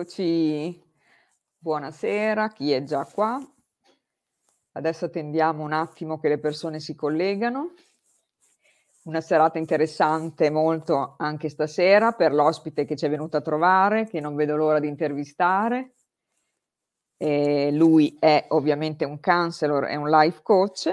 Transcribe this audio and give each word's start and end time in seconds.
Eccoci. 0.00 0.82
Buonasera, 1.58 2.48
chi 2.52 2.72
è 2.72 2.82
già 2.84 3.04
qua? 3.04 3.38
Adesso 4.72 5.04
attendiamo 5.04 5.62
un 5.62 5.74
attimo 5.74 6.18
che 6.18 6.30
le 6.30 6.38
persone 6.38 6.80
si 6.80 6.94
collegano. 6.94 7.74
Una 9.02 9.20
serata 9.20 9.58
interessante 9.58 10.48
molto 10.48 11.16
anche 11.18 11.50
stasera 11.50 12.12
per 12.12 12.32
l'ospite 12.32 12.86
che 12.86 12.96
ci 12.96 13.04
è 13.04 13.10
venuto 13.10 13.36
a 13.36 13.42
trovare, 13.42 14.06
che 14.06 14.20
non 14.20 14.36
vedo 14.36 14.56
l'ora 14.56 14.78
di 14.78 14.88
intervistare. 14.88 15.96
E 17.18 17.70
lui 17.70 18.16
è 18.18 18.46
ovviamente 18.48 19.04
un 19.04 19.20
counselor, 19.20 19.84
è 19.84 19.96
un 19.96 20.08
life 20.08 20.40
coach, 20.42 20.90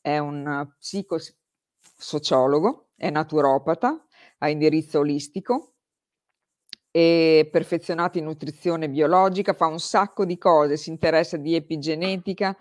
è 0.00 0.16
un 0.16 0.66
psicosociologo, 0.78 2.86
è 2.96 3.10
naturopata, 3.10 4.02
ha 4.38 4.48
indirizzo 4.48 5.00
olistico 5.00 5.72
è 6.96 7.46
perfezionato 7.50 8.16
in 8.16 8.24
nutrizione 8.24 8.88
biologica, 8.88 9.52
fa 9.52 9.66
un 9.66 9.78
sacco 9.78 10.24
di 10.24 10.38
cose, 10.38 10.78
si 10.78 10.88
interessa 10.88 11.36
di 11.36 11.54
epigenetica, 11.54 12.56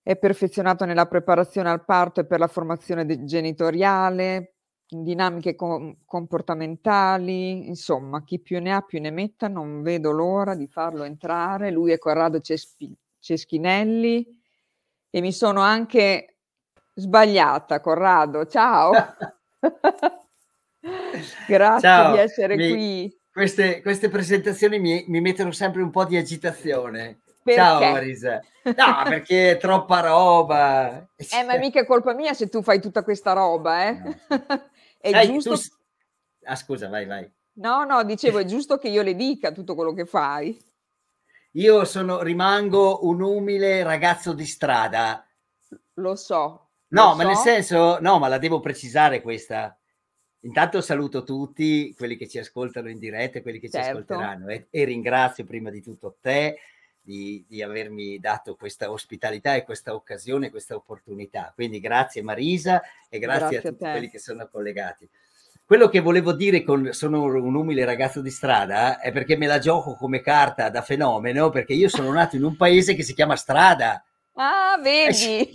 è 0.00 0.16
perfezionato 0.16 0.84
nella 0.84 1.06
preparazione 1.06 1.68
al 1.68 1.84
parto 1.84 2.20
e 2.20 2.26
per 2.26 2.38
la 2.38 2.46
formazione 2.46 3.04
de- 3.04 3.24
genitoriale, 3.24 4.54
in 4.90 5.02
dinamiche 5.02 5.56
com- 5.56 5.96
comportamentali, 6.04 7.66
insomma, 7.66 8.22
chi 8.22 8.38
più 8.38 8.60
ne 8.60 8.72
ha 8.72 8.82
più 8.82 9.00
ne 9.00 9.10
metta, 9.10 9.48
non 9.48 9.82
vedo 9.82 10.12
l'ora 10.12 10.54
di 10.54 10.68
farlo 10.68 11.02
entrare. 11.02 11.72
Lui 11.72 11.90
è 11.90 11.98
Corrado 11.98 12.38
Cespi- 12.38 12.96
Ceschinelli 13.18 14.40
e 15.10 15.20
mi 15.20 15.32
sono 15.32 15.60
anche 15.62 16.36
sbagliata, 16.94 17.80
Corrado, 17.80 18.46
ciao. 18.46 18.92
Grazie 21.46 21.88
Ciao, 21.88 22.12
di 22.12 22.18
essere 22.18 22.56
mi, 22.56 22.70
qui. 22.70 23.20
Queste, 23.32 23.82
queste 23.82 24.08
presentazioni 24.08 24.78
mi, 24.78 25.04
mi, 25.08 25.20
mettono 25.20 25.52
sempre 25.52 25.82
un 25.82 25.90
po' 25.90 26.04
di 26.04 26.16
agitazione. 26.16 27.20
Perché? 27.42 27.60
Ciao 27.60 27.80
Marisa. 27.80 28.42
No, 28.64 29.02
perché 29.04 29.52
è 29.52 29.56
troppa 29.58 30.00
roba. 30.00 31.06
Eh, 31.16 31.42
ma 31.44 31.56
mica 31.58 31.80
è 31.80 31.86
colpa 31.86 32.14
mia 32.14 32.34
se 32.34 32.48
tu 32.48 32.62
fai 32.62 32.80
tutta 32.80 33.02
questa 33.02 33.32
roba, 33.32 33.86
eh. 33.86 33.92
No. 33.92 34.16
è 34.98 35.10
Sai, 35.10 35.26
giusto... 35.26 35.56
Tu... 35.56 35.62
Ah, 36.44 36.56
scusa, 36.56 36.88
vai, 36.88 37.06
vai. 37.06 37.30
No, 37.54 37.84
no, 37.84 38.02
dicevo, 38.04 38.38
è 38.38 38.44
giusto 38.44 38.78
che 38.78 38.88
io 38.88 39.02
le 39.02 39.14
dica 39.14 39.52
tutto 39.52 39.74
quello 39.74 39.92
che 39.92 40.06
fai. 40.06 40.58
Io 41.52 41.84
sono, 41.84 42.22
rimango 42.22 43.06
un 43.06 43.22
umile 43.22 43.82
ragazzo 43.82 44.32
di 44.32 44.44
strada. 44.44 45.26
Lo 45.94 46.16
so. 46.16 46.68
No, 46.88 47.10
lo 47.10 47.14
ma 47.14 47.22
so. 47.22 47.28
nel 47.28 47.36
senso, 47.36 47.98
no, 48.00 48.18
ma 48.18 48.28
la 48.28 48.38
devo 48.38 48.60
precisare 48.60 49.22
questa. 49.22 49.76
Intanto 50.46 50.80
saluto 50.80 51.24
tutti 51.24 51.92
quelli 51.96 52.16
che 52.16 52.28
ci 52.28 52.38
ascoltano 52.38 52.88
in 52.88 53.00
diretta 53.00 53.38
e 53.38 53.42
quelli 53.42 53.58
che 53.58 53.68
certo. 53.68 53.84
ci 53.84 53.90
ascolteranno 53.90 54.48
e, 54.48 54.68
e, 54.70 54.84
ringrazio 54.84 55.44
prima 55.44 55.70
di 55.70 55.82
tutto 55.82 56.18
te 56.20 56.58
di, 57.00 57.44
di, 57.48 57.62
avermi 57.62 58.20
dato 58.20 58.54
questa 58.54 58.90
ospitalità 58.90 59.56
e 59.56 59.64
questa 59.64 59.94
occasione, 59.94 60.50
questa 60.50 60.76
opportunità. 60.76 61.52
Quindi 61.52 61.80
grazie 61.80 62.22
Marisa 62.22 62.80
e 63.08 63.18
grazie, 63.18 63.40
grazie 63.40 63.56
a 63.58 63.72
tutti 63.72 63.84
a 63.84 63.90
quelli 63.90 64.08
che 64.08 64.20
sono 64.20 64.48
collegati. 64.48 65.08
Quello 65.64 65.88
che 65.88 65.98
volevo 65.98 66.32
dire 66.32 66.62
con 66.62 66.92
sono 66.92 67.24
un 67.24 67.54
umile 67.56 67.84
ragazzo 67.84 68.20
di 68.20 68.30
strada 68.30 69.00
è 69.00 69.10
perché 69.10 69.36
me 69.36 69.48
la 69.48 69.58
gioco 69.58 69.96
come 69.96 70.20
carta 70.20 70.70
da 70.70 70.80
fenomeno 70.80 71.50
perché 71.50 71.72
io 71.72 71.88
sono 71.88 72.12
nato 72.12 72.36
in 72.36 72.44
un 72.44 72.56
paese 72.56 72.94
che 72.94 73.02
si 73.02 73.14
chiama 73.14 73.34
Strada. 73.34 74.04
Ah, 74.34 74.78
vedi? 74.80 75.52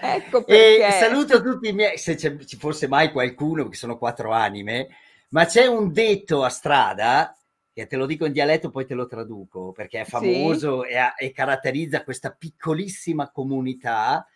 Ecco 0.00 0.44
perché. 0.44 0.86
E 0.86 0.90
saluto 0.92 1.42
tutti 1.42 1.68
i 1.68 1.72
miei, 1.72 1.98
se 1.98 2.16
ci 2.16 2.56
fosse 2.56 2.86
mai 2.88 3.10
qualcuno, 3.10 3.68
che 3.68 3.76
sono 3.76 3.98
quattro 3.98 4.32
anime, 4.32 4.88
ma 5.30 5.44
c'è 5.44 5.66
un 5.66 5.92
detto 5.92 6.44
a 6.44 6.48
strada, 6.48 7.36
che 7.72 7.86
te 7.86 7.96
lo 7.96 8.06
dico 8.06 8.24
in 8.24 8.32
dialetto, 8.32 8.70
poi 8.70 8.86
te 8.86 8.94
lo 8.94 9.06
traduco, 9.06 9.72
perché 9.72 10.00
è 10.00 10.04
famoso 10.04 10.82
sì. 10.82 10.90
e, 10.90 11.26
e, 11.26 11.32
caratterizza 11.32 12.04
questa 12.04 12.30
piccolissima 12.30 13.30
comunità, 13.30 14.26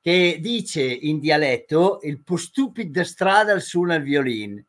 che 0.00 0.38
dice 0.40 0.82
in 0.82 1.18
dialetto 1.18 1.98
il 2.02 2.22
più 2.22 2.36
stupido 2.36 3.04
strada 3.04 3.58
suona 3.58 3.96
il 3.96 4.02
violino. 4.02 4.64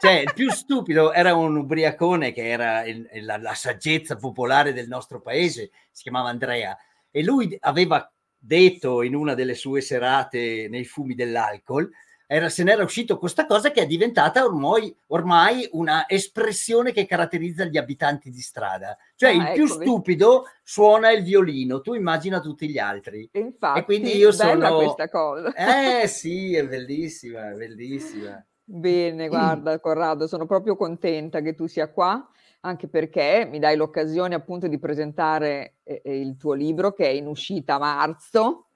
cioè, 0.00 0.12
il 0.20 0.32
più 0.34 0.50
stupido 0.52 1.12
era 1.12 1.34
un 1.34 1.56
ubriacone 1.56 2.32
che 2.32 2.48
era 2.48 2.84
il, 2.84 3.06
la, 3.20 3.36
la 3.36 3.54
saggezza 3.54 4.16
popolare 4.16 4.72
del 4.72 4.88
nostro 4.88 5.20
paese, 5.20 5.70
si 5.90 6.04
chiamava 6.04 6.30
Andrea, 6.30 6.76
e 7.10 7.22
lui 7.22 7.56
aveva 7.60 8.10
detto 8.38 9.02
in 9.02 9.14
una 9.14 9.34
delle 9.34 9.54
sue 9.54 9.80
serate 9.80 10.68
nei 10.68 10.84
fumi 10.84 11.14
dell'alcol, 11.14 11.90
era, 12.30 12.50
se 12.50 12.62
n'era 12.62 12.82
uscito 12.82 13.16
questa 13.16 13.46
cosa 13.46 13.70
che 13.70 13.80
è 13.80 13.86
diventata 13.86 14.44
ormai, 14.44 14.94
ormai 15.06 15.66
una 15.72 16.04
espressione 16.06 16.92
che 16.92 17.06
caratterizza 17.06 17.64
gli 17.64 17.78
abitanti 17.78 18.28
di 18.28 18.40
strada. 18.40 18.98
Cioè 19.14 19.30
ah, 19.30 19.32
il 19.32 19.52
più 19.54 19.66
stupido 19.66 20.44
suona 20.62 21.10
il 21.10 21.22
violino, 21.22 21.80
tu 21.80 21.94
immagina 21.94 22.40
tutti 22.40 22.68
gli 22.68 22.76
altri. 22.76 23.26
Infatti, 23.32 23.78
e 23.78 23.84
quindi 23.84 24.14
io 24.14 24.30
sono... 24.30 24.76
questa 24.76 25.08
cosa. 25.08 25.54
Eh 25.54 26.06
sì, 26.08 26.54
è 26.54 26.66
bellissima, 26.66 27.50
è 27.50 27.54
bellissima. 27.54 28.44
Bene, 28.62 29.28
guarda 29.28 29.80
Corrado, 29.80 30.26
sono 30.26 30.44
proprio 30.44 30.76
contenta 30.76 31.40
che 31.40 31.54
tu 31.54 31.66
sia 31.66 31.90
qua 31.90 32.28
anche 32.60 32.88
perché 32.88 33.46
mi 33.48 33.58
dai 33.58 33.76
l'occasione 33.76 34.34
appunto 34.34 34.66
di 34.66 34.78
presentare 34.78 35.76
eh, 35.84 36.00
il 36.04 36.36
tuo 36.36 36.54
libro 36.54 36.92
che 36.92 37.06
è 37.06 37.10
in 37.10 37.26
uscita 37.26 37.74
a 37.74 37.78
marzo, 37.78 38.70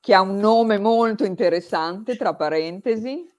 che 0.00 0.14
ha 0.14 0.20
un 0.20 0.36
nome 0.36 0.78
molto 0.78 1.24
interessante, 1.24 2.16
tra 2.16 2.34
parentesi, 2.34 3.30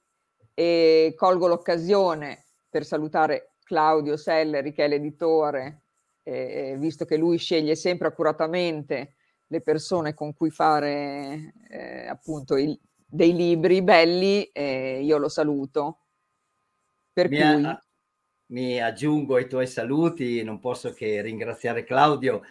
e 0.54 1.14
colgo 1.16 1.48
l'occasione 1.48 2.46
per 2.70 2.86
salutare 2.86 3.56
Claudio 3.64 4.18
Selleri, 4.18 4.72
che 4.72 4.86
è 4.86 4.88
l'editore, 4.88 5.82
eh, 6.24 6.76
visto 6.78 7.06
che 7.06 7.18
lui 7.18 7.38
sceglie 7.38 7.76
sempre 7.76 8.08
accuratamente 8.08 9.16
le 9.48 9.62
persone 9.62 10.14
con 10.14 10.34
cui 10.34 10.50
fare 10.50 11.54
eh, 11.70 12.08
appunto 12.08 12.56
il, 12.56 12.80
dei 13.06 13.36
libri 13.36 13.84
belli, 13.84 14.50
io 14.54 15.18
lo 15.18 15.30
saluto. 15.30 16.00
Per 17.12 17.30
mi 17.30 17.38
cui... 17.38 17.66
Ha 17.66 17.84
mi 18.54 18.80
aggiungo 18.80 19.36
ai 19.36 19.48
tuoi 19.48 19.66
saluti, 19.66 20.44
non 20.44 20.60
posso 20.60 20.94
che 20.94 21.22
ringraziare 21.22 21.84
Claudio. 21.84 22.44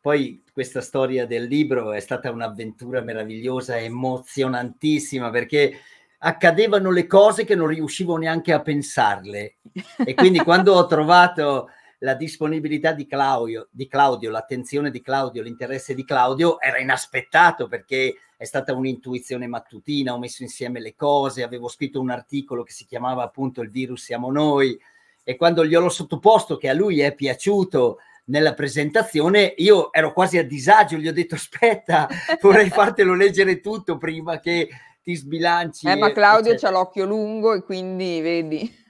Poi 0.00 0.42
questa 0.52 0.80
storia 0.80 1.26
del 1.26 1.44
libro 1.44 1.92
è 1.92 2.00
stata 2.00 2.30
un'avventura 2.30 3.00
meravigliosa, 3.00 3.78
emozionantissima, 3.78 5.30
perché 5.30 5.78
accadevano 6.18 6.90
le 6.90 7.06
cose 7.06 7.44
che 7.44 7.54
non 7.54 7.68
riuscivo 7.68 8.16
neanche 8.16 8.52
a 8.52 8.60
pensarle. 8.60 9.56
E 10.04 10.14
quindi 10.14 10.38
quando 10.42 10.74
ho 10.74 10.86
trovato 10.86 11.70
la 11.98 12.14
disponibilità 12.14 12.92
di 12.92 13.06
Claudio, 13.06 13.68
di 13.70 13.86
Claudio, 13.86 14.30
l'attenzione 14.30 14.90
di 14.90 15.00
Claudio, 15.00 15.42
l'interesse 15.42 15.94
di 15.94 16.04
Claudio 16.04 16.60
era 16.60 16.78
inaspettato 16.78 17.68
perché 17.68 18.16
è 18.36 18.44
stata 18.44 18.74
un'intuizione 18.74 19.46
mattutina, 19.46 20.14
ho 20.14 20.18
messo 20.18 20.42
insieme 20.42 20.80
le 20.80 20.96
cose, 20.96 21.44
avevo 21.44 21.68
scritto 21.68 22.00
un 22.00 22.10
articolo 22.10 22.64
che 22.64 22.72
si 22.72 22.84
chiamava 22.84 23.22
appunto 23.22 23.62
Il 23.62 23.70
virus 23.70 24.02
siamo 24.02 24.32
noi, 24.32 24.76
e 25.24 25.36
quando 25.36 25.66
gliel'ho 25.66 25.88
sottoposto 25.88 26.56
che 26.56 26.68
a 26.68 26.74
lui 26.74 27.00
è 27.00 27.14
piaciuto 27.14 27.98
nella 28.26 28.54
presentazione, 28.54 29.54
io 29.56 29.92
ero 29.92 30.12
quasi 30.12 30.38
a 30.38 30.44
disagio, 30.44 30.96
gli 30.96 31.08
ho 31.08 31.12
detto 31.12 31.34
aspetta, 31.34 32.06
vorrei 32.40 32.70
fartelo 32.70 33.14
leggere 33.14 33.60
tutto 33.60 33.96
prima 33.96 34.38
che 34.38 34.68
ti 35.02 35.14
sbilanci. 35.14 35.86
Eh, 35.86 35.96
ma 35.96 36.12
Claudio 36.12 36.54
ha 36.60 36.70
l'occhio 36.70 37.04
lungo 37.04 37.54
e 37.54 37.62
quindi 37.62 38.20
vedi. 38.20 38.82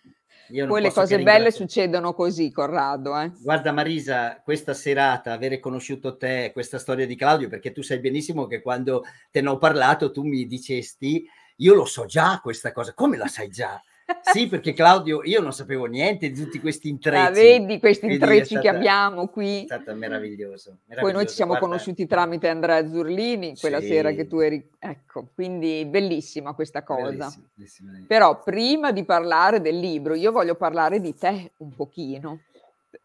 Poi 0.67 0.83
le 0.83 0.93
cose 0.93 1.21
belle 1.21 1.51
succedono 1.51 2.13
così, 2.13 2.53
Corrado. 2.53 3.19
Eh. 3.19 3.33
Guarda 3.41 3.73
Marisa, 3.73 4.41
questa 4.45 4.75
serata, 4.75 5.33
avere 5.33 5.59
conosciuto 5.59 6.17
te, 6.17 6.51
questa 6.53 6.79
storia 6.79 7.07
di 7.07 7.17
Claudio, 7.17 7.49
perché 7.49 7.73
tu 7.73 7.83
sai 7.83 7.99
benissimo 7.99 8.47
che 8.47 8.61
quando 8.61 9.05
te 9.31 9.41
ne 9.41 9.49
ho 9.49 9.59
parlato 9.59 10.13
tu 10.13 10.23
mi 10.23 10.47
dicesti, 10.47 11.27
io 11.57 11.75
lo 11.75 11.87
so 11.87 12.05
già 12.05 12.41
questa 12.43 12.73
cosa, 12.73 12.93
come 12.93 13.17
la 13.17 13.27
sai 13.27 13.49
già? 13.49 13.83
Sì, 14.21 14.49
perché 14.49 14.73
Claudio, 14.75 15.23
io 15.25 15.41
non 15.41 15.53
sapevo 15.53 15.87
niente 15.87 16.31
di 16.31 16.43
tutti 16.43 16.61
questi 16.61 16.89
intrecci. 16.89 17.27
Ah, 17.27 17.31
vedi 17.31 17.79
questi 17.79 18.07
intrecci 18.07 18.45
stata, 18.45 18.61
che 18.61 18.69
abbiamo 18.69 19.29
qui. 19.29 19.63
È 19.63 19.65
stato 19.65 19.95
meraviglioso, 19.95 20.79
meraviglioso. 20.87 21.01
Poi 21.01 21.13
noi 21.13 21.27
ci 21.27 21.35
siamo 21.35 21.53
Guarda. 21.53 21.69
conosciuti 21.69 22.07
tramite 22.07 22.49
Andrea 22.49 22.87
Zurlini 22.87 23.57
quella 23.59 23.81
sì. 23.81 23.87
sera 23.87 24.13
che 24.13 24.27
tu 24.27 24.41
eri. 24.41 24.69
Ecco, 24.79 25.29
quindi 25.35 25.87
bellissima 25.87 26.53
questa 26.53 26.83
cosa. 26.83 27.11
Bellissima, 27.11 27.47
bellissima. 27.55 28.05
Però 28.07 28.43
prima 28.43 28.93
di 28.93 29.05
parlare 29.05 29.61
del 29.61 29.79
libro, 29.79 30.15
io 30.15 30.33
voglio 30.33 30.55
parlare 30.55 31.01
di 31.01 31.15
te 31.15 31.53
un 31.59 31.75
pochino. 31.75 32.41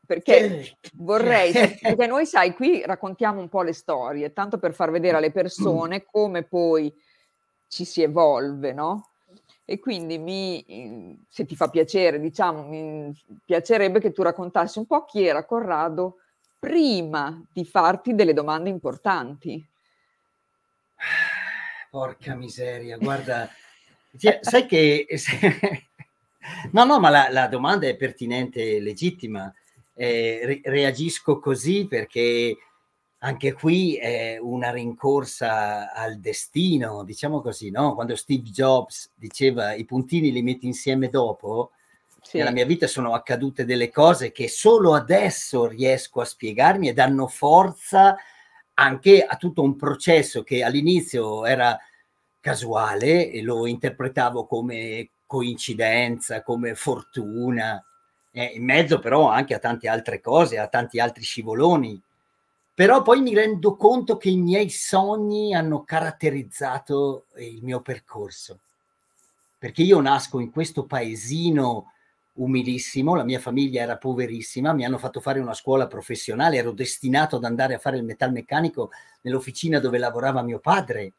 Perché 0.05 0.75
vorrei, 0.95 1.51
perché 1.79 2.07
noi 2.07 2.25
sai, 2.25 2.53
qui 2.55 2.81
raccontiamo 2.83 3.39
un 3.39 3.47
po' 3.47 3.61
le 3.61 3.73
storie, 3.73 4.33
tanto 4.33 4.57
per 4.57 4.73
far 4.73 4.91
vedere 4.91 5.17
alle 5.17 5.31
persone 5.31 6.03
come 6.03 6.43
poi 6.43 6.91
ci 7.67 7.85
si 7.85 8.01
evolve, 8.01 8.73
no? 8.73 9.08
E 9.71 9.77
quindi 9.77 10.17
mi, 10.17 11.23
se 11.29 11.45
ti 11.45 11.55
fa 11.55 11.69
piacere, 11.69 12.19
diciamo, 12.19 12.63
mi 12.63 13.15
piacerebbe 13.45 13.99
che 13.99 14.11
tu 14.11 14.23
raccontassi 14.23 14.79
un 14.79 14.87
po' 14.87 15.05
chi 15.05 15.23
era 15.23 15.45
Corrado 15.45 16.21
prima 16.57 17.39
di 17.53 17.63
farti 17.65 18.15
delle 18.15 18.33
domande 18.33 18.69
importanti. 18.69 19.63
Porca 21.91 22.33
miseria, 22.33 22.97
guarda, 22.97 23.47
sai 24.41 24.65
che 24.65 25.05
No, 26.71 26.83
no, 26.83 26.99
ma 26.99 27.11
la, 27.11 27.27
la 27.29 27.45
domanda 27.45 27.85
è 27.85 27.95
pertinente 27.95 28.77
e 28.77 28.81
legittima. 28.81 29.53
Eh, 29.93 30.39
re- 30.45 30.61
reagisco 30.63 31.37
così 31.37 31.85
perché 31.85 32.57
anche 33.19 33.53
qui 33.53 33.95
è 33.95 34.37
una 34.39 34.71
rincorsa 34.71 35.91
al 35.91 36.19
destino, 36.19 37.03
diciamo 37.03 37.41
così, 37.41 37.69
no? 37.69 37.93
Quando 37.93 38.15
Steve 38.15 38.43
Jobs 38.43 39.11
diceva 39.13 39.73
i 39.73 39.83
puntini 39.83 40.31
li 40.31 40.41
metti 40.41 40.65
insieme 40.65 41.09
dopo, 41.09 41.71
sì. 42.21 42.37
nella 42.37 42.51
mia 42.51 42.65
vita 42.65 42.87
sono 42.87 43.13
accadute 43.13 43.65
delle 43.65 43.89
cose 43.89 44.31
che 44.31 44.47
solo 44.47 44.93
adesso 44.93 45.67
riesco 45.67 46.21
a 46.21 46.25
spiegarmi 46.25 46.87
e 46.87 46.93
danno 46.93 47.27
forza 47.27 48.15
anche 48.75 49.25
a 49.25 49.35
tutto 49.35 49.63
un 49.63 49.75
processo 49.75 50.43
che 50.43 50.63
all'inizio 50.63 51.45
era 51.45 51.77
casuale 52.39 53.29
e 53.29 53.41
lo 53.41 53.67
interpretavo 53.67 54.45
come 54.45 55.09
coincidenza, 55.25 56.41
come 56.41 56.73
fortuna, 56.73 57.83
eh, 58.31 58.45
in 58.55 58.63
mezzo 58.63 58.99
però 58.99 59.29
anche 59.29 59.53
a 59.53 59.59
tante 59.59 59.89
altre 59.89 60.21
cose, 60.21 60.57
a 60.57 60.67
tanti 60.67 61.01
altri 61.01 61.23
scivoloni 61.23 62.01
però 62.79 63.01
poi 63.01 63.19
mi 63.19 63.33
rendo 63.33 63.75
conto 63.75 64.15
che 64.15 64.29
i 64.29 64.37
miei 64.37 64.69
sogni 64.69 65.53
hanno 65.53 65.83
caratterizzato 65.83 67.25
il 67.39 67.59
mio 67.61 67.81
percorso, 67.81 68.59
perché 69.57 69.81
io 69.81 69.99
nasco 69.99 70.39
in 70.39 70.49
questo 70.49 70.85
paesino 70.85 71.91
umilissimo, 72.35 73.15
la 73.15 73.25
mia 73.25 73.41
famiglia 73.41 73.81
era 73.81 73.97
poverissima, 73.97 74.71
mi 74.71 74.85
hanno 74.85 74.97
fatto 74.97 75.19
fare 75.19 75.41
una 75.41 75.53
scuola 75.53 75.87
professionale, 75.87 76.55
ero 76.55 76.71
destinato 76.71 77.35
ad 77.35 77.43
andare 77.43 77.73
a 77.73 77.79
fare 77.79 77.97
il 77.97 78.05
metalmeccanico 78.05 78.91
nell'officina 79.23 79.79
dove 79.79 79.97
lavorava 79.97 80.41
mio 80.41 80.59
padre 80.59 81.11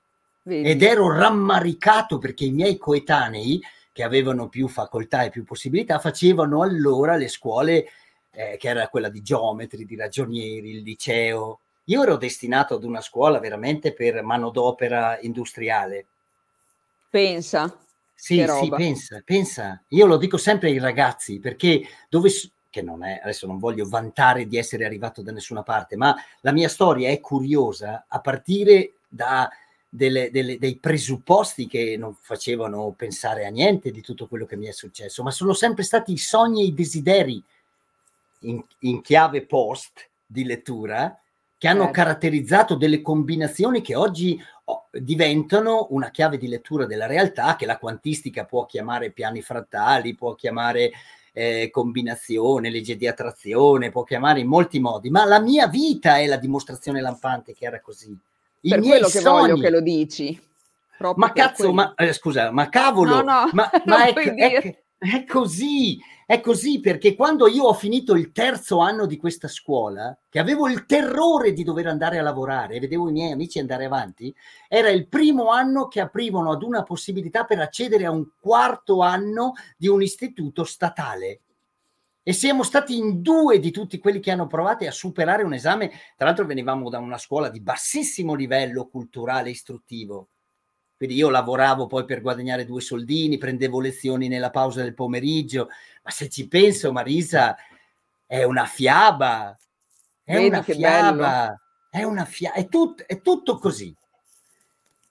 Vedi. 0.45 0.67
ed 0.67 0.83
ero 0.83 1.12
rammaricato 1.12 2.17
perché 2.17 2.47
i 2.47 2.53
miei 2.53 2.79
coetanei 2.79 3.61
che 3.93 4.03
avevano 4.03 4.49
più 4.49 4.67
facoltà 4.67 5.25
e 5.25 5.31
più 5.31 5.45
possibilità 5.45 5.99
facevano 5.99 6.62
allora 6.62 7.17
le 7.17 7.29
scuole 7.29 7.87
eh, 8.31 8.56
che 8.59 8.69
era 8.69 8.88
quella 8.88 9.09
di 9.09 9.23
geometri, 9.23 9.85
di 9.85 9.97
ragionieri, 9.97 10.71
il 10.71 10.82
liceo. 10.82 11.61
Io 11.85 12.03
ero 12.03 12.17
destinato 12.17 12.75
ad 12.75 12.85
una 12.85 13.00
scuola 13.00 13.38
veramente 13.38 13.93
per 13.93 14.23
manodopera 14.23 15.19
industriale. 15.21 16.06
Pensa. 17.11 17.77
Sì, 18.15 18.44
sì, 18.47 18.69
pensa, 18.69 19.23
pensa. 19.25 19.82
Io 19.88 20.06
lo 20.06 20.19
dico 20.19 20.37
sempre 20.37 20.69
ai 20.69 20.79
ragazzi 20.79 21.41
perché 21.41 21.82
dove, 22.09 22.31
che 22.69 22.82
non 22.82 23.03
è, 23.03 23.19
adesso 23.23 23.47
non 23.47 23.59
voglio 23.59 23.88
vantare 23.88 24.47
di 24.47 24.59
essere 24.59 24.85
arrivato 24.85 25.23
da 25.23 25.33
nessuna 25.33 25.62
parte, 25.62 25.97
ma 25.97 26.15
la 26.43 26.53
mia 26.53 26.69
storia 26.69 27.09
è 27.09 27.19
curiosa 27.19 28.05
a 28.06 28.21
partire 28.21 28.93
da 29.09 29.50
delle, 29.93 30.31
delle, 30.31 30.56
dei 30.56 30.76
presupposti 30.76 31.67
che 31.67 31.97
non 31.99 32.15
facevano 32.15 32.94
pensare 32.97 33.44
a 33.44 33.50
niente 33.50 33.91
di 33.91 34.00
tutto 34.00 34.29
quello 34.29 34.47
che 34.47 34.56
mi 34.56 34.67
è 34.67 34.73
successo, 34.73 35.25
ma 35.25 35.33
sono 35.33 35.53
sempre 35.53 35.83
stati 35.83 36.12
i 36.12 36.17
sogni 36.17 36.62
e 36.62 36.67
i 36.67 36.75
desideri 36.75 37.43
in, 38.41 38.63
in 38.81 39.01
chiave 39.01 39.45
post 39.45 40.09
di 40.27 40.45
lettura 40.45 41.19
che 41.61 41.69
hanno 41.69 41.85
certo. 41.85 41.95
caratterizzato 41.95 42.75
delle 42.75 43.03
combinazioni 43.03 43.83
che 43.83 43.95
oggi 43.95 44.43
oh, 44.65 44.87
diventano 44.93 45.89
una 45.91 46.11
chiave 46.11 46.39
di 46.39 46.49
lettura 46.49 46.87
della 46.87 47.07
realtà 47.07 47.57
che 47.57 47.67
la 47.67 47.77
quantistica 47.77 48.47
può 48.47 48.65
chiamare 48.65 49.11
piani 49.11 49.43
frattali, 49.43 50.15
può 50.15 50.35
chiamare 50.35 50.91
eh, 51.33 51.69
combinazione, 51.71 52.71
legge 52.71 52.97
di 52.97 53.07
attrazione, 53.07 53.91
può 53.91 54.05
chiamare 54.05 54.41
in 54.41 54.47
molti 54.47 54.81
modi, 54.81 55.11
ma 55.11 55.27
la 55.27 55.39
mia 55.39 55.67
vita 55.69 56.17
è 56.19 56.27
la 56.27 56.37
dimostrazione 56.37 57.03
lampante 57.03 57.53
che 57.53 57.67
era 57.67 57.81
così. 57.81 58.17
I 58.63 58.69
per 58.71 58.81
quello 58.81 59.09
che 59.09 59.21
sogni, 59.21 59.51
voglio 59.51 59.57
che 59.63 59.71
lo 59.71 59.81
dici. 59.81 60.41
Ma 61.15 61.33
cazzo, 61.33 61.73
ma, 61.73 61.95
eh, 61.95 62.13
scusa, 62.13 62.51
ma 62.51 62.69
cavolo, 62.69 63.17
no, 63.17 63.23
no, 63.23 63.51
ma, 63.53 63.71
ma 63.87 64.05
è, 64.05 64.13
è, 64.13 64.83
è 65.00 65.25
così, 65.25 65.99
è 66.26 66.41
così 66.41 66.79
perché 66.79 67.14
quando 67.14 67.49
io 67.49 67.64
ho 67.64 67.73
finito 67.73 68.14
il 68.14 68.32
terzo 68.32 68.81
anno 68.81 69.06
di 69.06 69.17
questa 69.17 69.49
scuola, 69.49 70.14
che 70.29 70.38
avevo 70.38 70.69
il 70.69 70.85
terrore 70.85 71.55
di 71.55 71.64
dover 71.64 71.87
andare 71.87 72.19
a 72.19 72.23
lavorare, 72.23 72.79
vedevo 72.79 73.08
i 73.08 73.12
miei 73.12 73.32
amici 73.32 73.58
andare 73.58 73.87
avanti, 73.87 74.35
era 74.69 74.91
il 74.91 75.08
primo 75.08 75.49
anno 75.49 75.88
che 75.88 76.00
aprivano 76.00 76.52
ad 76.52 76.62
una 76.62 76.82
possibilità 76.82 77.44
per 77.44 77.61
accedere 77.61 78.05
a 78.05 78.11
un 78.11 78.29
quarto 78.38 79.00
anno 79.00 79.55
di 79.79 79.88
un 79.88 80.02
istituto 80.02 80.64
statale. 80.64 81.41
E 82.23 82.35
siamo 82.35 82.62
stati 82.62 82.99
in 82.99 83.23
due 83.23 83.58
di 83.58 83.70
tutti 83.70 83.99
quelli 83.99 84.20
che 84.20 84.31
hanno 84.31 84.47
provato 84.47 84.87
a 84.87 84.91
superare 84.91 85.44
un 85.44 85.55
esame. 85.55 85.88
Tra 86.14 86.26
l'altro 86.26 86.44
venivamo 86.44 86.91
da 86.91 86.99
una 86.99 87.17
scuola 87.17 87.49
di 87.49 87.62
bassissimo 87.62 88.35
livello 88.35 88.87
culturale 88.87 89.49
e 89.49 89.52
istruttivo 89.52 90.29
quindi 91.00 91.17
io 91.17 91.31
lavoravo 91.31 91.87
poi 91.87 92.05
per 92.05 92.20
guadagnare 92.20 92.67
due 92.67 92.82
soldini, 92.82 93.38
prendevo 93.38 93.81
lezioni 93.81 94.29
nella 94.29 94.50
pausa 94.50 94.82
del 94.82 94.93
pomeriggio, 94.93 95.70
ma 96.02 96.11
se 96.11 96.29
ci 96.29 96.47
penso 96.47 96.93
Marisa 96.93 97.56
è 98.26 98.43
una 98.43 98.67
fiaba, 98.67 99.58
è 100.23 100.35
Vedi 100.35 100.49
una 100.49 100.62
fiaba, 100.62 101.62
è 101.88 102.02
una 102.02 102.26
fiaba, 102.26 102.55
è, 102.55 102.69
tut- 102.69 103.06
è 103.06 103.23
tutto 103.23 103.56
così. 103.56 103.97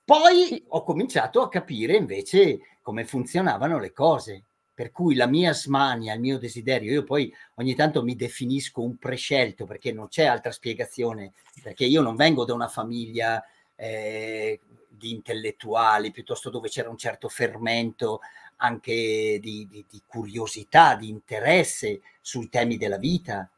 Poi 0.05 0.63
ho 0.67 0.83
cominciato 0.83 1.41
a 1.41 1.49
capire 1.49 1.95
invece 1.95 2.59
come 2.83 3.03
funzionavano 3.03 3.79
le 3.79 3.91
cose, 3.91 4.43
per 4.71 4.91
cui 4.91 5.15
la 5.15 5.25
mia 5.25 5.53
smania, 5.53 6.13
il 6.13 6.19
mio 6.19 6.37
desiderio, 6.37 6.91
io 6.91 7.03
poi 7.03 7.33
ogni 7.55 7.73
tanto 7.73 8.03
mi 8.03 8.15
definisco 8.15 8.83
un 8.83 8.97
prescelto 8.97 9.65
perché 9.65 9.91
non 9.91 10.07
c'è 10.07 10.25
altra 10.25 10.51
spiegazione, 10.51 11.33
perché 11.63 11.85
io 11.85 12.03
non 12.03 12.15
vengo 12.15 12.45
da 12.45 12.53
una 12.53 12.67
famiglia 12.67 13.43
eh, 13.73 14.59
di 14.99 15.11
intellettuali, 15.11 16.11
piuttosto 16.11 16.51
dove 16.51 16.69
c'era 16.69 16.89
un 16.89 16.97
certo 16.97 17.29
fermento 17.29 18.19
anche 18.57 19.39
di, 19.41 19.67
di, 19.69 19.85
di 19.89 20.01
curiosità, 20.05 20.95
di 20.95 21.09
interesse 21.09 22.01
sui 22.21 22.49
temi 22.49 22.77
della 22.77 22.97
vita. 22.97 23.49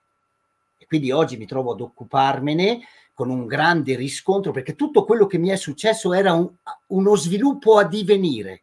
E 0.77 0.85
quindi 0.87 1.11
oggi 1.11 1.37
mi 1.37 1.45
trovo 1.45 1.73
ad 1.73 1.81
occuparmene 1.81 2.79
con 3.13 3.29
un 3.29 3.45
grande 3.45 3.95
riscontro 3.95 4.51
perché 4.51 4.75
tutto 4.75 5.05
quello 5.05 5.27
che 5.27 5.37
mi 5.37 5.49
è 5.49 5.55
successo 5.55 6.13
era 6.13 6.33
un, 6.33 6.49
uno 6.87 7.15
sviluppo 7.15 7.77
a 7.77 7.83
divenire. 7.83 8.61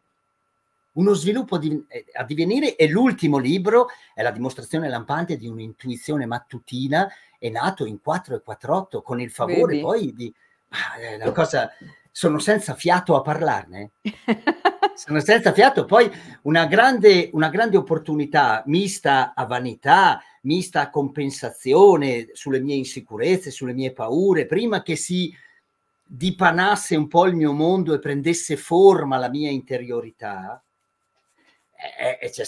Uno 0.93 1.13
sviluppo 1.13 1.55
a 1.55 2.23
divenire 2.23 2.75
e 2.75 2.89
l'ultimo 2.89 3.37
libro 3.37 3.87
è 4.13 4.21
la 4.21 4.31
dimostrazione 4.31 4.89
lampante 4.89 5.37
di 5.37 5.47
un'intuizione 5.47 6.25
mattutina, 6.25 7.07
è 7.37 7.47
nato 7.47 7.85
in 7.85 8.01
4 8.01 8.35
e 8.35 8.41
48 8.41 9.01
con 9.01 9.21
il 9.21 9.31
favore 9.31 9.73
Vedi? 9.73 9.81
poi 9.81 10.13
di... 10.13 10.33
Ah, 10.69 10.95
è 10.95 11.15
una 11.15 11.31
cosa 11.31 11.71
sono 12.11 12.39
senza 12.39 12.75
fiato 12.75 13.15
a 13.15 13.21
parlarne. 13.21 13.91
sono 14.95 15.19
senza 15.21 15.53
fiato. 15.53 15.85
Poi 15.85 16.11
una 16.43 16.65
grande, 16.65 17.29
una 17.33 17.49
grande 17.49 17.77
opportunità 17.77 18.63
mista 18.65 19.33
a 19.33 19.45
vanità, 19.45 20.21
mista 20.41 20.81
a 20.81 20.89
compensazione 20.89 22.29
sulle 22.33 22.59
mie 22.59 22.75
insicurezze, 22.75 23.51
sulle 23.51 23.73
mie 23.73 23.91
paure, 23.93 24.45
prima 24.45 24.83
che 24.83 24.95
si 24.95 25.33
dipanasse 26.03 26.95
un 26.95 27.07
po' 27.07 27.27
il 27.27 27.35
mio 27.35 27.53
mondo 27.53 27.93
e 27.93 27.99
prendesse 27.99 28.57
forma 28.57 29.17
la 29.17 29.29
mia 29.29 29.51
interiorità, 29.51 30.61
e, 31.97 32.17
e 32.19 32.29
c'è 32.31 32.43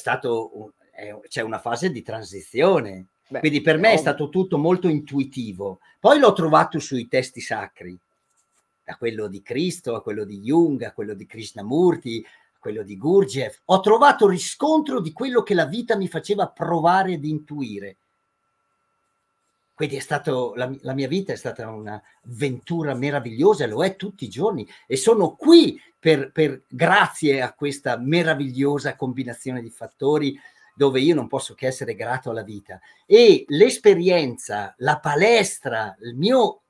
c'è 1.27 1.41
una 1.41 1.59
fase 1.59 1.91
di 1.91 2.01
transizione. 2.01 3.05
Beh, 3.29 3.39
Quindi 3.39 3.61
per 3.61 3.77
me 3.77 3.93
è 3.93 3.97
stato 3.97 4.27
tutto 4.29 4.57
molto 4.57 4.89
intuitivo. 4.89 5.79
Poi 5.99 6.19
l'ho 6.19 6.33
trovato 6.33 6.79
sui 6.79 7.07
testi 7.07 7.39
sacri 7.39 7.97
da 8.91 8.98
quello 8.98 9.27
di 9.27 9.41
Cristo 9.41 9.95
a 9.95 10.01
quello 10.01 10.25
di 10.25 10.39
Jung, 10.41 10.83
a 10.83 10.91
quello 10.91 11.13
di 11.13 11.25
Krishnamurti, 11.25 12.25
a 12.25 12.57
quello 12.60 12.83
di 12.83 12.98
Gurdjieff. 12.98 13.62
Ho 13.65 13.79
trovato 13.79 14.27
riscontro 14.27 15.00
di 15.00 15.13
quello 15.13 15.43
che 15.43 15.53
la 15.53 15.65
vita 15.65 15.95
mi 15.95 16.10
faceva 16.10 16.50
provare 16.50 17.13
ed 17.13 17.24
intuire. 17.24 17.95
Quindi 19.74 19.95
è 19.95 20.00
stato, 20.00 20.53
la, 20.55 20.69
la 20.81 20.93
mia 20.93 21.07
vita 21.07 21.31
è 21.31 21.38
stata 21.38 21.67
un'avventura 21.69 22.93
meravigliosa, 22.93 23.65
lo 23.65 23.83
è 23.83 23.95
tutti 23.95 24.25
i 24.25 24.29
giorni 24.29 24.67
e 24.86 24.95
sono 24.98 25.36
qui 25.36 25.81
per, 25.98 26.31
per 26.31 26.63
grazie 26.67 27.41
a 27.41 27.53
questa 27.53 27.98
meravigliosa 27.98 28.95
combinazione 28.95 29.62
di 29.62 29.71
fattori 29.71 30.38
dove 30.75 31.00
io 31.00 31.15
non 31.15 31.27
posso 31.27 31.55
che 31.55 31.67
essere 31.67 31.95
grato 31.95 32.29
alla 32.29 32.43
vita. 32.43 32.79
E 33.05 33.45
l'esperienza, 33.48 34.75
la 34.79 35.00
palestra, 35.00 35.95
il 36.01 36.15
mio 36.15 36.62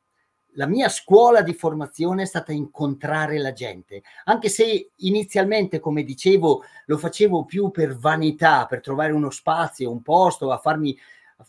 la 0.55 0.67
mia 0.67 0.89
scuola 0.89 1.41
di 1.41 1.53
formazione 1.53 2.23
è 2.23 2.25
stata 2.25 2.51
incontrare 2.51 3.37
la 3.37 3.53
gente, 3.53 4.01
anche 4.25 4.49
se 4.49 4.91
inizialmente, 4.97 5.79
come 5.79 6.03
dicevo, 6.03 6.63
lo 6.85 6.97
facevo 6.97 7.45
più 7.45 7.71
per 7.71 7.95
vanità, 7.95 8.65
per 8.65 8.81
trovare 8.81 9.13
uno 9.13 9.29
spazio, 9.29 9.91
un 9.91 10.01
posto, 10.01 10.51
a 10.51 10.57
farmi, 10.57 10.97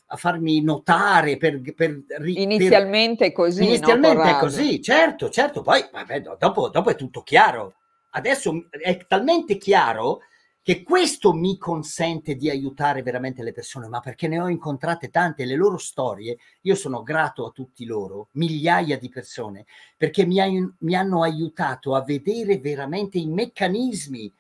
a 0.07 0.17
farmi 0.17 0.63
notare. 0.63 1.37
Per, 1.37 1.61
per, 1.75 2.03
inizialmente 2.25 3.27
per... 3.27 3.33
così. 3.33 3.65
Inizialmente 3.65 4.31
no, 4.33 4.39
così, 4.39 4.81
certo, 4.81 5.31
certo, 5.31 5.63
poi 5.63 5.85
vabbè, 5.91 6.21
dopo, 6.39 6.69
dopo 6.69 6.91
è 6.91 6.95
tutto 6.95 7.23
chiaro. 7.23 7.75
Adesso 8.15 8.67
è 8.71 9.07
talmente 9.07 9.57
chiaro 9.57 10.21
che 10.63 10.85
questo 10.85 11.33
mi 11.33 11.59
consente 11.59 12.37
di 12.37 12.49
aiutare 12.49 13.03
veramente 13.03 13.43
le 13.43 13.53
persone, 13.53 13.89
ma 13.89 13.99
perché 14.01 14.29
ne 14.29 14.41
ho 14.41 14.49
incontrate 14.49 15.11
tante, 15.11 15.45
le 15.45 15.57
loro 15.57 15.77
storie, 15.77 16.39
io 16.61 16.75
sono 16.77 17.03
grato 17.03 17.45
a 17.45 17.51
tutti 17.51 17.85
loro, 17.85 18.29
migliaia 18.33 18.97
di 18.97 19.09
persone, 19.09 19.67
perché 19.97 20.25
mi, 20.25 20.41
hai, 20.41 20.65
mi 20.79 20.95
hanno 20.95 21.23
aiutato 21.23 21.97
a 21.97 22.03
vedere 22.03 22.59
veramente 22.59 23.19
i 23.19 23.27
meccanismi 23.27 24.33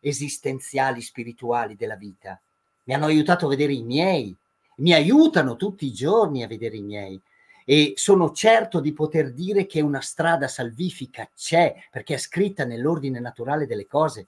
esistenziali, 0.00 1.00
spirituali 1.00 1.76
della 1.76 1.96
vita. 1.96 2.38
mi 2.84 2.94
hanno 2.94 3.06
aiutato 3.06 3.46
a 3.46 3.50
vedere 3.50 3.72
i 3.72 3.82
miei, 3.82 4.36
mi 4.76 4.92
aiutano 4.92 5.56
tutti 5.56 5.86
i 5.86 5.92
giorni 5.92 6.42
a 6.42 6.46
vedere 6.46 6.76
i 6.76 6.82
miei 6.82 7.20
e 7.64 7.92
sono 7.96 8.32
certo 8.32 8.80
di 8.80 8.92
poter 8.92 9.32
dire 9.32 9.66
che 9.66 9.80
una 9.80 10.00
strada 10.00 10.48
salvifica 10.48 11.28
c'è 11.34 11.74
perché 11.90 12.14
è 12.14 12.18
scritta 12.18 12.64
nell'ordine 12.64 13.20
naturale 13.20 13.66
delle 13.66 13.86
cose. 13.86 14.26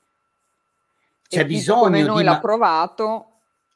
C'è 1.39 1.47
bisogno 1.47 1.83
come 1.85 2.03
noi 2.03 2.19
di 2.19 2.25
l'ha 2.25 2.41
provato. 2.41 3.27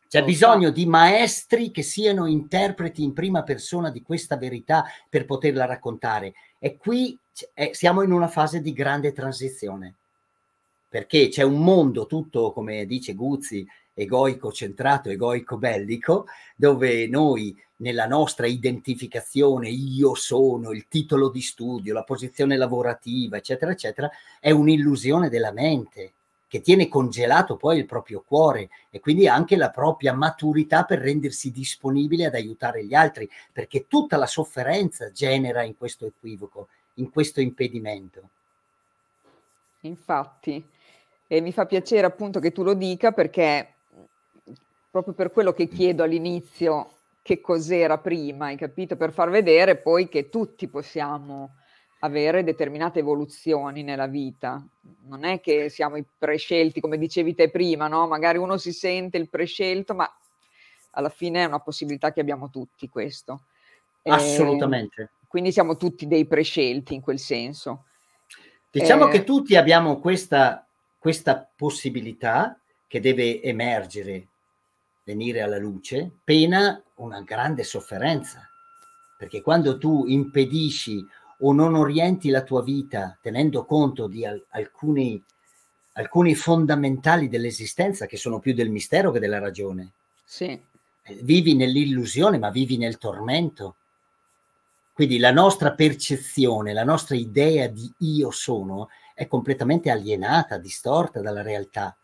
C'è 0.08 0.22
bisogno 0.22 0.70
di 0.70 0.84
maestri 0.84 1.70
che 1.70 1.82
siano 1.82 2.26
interpreti 2.26 3.02
in 3.02 3.12
prima 3.12 3.42
persona 3.42 3.90
di 3.90 4.02
questa 4.02 4.36
verità 4.36 4.84
per 5.08 5.24
poterla 5.24 5.64
raccontare. 5.64 6.34
E 6.58 6.76
qui 6.76 7.18
è, 7.54 7.70
siamo 7.72 8.02
in 8.02 8.12
una 8.12 8.28
fase 8.28 8.60
di 8.60 8.72
grande 8.72 9.12
transizione 9.12 9.94
perché 10.88 11.28
c'è 11.28 11.42
un 11.42 11.62
mondo 11.62 12.06
tutto, 12.06 12.52
come 12.52 12.86
dice 12.86 13.14
Guzzi, 13.14 13.66
egoico 13.92 14.52
centrato, 14.52 15.08
egoico 15.08 15.56
bellico, 15.56 16.26
dove 16.54 17.08
noi 17.08 17.56
nella 17.76 18.06
nostra 18.06 18.46
identificazione, 18.46 19.68
io 19.70 20.14
sono, 20.14 20.72
il 20.72 20.86
titolo 20.88 21.30
di 21.30 21.40
studio, 21.40 21.94
la 21.94 22.04
posizione 22.04 22.56
lavorativa, 22.56 23.36
eccetera, 23.38 23.72
eccetera, 23.72 24.10
è 24.40 24.50
un'illusione 24.50 25.28
della 25.28 25.52
mente 25.52 26.12
che 26.48 26.60
tiene 26.60 26.88
congelato 26.88 27.56
poi 27.56 27.78
il 27.78 27.86
proprio 27.86 28.22
cuore 28.26 28.68
e 28.90 29.00
quindi 29.00 29.26
anche 29.26 29.56
la 29.56 29.70
propria 29.70 30.12
maturità 30.12 30.84
per 30.84 31.00
rendersi 31.00 31.50
disponibile 31.50 32.26
ad 32.26 32.34
aiutare 32.34 32.84
gli 32.84 32.94
altri, 32.94 33.28
perché 33.52 33.86
tutta 33.86 34.16
la 34.16 34.26
sofferenza 34.26 35.10
genera 35.10 35.62
in 35.62 35.76
questo 35.76 36.06
equivoco, 36.06 36.68
in 36.94 37.10
questo 37.10 37.40
impedimento. 37.40 38.30
Infatti, 39.80 40.64
e 41.26 41.40
mi 41.40 41.52
fa 41.52 41.66
piacere 41.66 42.06
appunto 42.06 42.38
che 42.38 42.52
tu 42.52 42.62
lo 42.62 42.74
dica 42.74 43.12
perché 43.12 43.74
proprio 44.90 45.14
per 45.14 45.32
quello 45.32 45.52
che 45.52 45.68
chiedo 45.68 46.02
all'inizio 46.02 46.90
che 47.22 47.40
cos'era 47.40 47.98
prima, 47.98 48.46
hai 48.46 48.56
capito? 48.56 48.96
Per 48.96 49.12
far 49.12 49.30
vedere 49.30 49.76
poi 49.76 50.08
che 50.08 50.28
tutti 50.28 50.68
possiamo 50.68 51.56
avere 52.00 52.44
determinate 52.44 52.98
evoluzioni 52.98 53.82
nella 53.82 54.06
vita. 54.06 54.64
Non 55.04 55.24
è 55.24 55.40
che 55.40 55.68
siamo 55.68 55.96
i 55.96 56.04
prescelti, 56.18 56.80
come 56.80 56.98
dicevi 56.98 57.34
te 57.34 57.50
prima, 57.50 57.88
no? 57.88 58.06
Magari 58.06 58.38
uno 58.38 58.56
si 58.58 58.72
sente 58.72 59.16
il 59.16 59.28
prescelto, 59.28 59.94
ma 59.94 60.10
alla 60.90 61.08
fine 61.08 61.42
è 61.42 61.46
una 61.46 61.60
possibilità 61.60 62.12
che 62.12 62.20
abbiamo 62.20 62.50
tutti 62.50 62.88
questo. 62.88 63.44
Assolutamente. 64.02 65.02
E 65.02 65.26
quindi 65.26 65.52
siamo 65.52 65.76
tutti 65.76 66.06
dei 66.06 66.26
prescelti 66.26 66.94
in 66.94 67.00
quel 67.00 67.18
senso. 67.18 67.84
Diciamo 68.70 69.08
eh, 69.08 69.10
che 69.10 69.24
tutti 69.24 69.56
abbiamo 69.56 69.98
questa, 69.98 70.66
questa 70.98 71.48
possibilità 71.56 72.58
che 72.86 73.00
deve 73.00 73.42
emergere 73.42 74.28
venire 75.04 75.40
alla 75.40 75.58
luce, 75.58 76.10
pena 76.24 76.82
una 76.96 77.22
grande 77.22 77.62
sofferenza, 77.62 78.48
perché 79.16 79.40
quando 79.40 79.78
tu 79.78 80.04
impedisci 80.06 81.04
o 81.40 81.52
non 81.52 81.74
orienti 81.74 82.30
la 82.30 82.42
tua 82.42 82.62
vita 82.62 83.18
tenendo 83.20 83.64
conto 83.64 84.06
di 84.06 84.24
al- 84.24 84.44
alcuni, 84.50 85.22
alcuni 85.94 86.34
fondamentali 86.34 87.28
dell'esistenza 87.28 88.06
che 88.06 88.16
sono 88.16 88.38
più 88.38 88.54
del 88.54 88.70
mistero 88.70 89.10
che 89.10 89.18
della 89.18 89.38
ragione. 89.38 89.92
Sì. 90.24 90.46
Eh, 90.46 91.18
vivi 91.22 91.54
nell'illusione, 91.54 92.38
ma 92.38 92.50
vivi 92.50 92.76
nel 92.78 92.98
tormento. 92.98 93.76
Quindi 94.92 95.18
la 95.18 95.30
nostra 95.30 95.72
percezione, 95.72 96.72
la 96.72 96.84
nostra 96.84 97.16
idea 97.16 97.66
di 97.66 97.92
io 97.98 98.30
sono 98.30 98.88
è 99.14 99.26
completamente 99.26 99.90
alienata, 99.90 100.56
distorta 100.56 101.20
dalla 101.20 101.42
realtà. 101.42 101.96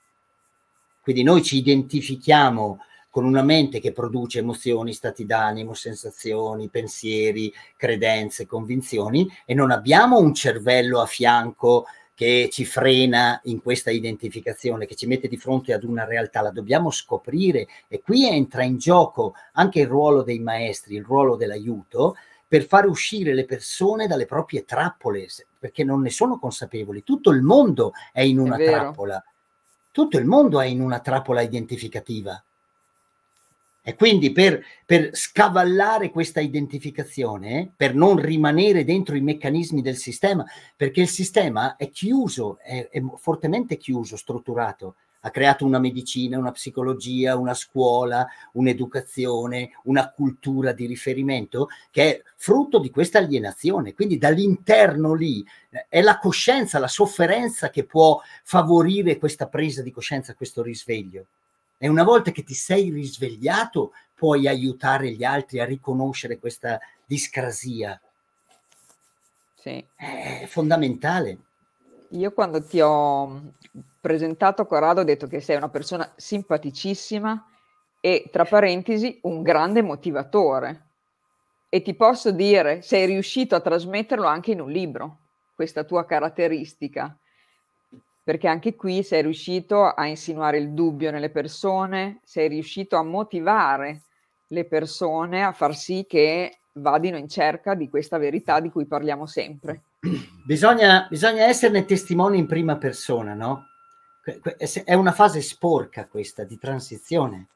Quindi 1.01 1.23
noi 1.23 1.43
ci 1.43 1.57
identifichiamo 1.57 2.81
con 3.13 3.27
una 3.27 3.43
mente 3.43 3.79
che 3.79 3.93
produce 3.93 4.39
emozioni, 4.39 4.95
stati 4.95 5.27
d'animo, 5.27 5.75
sensazioni, 5.75 6.71
pensieri, 6.71 7.53
credenze, 7.77 8.47
convinzioni 8.47 9.31
e 9.45 9.53
non 9.53 9.71
abbiamo 9.71 10.17
un 10.17 10.33
cervello 10.33 10.99
a 10.99 11.05
fianco 11.05 11.85
che 12.15 12.49
ci 12.51 12.65
frena 12.65 13.39
in 13.45 13.61
questa 13.61 13.91
identificazione, 13.91 14.87
che 14.87 14.95
ci 14.95 15.07
mette 15.07 15.29
di 15.29 15.37
fronte 15.37 15.75
ad 15.75 15.85
una 15.85 16.07
realtà, 16.07 16.41
la 16.41 16.53
dobbiamo 16.53 16.91
scoprire 16.91 17.67
e 17.87 18.01
qui 18.01 18.27
entra 18.27 18.63
in 18.63 18.79
gioco 18.79 19.35
anche 19.53 19.81
il 19.81 19.89
ruolo 19.89 20.23
dei 20.23 20.39
maestri, 20.39 20.95
il 20.97 21.05
ruolo 21.05 21.37
dell'aiuto 21.37 22.17
per 22.49 22.65
far 22.65 22.87
uscire 22.87 23.35
le 23.35 23.45
persone 23.45 24.07
dalle 24.07 24.25
proprie 24.25 24.65
trappole, 24.65 25.29
perché 25.59 25.85
non 25.85 26.01
ne 26.01 26.09
sono 26.09 26.39
consapevoli. 26.39 27.05
Tutto 27.05 27.29
il 27.29 27.43
mondo 27.43 27.93
è 28.11 28.23
in 28.23 28.39
una 28.39 28.57
è 28.57 28.65
trappola, 28.65 29.23
tutto 29.91 30.17
il 30.17 30.25
mondo 30.25 30.63
è 30.63 30.65
in 30.65 30.81
una 30.81 31.01
trappola 31.01 31.43
identificativa 31.43 32.43
e 33.85 33.97
quindi 33.97 34.31
per, 34.31 34.63
per, 34.87 35.11
scavallare 35.13 36.11
questa 36.11 36.41
identificazione, 36.41 37.73
per 37.75 37.97
non 37.97 38.17
rimanere 38.17 38.85
dentro 38.85 39.17
i 39.17 39.21
meccanismi 39.21 39.83
del 39.83 39.97
sistema, 39.97 40.45
perché 40.77 41.01
il 41.01 41.09
sistema 41.09 41.75
è 41.75 41.91
chiuso, 41.91 42.59
è, 42.63 42.89
è 42.89 43.03
fortemente 43.17 43.77
chiuso, 43.77 44.17
strutturato. 44.17 44.95
Ha 45.25 45.31
creato 45.31 45.65
una 45.65 45.81
medicina, 45.81 46.39
una 46.39 46.53
psicologia, 46.53 47.37
una 47.37 47.55
scuola, 47.55 48.27
un'educazione, 48.53 49.71
una 49.85 50.11
cultura 50.11 50.73
di 50.73 50.87
riferimento 50.87 51.69
che 51.91 52.03
è 52.03 52.23
frutto 52.37 52.79
di 52.79 52.91
questa 52.91 53.19
alienazione. 53.19 53.95
Quindi 53.95 54.17
dall'interno 54.17 55.13
lì 55.15 55.45
eh, 55.71 55.87
è 55.89 56.01
la 56.03 56.19
coscienza, 56.19 56.79
la 56.79 56.89
sofferenza 56.89 57.71
che 57.71 57.85
può 57.85 58.21
favorire 58.45 59.19
questa 59.19 59.49
presa 59.49 59.83
di 59.83 59.91
coscienza, 59.91 60.35
questo 60.35 60.63
risveglio. 60.63 61.27
E 61.85 61.89
una 61.89 62.05
volta 62.05 62.31
che 62.31 62.45
ti 62.45 62.55
sei 62.55 62.91
risvegliato, 62.91 63.91
puoi 64.15 64.47
aiutare 64.47 65.11
gli 65.11 65.25
altri 65.25 65.59
a 65.59 65.65
riconoscere 65.65 66.39
questa 66.39 66.79
discrasia. 67.05 68.01
Sì. 69.57 69.85
È 69.97 70.45
fondamentale. 70.47 71.39
Io 72.11 72.31
quando 72.31 72.65
ti 72.65 72.81
ho 72.81 73.55
presentato 74.01 74.65
Corrado 74.65 75.01
ho 75.01 75.05
detto 75.05 75.27
che 75.27 75.41
sei 75.41 75.57
una 75.57 75.71
persona 75.71 76.09
simpaticissima 76.15 77.49
e, 78.01 78.29
tra 78.31 78.45
parentesi, 78.45 79.19
un 79.23 79.43
grande 79.43 79.83
motivatore. 79.83 80.87
E 81.69 81.83
ti 81.83 81.95
posso 81.95 82.31
dire, 82.31 82.81
sei 82.83 83.07
riuscito 83.07 83.57
a 83.57 83.61
trasmetterlo 83.61 84.29
anche 84.29 84.53
in 84.53 84.61
un 84.61 84.71
libro, 84.71 85.19
questa 85.57 85.83
tua 85.83 86.07
caratteristica 86.07 87.19
perché 88.23 88.47
anche 88.47 88.77
qui 88.77 89.03
sei 89.03 89.23
riuscito 89.23 89.85
a 89.85 90.07
insinuare 90.07 90.59
il 90.59 90.71
dubbio 90.71 91.11
nelle 91.11 91.31
persone, 91.31 92.21
sei 92.23 92.49
riuscito 92.49 92.97
a 92.97 93.03
motivare 93.03 94.03
le 94.49 94.65
persone 94.65 95.43
a 95.43 95.53
far 95.53 95.75
sì 95.75 96.05
che 96.09 96.59
vadino 96.75 97.17
in 97.17 97.29
cerca 97.29 97.75
di 97.75 97.89
questa 97.89 98.19
verità 98.19 98.61
di 98.61 98.71
cui 98.71 98.87
parliamo 98.87 99.27
sempre. 99.27 99.83
Bisogna, 100.45 101.07
bisogna 101.09 101.45
esserne 101.45 101.85
testimoni 101.85 102.37
in 102.39 102.47
prima 102.47 102.77
persona, 102.77 103.35
no? 103.35 103.67
È 104.85 104.95
una 104.95 105.13
fase 105.13 105.41
sporca 105.41 106.07
questa 106.07 106.43
di 106.43 106.59
transizione, 106.59 107.47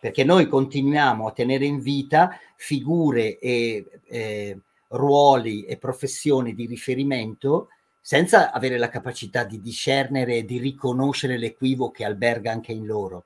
perché 0.00 0.24
noi 0.24 0.48
continuiamo 0.48 1.26
a 1.26 1.32
tenere 1.32 1.64
in 1.64 1.80
vita 1.80 2.36
figure 2.56 3.38
e 3.38 4.00
eh, 4.06 4.58
ruoli 4.88 5.64
e 5.64 5.76
professioni 5.76 6.54
di 6.54 6.66
riferimento 6.66 7.68
senza 8.04 8.50
avere 8.50 8.78
la 8.78 8.88
capacità 8.88 9.44
di 9.44 9.60
discernere 9.60 10.38
e 10.38 10.44
di 10.44 10.58
riconoscere 10.58 11.38
l'equivoco 11.38 11.92
che 11.92 12.04
alberga 12.04 12.50
anche 12.50 12.72
in 12.72 12.84
loro. 12.84 13.24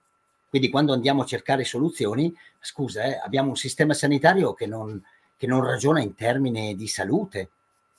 Quindi 0.50 0.68
quando 0.68 0.92
andiamo 0.92 1.22
a 1.22 1.26
cercare 1.26 1.64
soluzioni, 1.64 2.32
scusa, 2.60 3.04
eh, 3.04 3.18
abbiamo 3.24 3.48
un 3.48 3.56
sistema 3.56 3.94
sanitario 3.94 4.52
che 4.52 4.66
non, 4.66 5.02
che 5.36 5.46
non 5.46 5.64
ragiona 5.64 6.00
in 6.00 6.14
termini 6.14 6.76
di 6.76 6.86
salute, 6.88 7.50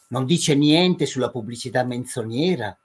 non 0.09 0.25
dice 0.25 0.55
niente 0.55 1.07
sulla 1.07 1.31
pubblicità 1.31 1.83
menzognera, 1.83 2.77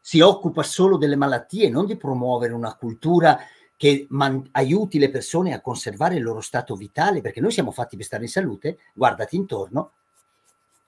si 0.00 0.20
occupa 0.20 0.62
solo 0.62 0.96
delle 0.96 1.16
malattie, 1.16 1.68
non 1.68 1.86
di 1.86 1.96
promuovere 1.96 2.54
una 2.54 2.74
cultura 2.74 3.38
che 3.76 4.06
man- 4.10 4.48
aiuti 4.52 4.98
le 4.98 5.10
persone 5.10 5.52
a 5.52 5.60
conservare 5.60 6.16
il 6.16 6.22
loro 6.22 6.40
stato 6.40 6.74
vitale, 6.74 7.20
perché 7.20 7.40
noi 7.40 7.52
siamo 7.52 7.70
fatti 7.70 7.96
per 7.96 8.06
stare 8.06 8.24
in 8.24 8.30
salute, 8.30 8.78
guardati 8.94 9.36
intorno, 9.36 9.92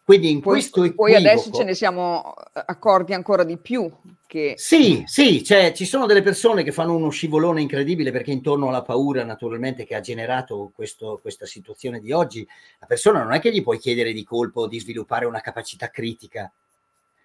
quindi 0.06 0.30
in 0.30 0.40
poi, 0.40 0.52
questo 0.52 0.84
equivoco, 0.84 1.02
Poi 1.02 1.14
adesso 1.16 1.50
ce 1.50 1.64
ne 1.64 1.74
siamo 1.74 2.32
eh, 2.54 2.62
accorti 2.64 3.12
ancora 3.12 3.42
di 3.42 3.56
più. 3.56 3.90
Che... 4.24 4.54
Sì, 4.56 5.02
sì, 5.04 5.42
cioè, 5.42 5.72
ci 5.72 5.84
sono 5.84 6.06
delle 6.06 6.22
persone 6.22 6.62
che 6.62 6.70
fanno 6.70 6.94
uno 6.94 7.10
scivolone 7.10 7.60
incredibile 7.60 8.12
perché 8.12 8.30
intorno 8.30 8.68
alla 8.68 8.82
paura 8.82 9.24
naturalmente 9.24 9.84
che 9.84 9.96
ha 9.96 10.00
generato 10.00 10.70
questo, 10.76 11.18
questa 11.20 11.44
situazione 11.44 11.98
di 11.98 12.12
oggi, 12.12 12.46
la 12.78 12.86
persona 12.86 13.24
non 13.24 13.32
è 13.32 13.40
che 13.40 13.50
gli 13.50 13.64
puoi 13.64 13.80
chiedere 13.80 14.12
di 14.12 14.22
colpo 14.22 14.68
di 14.68 14.78
sviluppare 14.78 15.26
una 15.26 15.40
capacità 15.40 15.90
critica. 15.90 16.52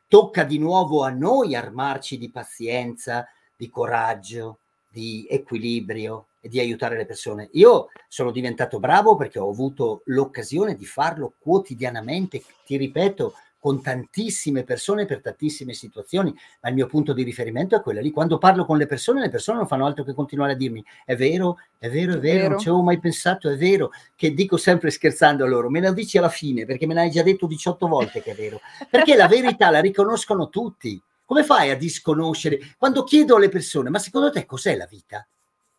Tocca 0.08 0.44
di 0.44 0.58
nuovo 0.58 1.04
a 1.04 1.12
noi 1.12 1.54
armarci 1.54 2.18
di 2.18 2.32
pazienza, 2.32 3.28
di 3.56 3.70
coraggio, 3.70 4.61
di 4.92 5.26
equilibrio, 5.30 6.26
e 6.42 6.50
di 6.50 6.60
aiutare 6.60 6.98
le 6.98 7.06
persone. 7.06 7.50
Io 7.54 7.90
sono 8.08 8.32
diventato 8.32 8.80
bravo 8.80 9.16
perché 9.16 9.40
ho 9.40 9.50
avuto 9.50 10.02
l'occasione 10.06 10.76
di 10.76 10.86
farlo 10.86 11.36
quotidianamente, 11.40 12.44
ti 12.66 12.76
ripeto, 12.78 13.34
con 13.60 13.80
tantissime 13.80 14.64
persone 14.64 15.06
per 15.06 15.22
tantissime 15.22 15.74
situazioni, 15.74 16.36
ma 16.62 16.70
il 16.70 16.76
mio 16.76 16.88
punto 16.88 17.14
di 17.14 17.22
riferimento 17.22 17.76
è 17.76 17.82
quello 17.82 18.02
lì. 18.02 18.10
Quando 18.10 18.40
parlo 18.40 18.66
con 18.66 18.80
le 18.80 18.88
persone, 18.88 19.22
le 19.22 19.30
persone 19.30 19.60
non 19.60 19.68
fanno 19.68 19.86
altro 19.86 20.04
che 20.04 20.16
continuare 20.16 20.54
a 20.54 20.56
dirmi 20.56 20.84
è 21.06 21.16
vero, 21.16 21.58
è 21.78 21.88
vero, 21.88 22.14
è 22.14 22.20
vero, 22.20 22.38
vero. 22.38 22.50
non 22.50 22.60
ci 22.60 22.70
avevo 22.70 22.82
mai 22.82 23.00
pensato, 23.00 23.48
è 23.52 23.58
vero, 23.58 23.92
che 24.16 24.34
dico 24.34 24.58
sempre 24.58 24.90
scherzando 24.90 25.44
a 25.44 25.48
loro, 25.48 25.70
me 25.70 25.80
lo 25.80 25.94
dici 25.94 26.18
alla 26.18 26.30
fine 26.30 26.66
perché 26.66 26.88
me 26.88 26.96
l'hai 26.96 27.12
già 27.12 27.22
detto 27.22 27.46
18 27.46 27.88
volte 27.88 28.24
che 28.24 28.32
è 28.32 28.36
vero, 28.36 28.62
perché 28.90 29.16
la 29.16 29.28
verità 29.28 29.70
la 29.70 29.80
riconoscono 29.80 30.50
tutti. 30.50 31.00
Come 31.32 31.46
fai 31.46 31.70
a 31.70 31.78
disconoscere? 31.78 32.60
Quando 32.78 33.06
chiedo 33.06 33.38
alle 33.38 33.48
persone, 33.48 33.90
ma 33.90 34.00
secondo 34.00 34.32
te 34.32 34.46
cos'è 34.46 34.76
la 34.76 34.86
vita? 34.86 35.26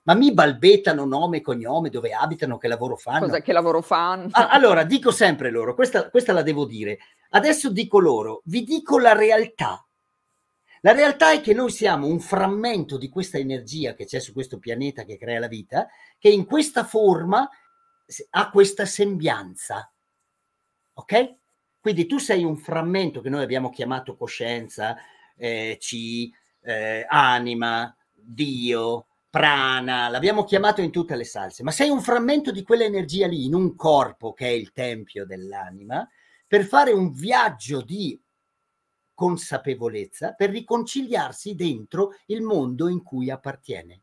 ma 0.05 0.15
mi 0.15 0.33
balbettano 0.33 1.05
nome 1.05 1.37
e 1.37 1.41
cognome, 1.43 1.91
dove 1.91 2.13
abitano, 2.13 2.59
che 2.59 2.67
lavoro 2.67 2.97
fanno. 2.97 3.27
Cosa 3.27 3.41
che 3.41 3.53
lavoro 3.53 3.83
fanno? 3.83 4.29
Ah, 4.33 4.49
allora, 4.49 4.83
dico 4.83 5.13
sempre 5.13 5.51
loro, 5.51 5.75
questa, 5.75 6.09
questa 6.11 6.33
la 6.33 6.43
devo 6.43 6.65
dire. 6.65 6.99
Adesso 7.31 7.71
dico 7.71 8.01
loro, 8.01 8.41
vi 8.47 8.65
dico 8.65 8.99
la 8.99 9.13
realtà. 9.13 9.87
La 10.81 10.93
realtà 10.93 11.31
è 11.31 11.41
che 11.41 11.53
noi 11.53 11.71
siamo 11.71 12.07
un 12.07 12.19
frammento 12.19 12.97
di 12.97 13.11
questa 13.11 13.39
energia 13.39 13.95
che 13.95 14.07
c'è 14.07 14.19
su 14.21 14.33
questo 14.33 14.59
pianeta 14.59 15.05
che 15.05 15.19
crea 15.19 15.39
la 15.39 15.49
vita, 15.49 15.87
che 16.19 16.31
in 16.31 16.47
questa 16.47 16.83
forma 16.83 17.47
ha 18.31 18.51
questa 18.51 18.87
sembianza. 18.87 19.93
Ok? 20.95 21.35
Quindi 21.79 22.07
tu 22.07 22.19
sei 22.19 22.43
un 22.43 22.57
frammento 22.57 23.21
che 23.21 23.29
noi 23.29 23.43
abbiamo 23.43 23.71
chiamato 23.71 24.17
coscienza, 24.17 24.97
eh, 25.37 25.77
C, 25.81 26.31
eh, 26.63 27.07
anima, 27.09 27.95
Dio, 28.13 29.07
prana, 29.33 30.09
l'abbiamo 30.09 30.45
chiamato 30.45 30.83
in 30.83 30.91
tutte 30.91 31.17
le 31.17 31.25
salse, 31.25 31.63
ma 31.63 31.71
sei 31.71 31.89
un 31.89 32.03
frammento 32.03 32.53
di 32.53 32.63
quell'energia 32.63 33.27
lì 33.27 33.47
in 33.47 33.55
un 33.55 33.75
corpo 33.75 34.35
che 34.35 34.47
è 34.47 34.51
il 34.51 34.73
tempio 34.73 35.25
dell'anima 35.25 36.07
per 36.47 36.67
fare 36.67 36.93
un 36.93 37.13
viaggio 37.13 37.81
di 37.81 38.21
consapevolezza 39.15 40.33
per 40.33 40.51
riconciliarsi 40.51 41.55
dentro 41.55 42.15
il 42.27 42.43
mondo 42.43 42.89
in 42.89 43.03
cui 43.03 43.31
appartiene. 43.31 44.01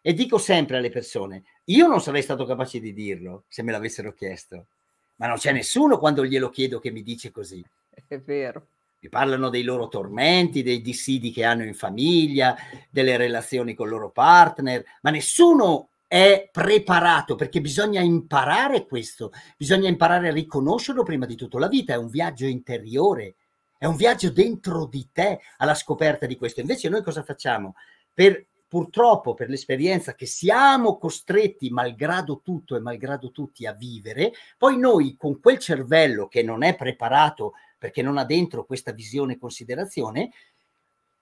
E 0.00 0.14
dico 0.14 0.38
sempre 0.38 0.78
alle 0.78 0.88
persone, 0.88 1.42
io 1.64 1.86
non 1.86 2.00
sarei 2.00 2.22
stato 2.22 2.46
capace 2.46 2.80
di 2.80 2.94
dirlo 2.94 3.44
se 3.48 3.62
me 3.62 3.72
l'avessero 3.72 4.14
chiesto, 4.14 4.68
ma 5.16 5.26
non 5.26 5.36
c'è 5.36 5.52
nessuno 5.52 5.98
quando 5.98 6.24
glielo 6.24 6.48
chiedo 6.48 6.78
che 6.78 6.90
mi 6.90 7.02
dice 7.02 7.30
così. 7.30 7.62
È 8.06 8.18
vero 8.18 8.66
mi 9.00 9.08
parlano 9.08 9.48
dei 9.48 9.62
loro 9.62 9.88
tormenti, 9.88 10.62
dei 10.62 10.80
dissidi 10.80 11.30
che 11.30 11.44
hanno 11.44 11.64
in 11.64 11.74
famiglia, 11.74 12.56
delle 12.90 13.16
relazioni 13.16 13.74
con 13.74 13.86
il 13.86 13.92
loro 13.92 14.10
partner, 14.10 14.84
ma 15.02 15.10
nessuno 15.10 15.90
è 16.08 16.48
preparato 16.50 17.36
perché 17.36 17.60
bisogna 17.60 18.00
imparare 18.00 18.86
questo, 18.86 19.30
bisogna 19.56 19.88
imparare 19.88 20.28
a 20.28 20.32
riconoscerlo 20.32 21.02
prima 21.02 21.26
di 21.26 21.36
tutto. 21.36 21.58
La 21.58 21.68
vita 21.68 21.92
è 21.92 21.98
un 21.98 22.08
viaggio 22.08 22.46
interiore, 22.46 23.36
è 23.76 23.84
un 23.84 23.94
viaggio 23.94 24.30
dentro 24.30 24.86
di 24.86 25.08
te 25.12 25.40
alla 25.58 25.74
scoperta 25.74 26.26
di 26.26 26.36
questo. 26.36 26.60
Invece 26.60 26.88
noi 26.88 27.02
cosa 27.02 27.22
facciamo? 27.22 27.74
Per, 28.12 28.46
purtroppo 28.66 29.34
per 29.34 29.48
l'esperienza 29.48 30.14
che 30.14 30.26
siamo 30.26 30.98
costretti, 30.98 31.70
malgrado 31.70 32.40
tutto 32.42 32.74
e 32.74 32.80
malgrado 32.80 33.30
tutti, 33.30 33.66
a 33.66 33.72
vivere, 33.72 34.32
poi 34.56 34.78
noi 34.78 35.14
con 35.16 35.38
quel 35.38 35.58
cervello 35.58 36.26
che 36.26 36.42
non 36.42 36.62
è 36.62 36.74
preparato 36.74 37.52
perché 37.78 38.02
non 38.02 38.18
ha 38.18 38.24
dentro 38.24 38.64
questa 38.64 38.92
visione 38.92 39.34
e 39.34 39.38
considerazione, 39.38 40.30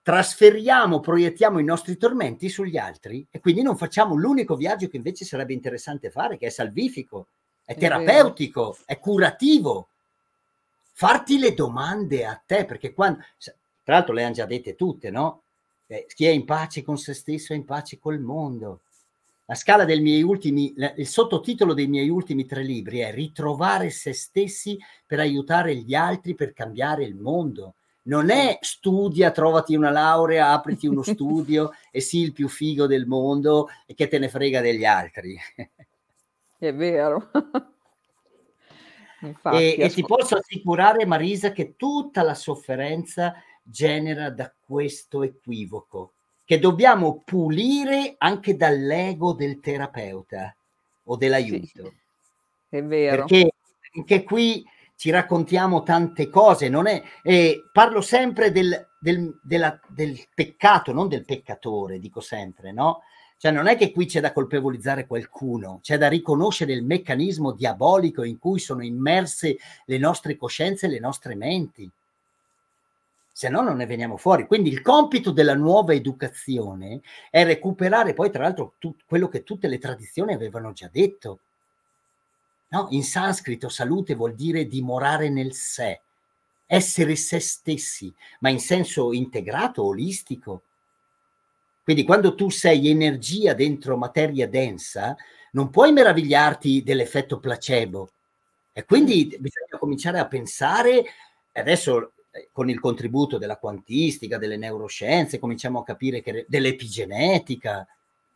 trasferiamo, 0.02 1.00
proiettiamo 1.00 1.58
i 1.58 1.64
nostri 1.64 1.96
tormenti 1.96 2.48
sugli 2.48 2.76
altri 2.76 3.26
e 3.30 3.40
quindi 3.40 3.62
non 3.62 3.76
facciamo 3.76 4.14
l'unico 4.14 4.54
viaggio 4.56 4.88
che 4.88 4.96
invece 4.96 5.24
sarebbe 5.24 5.52
interessante 5.52 6.10
fare, 6.10 6.38
che 6.38 6.46
è 6.46 6.50
salvifico, 6.50 7.26
è, 7.64 7.76
terapeutico, 7.76 8.78
è 8.84 8.98
curativo. 8.98 9.88
Farti 10.92 11.38
le 11.38 11.52
domande 11.54 12.24
a 12.24 12.40
te, 12.46 12.64
perché 12.64 12.94
quando, 12.94 13.22
tra 13.82 13.94
l'altro 13.94 14.14
le 14.14 14.22
hanno 14.22 14.32
già 14.32 14.46
dette 14.46 14.76
tutte, 14.76 15.10
no? 15.10 15.42
Eh, 15.88 16.06
chi 16.08 16.24
è 16.24 16.30
in 16.30 16.44
pace 16.44 16.82
con 16.82 16.96
se 16.96 17.12
stesso 17.12 17.52
è 17.52 17.56
in 17.56 17.64
pace 17.64 17.98
col 17.98 18.20
mondo. 18.20 18.80
La 19.48 19.54
scala 19.54 19.84
dei 19.84 20.00
miei 20.00 20.22
ultimi, 20.22 20.74
il 20.96 21.06
sottotitolo 21.06 21.72
dei 21.72 21.86
miei 21.86 22.08
ultimi 22.08 22.46
tre 22.46 22.64
libri 22.64 22.98
è 22.98 23.12
Ritrovare 23.12 23.90
se 23.90 24.12
stessi 24.12 24.76
per 25.06 25.20
aiutare 25.20 25.76
gli 25.76 25.94
altri 25.94 26.34
per 26.34 26.52
cambiare 26.52 27.04
il 27.04 27.14
mondo. 27.14 27.76
Non 28.06 28.30
è 28.30 28.58
studia, 28.60 29.30
trovati 29.30 29.76
una 29.76 29.90
laurea, 29.90 30.50
apriti 30.50 30.88
uno 30.88 31.02
studio 31.06 31.70
e 31.92 32.00
sii 32.00 32.24
il 32.24 32.32
più 32.32 32.48
figo 32.48 32.88
del 32.88 33.06
mondo 33.06 33.68
e 33.86 33.94
che 33.94 34.08
te 34.08 34.18
ne 34.18 34.28
frega 34.28 34.60
degli 34.60 34.84
altri. 34.84 35.38
È 36.58 36.72
vero. 36.74 37.30
Infatti, 39.20 39.56
e, 39.56 39.76
e 39.78 39.88
ti 39.90 40.02
posso 40.02 40.36
assicurare, 40.36 41.06
Marisa, 41.06 41.52
che 41.52 41.76
tutta 41.76 42.22
la 42.22 42.34
sofferenza 42.34 43.34
genera 43.62 44.30
da 44.30 44.52
questo 44.64 45.22
equivoco 45.22 46.14
che 46.46 46.60
dobbiamo 46.60 47.22
pulire 47.24 48.14
anche 48.18 48.56
dall'ego 48.56 49.32
del 49.32 49.58
terapeuta 49.58 50.54
o 51.02 51.16
dell'aiuto. 51.16 51.92
Sì, 52.70 52.76
è 52.76 52.84
vero. 52.84 53.24
Perché 53.24 53.50
anche 53.96 54.22
qui 54.22 54.64
ci 54.94 55.10
raccontiamo 55.10 55.82
tante 55.82 56.30
cose, 56.30 56.68
non 56.68 56.86
è, 56.86 57.02
eh, 57.24 57.64
parlo 57.72 58.00
sempre 58.00 58.52
del, 58.52 58.90
del, 59.00 59.38
della, 59.42 59.78
del 59.88 60.24
peccato, 60.32 60.92
non 60.92 61.08
del 61.08 61.24
peccatore, 61.24 61.98
dico 61.98 62.20
sempre, 62.20 62.70
no? 62.70 63.02
Cioè 63.38 63.50
non 63.50 63.66
è 63.66 63.76
che 63.76 63.90
qui 63.90 64.06
c'è 64.06 64.20
da 64.20 64.32
colpevolizzare 64.32 65.06
qualcuno, 65.06 65.80
c'è 65.82 65.98
da 65.98 66.08
riconoscere 66.08 66.72
il 66.72 66.84
meccanismo 66.84 67.52
diabolico 67.52 68.22
in 68.22 68.38
cui 68.38 68.60
sono 68.60 68.84
immerse 68.84 69.58
le 69.84 69.98
nostre 69.98 70.36
coscienze 70.36 70.86
e 70.86 70.90
le 70.90 71.00
nostre 71.00 71.34
menti 71.34 71.90
se 73.36 73.50
no 73.50 73.60
non 73.60 73.76
ne 73.76 73.84
veniamo 73.84 74.16
fuori. 74.16 74.46
Quindi 74.46 74.70
il 74.70 74.80
compito 74.80 75.30
della 75.30 75.54
nuova 75.54 75.92
educazione 75.92 77.02
è 77.30 77.44
recuperare 77.44 78.14
poi, 78.14 78.30
tra 78.30 78.44
l'altro, 78.44 78.76
tu, 78.78 78.96
quello 79.06 79.28
che 79.28 79.42
tutte 79.42 79.68
le 79.68 79.76
tradizioni 79.76 80.32
avevano 80.32 80.72
già 80.72 80.88
detto. 80.90 81.40
No? 82.68 82.86
In 82.92 83.04
sanscrito 83.04 83.68
salute 83.68 84.14
vuol 84.14 84.34
dire 84.34 84.66
dimorare 84.66 85.28
nel 85.28 85.52
sé, 85.52 86.00
essere 86.64 87.14
se 87.14 87.38
stessi, 87.40 88.10
ma 88.40 88.48
in 88.48 88.58
senso 88.58 89.12
integrato, 89.12 89.84
olistico. 89.84 90.62
Quindi 91.84 92.04
quando 92.04 92.34
tu 92.34 92.48
sei 92.48 92.88
energia 92.88 93.52
dentro 93.52 93.98
materia 93.98 94.48
densa, 94.48 95.14
non 95.50 95.68
puoi 95.68 95.92
meravigliarti 95.92 96.82
dell'effetto 96.82 97.38
placebo. 97.38 98.08
E 98.72 98.86
quindi 98.86 99.26
bisogna 99.38 99.76
cominciare 99.78 100.20
a 100.20 100.26
pensare, 100.26 101.04
adesso 101.52 102.12
con 102.52 102.68
il 102.68 102.80
contributo 102.80 103.38
della 103.38 103.56
quantistica, 103.56 104.38
delle 104.38 104.56
neuroscienze, 104.56 105.38
cominciamo 105.38 105.80
a 105.80 105.84
capire 105.84 106.20
che 106.22 106.46
dell'epigenetica, 106.48 107.86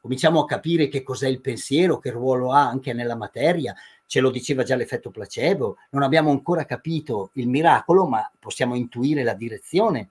cominciamo 0.01 0.41
a 0.41 0.47
capire 0.47 0.89
che 0.89 1.03
cos'è 1.03 1.29
il 1.29 1.41
pensiero, 1.41 1.99
che 1.99 2.11
ruolo 2.11 2.53
ha 2.53 2.67
anche 2.67 2.93
nella 2.93 3.17
materia, 3.17 3.75
ce 4.07 4.21
lo 4.21 4.31
diceva 4.31 4.63
già 4.63 4.75
l'effetto 4.77 5.11
placebo, 5.11 5.77
non 5.91 6.03
abbiamo 6.03 6.31
ancora 6.31 6.65
capito 6.65 7.31
il 7.35 7.49
miracolo, 7.49 8.07
ma 8.07 8.31
possiamo 8.39 8.75
intuire 8.75 9.23
la 9.23 9.35
direzione. 9.35 10.11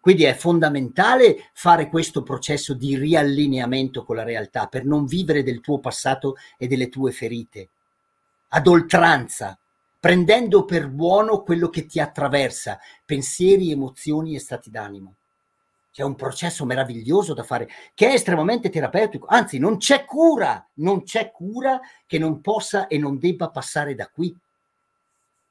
Quindi 0.00 0.24
è 0.24 0.34
fondamentale 0.34 1.50
fare 1.52 1.88
questo 1.88 2.22
processo 2.22 2.74
di 2.74 2.96
riallineamento 2.96 4.04
con 4.04 4.16
la 4.16 4.22
realtà 4.22 4.68
per 4.68 4.84
non 4.84 5.04
vivere 5.04 5.42
del 5.42 5.60
tuo 5.60 5.80
passato 5.80 6.36
e 6.56 6.68
delle 6.68 6.88
tue 6.88 7.10
ferite 7.10 7.68
ad 8.48 8.66
oltranza, 8.66 9.58
prendendo 10.06 10.64
per 10.64 10.88
buono 10.88 11.42
quello 11.42 11.68
che 11.68 11.84
ti 11.84 11.98
attraversa, 11.98 12.78
pensieri, 13.04 13.72
emozioni 13.72 14.36
e 14.36 14.38
stati 14.38 14.70
d'animo. 14.70 15.16
C'è 15.90 16.04
un 16.04 16.14
processo 16.14 16.64
meraviglioso 16.64 17.34
da 17.34 17.42
fare 17.42 17.68
che 17.92 18.10
è 18.10 18.12
estremamente 18.12 18.70
terapeutico, 18.70 19.26
anzi 19.28 19.58
non 19.58 19.78
c'è 19.78 20.04
cura, 20.04 20.64
non 20.74 21.02
c'è 21.02 21.32
cura 21.32 21.80
che 22.06 22.18
non 22.18 22.40
possa 22.40 22.86
e 22.86 22.98
non 22.98 23.18
debba 23.18 23.50
passare 23.50 23.96
da 23.96 24.06
qui. 24.06 24.32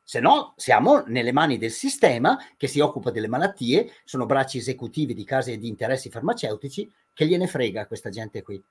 Se 0.02 0.22
no, 0.22 0.54
siamo 0.56 1.04
nelle 1.06 1.34
mani 1.34 1.58
del 1.58 1.72
sistema 1.72 2.40
che 2.56 2.68
si 2.68 2.80
occupa 2.80 3.12
delle 3.12 3.28
malattie, 3.28 3.92
sono 4.06 4.26
bracci 4.26 4.60
esecutivi 4.60 5.14
di 5.14 5.26
case 5.26 5.52
e 5.52 5.58
di 5.58 5.68
interessi 5.68 6.10
farmaceutici, 6.10 6.90
che 7.14 7.28
gliene 7.28 7.48
frega 7.48 7.88
questa 7.88 8.10
gente 8.10 8.42
qui. 8.42 8.64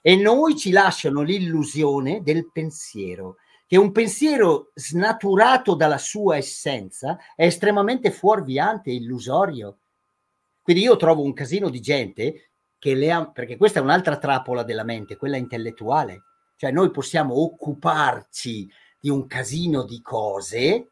E 0.00 0.16
noi 0.16 0.56
ci 0.56 0.70
lasciano 0.70 1.20
l'illusione 1.20 2.22
del 2.22 2.50
pensiero, 2.50 3.36
che 3.68 3.76
un 3.76 3.92
pensiero 3.92 4.70
snaturato 4.72 5.74
dalla 5.74 5.98
sua 5.98 6.38
essenza 6.38 7.18
è 7.36 7.44
estremamente 7.44 8.10
fuorviante 8.10 8.88
e 8.88 8.94
illusorio. 8.94 9.76
Quindi 10.62 10.84
io 10.84 10.96
trovo 10.96 11.22
un 11.22 11.34
casino 11.34 11.68
di 11.68 11.78
gente 11.80 12.52
che 12.78 12.94
le 12.94 13.12
ha, 13.12 13.30
perché 13.30 13.58
questa 13.58 13.80
è 13.80 13.82
un'altra 13.82 14.16
trappola 14.16 14.62
della 14.62 14.84
mente, 14.84 15.18
quella 15.18 15.36
intellettuale. 15.36 16.22
Cioè 16.56 16.70
noi 16.70 16.90
possiamo 16.90 17.42
occuparci 17.42 18.72
di 18.98 19.10
un 19.10 19.26
casino 19.26 19.82
di 19.84 20.00
cose 20.00 20.88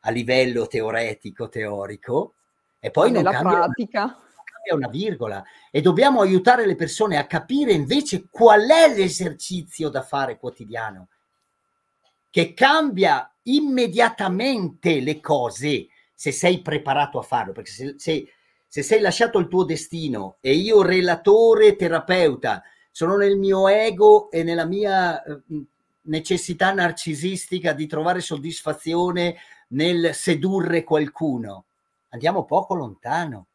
a 0.00 0.10
livello 0.10 0.66
teoretico, 0.66 1.48
teorico, 1.48 2.34
e 2.78 2.90
poi 2.90 3.12
non 3.12 3.22
cambia, 3.22 3.60
pratica. 3.60 4.00
non 4.02 4.14
cambia 4.44 4.74
una 4.74 4.88
virgola. 4.88 5.42
E 5.70 5.80
dobbiamo 5.80 6.20
aiutare 6.20 6.66
le 6.66 6.76
persone 6.76 7.16
a 7.16 7.26
capire 7.26 7.72
invece 7.72 8.26
qual 8.28 8.68
è 8.68 8.94
l'esercizio 8.94 9.88
da 9.88 10.02
fare 10.02 10.36
quotidiano 10.38 11.08
che 12.30 12.54
cambia 12.54 13.30
immediatamente 13.42 15.00
le 15.00 15.20
cose 15.20 15.88
se 16.14 16.32
sei 16.32 16.60
preparato 16.60 17.18
a 17.18 17.22
farlo, 17.22 17.52
perché 17.52 17.70
se, 17.70 17.94
se, 17.96 18.32
se 18.66 18.82
sei 18.82 19.00
lasciato 19.00 19.38
il 19.38 19.48
tuo 19.48 19.64
destino 19.64 20.36
e 20.40 20.54
io 20.54 20.82
relatore, 20.82 21.76
terapeuta, 21.76 22.62
sono 22.90 23.16
nel 23.16 23.36
mio 23.38 23.68
ego 23.68 24.30
e 24.30 24.42
nella 24.42 24.66
mia 24.66 25.22
eh, 25.22 25.40
necessità 26.02 26.72
narcisistica 26.72 27.72
di 27.72 27.86
trovare 27.86 28.20
soddisfazione 28.20 29.36
nel 29.68 30.14
sedurre 30.14 30.84
qualcuno, 30.84 31.64
andiamo 32.10 32.44
poco 32.44 32.74
lontano. 32.74 33.46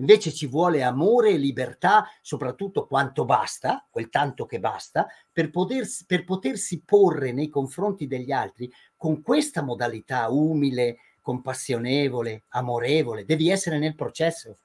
Invece 0.00 0.32
ci 0.32 0.46
vuole 0.46 0.82
amore 0.84 1.30
e 1.30 1.38
libertà, 1.38 2.08
soprattutto 2.22 2.86
quanto 2.86 3.24
basta, 3.24 3.84
quel 3.90 4.10
tanto 4.10 4.46
che 4.46 4.60
basta, 4.60 5.08
per, 5.32 5.50
potersi, 5.50 6.04
per 6.06 6.24
potersi 6.24 6.82
porre 6.84 7.32
nei 7.32 7.48
confronti 7.48 8.06
degli 8.06 8.30
altri 8.30 8.72
con 8.96 9.22
questa 9.22 9.60
modalità 9.62 10.28
umile, 10.28 10.98
compassionevole, 11.20 12.44
amorevole. 12.50 13.24
Devi 13.24 13.50
essere 13.50 13.78
nel 13.78 13.96
processo. 13.96 14.56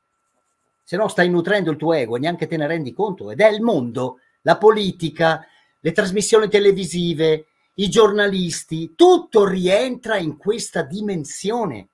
Se 0.84 0.98
no 0.98 1.08
stai 1.08 1.30
nutrendo 1.30 1.72
il 1.72 1.78
tuo 1.78 1.94
ego 1.94 2.16
e 2.16 2.20
neanche 2.20 2.46
te 2.46 2.56
ne 2.56 2.68
rendi 2.68 2.94
conto. 2.94 3.32
Ed 3.32 3.42
è 3.42 3.50
il 3.50 3.62
mondo, 3.62 4.20
la 4.42 4.58
politica, 4.58 5.46
le 5.80 5.92
trasmissioni 5.94 6.48
televisive, 6.48 7.48
i 7.76 7.90
giornalisti, 7.90 8.94
tutto 8.96 9.48
rientra 9.48 10.18
in 10.18 10.38
questa 10.38 10.84
dimensione. 10.84 11.88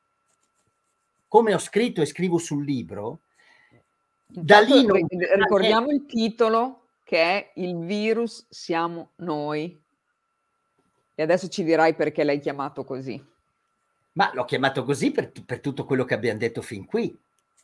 Come 1.30 1.54
ho 1.54 1.60
scritto 1.60 2.02
e 2.02 2.06
scrivo 2.06 2.38
sul 2.38 2.66
libro, 2.66 3.20
da 4.32 4.60
lì 4.60 4.86
non... 4.86 4.96
ricordiamo 5.08 5.90
il 5.90 6.06
titolo 6.06 6.84
che 7.04 7.18
è 7.18 7.52
Il 7.56 7.76
virus 7.80 8.46
siamo 8.50 9.10
noi. 9.16 9.82
E 11.16 11.24
adesso 11.24 11.48
ci 11.48 11.64
dirai 11.64 11.96
perché 11.96 12.24
l'hai 12.24 12.40
chiamato 12.40 12.84
così. 12.84 13.22
Ma 14.12 14.30
l'ho 14.34 14.46
chiamato 14.46 14.84
così 14.84 15.12
per, 15.12 15.32
per 15.44 15.60
tutto 15.60 15.86
quello 15.86 16.06
che 16.06 16.14
abbiamo 16.14 16.38
detto 16.38 16.62
fin 16.62 16.86
qui, 16.86 17.18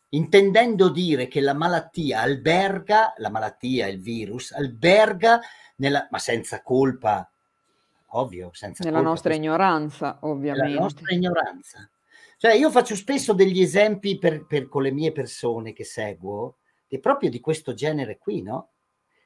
intendendo 0.09 0.89
dire 0.89 1.27
che 1.27 1.41
la 1.41 1.53
malattia 1.53 2.21
alberga, 2.21 3.13
la 3.17 3.29
malattia, 3.29 3.85
il 3.87 4.01
virus, 4.01 4.51
alberga, 4.51 5.39
nella, 5.75 6.07
ma 6.09 6.17
senza 6.17 6.63
colpa, 6.63 7.29
ovvio, 8.07 8.49
senza 8.53 8.83
nella 8.83 8.97
colpa, 8.97 9.09
nostra 9.11 9.35
ignoranza, 9.35 10.17
ovviamente. 10.21 10.67
Nella 10.69 10.81
nostra 10.81 11.13
ignoranza. 11.13 11.89
Cioè, 12.37 12.53
io 12.53 12.69
faccio 12.69 12.95
spesso 12.95 13.33
degli 13.33 13.61
esempi 13.61 14.17
per, 14.17 14.45
per, 14.45 14.67
con 14.67 14.81
le 14.83 14.91
mie 14.91 15.11
persone 15.11 15.73
che 15.73 15.83
seguo, 15.83 16.57
e 16.87 16.99
proprio 16.99 17.29
di 17.29 17.39
questo 17.39 17.73
genere 17.73 18.17
qui, 18.17 18.41
no? 18.41 18.71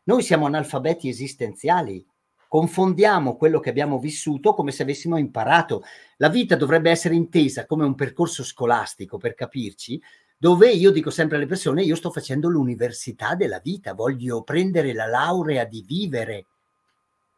Noi 0.03 0.21
siamo 0.23 0.45
analfabeti 0.45 1.09
esistenziali, 1.09 2.05
confondiamo 2.47 3.35
quello 3.35 3.59
che 3.59 3.69
abbiamo 3.69 3.99
vissuto 3.99 4.53
come 4.53 4.71
se 4.71 4.81
avessimo 4.83 5.17
imparato. 5.17 5.83
La 6.17 6.29
vita 6.29 6.55
dovrebbe 6.55 6.89
essere 6.89 7.15
intesa 7.15 7.65
come 7.65 7.85
un 7.85 7.95
percorso 7.95 8.43
scolastico, 8.43 9.17
per 9.17 9.35
capirci, 9.35 10.01
dove 10.37 10.71
io 10.71 10.91
dico 10.91 11.09
sempre 11.09 11.37
alle 11.37 11.45
persone, 11.45 11.83
io 11.83 11.95
sto 11.95 12.11
facendo 12.11 12.47
l'università 12.47 13.35
della 13.35 13.59
vita, 13.59 13.93
voglio 13.93 14.41
prendere 14.41 14.93
la 14.93 15.05
laurea 15.05 15.65
di 15.65 15.83
vivere. 15.85 16.45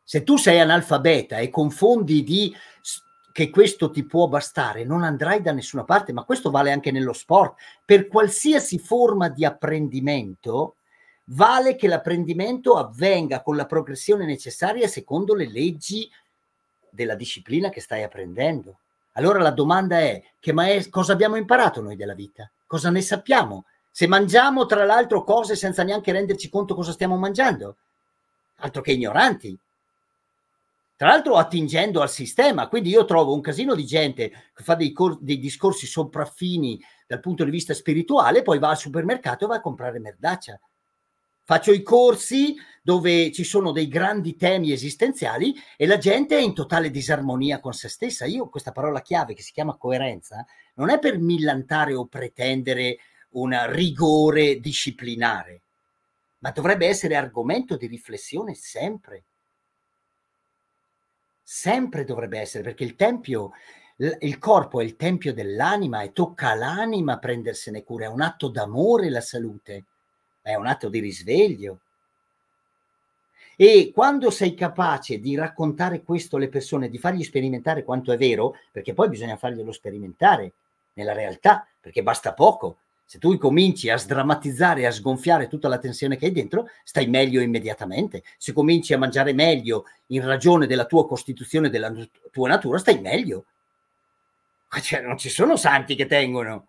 Se 0.03 0.23
tu 0.23 0.37
sei 0.37 0.59
analfabeta 0.59 1.37
e 1.39 1.49
confondi 1.49 2.23
di 2.23 2.55
che 3.31 3.49
questo 3.49 3.89
ti 3.89 4.03
può 4.03 4.27
bastare, 4.27 4.83
non 4.83 5.03
andrai 5.03 5.41
da 5.41 5.51
nessuna 5.51 5.83
parte, 5.83 6.13
ma 6.13 6.23
questo 6.23 6.51
vale 6.51 6.71
anche 6.71 6.91
nello 6.91 7.13
sport. 7.13 7.59
Per 7.85 8.07
qualsiasi 8.07 8.77
forma 8.77 9.29
di 9.29 9.45
apprendimento, 9.45 10.75
vale 11.25 11.75
che 11.75 11.87
l'apprendimento 11.87 12.75
avvenga 12.75 13.41
con 13.41 13.55
la 13.55 13.65
progressione 13.65 14.25
necessaria 14.25 14.87
secondo 14.87 15.33
le 15.33 15.49
leggi 15.49 16.09
della 16.89 17.15
disciplina 17.15 17.69
che 17.69 17.81
stai 17.81 18.03
apprendendo. 18.03 18.79
Allora 19.13 19.39
la 19.39 19.51
domanda 19.51 19.99
è, 19.99 20.21
che 20.39 20.53
maest- 20.53 20.89
cosa 20.89 21.13
abbiamo 21.13 21.35
imparato 21.35 21.81
noi 21.81 21.95
della 21.95 22.13
vita? 22.13 22.49
Cosa 22.65 22.89
ne 22.89 23.01
sappiamo? 23.01 23.65
Se 23.89 24.07
mangiamo 24.07 24.65
tra 24.65 24.85
l'altro 24.85 25.23
cose 25.23 25.55
senza 25.55 25.83
neanche 25.83 26.11
renderci 26.11 26.49
conto 26.49 26.75
cosa 26.75 26.93
stiamo 26.93 27.17
mangiando, 27.17 27.75
altro 28.57 28.81
che 28.81 28.93
ignoranti 28.93 29.57
tra 31.01 31.09
l'altro 31.09 31.37
attingendo 31.37 32.01
al 32.01 32.11
sistema. 32.11 32.67
Quindi 32.67 32.89
io 32.89 33.05
trovo 33.05 33.33
un 33.33 33.41
casino 33.41 33.73
di 33.73 33.87
gente 33.87 34.29
che 34.53 34.61
fa 34.61 34.75
dei, 34.75 34.91
cor- 34.91 35.17
dei 35.19 35.39
discorsi 35.39 35.87
sopraffini 35.87 36.79
dal 37.07 37.19
punto 37.19 37.43
di 37.43 37.49
vista 37.49 37.73
spirituale, 37.73 38.43
poi 38.43 38.59
va 38.59 38.69
al 38.69 38.77
supermercato 38.77 39.45
e 39.45 39.47
va 39.47 39.55
a 39.55 39.61
comprare 39.61 39.97
merdaccia. 39.97 40.59
Faccio 41.43 41.71
i 41.71 41.81
corsi 41.81 42.55
dove 42.83 43.31
ci 43.31 43.43
sono 43.43 43.71
dei 43.71 43.87
grandi 43.87 44.35
temi 44.35 44.71
esistenziali 44.71 45.55
e 45.75 45.87
la 45.87 45.97
gente 45.97 46.37
è 46.37 46.39
in 46.39 46.53
totale 46.53 46.91
disarmonia 46.91 47.59
con 47.59 47.73
se 47.73 47.89
stessa. 47.89 48.25
Io 48.25 48.47
questa 48.49 48.71
parola 48.71 49.01
chiave 49.01 49.33
che 49.33 49.41
si 49.41 49.53
chiama 49.53 49.77
coerenza 49.77 50.45
non 50.75 50.91
è 50.91 50.99
per 50.99 51.17
millantare 51.17 51.95
o 51.95 52.05
pretendere 52.05 52.99
un 53.29 53.57
rigore 53.71 54.59
disciplinare, 54.59 55.63
ma 56.41 56.51
dovrebbe 56.51 56.85
essere 56.85 57.15
argomento 57.15 57.75
di 57.75 57.87
riflessione 57.87 58.53
sempre 58.53 59.23
sempre 61.53 62.05
dovrebbe 62.05 62.39
essere, 62.39 62.63
perché 62.63 62.85
il 62.85 62.95
tempio, 62.95 63.51
il 63.97 64.37
corpo 64.37 64.79
è 64.79 64.85
il 64.85 64.95
tempio 64.95 65.33
dell'anima 65.33 66.01
e 66.01 66.13
tocca 66.13 66.51
all'anima 66.51 67.19
prendersene 67.19 67.83
cura, 67.83 68.05
è 68.05 68.07
un 68.07 68.21
atto 68.21 68.47
d'amore 68.47 69.09
la 69.09 69.19
salute, 69.19 69.83
è 70.41 70.55
un 70.55 70.65
atto 70.65 70.87
di 70.87 71.01
risveglio. 71.01 71.79
E 73.57 73.91
quando 73.93 74.31
sei 74.31 74.53
capace 74.53 75.19
di 75.19 75.35
raccontare 75.35 76.03
questo 76.03 76.37
alle 76.37 76.47
persone, 76.47 76.87
di 76.87 76.97
fargli 76.97 77.21
sperimentare 77.21 77.83
quanto 77.83 78.13
è 78.13 78.17
vero, 78.17 78.55
perché 78.71 78.93
poi 78.93 79.09
bisogna 79.09 79.35
farglielo 79.35 79.73
sperimentare 79.73 80.53
nella 80.93 81.11
realtà, 81.11 81.67
perché 81.81 82.01
basta 82.01 82.33
poco, 82.33 82.77
se 83.11 83.17
tu 83.17 83.37
cominci 83.37 83.89
a 83.89 83.97
sdrammatizzare 83.97 84.85
a 84.85 84.91
sgonfiare 84.91 85.49
tutta 85.49 85.67
la 85.67 85.79
tensione 85.79 86.15
che 86.15 86.27
hai 86.27 86.31
dentro, 86.31 86.69
stai 86.85 87.07
meglio 87.07 87.41
immediatamente. 87.41 88.23
Se 88.37 88.53
cominci 88.53 88.93
a 88.93 88.97
mangiare 88.97 89.33
meglio 89.33 89.83
in 90.07 90.25
ragione 90.25 90.65
della 90.65 90.85
tua 90.85 91.05
costituzione, 91.05 91.69
della 91.69 91.91
tua 92.31 92.47
natura, 92.47 92.77
stai 92.77 93.01
meglio. 93.01 93.47
Cioè, 94.81 95.01
non 95.01 95.17
ci 95.17 95.27
sono 95.27 95.57
santi 95.57 95.95
che 95.95 96.05
tengono. 96.05 96.67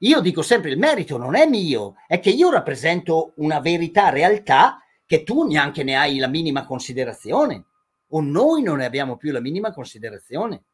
Io 0.00 0.20
dico 0.20 0.42
sempre 0.42 0.68
il 0.68 0.76
merito 0.76 1.16
non 1.16 1.36
è 1.36 1.46
mio, 1.46 1.94
è 2.06 2.20
che 2.20 2.28
io 2.28 2.50
rappresento 2.50 3.32
una 3.36 3.58
verità, 3.58 4.10
realtà 4.10 4.78
che 5.06 5.22
tu 5.22 5.46
neanche 5.46 5.82
ne 5.84 5.96
hai 5.96 6.18
la 6.18 6.28
minima 6.28 6.66
considerazione 6.66 7.64
o 8.08 8.20
noi 8.20 8.62
non 8.62 8.76
ne 8.76 8.84
abbiamo 8.84 9.16
più 9.16 9.32
la 9.32 9.40
minima 9.40 9.72
considerazione. 9.72 10.64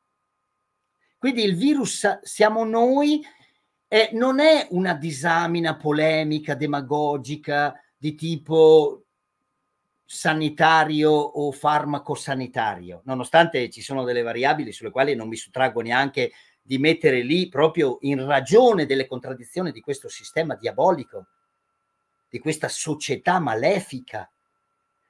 Quindi 1.19 1.45
il 1.45 1.55
virus 1.55 2.21
siamo 2.23 2.65
noi 2.65 3.25
eh, 3.89 4.11
non 4.13 4.39
è 4.39 4.67
una 4.71 4.95
disamina 4.95 5.77
polemica, 5.77 6.55
demagogica 6.55 7.75
di 7.97 8.15
tipo 8.15 9.05
sanitario 10.05 11.11
o 11.11 11.51
farmaco 11.53 12.15
sanitario, 12.15 13.03
nonostante 13.05 13.69
ci 13.71 13.83
sono 13.83 14.05
delle 14.05 14.23
variabili 14.23 14.73
sulle 14.73 14.91
quali 14.91 15.15
non 15.15 15.29
mi 15.29 15.37
sottraggo 15.37 15.81
neanche 15.81 16.33
di 16.63 16.79
mettere 16.79 17.23
lì 17.23 17.49
proprio 17.49 17.99
in 18.03 18.25
ragione 18.25 18.87
delle 18.87 19.07
contraddizioni 19.07 19.73
di 19.73 19.81
questo 19.81 20.09
sistema 20.09 20.55
diabolico, 20.55 21.27
di 22.29 22.39
questa 22.39 22.69
società 22.69 23.39
malefica 23.39 24.31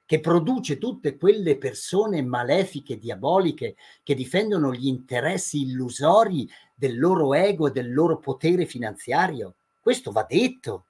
che 0.05 0.19
produce 0.21 0.79
tutte 0.79 1.17
quelle 1.17 1.57
persone 1.57 2.23
malefiche, 2.23 2.97
diaboliche, 2.97 3.75
che 4.01 4.15
difendono 4.15 4.73
gli 4.73 4.87
interessi 4.87 5.61
illusori 5.61 6.49
del 6.79 6.97
loro 6.97 7.33
ego 7.33 7.67
e 7.67 7.71
del 7.71 7.93
loro 7.93 8.19
potere 8.19 8.65
finanziario. 8.65 9.55
Questo 9.81 10.11
va 10.11 10.25
detto, 10.27 10.85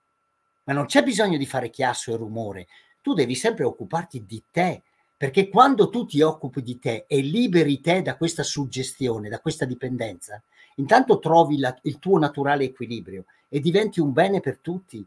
ma 0.66 0.74
non 0.74 0.86
c'è 0.86 1.02
bisogno 1.02 1.38
di 1.38 1.48
fare 1.48 1.72
chiasso 1.72 2.14
e 2.14 2.16
rumore. 2.18 2.68
Tu 3.02 3.16
devi 3.16 3.34
sempre 3.34 3.64
occuparti 3.64 4.24
di 4.24 4.44
te, 4.52 4.84
perché 5.18 5.50
quando 5.50 5.90
tu 5.90 6.06
ti 6.06 6.22
occupi 6.22 6.62
di 6.62 6.78
te 6.78 7.06
e 7.08 7.22
liberi 7.22 7.82
te 7.82 8.04
da 8.04 8.16
questa 8.18 8.44
suggestione, 8.44 9.30
da 9.30 9.40
questa 9.40 9.66
dipendenza, 9.66 10.42
intanto 10.76 11.18
trovi 11.18 11.58
la, 11.58 11.76
il 11.84 11.98
tuo 11.98 12.20
naturale 12.20 12.66
equilibrio 12.66 13.26
e 13.50 13.60
diventi 13.60 14.00
un 14.00 14.14
bene 14.14 14.42
per 14.42 14.60
tutti. 14.60 15.04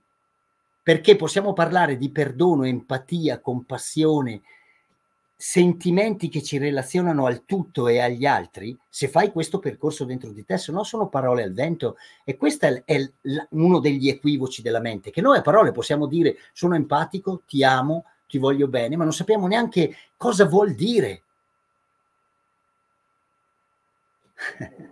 Perché 0.83 1.15
possiamo 1.15 1.53
parlare 1.53 1.97
di 1.97 2.11
perdono, 2.11 2.65
empatia, 2.65 3.39
compassione, 3.39 4.43
sentimenti 5.45 6.29
che 6.29 6.41
ci 6.41 6.57
relazionano 6.57 7.27
al 7.27 7.45
tutto 7.45 7.89
e 7.89 7.99
agli 7.99 8.27
altri, 8.27 8.79
se 8.89 9.09
fai 9.09 9.33
questo 9.33 9.59
percorso 9.59 10.05
dentro 10.05 10.31
di 10.31 10.45
te, 10.45 10.57
se 10.57 10.71
no 10.71 10.85
sono 10.85 11.09
parole 11.09 11.43
al 11.43 11.53
vento. 11.53 11.97
E 12.23 12.37
questo 12.37 12.67
è, 12.85 13.13
uno 13.51 13.81
degli 13.81 14.09
equivoci 14.09 14.63
della 14.63 14.79
mente, 14.79 15.11
che 15.11 15.21
noi 15.21 15.39
a 15.39 15.43
parole 15.43 15.73
possiamo 15.73 16.07
dire 16.07 16.37
sono 16.53 16.77
empatico, 16.77 17.43
ti 17.45 17.65
amo, 17.65 18.05
ti 18.29 18.39
voglio 18.39 18.69
bene, 18.69 18.95
ma 18.95 19.03
non 19.03 19.13
sappiamo 19.13 19.49
neanche 19.49 19.97
cosa 20.17 20.45
vuol 20.45 20.77
dire. 20.77 21.23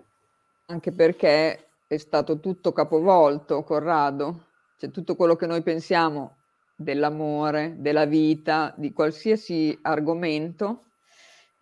Anche 0.66 0.90
perché 0.90 1.68
è 1.86 1.96
stato 1.96 2.40
tutto 2.40 2.72
capovolto, 2.72 3.62
Corrado. 3.62 4.46
Cioè 4.78 4.90
tutto 4.90 5.14
quello 5.14 5.36
che 5.36 5.46
noi 5.46 5.62
pensiamo 5.62 6.38
dell'amore, 6.80 7.74
della 7.76 8.06
vita, 8.06 8.72
di 8.74 8.92
qualsiasi 8.94 9.78
argomento, 9.82 10.84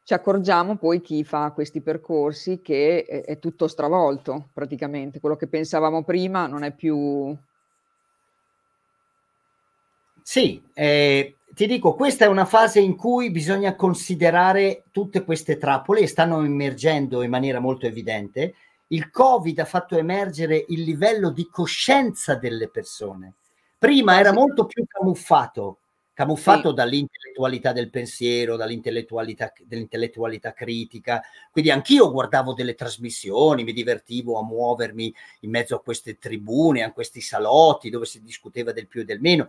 ci 0.04 0.14
accorgiamo 0.14 0.76
poi 0.76 1.00
chi 1.00 1.24
fa 1.24 1.50
questi 1.50 1.81
percorsi 1.81 2.61
che 2.62 3.04
è, 3.04 3.24
è 3.24 3.38
tutto 3.40 3.66
stravolto 3.66 4.48
praticamente, 4.54 5.18
quello 5.18 5.37
che 5.37 5.48
pensavamo 5.48 6.04
prima 6.04 6.46
non 6.46 6.62
è 6.62 6.72
più... 6.72 7.37
Sì, 10.22 10.62
eh, 10.72 11.37
ti 11.52 11.66
dico, 11.66 11.94
questa 11.94 12.26
è 12.26 12.28
una 12.28 12.44
fase 12.44 12.78
in 12.78 12.94
cui 12.94 13.31
bisogna 13.31 13.74
considerare 13.74 14.85
tutte 14.92 15.24
queste 15.24 15.59
trappole 15.59 16.00
e 16.00 16.07
stanno 16.07 16.44
emergendo 16.44 17.22
in 17.22 17.31
maniera 17.31 17.59
molto 17.59 17.87
evidente. 17.87 18.54
Il 18.88 19.11
Covid 19.11 19.59
ha 19.59 19.64
fatto 19.64 19.96
emergere 19.96 20.64
il 20.68 20.83
livello 20.83 21.31
di 21.31 21.48
coscienza 21.50 22.37
delle 22.37 22.68
persone. 22.68 23.35
Prima 23.79 24.14
ah, 24.14 24.19
era 24.19 24.33
molto 24.33 24.67
più 24.67 24.85
camuffato, 24.87 25.79
camuffato 26.12 26.71
sì. 26.71 26.75
dall'intellettualità 26.75 27.73
del 27.73 27.91
pensiero, 27.91 28.57
dall'intellettualità, 28.57 29.53
dell'intellettualità 29.62 30.53
critica. 30.53 31.23
Quindi 31.51 31.71
anch'io 31.71 32.11
guardavo 32.11 32.55
delle 32.55 32.75
trasmissioni, 32.75 33.62
mi 33.62 33.73
divertivo 33.73 34.38
a 34.38 34.45
muovermi 34.45 35.14
in 35.41 35.51
mezzo 35.51 35.77
a 35.77 35.81
queste 35.81 36.19
tribune, 36.19 36.83
a 36.83 36.93
questi 36.93 37.21
salotti 37.21 37.88
dove 37.88 38.05
si 38.05 38.23
discuteva 38.23 38.73
del 38.73 38.88
più 38.88 39.03
e 39.03 39.05
del 39.05 39.21
meno 39.21 39.49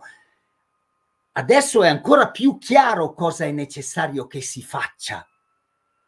Adesso 1.32 1.84
è 1.84 1.88
ancora 1.88 2.30
più 2.30 2.58
chiaro 2.58 3.14
cosa 3.14 3.44
è 3.44 3.52
necessario 3.52 4.26
che 4.26 4.40
si 4.40 4.62
faccia. 4.62 5.26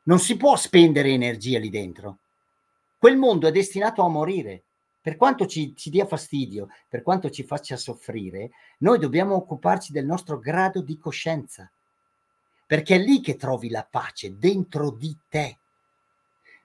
Non 0.05 0.19
si 0.19 0.37
può 0.37 0.57
spendere 0.57 1.11
energia 1.11 1.61
lì 1.61 1.71
dentro. 1.71 2.19
Quel 2.99 3.17
mondo 3.17 3.47
è 3.47 3.53
destinato 3.53 4.03
a 4.03 4.09
morire. 4.09 4.65
Per 5.03 5.17
quanto 5.17 5.47
ci, 5.47 5.75
ci 5.77 5.91
dia 5.91 6.07
fastidio, 6.07 6.69
per 6.88 7.03
quanto 7.03 7.29
ci 7.29 7.43
faccia 7.43 7.77
soffrire, 7.77 8.53
noi 8.79 8.99
dobbiamo 8.99 9.35
occuparci 9.35 9.93
del 9.93 10.07
nostro 10.07 10.38
grado 10.38 10.81
di 10.81 10.97
coscienza. 10.97 11.69
Perché 12.65 12.95
è 12.95 12.99
lì 12.99 13.21
che 13.21 13.37
trovi 13.37 13.69
la 13.69 13.87
pace, 13.88 14.38
dentro 14.38 14.91
di 14.91 15.15
te. 15.29 15.59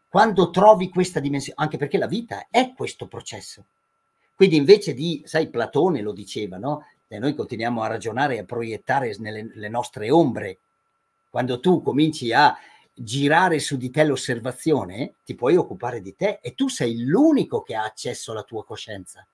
Quando 0.08 0.52
trovi 0.52 0.90
questa 0.90 1.20
dimensione, 1.20 1.60
anche 1.60 1.78
perché 1.78 1.98
la 1.98 2.06
vita 2.06 2.46
è 2.52 2.74
questo 2.74 3.08
processo. 3.08 3.66
Quindi 4.36 4.56
invece 4.56 4.94
di, 4.94 5.24
sai, 5.26 5.50
Platone 5.50 6.02
lo 6.02 6.14
diceva, 6.14 6.58
no? 6.58 6.86
e 7.08 7.20
noi 7.20 7.34
continuiamo 7.34 7.82
a 7.82 7.88
ragionare 7.88 8.36
e 8.36 8.40
a 8.40 8.46
proiettare 8.46 9.16
nelle 9.18 9.70
nostre 9.70 10.12
ombre. 10.12 10.60
Quando 11.30 11.60
tu 11.60 11.82
cominci 11.82 12.32
a 12.34 12.56
girare 12.98 13.60
su 13.60 13.78
di 13.78 13.90
te 13.90 14.04
l'osservazione, 14.04 15.16
ti 15.24 15.36
puoi 15.36 15.56
occupare 15.56 16.02
di 16.02 16.16
te 16.16 16.40
e 16.42 16.56
tu 16.56 16.68
sei 16.68 17.04
l'unico 17.06 17.62
che 17.62 17.76
ha 17.76 17.84
accesso 17.84 18.32
alla 18.32 18.44
tua 18.44 18.66
coscienza. 18.66 19.26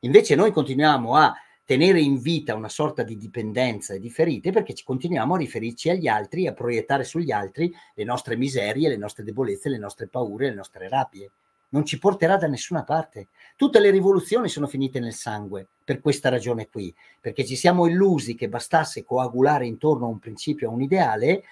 Invece 0.00 0.34
noi 0.34 0.52
continuiamo 0.52 1.16
a 1.16 1.34
tenere 1.64 2.00
in 2.00 2.20
vita 2.20 2.54
una 2.54 2.68
sorta 2.68 3.02
di 3.02 3.16
dipendenza 3.16 3.94
e 3.94 3.98
di 3.98 4.10
ferite 4.10 4.52
perché 4.52 4.72
ci 4.72 4.84
continuiamo 4.84 5.34
a 5.34 5.38
riferirci 5.38 5.90
agli 5.90 6.06
altri, 6.06 6.46
a 6.46 6.52
proiettare 6.52 7.02
sugli 7.02 7.32
altri 7.32 7.74
le 7.94 8.04
nostre 8.04 8.36
miserie, 8.36 8.88
le 8.88 8.96
nostre 8.96 9.24
debolezze, 9.24 9.68
le 9.68 9.78
nostre 9.78 10.06
paure, 10.06 10.48
le 10.48 10.54
nostre 10.54 10.88
rabbie 10.88 11.30
non 11.68 11.84
ci 11.84 11.98
porterà 11.98 12.36
da 12.36 12.46
nessuna 12.46 12.84
parte. 12.84 13.28
Tutte 13.56 13.80
le 13.80 13.90
rivoluzioni 13.90 14.48
sono 14.48 14.66
finite 14.66 15.00
nel 15.00 15.12
sangue 15.12 15.66
per 15.84 16.00
questa 16.00 16.28
ragione 16.28 16.68
qui, 16.68 16.94
perché 17.20 17.44
ci 17.44 17.56
siamo 17.56 17.86
illusi 17.86 18.34
che 18.34 18.48
bastasse 18.48 19.04
coagulare 19.04 19.66
intorno 19.66 20.06
a 20.06 20.10
un 20.10 20.18
principio, 20.18 20.68
a 20.68 20.72
un 20.72 20.82
ideale, 20.82 21.42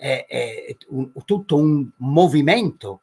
è, 0.00 0.24
è 0.26 0.76
un, 0.88 1.12
tutto 1.26 1.56
un 1.56 1.86
movimento 1.96 3.02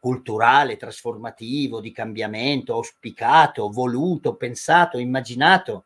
culturale, 0.00 0.76
trasformativo, 0.76 1.80
di 1.80 1.92
cambiamento, 1.92 2.74
auspicato, 2.74 3.70
voluto, 3.70 4.34
pensato, 4.34 4.98
immaginato. 4.98 5.84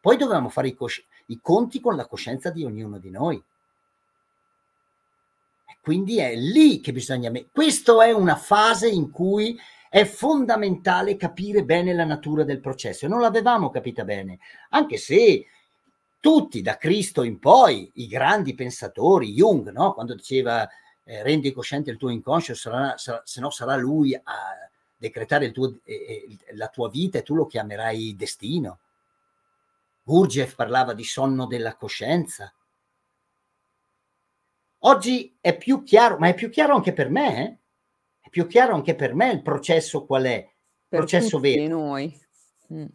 Poi 0.00 0.16
dovevamo 0.16 0.48
fare 0.48 0.68
i, 0.68 0.74
cosci- 0.74 1.04
i 1.26 1.40
conti 1.42 1.80
con 1.80 1.96
la 1.96 2.06
coscienza 2.06 2.50
di 2.50 2.62
ognuno 2.62 2.98
di 2.98 3.10
noi. 3.10 3.42
Quindi 5.80 6.18
è 6.18 6.36
lì 6.36 6.80
che 6.80 6.92
bisogna... 6.92 7.32
Questa 7.50 8.04
è 8.04 8.12
una 8.12 8.36
fase 8.36 8.88
in 8.88 9.10
cui 9.10 9.58
è 9.90 10.04
fondamentale 10.04 11.16
capire 11.16 11.64
bene 11.64 11.94
la 11.94 12.04
natura 12.04 12.44
del 12.44 12.60
processo. 12.60 13.08
Non 13.08 13.20
l'avevamo 13.20 13.70
capita 13.70 14.04
bene, 14.04 14.38
anche 14.70 14.98
se 14.98 15.46
tutti 16.24 16.62
da 16.62 16.78
Cristo 16.78 17.22
in 17.22 17.38
poi, 17.38 17.90
i 17.96 18.06
grandi 18.06 18.54
pensatori, 18.54 19.34
Jung, 19.34 19.70
no? 19.72 19.92
quando 19.92 20.14
diceva 20.14 20.66
eh, 21.04 21.22
rendi 21.22 21.52
cosciente 21.52 21.90
il 21.90 21.98
tuo 21.98 22.08
inconscio, 22.08 22.54
sarà, 22.54 22.96
sarà, 22.96 23.20
se 23.26 23.42
no 23.42 23.50
sarà 23.50 23.76
lui 23.76 24.14
a 24.14 24.22
decretare 24.96 25.52
tuo, 25.52 25.80
eh, 25.84 26.38
la 26.52 26.68
tua 26.68 26.88
vita 26.88 27.18
e 27.18 27.22
tu 27.22 27.34
lo 27.34 27.44
chiamerai 27.44 28.16
destino. 28.16 28.78
Gurdjieff 30.02 30.54
parlava 30.54 30.94
di 30.94 31.04
sonno 31.04 31.44
della 31.46 31.76
coscienza. 31.76 32.50
Oggi 34.78 35.36
è 35.42 35.54
più 35.58 35.82
chiaro, 35.82 36.16
ma 36.16 36.28
è 36.28 36.34
più 36.34 36.48
chiaro 36.48 36.74
anche 36.74 36.94
per 36.94 37.10
me, 37.10 37.36
eh? 37.36 37.58
è 38.20 38.30
più 38.30 38.46
chiaro 38.46 38.72
anche 38.72 38.94
per 38.94 39.14
me 39.14 39.30
il 39.30 39.42
processo 39.42 40.06
qual 40.06 40.24
è, 40.24 40.36
il 40.36 40.86
processo 40.88 41.38
vero. 41.38 41.68
noi. 41.68 42.18
Mm. 42.72 42.86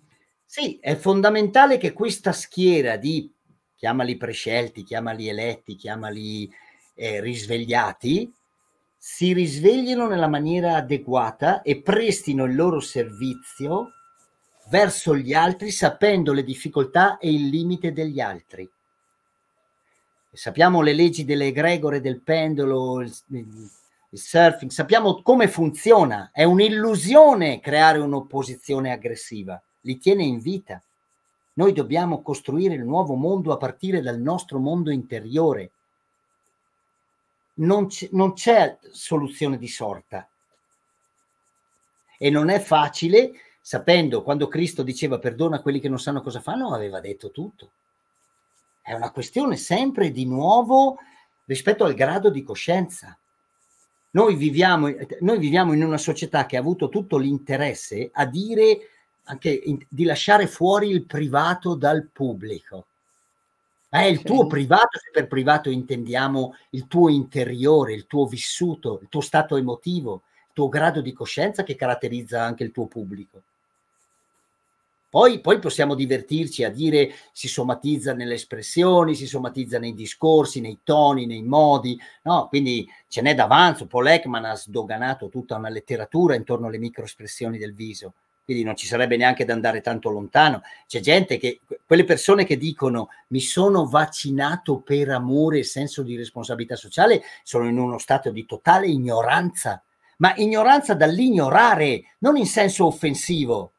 Sì, 0.52 0.80
è 0.82 0.96
fondamentale 0.96 1.78
che 1.78 1.94
questa 1.94 2.32
schiera 2.32 2.98
di, 2.98 3.32
chiamali 3.76 4.18
prescelti, 4.18 4.82
chiamali 4.82 5.28
eletti, 5.28 5.76
chiamali 5.76 6.52
eh, 6.96 7.22
risvegliati, 7.22 8.34
si 8.98 9.34
risveglino 9.34 10.08
nella 10.08 10.28
maniera 10.28 10.76
adeguata 10.76 11.62
e 11.62 11.82
prestino 11.82 12.46
il 12.46 12.56
loro 12.56 12.80
servizio 12.80 13.92
verso 14.70 15.16
gli 15.16 15.34
altri 15.34 15.70
sapendo 15.70 16.34
le 16.34 16.44
difficoltà 16.44 17.20
e 17.20 17.32
il 17.32 17.48
limite 17.50 17.94
degli 17.94 18.20
altri 18.20 18.68
sappiamo 20.32 20.82
le 20.82 20.94
leggi 20.94 21.26
delle 21.26 21.48
egregore 21.48 22.02
del 22.02 22.22
pendolo, 22.22 23.02
il, 23.02 23.12
il 23.30 24.20
surfing, 24.20 24.72
sappiamo 24.72 25.22
come 25.22 25.48
funziona. 25.48 26.30
È 26.32 26.44
un'illusione 26.44 27.60
creare 27.60 28.00
un'opposizione 28.00 28.92
aggressiva, 28.92 29.62
li 29.82 29.98
tiene 29.98 30.24
in 30.24 30.40
vita. 30.40 30.82
Noi 31.54 31.74
dobbiamo 31.74 32.22
costruire 32.22 32.76
il 32.76 32.84
nuovo 32.84 33.16
mondo 33.16 33.52
a 33.52 33.58
partire 33.58 34.02
dal 34.02 34.20
nostro 34.20 34.60
mondo 34.60 34.92
interiore. 34.92 35.72
Non, 37.56 37.88
c- 37.88 38.10
non 38.12 38.34
c'è 38.34 38.78
soluzione 38.92 39.58
di 39.58 39.68
sorta. 39.68 40.28
E 42.18 42.30
non 42.30 42.50
è 42.50 42.60
facile, 42.60 43.32
sapendo 43.62 44.24
quando 44.24 44.48
Cristo 44.48 44.84
diceva 44.84 45.20
perdona 45.20 45.58
a 45.58 45.62
quelli 45.62 45.80
che 45.80 45.90
non 45.90 46.00
sanno 46.00 46.22
cosa 46.22 46.40
fanno, 46.40 46.74
aveva 46.74 47.00
detto 47.00 47.32
tutto 47.32 47.72
è 48.90 48.94
una 48.96 49.12
questione 49.12 49.56
sempre 49.56 50.10
di 50.10 50.26
nuovo 50.26 50.98
rispetto 51.46 51.84
al 51.84 51.94
grado 51.94 52.32
di 52.32 52.42
coscienza. 52.42 53.16
Noi 54.12 54.36
viviamo, 54.36 54.92
noi 55.20 55.38
viviamo 55.38 55.74
in 55.74 55.84
una 55.84 56.00
società 56.00 56.48
che 56.48 56.58
ha 56.58 56.60
avuto 56.60 56.90
tutto 56.90 57.18
l'interesse 57.18 58.10
a 58.12 58.26
dire 58.26 58.80
anche 59.30 59.50
in, 59.50 59.78
di 59.88 60.04
lasciare 60.04 60.48
fuori 60.48 60.90
il 60.90 61.06
privato 61.06 61.76
dal 61.76 62.08
pubblico. 62.12 62.86
È 63.88 64.02
il 64.02 64.22
tuo 64.22 64.46
privato, 64.46 65.00
se 65.00 65.10
per 65.12 65.28
privato 65.28 65.70
intendiamo 65.70 66.56
il 66.72 66.88
tuo 66.88 67.10
interiore, 67.10 67.94
il 67.94 68.06
tuo 68.06 68.28
vissuto, 68.28 69.00
il 69.02 69.08
tuo 69.10 69.22
stato 69.22 69.56
emotivo, 69.56 70.22
il 70.48 70.54
tuo 70.54 70.70
grado 70.70 71.02
di 71.02 71.14
coscienza 71.14 71.64
che 71.64 71.76
caratterizza 71.76 72.44
anche 72.44 72.64
il 72.64 72.72
tuo 72.72 72.86
pubblico. 72.86 73.42
Poi, 75.10 75.40
poi, 75.42 75.58
possiamo 75.58 75.96
divertirci 75.96 76.64
a 76.64 76.70
dire 76.70 77.12
si 77.32 77.48
somatizza 77.48 78.14
nelle 78.14 78.36
espressioni, 78.36 79.16
si 79.16 79.26
somatizza 79.26 79.80
nei 79.80 79.96
discorsi, 79.96 80.62
nei 80.62 80.82
toni, 80.84 81.26
nei 81.26 81.42
modi, 81.42 82.00
no? 82.24 82.48
Quindi 82.48 82.88
ce 83.08 83.22
n'è 83.22 83.34
d'avanzo. 83.34 83.88
Paul 83.88 84.06
Ekman 84.06 84.46
ha 84.46 84.56
sdoganato 84.56 85.30
tutta 85.30 85.56
una 85.56 85.70
letteratura 85.70 86.36
intorno 86.36 86.68
alle 86.68 86.78
microespressioni 86.78 87.58
del 87.58 87.74
viso, 87.74 88.14
quindi 88.50 88.66
non 88.66 88.76
ci 88.76 88.88
sarebbe 88.88 89.16
neanche 89.16 89.46
da 89.46 89.54
andare 89.54 89.80
tanto 89.80 90.10
lontano. 90.10 90.64
C'è 90.88 91.02
gente 91.02 91.38
che, 91.38 91.60
quelle 91.86 92.04
persone 92.04 92.46
che 92.46 92.58
dicono 92.58 93.10
mi 93.28 93.42
sono 93.42 93.86
vaccinato 93.86 94.80
per 94.80 95.10
amore 95.10 95.60
e 95.60 95.64
senso 95.64 96.02
di 96.02 96.18
responsabilità 96.18 96.76
sociale, 96.76 97.22
sono 97.44 97.68
in 97.68 97.78
uno 97.78 98.00
stato 98.00 98.32
di 98.32 98.48
totale 98.48 98.88
ignoranza, 98.88 99.84
ma 100.18 100.34
ignoranza 100.38 100.96
dall'ignorare, 100.96 102.16
non 102.20 102.38
in 102.38 102.48
senso 102.48 102.88
offensivo 102.88 103.74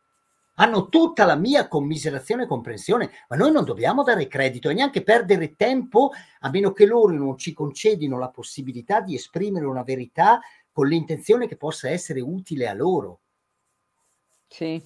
hanno 0.54 0.88
tutta 0.88 1.24
la 1.24 1.36
mia 1.36 1.66
commiserazione 1.68 2.42
e 2.42 2.46
comprensione, 2.46 3.10
ma 3.28 3.36
noi 3.36 3.50
non 3.50 3.64
dobbiamo 3.64 4.02
dare 4.04 4.28
credito 4.28 4.68
e 4.68 4.74
neanche 4.74 5.02
perdere 5.02 5.56
tempo 5.56 6.10
a 6.40 6.50
meno 6.50 6.72
che 6.72 6.84
loro 6.84 7.14
non 7.14 7.38
ci 7.38 7.54
concedino 7.54 8.18
la 8.18 8.28
possibilità 8.28 9.00
di 9.00 9.14
esprimere 9.14 9.64
una 9.64 9.82
verità 9.82 10.38
con 10.70 10.86
l'intenzione 10.86 11.48
che 11.48 11.56
possa 11.56 11.88
essere 11.88 12.20
utile 12.20 12.68
a 12.68 12.74
loro. 12.74 13.20
Sì. 14.50 14.82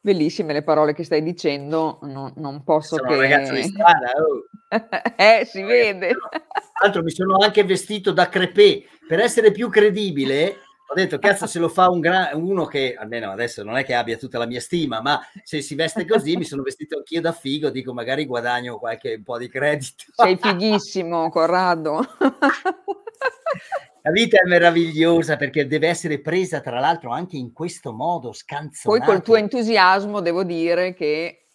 Bellissime 0.00 0.52
le 0.52 0.62
parole 0.62 0.94
che 0.94 1.04
stai 1.04 1.22
dicendo, 1.22 1.98
no, 2.02 2.32
non 2.36 2.62
posso 2.62 2.96
sono 2.96 3.08
che... 3.08 3.14
un 3.14 3.20
ragazzo 3.20 3.52
di 3.52 3.62
strada, 3.62 4.12
oh. 4.12 4.44
eh, 5.16 5.44
si 5.44 5.62
vede. 5.62 6.08
Tra 6.08 6.40
l'altro 6.82 7.02
mi 7.02 7.10
sono 7.10 7.36
anche 7.38 7.64
vestito 7.64 8.12
da 8.12 8.28
crepè 8.28 8.82
per 9.08 9.20
essere 9.20 9.50
più 9.50 9.68
credibile 9.70 10.58
ho 10.86 10.94
detto, 10.94 11.18
cazzo, 11.18 11.46
se 11.46 11.58
lo 11.58 11.68
fa 11.68 11.88
un 11.88 11.98
gran, 11.98 12.40
uno 12.40 12.66
che, 12.66 12.94
almeno 12.96 13.30
adesso 13.30 13.64
non 13.64 13.76
è 13.76 13.84
che 13.84 13.94
abbia 13.94 14.18
tutta 14.18 14.38
la 14.38 14.46
mia 14.46 14.60
stima, 14.60 15.00
ma 15.00 15.18
se 15.42 15.62
si 15.62 15.74
veste 15.74 16.06
così, 16.06 16.36
mi 16.36 16.44
sono 16.44 16.62
vestito 16.62 16.98
anch'io 16.98 17.22
da 17.22 17.32
figo, 17.32 17.70
dico, 17.70 17.94
magari 17.94 18.26
guadagno 18.26 18.78
qualche 18.78 19.14
un 19.14 19.22
po' 19.24 19.38
di 19.38 19.48
credito. 19.48 20.04
Sei 20.12 20.36
fighissimo, 20.36 21.30
Corrado. 21.30 22.06
La 24.06 24.10
vita 24.10 24.36
è 24.38 24.46
meravigliosa 24.46 25.36
perché 25.36 25.66
deve 25.66 25.88
essere 25.88 26.20
presa, 26.20 26.60
tra 26.60 26.78
l'altro, 26.78 27.10
anche 27.10 27.38
in 27.38 27.54
questo 27.54 27.90
modo, 27.94 28.32
scanzonata. 28.32 29.02
Poi 29.02 29.14
col 29.14 29.24
tuo 29.24 29.36
entusiasmo 29.36 30.20
devo 30.20 30.44
dire 30.44 30.92
che 30.92 31.46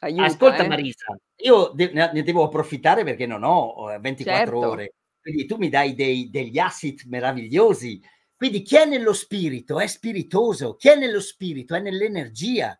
aiuta. 0.00 0.24
Ascolta 0.24 0.64
eh. 0.64 0.66
Marisa, 0.66 1.16
io 1.36 1.70
de- 1.72 1.92
ne 1.92 2.22
devo 2.24 2.42
approfittare 2.42 3.04
perché 3.04 3.26
non 3.26 3.44
ho 3.44 3.96
24 4.00 4.24
certo. 4.24 4.58
ore, 4.58 4.94
quindi 5.20 5.46
tu 5.46 5.56
mi 5.56 5.68
dai 5.68 5.94
dei, 5.94 6.28
degli 6.30 6.58
asset 6.58 7.04
meravigliosi. 7.04 8.02
Quindi 8.34 8.62
chi 8.62 8.76
è 8.76 8.84
nello 8.84 9.12
spirito 9.12 9.78
è 9.78 9.86
spiritoso, 9.86 10.74
chi 10.74 10.88
è 10.88 10.96
nello 10.96 11.20
spirito 11.20 11.76
è 11.76 11.80
nell'energia. 11.80 12.76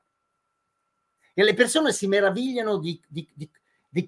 E 1.34 1.44
le 1.44 1.54
persone 1.54 1.92
si 1.92 2.08
meravigliano 2.08 2.78
di, 2.78 3.00
di, 3.06 3.28
di, 3.32 3.48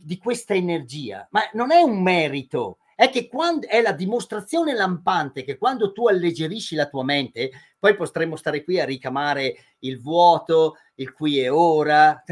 di 0.03 0.18
questa 0.18 0.55
energia, 0.55 1.29
ma 1.31 1.42
non 1.53 1.70
è 1.70 1.81
un 1.81 2.03
merito, 2.03 2.79
è 3.01 3.09
che 3.09 3.29
quando 3.29 3.67
è 3.67 3.81
la 3.81 3.93
dimostrazione 3.93 4.75
lampante 4.75 5.43
che 5.43 5.57
quando 5.57 5.91
tu 5.91 6.07
alleggerisci 6.07 6.75
la 6.75 6.87
tua 6.87 7.03
mente, 7.03 7.51
poi 7.79 7.97
potremmo 7.97 8.37
stare 8.37 8.63
qui 8.63 8.79
a 8.79 8.85
ricamare 8.85 9.57
il 9.79 9.99
vuoto, 9.99 10.77
il 10.97 11.11
qui 11.15 11.41
e 11.41 11.49
ora. 11.49 12.23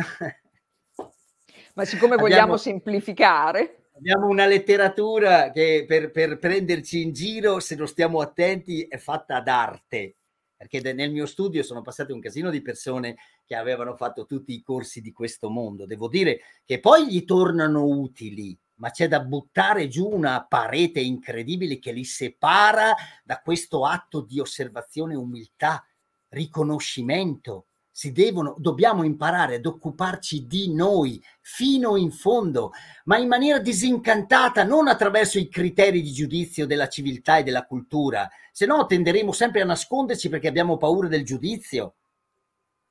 Ma 1.73 1.87
siccome 1.87 2.17
abbiamo, 2.17 2.29
vogliamo 2.29 2.57
semplificare. 2.59 3.89
Abbiamo 3.97 4.27
una 4.27 4.45
letteratura 4.45 5.51
che 5.53 5.87
per, 5.89 6.11
per 6.11 6.39
prenderci 6.39 7.01
in 7.01 7.15
giro, 7.15 7.61
se 7.61 7.75
non 7.75 7.89
stiamo 7.89 8.21
attenti, 8.21 8.83
è 8.83 8.99
fatta 8.99 9.41
d'arte 9.41 10.17
perché 10.55 10.81
nel 10.93 11.13
mio 11.13 11.25
studio 11.25 11.63
sono 11.63 11.83
passate 11.83 12.13
un 12.13 12.21
casino 12.21 12.51
di 12.51 12.61
persone 12.61 13.17
che 13.47 13.55
avevano 13.55 13.95
fatto 13.95 14.27
tutti 14.27 14.53
i 14.53 14.61
corsi 14.61 15.01
di 15.01 15.13
questo 15.13 15.49
mondo. 15.49 15.87
Devo 15.87 16.09
dire 16.09 16.41
che 16.65 16.81
poi 16.81 17.07
gli 17.07 17.25
tornano 17.25 17.87
utili, 17.87 18.59
ma 18.79 18.91
c'è 18.91 19.09
da 19.09 19.21
buttare 19.21 19.89
giù 19.89 20.09
una 20.09 20.45
parete 20.49 21.01
incredibile 21.01 21.79
che 21.79 21.93
li 21.93 22.05
separa 22.05 22.95
da 23.25 23.41
questo 23.41 23.85
atto 23.85 24.21
di 24.21 24.41
osservazione, 24.41 25.15
umiltà, 25.15 25.85
riconoscimento. 26.29 27.67
Si 27.91 28.13
devono, 28.13 28.55
dobbiamo 28.59 29.03
imparare 29.03 29.57
ad 29.57 29.67
occuparci 29.67 30.47
di 30.47 30.73
noi 30.73 31.21
fino 31.41 31.97
in 31.97 32.13
fondo, 32.13 32.71
ma 33.05 33.19
in 33.19 33.27
maniera 33.27 33.59
disincantata, 33.59 34.63
non 34.63 34.87
attraverso 34.87 35.41
i 35.41 35.49
criteri 35.49 36.01
di 36.01 36.13
giudizio 36.13 36.65
della 36.65 36.89
civiltà 36.89 37.39
e 37.39 37.43
della 37.43 37.67
cultura, 37.67 38.31
se 38.53 38.67
no 38.67 38.87
tenderemo 38.87 39.33
sempre 39.33 39.63
a 39.63 39.65
nasconderci 39.65 40.29
perché 40.29 40.47
abbiamo 40.47 40.77
paura 40.77 41.09
del 41.09 41.25
giudizio. 41.25 41.95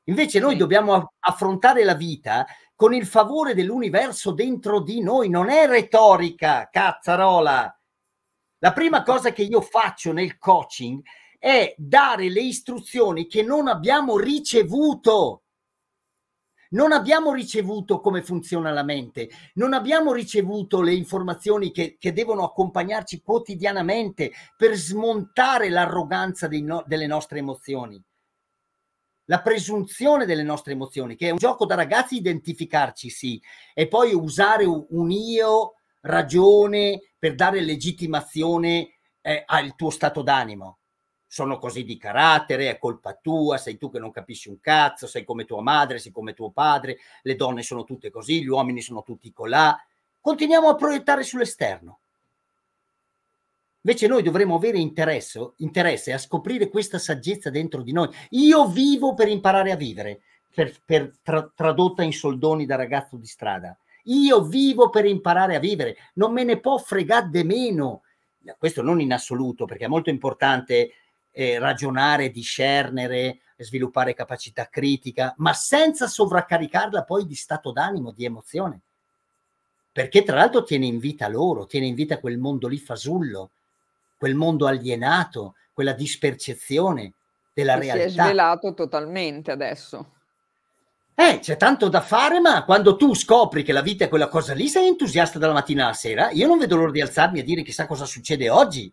Invece 0.10 0.40
noi 0.40 0.58
dobbiamo 0.58 1.14
affrontare 1.20 1.84
la 1.84 1.94
vita 1.94 2.46
con 2.78 2.94
il 2.94 3.08
favore 3.08 3.56
dell'universo 3.56 4.32
dentro 4.34 4.82
di 4.82 5.02
noi, 5.02 5.30
non 5.30 5.50
è 5.50 5.66
retorica, 5.66 6.70
cazzarola. 6.72 7.76
La 8.60 8.72
prima 8.72 9.02
cosa 9.02 9.32
che 9.32 9.42
io 9.42 9.62
faccio 9.62 10.14
nel 10.14 10.38
coaching 10.38 11.02
è 11.40 11.74
dare 11.76 12.30
le 12.30 12.42
istruzioni 12.42 13.26
che 13.26 13.42
non 13.42 13.68
abbiamo 13.68 14.18
ricevuto. 14.18 15.42
Non 16.70 16.92
abbiamo 16.92 17.34
ricevuto 17.34 18.00
come 18.00 18.22
funziona 18.22 18.70
la 18.70 18.84
mente, 18.84 19.30
non 19.56 19.74
abbiamo 19.74 20.14
ricevuto 20.14 20.82
le 20.82 20.94
informazioni 20.94 21.72
che, 21.72 21.96
che 21.98 22.14
devono 22.14 22.44
accompagnarci 22.44 23.22
quotidianamente 23.22 24.32
per 24.56 24.76
smontare 24.76 25.70
l'arroganza 25.70 26.48
no, 26.48 26.84
delle 26.86 27.08
nostre 27.08 27.40
emozioni 27.40 28.00
la 29.30 29.42
presunzione 29.42 30.26
delle 30.26 30.44
nostre 30.44 30.74
emozioni, 30.74 31.16
che 31.16 31.28
è 31.28 31.32
un 31.32 31.38
gioco 31.38 31.66
da 31.66 31.76
ragazzi 31.76 32.16
identificarci, 32.16 33.10
sì, 33.10 33.42
e 33.74 33.88
poi 33.88 34.14
usare 34.14 34.66
un 34.66 35.12
io 35.12 35.74
ragione 36.02 37.02
per 37.18 37.36
dare 37.36 37.62
legittimazione 37.62 38.98
eh, 39.22 39.44
al 39.46 39.76
tuo 39.76 39.90
stato 39.90 40.22
d'animo. 40.22 40.80
Sono 41.30 41.58
così 41.58 41.84
di 41.84 41.98
carattere, 41.98 42.70
è 42.70 42.78
colpa 42.78 43.20
tua, 43.22 43.58
sei 43.58 43.78
tu 43.78 43.92
che 43.92 44.00
non 44.00 44.12
capisci 44.12 44.48
un 44.48 44.62
cazzo, 44.62 45.08
sei 45.08 45.26
come 45.26 45.44
tua 45.44 45.62
madre, 45.62 46.00
sei 46.00 46.14
come 46.14 46.34
tuo 46.34 46.52
padre, 46.52 46.98
le 47.24 47.36
donne 47.36 47.64
sono 47.64 47.84
tutte 47.84 48.10
così, 48.10 48.42
gli 48.42 48.48
uomini 48.48 48.82
sono 48.82 49.04
tutti 49.04 49.34
colà. 49.34 49.78
Continuiamo 50.22 50.70
a 50.70 50.76
proiettare 50.76 51.24
sull'esterno. 51.24 52.00
Invece 53.88 54.08
noi 54.08 54.22
dovremmo 54.22 54.56
avere 54.56 54.80
interesse, 54.80 55.54
interesse, 55.60 56.12
a 56.12 56.18
scoprire 56.18 56.68
questa 56.68 57.00
saggezza 57.00 57.50
dentro 57.50 57.82
di 57.82 57.94
noi. 57.94 58.10
Io 58.32 58.68
vivo 58.68 59.14
per 59.14 59.30
imparare 59.30 59.72
a 59.72 59.78
vivere, 59.78 60.20
per, 60.54 60.76
per 60.84 61.14
tra, 61.24 61.50
tradotta 61.56 62.04
in 62.04 62.12
soldoni 62.12 62.66
da 62.66 62.76
ragazzo 62.76 63.16
di 63.16 63.26
strada. 63.26 63.78
Io 64.04 64.44
vivo 64.44 64.90
per 64.90 65.06
imparare 65.06 65.56
a 65.56 65.60
vivere, 65.60 65.96
non 66.16 66.34
me 66.34 66.44
ne 66.44 66.60
può 66.60 66.78
fregare 66.78 67.30
de 67.30 67.46
meno. 67.46 68.02
Questo 68.58 68.82
non 68.82 69.00
in 69.00 69.14
assoluto, 69.14 69.64
perché 69.64 69.86
è 69.86 69.90
molto 69.90 70.10
importante 70.10 70.92
eh, 71.32 71.58
ragionare, 71.58 72.30
discernere, 72.30 73.40
sviluppare 73.56 74.14
capacità 74.14 74.68
critica, 74.68 75.34
ma 75.38 75.54
senza 75.54 76.08
sovraccaricarla 76.08 77.06
poi 77.06 77.26
di 77.26 77.36
stato 77.36 77.72
d'animo, 77.72 78.12
di 78.12 78.26
emozione. 78.26 78.82
Perché 79.94 80.24
tra 80.24 80.36
l'altro 80.36 80.64
tiene 80.64 80.88
in 80.88 81.00
vita 81.00 81.30
loro, 81.30 81.66
tiene 81.66 81.86
in 81.86 81.96
vita 81.96 82.20
quel 82.20 82.38
mondo 82.38 82.68
lì 82.68 82.78
fasullo, 82.78 83.52
quel 84.18 84.36
mondo 84.36 84.66
alienato, 84.66 85.56
quella 85.72 85.94
dispercezione 85.94 87.14
della 87.54 87.76
che 87.76 87.80
realtà. 87.82 88.10
Si 88.10 88.18
è 88.18 88.22
svelato 88.24 88.74
totalmente 88.74 89.52
adesso. 89.52 90.14
Eh, 91.16 91.40
c'è 91.40 91.58
tanto 91.58 91.88
da 91.90 92.02
fare, 92.02 92.40
ma 92.40 92.64
quando 92.64 92.96
tu 92.96 93.16
scopri 93.16 93.64
che 93.64 93.72
la 93.72 93.82
vita 93.82 94.06
è 94.06 94.10
quella 94.10 94.28
cosa 94.28 94.54
lì, 94.54 94.68
sei 94.68 94.88
entusiasta 94.88 95.40
dalla 95.40 95.54
mattina 95.54 95.86
alla 95.86 95.94
sera. 95.94 96.30
Io 96.32 96.48
non 96.48 96.60
vedo 96.60 96.76
l'ora 96.76 96.92
di 96.92 97.02
alzarmi 97.02 97.40
a 97.40 97.44
dire 97.44 97.64
chissà 97.64 97.88
cosa 97.88 98.06
succede 98.06 98.50
oggi. 98.50 98.92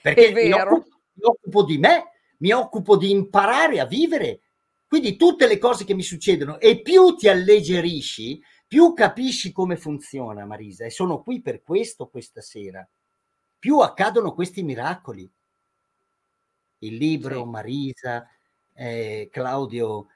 Perché 0.00 0.32
mi 0.32 0.52
occupo, 0.52 0.88
mi 1.12 1.24
occupo 1.24 1.64
di 1.64 1.78
me, 1.78 2.04
mi 2.38 2.52
occupo 2.52 2.96
di 2.96 3.10
imparare 3.10 3.80
a 3.80 3.84
vivere. 3.84 4.40
Quindi 4.86 5.16
tutte 5.16 5.46
le 5.46 5.58
cose 5.58 5.84
che 5.84 5.94
mi 5.94 6.02
succedono 6.02 6.58
e 6.58 6.80
più 6.80 7.14
ti 7.14 7.28
alleggerisci, 7.28 8.42
più 8.66 8.92
capisci 8.94 9.52
come 9.52 9.76
funziona, 9.76 10.46
Marisa. 10.46 10.86
E 10.86 10.90
sono 10.90 11.22
qui 11.22 11.42
per 11.42 11.62
questo 11.62 12.08
questa 12.08 12.40
sera 12.40 12.86
più 13.60 13.78
accadono 13.78 14.34
questi 14.34 14.64
miracoli. 14.64 15.30
Il 16.78 16.96
libro, 16.96 17.42
sì. 17.42 17.48
Marisa, 17.48 18.26
eh, 18.74 19.28
Claudio, 19.30 20.06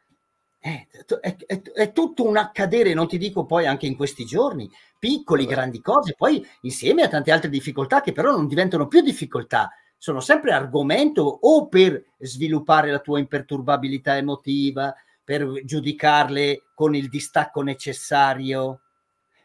eh, 0.58 0.88
è, 1.20 1.36
è, 1.46 1.62
è, 1.62 1.92
tutto 1.92 2.26
un 2.26 2.38
accadere, 2.38 2.94
non 2.94 3.06
ti 3.06 3.18
dico 3.18 3.44
poi 3.44 3.66
anche 3.66 3.86
in 3.86 3.96
questi 3.96 4.24
giorni, 4.24 4.68
piccoli, 4.98 5.44
grandi 5.44 5.82
cose, 5.82 6.14
poi 6.16 6.44
insieme 6.62 7.02
a 7.02 7.08
tante 7.08 7.30
altre 7.30 7.50
difficoltà 7.50 8.00
che 8.00 8.12
però 8.12 8.30
non 8.30 8.48
diventano 8.48 8.88
più 8.88 9.02
difficoltà, 9.02 9.70
sono 9.98 10.20
sempre 10.20 10.52
argomento 10.52 11.22
o 11.22 11.68
per 11.68 12.02
sviluppare 12.18 12.90
la 12.90 13.00
tua 13.00 13.18
imperturbabilità 13.18 14.16
emotiva, 14.16 14.94
per 15.22 15.64
giudicarle 15.64 16.64
con 16.74 16.94
il 16.94 17.08
distacco 17.08 17.62
necessario. 17.62 18.80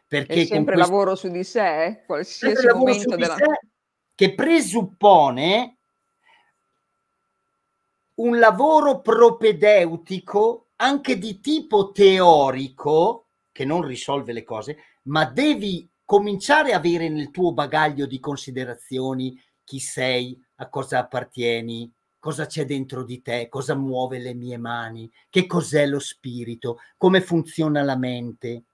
Perché 0.06 0.42
è 0.42 0.44
sempre 0.44 0.74
questo... 0.74 0.90
lavoro 0.90 1.14
su 1.14 1.28
di 1.28 1.44
sé, 1.44 2.02
qualsiasi 2.06 2.66
momento 2.68 3.16
della... 3.16 3.36
Sé, 3.36 3.60
che 4.20 4.34
presuppone 4.34 5.76
un 8.16 8.38
lavoro 8.38 9.00
propedeutico 9.00 10.66
anche 10.76 11.16
di 11.16 11.40
tipo 11.40 11.90
teorico, 11.90 13.28
che 13.50 13.64
non 13.64 13.80
risolve 13.80 14.34
le 14.34 14.44
cose, 14.44 14.76
ma 15.04 15.24
devi 15.24 15.88
cominciare 16.04 16.74
a 16.74 16.76
avere 16.76 17.08
nel 17.08 17.30
tuo 17.30 17.54
bagaglio 17.54 18.04
di 18.04 18.20
considerazioni 18.20 19.42
chi 19.64 19.78
sei, 19.78 20.38
a 20.56 20.68
cosa 20.68 20.98
appartieni, 20.98 21.90
cosa 22.18 22.44
c'è 22.44 22.66
dentro 22.66 23.04
di 23.04 23.22
te, 23.22 23.48
cosa 23.48 23.74
muove 23.74 24.18
le 24.18 24.34
mie 24.34 24.58
mani, 24.58 25.10
che 25.30 25.46
cos'è 25.46 25.86
lo 25.86 25.98
spirito, 25.98 26.80
come 26.98 27.22
funziona 27.22 27.80
la 27.82 27.96
mente, 27.96 28.64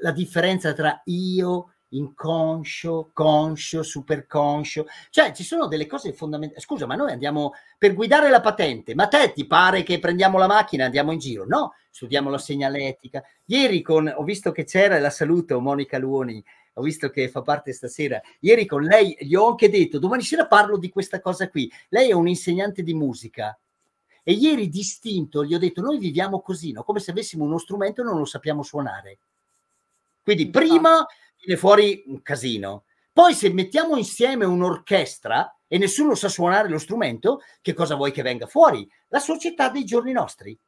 la 0.00 0.12
differenza 0.12 0.74
tra 0.74 1.00
io 1.06 1.72
inconscio, 1.92 3.10
conscio, 3.12 3.82
superconscio, 3.82 4.86
cioè 5.10 5.32
ci 5.32 5.44
sono 5.44 5.66
delle 5.66 5.86
cose 5.86 6.12
fondamentali. 6.12 6.60
Scusa, 6.60 6.86
ma 6.86 6.94
noi 6.94 7.12
andiamo 7.12 7.52
per 7.78 7.94
guidare 7.94 8.30
la 8.30 8.40
patente, 8.40 8.94
ma 8.94 9.08
te 9.08 9.32
ti 9.32 9.46
pare 9.46 9.82
che 9.82 9.98
prendiamo 9.98 10.38
la 10.38 10.46
macchina 10.46 10.82
e 10.82 10.86
andiamo 10.86 11.12
in 11.12 11.18
giro? 11.18 11.44
No, 11.46 11.74
studiamo 11.90 12.30
la 12.30 12.38
segnaletica. 12.38 13.22
Ieri 13.46 13.82
con, 13.82 14.12
ho 14.14 14.22
visto 14.22 14.52
che 14.52 14.64
c'era, 14.64 14.96
e 14.96 15.00
la 15.00 15.10
saluto, 15.10 15.60
Monica 15.60 15.98
Luoni, 15.98 16.42
ho 16.74 16.82
visto 16.82 17.10
che 17.10 17.28
fa 17.28 17.42
parte 17.42 17.72
stasera. 17.72 18.20
Ieri 18.40 18.66
con 18.66 18.82
lei 18.82 19.16
gli 19.20 19.34
ho 19.34 19.48
anche 19.48 19.68
detto, 19.68 19.98
domani 19.98 20.22
sera 20.22 20.46
parlo 20.46 20.78
di 20.78 20.88
questa 20.88 21.20
cosa 21.20 21.48
qui. 21.48 21.70
Lei 21.88 22.10
è 22.10 22.14
un 22.14 22.28
insegnante 22.28 22.82
di 22.82 22.94
musica. 22.94 23.56
E 24.24 24.32
ieri 24.32 24.68
distinto 24.68 25.44
gli 25.44 25.54
ho 25.54 25.58
detto, 25.58 25.82
noi 25.82 25.98
viviamo 25.98 26.40
così, 26.40 26.70
no? 26.70 26.84
come 26.84 27.00
se 27.00 27.10
avessimo 27.10 27.44
uno 27.44 27.58
strumento 27.58 28.00
e 28.00 28.04
non 28.04 28.18
lo 28.18 28.24
sappiamo 28.24 28.62
suonare. 28.62 29.18
Quindi 30.22 30.48
prima 30.48 31.04
viene 31.44 31.58
fuori 31.58 32.04
un 32.06 32.22
casino. 32.22 32.84
Poi 33.12 33.34
se 33.34 33.52
mettiamo 33.52 33.96
insieme 33.96 34.44
un'orchestra 34.44 35.58
e 35.66 35.76
nessuno 35.76 36.14
sa 36.14 36.28
suonare 36.28 36.68
lo 36.68 36.78
strumento, 36.78 37.42
che 37.60 37.74
cosa 37.74 37.96
vuoi 37.96 38.12
che 38.12 38.22
venga 38.22 38.46
fuori? 38.46 38.88
La 39.08 39.18
società 39.18 39.68
dei 39.68 39.84
giorni 39.84 40.12
nostri. 40.12 40.58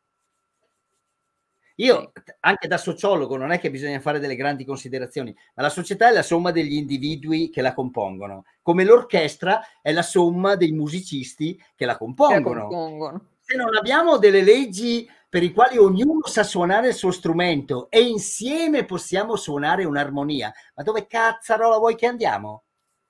Io, 1.78 2.12
anche 2.40 2.68
da 2.68 2.76
sociologo, 2.76 3.36
non 3.36 3.50
è 3.50 3.58
che 3.58 3.70
bisogna 3.70 3.98
fare 3.98 4.20
delle 4.20 4.36
grandi 4.36 4.64
considerazioni, 4.64 5.34
ma 5.54 5.62
la 5.62 5.70
società 5.70 6.08
è 6.08 6.12
la 6.12 6.22
somma 6.22 6.52
degli 6.52 6.74
individui 6.74 7.50
che 7.50 7.62
la 7.62 7.74
compongono, 7.74 8.44
come 8.62 8.84
l'orchestra 8.84 9.60
è 9.82 9.90
la 9.90 10.02
somma 10.02 10.54
dei 10.54 10.70
musicisti 10.70 11.60
che 11.74 11.84
la 11.84 11.96
compongono. 11.96 12.68
Che 12.68 12.74
compongono. 12.74 13.26
Se 13.40 13.56
non 13.56 13.74
abbiamo 13.74 14.18
delle 14.18 14.42
leggi 14.42 15.08
per 15.34 15.42
i 15.42 15.52
quali 15.52 15.78
ognuno 15.78 16.28
sa 16.28 16.44
suonare 16.44 16.86
il 16.86 16.94
suo 16.94 17.10
strumento 17.10 17.90
e 17.90 18.02
insieme 18.02 18.84
possiamo 18.84 19.34
suonare 19.34 19.84
un'armonia, 19.84 20.54
ma 20.76 20.84
dove 20.84 21.08
cazzarola 21.08 21.78
vuoi 21.78 21.96
che 21.96 22.06
andiamo? 22.06 22.66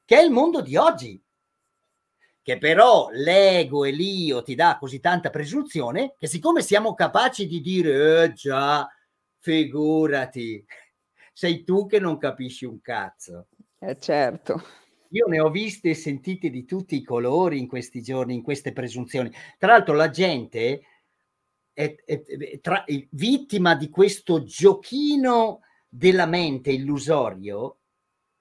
Che 0.06 0.16
è 0.16 0.22
il 0.22 0.30
mondo 0.30 0.62
di 0.62 0.74
oggi 0.74 1.22
che 2.40 2.56
però 2.56 3.10
l'ego 3.10 3.84
e 3.84 3.90
l'io 3.90 4.42
ti 4.42 4.54
dà 4.54 4.78
così 4.80 5.00
tanta 5.00 5.28
presunzione 5.28 6.14
che 6.18 6.26
siccome 6.26 6.62
siamo 6.62 6.94
capaci 6.94 7.46
di 7.46 7.60
dire 7.60 8.22
eh 8.22 8.32
già, 8.32 8.88
figurati, 9.40 10.64
sei 11.30 11.62
tu 11.62 11.84
che 11.84 11.98
non 11.98 12.16
capisci 12.16 12.64
un 12.64 12.80
cazzo. 12.80 13.48
Eh 13.80 13.98
certo. 13.98 14.62
Io 15.10 15.26
ne 15.26 15.40
ho 15.40 15.50
viste 15.50 15.90
e 15.90 15.94
sentite 15.94 16.48
di 16.48 16.64
tutti 16.64 16.96
i 16.96 17.04
colori 17.04 17.58
in 17.58 17.68
questi 17.68 18.00
giorni, 18.00 18.32
in 18.32 18.42
queste 18.42 18.72
presunzioni. 18.72 19.30
Tra 19.58 19.72
l'altro 19.72 19.92
la 19.92 20.08
gente 20.08 20.84
è, 21.74 21.94
è, 22.06 22.22
è 22.22 22.60
tra, 22.60 22.84
vittima 23.10 23.74
di 23.74 23.90
questo 23.90 24.44
giochino 24.44 25.60
della 25.86 26.26
mente 26.26 26.70
illusorio 26.70 27.80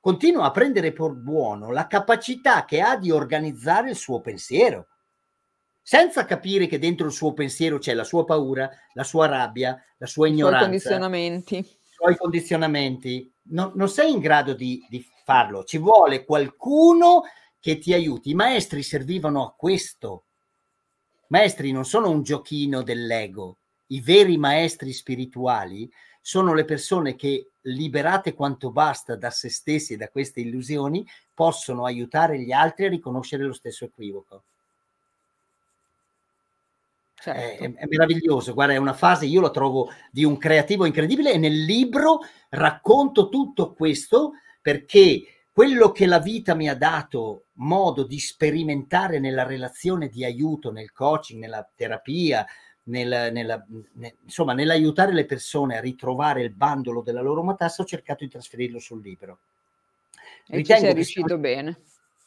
continua 0.04 0.44
a 0.44 0.52
prendere 0.52 0.92
per 0.92 1.12
buono 1.12 1.72
la 1.72 1.88
capacità 1.88 2.66
che 2.66 2.82
ha 2.82 2.98
di 2.98 3.10
organizzare 3.10 3.92
il 3.92 3.96
suo 3.96 4.20
pensiero, 4.20 4.88
senza 5.82 6.26
capire 6.26 6.68
che 6.68 6.78
dentro 6.78 7.06
il 7.06 7.14
suo 7.14 7.32
pensiero 7.32 7.78
c'è 7.78 7.94
la 7.94 8.04
sua 8.04 8.26
paura, 8.26 8.70
la 8.96 9.06
sua 9.06 9.28
rabbia, 9.28 9.82
la 9.98 10.06
sua 10.06 10.28
ignoranza. 10.28 10.66
I 10.66 10.80
suoi 10.80 10.82
condizionamenti. 10.82 11.56
I 11.56 11.78
suoi 11.90 12.18
condizionamenti. 12.18 13.34
No, 13.44 13.72
non 13.76 13.88
sei 13.88 14.12
in 14.12 14.20
grado 14.20 14.54
di, 14.54 14.86
di 14.90 15.06
farlo, 15.24 15.64
ci 15.64 15.78
vuole 15.78 16.26
qualcuno 16.26 17.22
che 17.62 17.78
ti 17.78 17.94
aiuti. 17.94 18.32
I 18.32 18.36
maestri 18.36 18.84
servivano 18.84 19.46
a 19.46 19.54
questo. 19.56 20.26
Maestri 21.28 21.72
non 21.72 21.86
sono 21.86 22.10
un 22.10 22.24
giochino 22.24 22.84
dell'ego. 22.84 23.58
I 23.88 24.02
veri 24.02 24.38
maestri 24.38 24.92
spirituali 24.94 25.92
sono 26.22 26.54
le 26.54 26.66
persone 26.66 27.16
che, 27.16 27.50
liberate 27.62 28.34
quanto 28.34 28.72
basta 28.72 29.16
da 29.16 29.30
se 29.30 29.50
stessi 29.50 29.94
e 29.94 29.98
da 29.98 30.10
queste 30.10 30.42
illusioni, 30.42 31.06
possono 31.34 31.86
aiutare 31.86 32.40
gli 32.40 32.52
altri 32.52 32.86
a 32.86 32.90
riconoscere 32.90 33.44
lo 33.44 33.54
stesso 33.54 33.86
equivoco. 33.86 34.44
Certo. 37.16 37.64
È, 37.64 37.74
è, 37.74 37.86
meraviglioso, 37.88 38.54
guarda, 38.54 38.74
è 38.74 38.78
una 38.78 38.94
fase, 38.94 39.26
io 39.26 39.40
lo 39.40 39.52
trovo 39.52 39.90
di 40.12 40.26
un 40.26 40.38
creativo 40.38 40.86
incredibile 40.86 41.32
e 41.32 41.38
nel 41.38 41.64
libro 41.64 42.20
racconto 42.50 43.30
tutto 43.30 43.74
questo 43.74 44.34
perché 44.62 45.33
quello 45.54 45.92
che 45.92 46.08
la 46.08 46.18
vita 46.18 46.56
mi 46.56 46.68
ha 46.68 46.76
dato 46.76 47.46
modo 47.54 48.04
di 48.04 48.18
sperimentare 48.18 49.20
nella 49.20 49.44
relazione 49.44 50.10
di 50.10 50.26
aiuto, 50.26 50.72
nel 50.72 50.92
coaching, 50.92 51.40
nella 51.40 51.66
terapia, 51.76 52.44
nel, 52.86 53.32
nella, 53.32 53.64
nel, 53.94 54.16
insomma, 54.24 54.54
nell'aiutare 54.54 55.14
le 55.14 55.26
persone 55.26 55.78
a 55.78 55.80
ritrovare 55.80 56.42
il 56.42 56.50
bandolo 56.50 57.02
della 57.02 57.22
loro 57.22 57.44
matassa, 57.44 57.84
ho 57.84 57.86
cercato 57.86 58.24
di 58.24 58.32
trasferirlo 58.32 58.80
sul 58.80 59.02
libro. 59.02 59.38
E 60.48 60.58
Ritengo 60.58 60.82
ci 60.82 60.86
sei 60.88 60.94
riuscito 60.96 61.28
sia... 61.28 61.38
bene. 61.38 61.80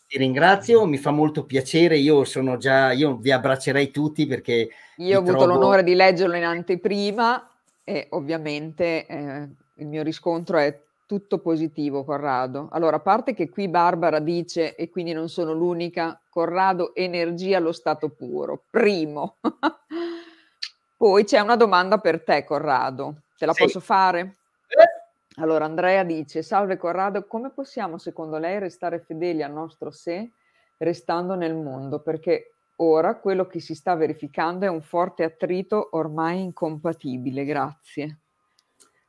Ti 0.07 0.18
ringrazio, 0.18 0.87
mi 0.87 0.97
fa 0.97 1.11
molto 1.11 1.45
piacere. 1.45 1.99
Io 1.99 2.22
sono 2.22 2.57
già, 2.59 2.93
io 2.93 3.16
vi 3.16 3.33
abbraccerei 3.33 3.91
tutti 3.91 4.24
perché. 4.27 4.70
Io 4.99 5.16
ho 5.16 5.20
avuto 5.20 5.39
trovo... 5.39 5.53
l'onore 5.53 5.83
di 5.83 5.97
leggerlo 5.97 6.37
in 6.37 6.45
anteprima 6.45 7.51
e 7.83 8.07
ovviamente 8.11 9.05
eh, 9.05 9.49
il 9.74 9.87
mio 9.87 10.05
riscontro 10.05 10.59
è 10.59 10.81
tutto 11.07 11.38
positivo, 11.38 12.04
Corrado. 12.04 12.68
Allora, 12.72 12.96
a 12.96 13.00
parte 13.00 13.32
che 13.32 13.48
qui 13.48 13.68
Barbara 13.68 14.18
dice, 14.18 14.74
e 14.74 14.90
quindi 14.90 15.12
non 15.12 15.28
sono 15.28 15.52
l'unica, 15.52 16.20
Corrado, 16.28 16.94
energia 16.94 17.57
allo 17.57 17.72
stato 17.72 18.11
puro. 18.11 18.64
Primo. 18.70 19.36
Poi 20.96 21.24
c'è 21.24 21.40
una 21.40 21.57
domanda 21.57 21.98
per 21.98 22.22
te, 22.22 22.44
Corrado. 22.44 23.22
Te 23.38 23.46
la 23.46 23.52
sì. 23.52 23.62
posso 23.62 23.80
fare? 23.80 24.36
Eh? 24.66 25.40
Allora, 25.40 25.64
Andrea 25.64 26.02
dice: 26.02 26.42
Salve 26.42 26.76
Corrado, 26.76 27.26
come 27.26 27.50
possiamo 27.50 27.98
secondo 27.98 28.38
lei 28.38 28.59
restare 28.59 29.00
fedeli 29.00 29.42
al 29.42 29.52
nostro 29.52 29.90
sé 29.90 30.30
restando 30.78 31.34
nel 31.34 31.54
mondo? 31.54 32.00
Perché 32.00 32.54
ora 32.76 33.16
quello 33.16 33.46
che 33.46 33.61
si 33.61 33.74
sta 33.74 33.94
verificando 33.94 34.64
è 34.64 34.68
un 34.68 34.82
forte 34.82 35.24
attrito 35.24 35.90
ormai 35.92 36.40
incompatibile. 36.42 37.44
Grazie. 37.44 38.20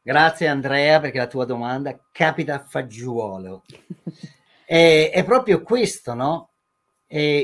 Grazie 0.08 0.48
Andrea 0.48 1.02
perché 1.02 1.18
la 1.18 1.28
tua 1.28 1.44
domanda 1.44 2.00
capita 2.14 2.56
a 2.56 2.64
fagiolo. 2.64 3.66
è, 4.64 5.12
è, 5.14 5.26
proprio 5.26 5.62
questo, 5.62 6.14
no? 6.14 6.52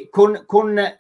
Con, 0.10 0.44
con, 0.46 1.00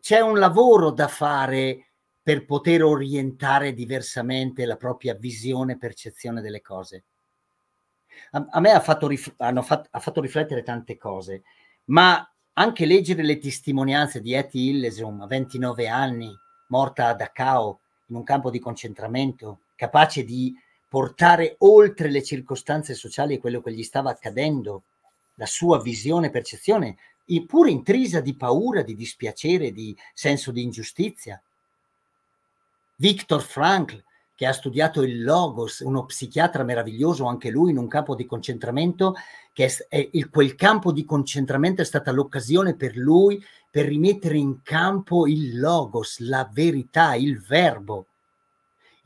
c'è 0.00 0.18
un 0.18 0.36
lavoro 0.40 0.90
da 0.90 1.06
fare 1.06 1.92
per 2.20 2.44
poter 2.44 2.82
orientare 2.82 3.72
diversamente 3.72 4.66
la 4.66 4.74
propria 4.74 5.14
visione 5.14 5.74
e 5.74 5.78
percezione 5.78 6.40
delle 6.40 6.60
cose. 6.60 7.04
A, 8.32 8.44
a 8.50 8.58
me 8.58 8.72
ha 8.72 8.80
fatto, 8.80 9.06
rif- 9.06 9.36
fatto, 9.36 9.88
ha 9.88 10.00
fatto, 10.00 10.20
riflettere 10.20 10.64
tante 10.64 10.96
cose, 10.96 11.44
ma 11.84 12.28
anche 12.54 12.84
leggere 12.84 13.22
le 13.22 13.38
testimonianze 13.38 14.20
di 14.20 14.32
Etty 14.32 14.70
Hillesum 14.70 15.20
a 15.20 15.26
29 15.28 15.86
anni, 15.86 16.36
morta 16.66 17.06
a 17.06 17.14
Dachau 17.14 17.78
in 18.08 18.16
un 18.16 18.24
campo 18.24 18.50
di 18.50 18.58
concentramento, 18.58 19.60
capace 19.76 20.24
di 20.24 20.52
portare 20.96 21.56
oltre 21.58 22.08
le 22.08 22.22
circostanze 22.22 22.94
sociali 22.94 23.36
quello 23.36 23.60
che 23.60 23.70
gli 23.70 23.82
stava 23.82 24.08
accadendo, 24.08 24.84
la 25.34 25.44
sua 25.44 25.78
visione 25.78 26.28
e 26.28 26.30
percezione, 26.30 26.96
pur 27.46 27.68
intrisa 27.68 28.20
di 28.20 28.34
paura, 28.34 28.80
di 28.80 28.94
dispiacere, 28.94 29.72
di 29.72 29.94
senso 30.14 30.52
di 30.52 30.62
ingiustizia 30.62 31.38
Viktor 32.94 33.42
Frankl, 33.42 34.02
che 34.34 34.46
ha 34.46 34.54
studiato 34.54 35.02
il 35.02 35.22
Logos, 35.22 35.80
uno 35.80 36.06
psichiatra 36.06 36.64
meraviglioso, 36.64 37.26
anche 37.26 37.50
lui 37.50 37.72
in 37.72 37.76
un 37.76 37.88
campo 37.88 38.14
di 38.14 38.24
concentramento, 38.24 39.16
che 39.52 39.70
è, 39.90 40.08
è 40.10 40.28
quel 40.30 40.54
campo 40.54 40.92
di 40.92 41.04
concentramento 41.04 41.82
è 41.82 41.84
stata 41.84 42.10
l'occasione 42.10 42.74
per 42.74 42.96
lui 42.96 43.44
per 43.70 43.84
rimettere 43.84 44.38
in 44.38 44.62
campo 44.62 45.26
il 45.26 45.60
Logos, 45.60 46.20
la 46.20 46.48
verità, 46.50 47.14
il 47.16 47.38
verbo. 47.38 48.06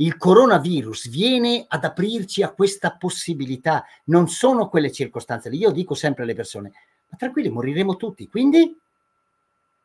Il 0.01 0.17
coronavirus 0.17 1.09
viene 1.09 1.67
ad 1.69 1.85
aprirci 1.85 2.43
a 2.43 2.53
questa 2.53 2.97
possibilità, 2.97 3.85
non 4.05 4.29
sono 4.29 4.69
quelle 4.69 4.91
circostanze 4.91 5.51
lì. 5.51 5.59
Io 5.59 5.71
dico 5.71 5.95
sempre 5.95 6.23
alle 6.23 6.35
persone, 6.35 6.73
ma 7.09 7.17
tranquilli, 7.19 7.51
moriremo 7.51 7.97
tutti, 7.97 8.27
quindi? 8.27 8.75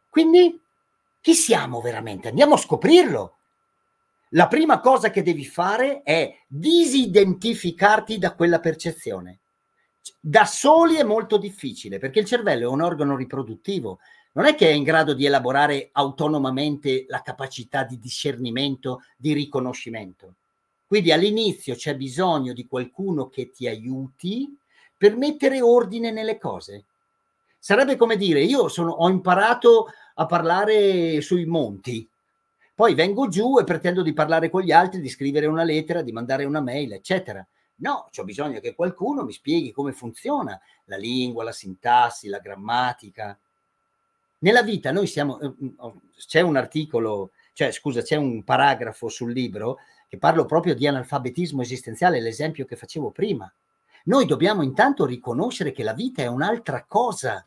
Quindi? 0.09 0.61
Chi 1.20 1.34
siamo 1.34 1.82
veramente? 1.82 2.30
Andiamo 2.30 2.53
a 2.53 2.57
scoprirlo 2.57 3.36
la 4.30 4.47
prima 4.47 4.80
cosa 4.80 5.09
che 5.09 5.22
devi 5.22 5.45
fare 5.45 6.01
è 6.03 6.34
disidentificarti 6.47 8.18
da 8.18 8.36
quella 8.36 8.59
percezione. 8.59 9.39
Da 10.20 10.45
soli 10.45 10.95
è 10.95 11.03
molto 11.03 11.38
difficile 11.38 11.99
perché 11.99 12.20
il 12.20 12.26
cervello 12.26 12.70
è 12.70 12.72
un 12.72 12.82
organo 12.82 13.16
riproduttivo, 13.18 13.99
non 14.36 14.46
è 14.46 14.56
che 14.56 14.70
è 14.70 14.72
in 14.72 14.84
grado 14.84 15.14
di 15.14 15.26
elaborare 15.26 15.90
autonomamente 15.94 17.06
la 17.08 17.22
capacità 17.22 17.84
di 17.84 18.00
discernimento, 18.00 19.04
di 19.16 19.34
riconoscimento. 19.34 20.36
Quindi 20.88 21.12
all'inizio 21.12 21.76
c'è 21.76 21.96
bisogno 21.96 22.54
di 22.54 22.68
qualcuno 22.68 23.28
che 23.28 23.52
ti 23.52 23.68
aiuti 23.68 24.56
per 24.98 25.16
mettere 25.16 25.62
ordine 25.62 26.12
nelle 26.12 26.38
cose. 26.38 26.86
Sarebbe 27.58 27.96
come 27.96 28.18
dire, 28.18 28.42
io 28.42 28.68
sono, 28.68 28.92
ho 28.92 29.10
imparato 29.10 29.88
a 30.16 30.26
parlare 30.26 31.22
sui 31.22 31.46
monti, 31.46 32.08
poi 32.76 32.94
vengo 32.94 33.30
giù 33.30 33.58
e 33.58 33.64
pretendo 33.64 34.02
di 34.02 34.12
parlare 34.12 34.50
con 34.50 34.62
gli 34.62 34.72
altri, 34.74 35.00
di 35.00 35.08
scrivere 35.08 35.46
una 35.46 35.64
lettera, 35.64 36.02
di 36.02 36.12
mandare 36.12 36.44
una 36.44 36.60
mail, 36.60 36.92
eccetera. 36.92 37.46
No, 37.78 38.10
ho 38.14 38.24
bisogno 38.26 38.60
che 38.60 38.76
qualcuno 38.76 39.24
mi 39.24 39.32
spieghi 39.32 39.72
come 39.72 39.94
funziona 39.94 40.60
la 40.86 40.98
lingua, 40.98 41.46
la 41.46 41.54
sintassi, 41.54 42.28
la 42.28 42.40
grammatica. 42.40 43.38
Nella 44.46 44.62
vita 44.62 44.91
noi 44.91 45.08
siamo, 45.08 45.39
eh, 45.39 45.48
mm, 45.48 45.68
oh, 45.78 46.02
c'è 46.16 46.41
un 46.41 46.56
articolo, 46.56 47.32
cioè 47.54 47.72
scusa, 47.72 48.04
c'è 48.04 48.16
un 48.16 48.43
paragrafo 48.43 49.10
sul 49.10 49.32
libro 49.32 49.80
che 50.08 50.20
parlo 50.20 50.46
proprio 50.46 50.76
di 50.76 50.86
analfabetismo 50.86 51.64
esistenziale, 51.64 52.22
l'esempio 52.22 52.66
che 52.66 52.76
facevo 52.76 53.10
prima. 53.10 53.52
Noi 54.04 54.28
dobbiamo 54.28 54.62
intanto 54.62 55.04
riconoscere 55.08 55.72
che 55.72 55.82
la 55.82 55.93
vita 55.93 56.22
è 56.22 56.28
un'altra 56.28 56.86
cosa 56.88 57.43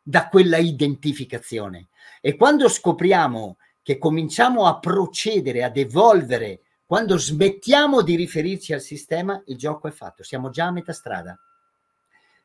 da 0.00 0.28
quella 0.28 0.58
identificazione. 0.58 1.88
E 2.20 2.36
quando 2.36 2.68
scopriamo 2.68 3.56
che 3.82 3.98
cominciamo 3.98 4.66
a 4.66 4.78
procedere, 4.78 5.64
ad 5.64 5.76
evolvere, 5.76 6.60
quando 6.86 7.18
smettiamo 7.18 8.02
di 8.02 8.14
riferirci 8.14 8.72
al 8.72 8.80
sistema, 8.80 9.42
il 9.46 9.56
gioco 9.56 9.88
è 9.88 9.90
fatto, 9.90 10.22
siamo 10.22 10.50
già 10.50 10.66
a 10.66 10.70
metà 10.70 10.92
strada. 10.92 11.36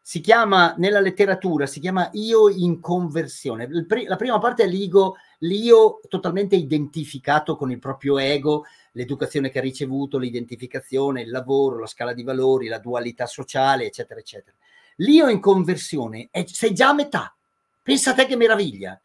Si 0.07 0.21
chiama, 0.21 0.75
nella 0.77 0.99
letteratura, 0.99 1.65
si 1.65 1.79
chiama 1.79 2.11
io 2.13 2.47
in 2.47 2.79
conversione. 2.79 3.67
La 4.05 4.15
prima 4.15 4.37
parte 4.37 4.61
è 4.61 4.67
l'ego, 4.67 5.15
l'io 5.39 5.99
totalmente 6.07 6.55
identificato 6.55 7.55
con 7.55 7.71
il 7.71 7.79
proprio 7.79 8.19
ego, 8.19 8.65
l'educazione 8.91 9.49
che 9.49 9.57
ha 9.57 9.63
ricevuto, 9.63 10.19
l'identificazione, 10.19 11.23
il 11.23 11.31
lavoro, 11.31 11.79
la 11.79 11.87
scala 11.87 12.13
di 12.13 12.21
valori, 12.21 12.67
la 12.67 12.77
dualità 12.77 13.25
sociale, 13.25 13.85
eccetera, 13.85 14.19
eccetera. 14.19 14.55
L'io 14.97 15.27
in 15.27 15.39
conversione 15.39 16.27
è, 16.29 16.45
sei 16.45 16.75
già 16.75 16.89
a 16.89 16.93
metà. 16.93 17.35
Pensa 17.81 18.11
a 18.11 18.13
te 18.13 18.27
che 18.27 18.35
meraviglia. 18.35 19.01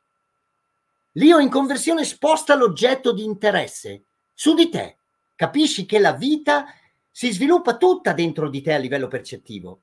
L'io 1.12 1.38
in 1.38 1.48
conversione 1.48 2.05
sposta 2.05 2.55
l'oggetto 2.55 3.14
di 3.14 3.24
interesse 3.24 4.03
su 4.34 4.53
di 4.53 4.68
te. 4.68 4.96
Capisci 5.34 5.86
che 5.86 5.98
la 5.98 6.12
vita 6.12 6.66
si 7.11 7.32
sviluppa 7.32 7.78
tutta 7.78 8.12
dentro 8.12 8.51
di 8.51 8.61
te 8.61 8.74
a 8.74 8.78
livello 8.78 9.09
percettivo 9.09 9.80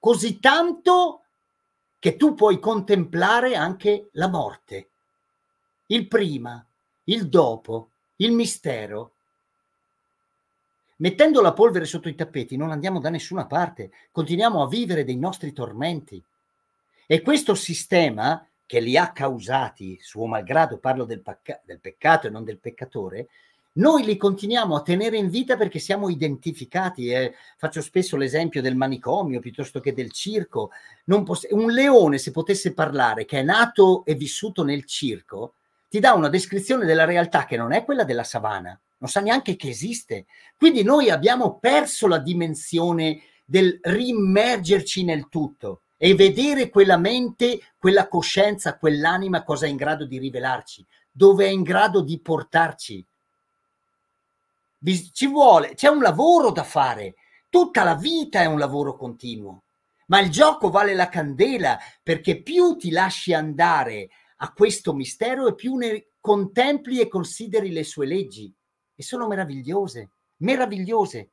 così 0.00 0.40
tanto 0.40 1.24
che 2.00 2.16
tu 2.16 2.34
puoi 2.34 2.58
contemplare 2.58 3.54
anche 3.54 4.08
la 4.12 4.26
morte, 4.26 4.88
il 5.86 6.08
prima, 6.08 6.64
il 7.04 7.28
dopo, 7.28 7.90
il 8.16 8.32
mistero. 8.32 9.12
Mettendo 10.96 11.40
la 11.40 11.52
polvere 11.52 11.84
sotto 11.84 12.08
i 12.08 12.14
tappeti 12.14 12.56
non 12.56 12.70
andiamo 12.70 13.00
da 13.00 13.10
nessuna 13.10 13.46
parte, 13.46 13.90
continuiamo 14.10 14.62
a 14.62 14.68
vivere 14.68 15.04
dei 15.04 15.16
nostri 15.16 15.52
tormenti. 15.52 16.22
E 17.06 17.20
questo 17.22 17.54
sistema 17.54 18.46
che 18.64 18.80
li 18.80 18.96
ha 18.96 19.12
causati, 19.12 19.98
suo 20.00 20.26
malgrado 20.26 20.78
parlo 20.78 21.04
del, 21.04 21.20
pacca- 21.20 21.60
del 21.64 21.80
peccato 21.80 22.26
e 22.26 22.30
non 22.30 22.44
del 22.44 22.58
peccatore, 22.58 23.28
noi 23.72 24.04
li 24.04 24.16
continuiamo 24.16 24.74
a 24.74 24.82
tenere 24.82 25.16
in 25.16 25.30
vita 25.30 25.56
perché 25.56 25.78
siamo 25.78 26.08
identificati. 26.08 27.08
Eh. 27.08 27.34
Faccio 27.56 27.80
spesso 27.80 28.16
l'esempio 28.16 28.60
del 28.60 28.74
manicomio 28.74 29.38
piuttosto 29.38 29.78
che 29.78 29.92
del 29.92 30.10
circo. 30.10 30.70
Poss- 31.04 31.46
un 31.50 31.70
leone, 31.70 32.18
se 32.18 32.32
potesse 32.32 32.74
parlare, 32.74 33.24
che 33.24 33.38
è 33.38 33.42
nato 33.42 34.04
e 34.04 34.14
vissuto 34.14 34.64
nel 34.64 34.84
circo, 34.84 35.54
ti 35.88 36.00
dà 36.00 36.14
una 36.14 36.28
descrizione 36.28 36.84
della 36.84 37.04
realtà 37.04 37.44
che 37.44 37.56
non 37.56 37.72
è 37.72 37.84
quella 37.84 38.04
della 38.04 38.24
savana, 38.24 38.78
non 38.98 39.08
sa 39.08 39.20
neanche 39.20 39.54
che 39.54 39.68
esiste. 39.68 40.26
Quindi 40.56 40.82
noi 40.82 41.10
abbiamo 41.10 41.58
perso 41.58 42.08
la 42.08 42.18
dimensione 42.18 43.22
del 43.44 43.78
rimmergerci 43.82 45.04
nel 45.04 45.28
tutto 45.28 45.82
e 45.96 46.14
vedere 46.14 46.70
quella 46.70 46.96
mente, 46.96 47.60
quella 47.76 48.08
coscienza, 48.08 48.78
quell'anima 48.78 49.42
cosa 49.42 49.66
è 49.66 49.68
in 49.68 49.76
grado 49.76 50.06
di 50.06 50.18
rivelarci, 50.18 50.84
dove 51.10 51.46
è 51.46 51.48
in 51.48 51.62
grado 51.62 52.00
di 52.00 52.18
portarci 52.20 53.04
ci 55.12 55.26
vuole, 55.26 55.74
c'è 55.74 55.88
un 55.88 56.00
lavoro 56.00 56.50
da 56.50 56.64
fare, 56.64 57.14
tutta 57.48 57.84
la 57.84 57.94
vita 57.94 58.40
è 58.40 58.46
un 58.46 58.58
lavoro 58.58 58.96
continuo, 58.96 59.64
ma 60.06 60.20
il 60.20 60.30
gioco 60.30 60.70
vale 60.70 60.94
la 60.94 61.08
candela 61.08 61.78
perché 62.02 62.42
più 62.42 62.76
ti 62.76 62.90
lasci 62.90 63.32
andare 63.34 64.08
a 64.36 64.52
questo 64.52 64.92
mistero 64.94 65.48
e 65.48 65.54
più 65.54 65.76
ne 65.76 66.08
contempli 66.20 67.00
e 67.00 67.08
consideri 67.08 67.70
le 67.70 67.84
sue 67.84 68.06
leggi. 68.06 68.52
E 68.94 69.02
sono 69.02 69.26
meravigliose, 69.26 70.10
meravigliose. 70.38 71.30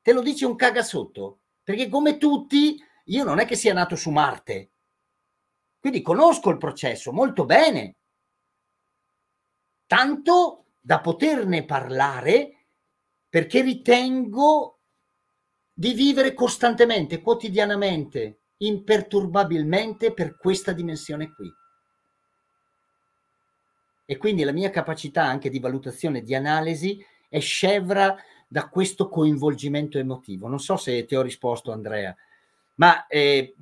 Te 0.00 0.12
lo 0.12 0.22
dice 0.22 0.46
un 0.46 0.56
cagasotto, 0.56 1.40
perché 1.62 1.88
come 1.88 2.18
tutti 2.18 2.78
io 3.06 3.24
non 3.24 3.38
è 3.38 3.46
che 3.46 3.56
sia 3.56 3.72
nato 3.72 3.96
su 3.96 4.10
Marte, 4.10 4.70
quindi 5.84 6.00
conosco 6.00 6.48
il 6.48 6.56
processo 6.56 7.12
molto 7.12 7.44
bene. 7.44 7.96
Tanto 9.86 10.63
da 10.86 11.00
poterne 11.00 11.64
parlare 11.64 12.66
perché 13.26 13.62
ritengo 13.62 14.80
di 15.72 15.94
vivere 15.94 16.34
costantemente, 16.34 17.22
quotidianamente, 17.22 18.40
imperturbabilmente 18.58 20.12
per 20.12 20.36
questa 20.36 20.72
dimensione 20.72 21.32
qui. 21.32 21.50
E 24.04 24.16
quindi 24.18 24.44
la 24.44 24.52
mia 24.52 24.68
capacità 24.68 25.24
anche 25.24 25.48
di 25.48 25.58
valutazione, 25.58 26.20
di 26.20 26.34
analisi, 26.34 27.02
è 27.30 27.40
scevra 27.40 28.14
da 28.46 28.68
questo 28.68 29.08
coinvolgimento 29.08 29.96
emotivo. 29.96 30.48
Non 30.48 30.60
so 30.60 30.76
se 30.76 31.06
ti 31.06 31.16
ho 31.16 31.22
risposto, 31.22 31.72
Andrea, 31.72 32.14
ma 32.74 33.06
eh, 33.06 33.54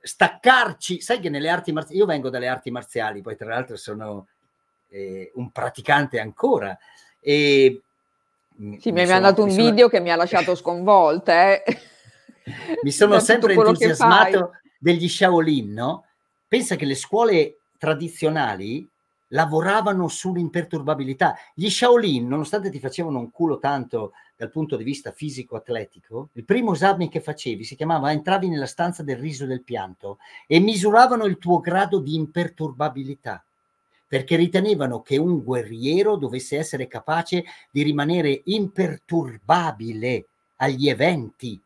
staccarci, 0.00 1.00
sai 1.00 1.20
che 1.20 1.30
nelle 1.30 1.48
arti 1.48 1.70
marziali, 1.70 2.00
io 2.00 2.06
vengo 2.06 2.28
dalle 2.28 2.48
arti 2.48 2.72
marziali, 2.72 3.22
poi 3.22 3.36
tra 3.36 3.50
l'altro 3.50 3.76
sono 3.76 4.26
eh, 4.88 5.32
un 5.34 5.50
praticante 5.50 6.20
ancora. 6.20 6.76
E, 7.20 7.82
sì, 8.78 8.92
mi 8.92 9.00
hai 9.00 9.06
mandato 9.06 9.42
un 9.42 9.50
sono... 9.50 9.64
video 9.64 9.88
che 9.88 10.00
mi 10.00 10.10
ha 10.10 10.16
lasciato 10.16 10.54
sconvolta. 10.56 11.52
Eh. 11.52 11.62
mi 12.82 12.90
sono 12.90 13.18
sempre 13.20 13.54
entusiasmato 13.54 14.52
degli 14.78 15.08
Shaolin, 15.08 15.72
no? 15.72 16.04
Pensa 16.48 16.76
che 16.76 16.84
le 16.84 16.94
scuole 16.94 17.58
tradizionali 17.78 18.88
lavoravano 19.30 20.08
sull'imperturbabilità. 20.08 21.36
Gli 21.54 21.68
Shaolin, 21.68 22.28
nonostante 22.28 22.70
ti 22.70 22.78
facevano 22.78 23.18
un 23.18 23.30
culo 23.30 23.58
tanto 23.58 24.12
dal 24.36 24.50
punto 24.50 24.76
di 24.76 24.84
vista 24.84 25.12
fisico-atletico, 25.12 26.28
il 26.34 26.44
primo 26.44 26.74
esame 26.74 27.08
che 27.08 27.20
facevi 27.20 27.64
si 27.64 27.74
chiamava 27.74 28.12
entravi 28.12 28.48
nella 28.48 28.66
stanza 28.66 29.02
del 29.02 29.16
riso 29.16 29.46
del 29.46 29.62
pianto 29.62 30.18
e 30.46 30.60
misuravano 30.60 31.24
il 31.24 31.38
tuo 31.38 31.58
grado 31.60 32.00
di 32.00 32.14
imperturbabilità 32.14 33.45
perché 34.08 34.36
ritenevano 34.36 35.02
che 35.02 35.16
un 35.16 35.42
guerriero 35.42 36.16
dovesse 36.16 36.56
essere 36.56 36.86
capace 36.86 37.44
di 37.70 37.82
rimanere 37.82 38.42
imperturbabile 38.44 40.26
agli 40.56 40.88
eventi. 40.88 41.60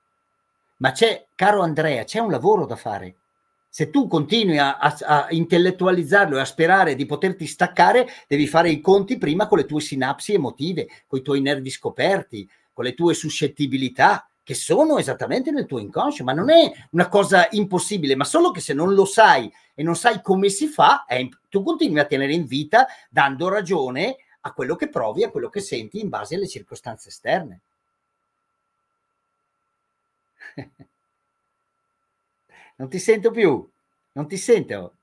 Ma 0.76 0.92
c'è, 0.92 1.26
caro 1.34 1.60
Andrea, 1.60 2.04
c'è 2.04 2.18
un 2.18 2.30
lavoro 2.30 2.64
da 2.64 2.76
fare. 2.76 3.16
Se 3.68 3.90
tu 3.90 4.08
continui 4.08 4.58
a, 4.58 4.78
a, 4.78 4.96
a, 5.00 5.26
intellettualizzarlo 5.30 6.38
e 6.38 6.40
a 6.40 6.44
sperare 6.44 6.94
di 6.94 7.06
poterti 7.06 7.46
staccare, 7.46 8.08
devi 8.26 8.46
fare 8.46 8.70
i 8.70 8.80
conti 8.80 9.18
prima 9.18 9.46
con 9.46 9.58
le 9.58 9.66
tue 9.66 9.80
sinapsi 9.80 10.32
emotive, 10.32 10.88
con 11.06 11.18
i 11.18 11.22
tuoi 11.22 11.40
nervi 11.40 11.70
scoperti, 11.70 12.48
con 12.72 12.84
le 12.84 12.94
tue 12.94 13.14
suscettibilità, 13.14 14.29
che 14.50 14.56
sono 14.56 14.98
esattamente 14.98 15.52
nel 15.52 15.64
tuo 15.64 15.78
inconscio, 15.78 16.24
ma 16.24 16.32
non 16.32 16.50
è 16.50 16.72
una 16.90 17.08
cosa 17.08 17.46
impossibile, 17.52 18.16
ma 18.16 18.24
solo 18.24 18.50
che 18.50 18.58
se 18.58 18.74
non 18.74 18.94
lo 18.94 19.04
sai 19.04 19.48
e 19.76 19.84
non 19.84 19.94
sai 19.94 20.20
come 20.22 20.48
si 20.48 20.66
fa, 20.66 21.04
imp- 21.08 21.42
tu 21.48 21.62
continui 21.62 22.00
a 22.00 22.04
tenere 22.04 22.32
in 22.32 22.46
vita 22.46 22.88
dando 23.08 23.48
ragione 23.48 24.16
a 24.40 24.52
quello 24.52 24.74
che 24.74 24.88
provi, 24.88 25.22
a 25.22 25.30
quello 25.30 25.48
che 25.50 25.60
senti 25.60 26.00
in 26.00 26.08
base 26.08 26.34
alle 26.34 26.48
circostanze 26.48 27.10
esterne. 27.10 27.60
non 32.74 32.88
ti 32.88 32.98
sento 32.98 33.30
più, 33.30 33.70
non 34.14 34.26
ti 34.26 34.36
sento. 34.36 34.94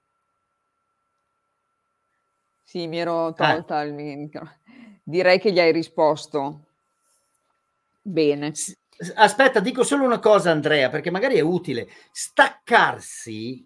Sì, 2.66 2.86
mi 2.88 3.00
ero 3.00 3.32
tolta 3.32 3.78
ah. 3.78 3.84
il 3.84 3.94
micro. 3.94 4.56
Direi 5.04 5.40
che 5.40 5.54
gli 5.54 5.60
hai 5.62 5.72
risposto 5.72 6.66
bene. 8.02 8.54
S- 8.54 8.76
Aspetta, 9.16 9.60
dico 9.60 9.84
solo 9.84 10.06
una 10.06 10.20
cosa, 10.20 10.52
Andrea, 10.52 10.90
perché 10.90 11.12
magari 11.12 11.36
è 11.36 11.42
utile. 11.42 11.88
Staccarsi 12.12 13.66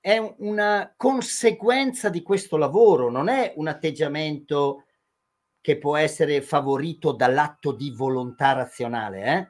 è 0.00 0.18
una 0.38 0.92
conseguenza 0.96 2.08
di 2.08 2.22
questo 2.22 2.56
lavoro, 2.56 3.10
non 3.10 3.28
è 3.28 3.52
un 3.56 3.68
atteggiamento 3.68 4.84
che 5.60 5.78
può 5.78 5.96
essere 5.96 6.40
favorito 6.40 7.12
dall'atto 7.12 7.72
di 7.72 7.90
volontà 7.90 8.52
razionale. 8.52 9.24
Eh? 9.24 9.48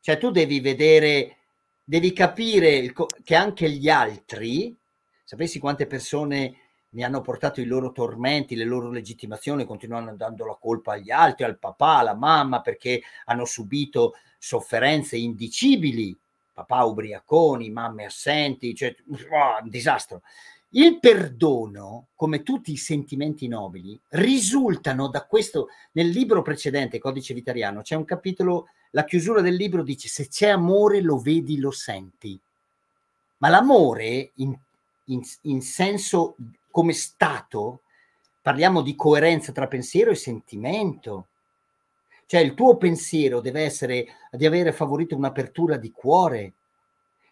Cioè 0.00 0.18
tu 0.18 0.30
devi 0.30 0.60
vedere, 0.60 1.38
devi 1.84 2.12
capire 2.12 2.92
che 3.24 3.34
anche 3.34 3.68
gli 3.70 3.88
altri, 3.88 4.76
sapessi 5.24 5.58
quante 5.58 5.86
persone 5.86 6.65
mi 6.96 7.04
hanno 7.04 7.20
portato 7.20 7.60
i 7.60 7.66
loro 7.66 7.92
tormenti, 7.92 8.56
le 8.56 8.64
loro 8.64 8.90
legittimazioni, 8.90 9.66
continuano 9.66 10.16
dando 10.16 10.46
la 10.46 10.56
colpa 10.58 10.94
agli 10.94 11.10
altri, 11.10 11.44
al 11.44 11.58
papà, 11.58 11.98
alla 11.98 12.14
mamma, 12.14 12.62
perché 12.62 13.02
hanno 13.26 13.44
subito 13.44 14.14
sofferenze 14.38 15.18
indicibili, 15.18 16.16
papà 16.54 16.84
ubriaconi, 16.84 17.68
mamme 17.68 18.06
assenti, 18.06 18.74
cioè 18.74 18.96
un 19.08 19.68
disastro. 19.68 20.22
Il 20.70 20.98
perdono, 20.98 22.06
come 22.14 22.42
tutti 22.42 22.72
i 22.72 22.78
sentimenti 22.78 23.46
nobili, 23.46 24.00
risultano 24.10 25.08
da 25.08 25.26
questo, 25.26 25.68
nel 25.92 26.08
libro 26.08 26.40
precedente, 26.40 26.98
Codice 26.98 27.34
Vitariano, 27.34 27.82
c'è 27.82 27.94
un 27.94 28.06
capitolo, 28.06 28.68
la 28.92 29.04
chiusura 29.04 29.42
del 29.42 29.54
libro 29.54 29.82
dice, 29.82 30.08
se 30.08 30.28
c'è 30.28 30.48
amore 30.48 31.02
lo 31.02 31.18
vedi, 31.18 31.58
lo 31.58 31.72
senti. 31.72 32.40
Ma 33.36 33.50
l'amore 33.50 34.30
in, 34.36 34.58
in, 35.04 35.20
in 35.42 35.60
senso 35.60 36.36
come 36.76 36.92
stato, 36.92 37.84
parliamo 38.42 38.82
di 38.82 38.94
coerenza 38.94 39.50
tra 39.50 39.66
pensiero 39.66 40.10
e 40.10 40.14
sentimento. 40.14 41.28
Cioè 42.26 42.42
il 42.42 42.52
tuo 42.52 42.76
pensiero 42.76 43.40
deve 43.40 43.62
essere 43.62 44.06
di 44.30 44.44
avere 44.44 44.72
favorito 44.72 45.16
un'apertura 45.16 45.78
di 45.78 45.90
cuore, 45.90 46.52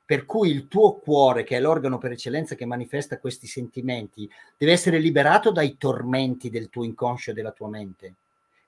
per 0.02 0.24
cui 0.24 0.48
il 0.48 0.66
tuo 0.66 0.94
cuore, 0.94 1.44
che 1.44 1.58
è 1.58 1.60
l'organo 1.60 1.98
per 1.98 2.12
eccellenza 2.12 2.54
che 2.54 2.64
manifesta 2.64 3.18
questi 3.18 3.46
sentimenti, 3.46 4.26
deve 4.56 4.72
essere 4.72 4.98
liberato 4.98 5.50
dai 5.50 5.76
tormenti 5.76 6.48
del 6.48 6.70
tuo 6.70 6.84
inconscio 6.84 7.32
e 7.32 7.34
della 7.34 7.52
tua 7.52 7.68
mente. 7.68 8.14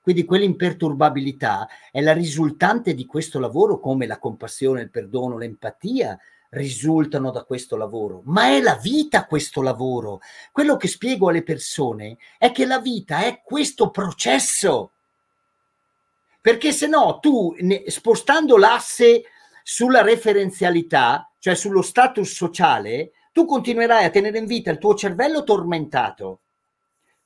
Quindi 0.03 0.27
quell'imperturbabilità 0.27 1.69
è 1.91 2.03
la 2.03 2.13
risultante 2.13 2.93
di 2.93 3.07
questo 3.07 3.39
lavoro, 3.39 3.81
come 3.81 4.07
la 4.07 4.19
compassione, 4.19 4.83
il 4.83 4.91
perdono, 4.91 5.39
l'empatia 5.39 6.21
risultano 6.57 7.31
da 7.31 7.45
questo 7.45 7.77
lavoro, 7.77 8.23
ma 8.25 8.49
è 8.49 8.61
la 8.61 8.77
vita 8.77 9.27
questo 9.27 9.63
lavoro. 9.63 10.21
Quello 10.53 10.77
che 10.77 10.89
spiego 10.89 11.29
alle 11.29 11.43
persone 11.43 12.17
è 12.39 12.53
che 12.53 12.67
la 12.67 12.81
vita 12.81 13.25
è 13.25 13.43
questo 13.43 13.91
processo. 13.91 14.93
Perché 16.41 16.73
se 16.73 16.87
no 16.87 17.19
tu, 17.21 17.55
spostando 17.87 18.57
l'asse 18.57 19.25
sulla 19.63 20.03
referenzialità, 20.03 21.31
cioè 21.39 21.55
sullo 21.55 21.83
status 21.83 22.33
sociale, 22.33 23.13
tu 23.33 23.45
continuerai 23.45 24.05
a 24.05 24.11
tenere 24.11 24.39
in 24.39 24.47
vita 24.47 24.71
il 24.71 24.79
tuo 24.79 24.95
cervello 24.95 25.43
tormentato 25.43 26.41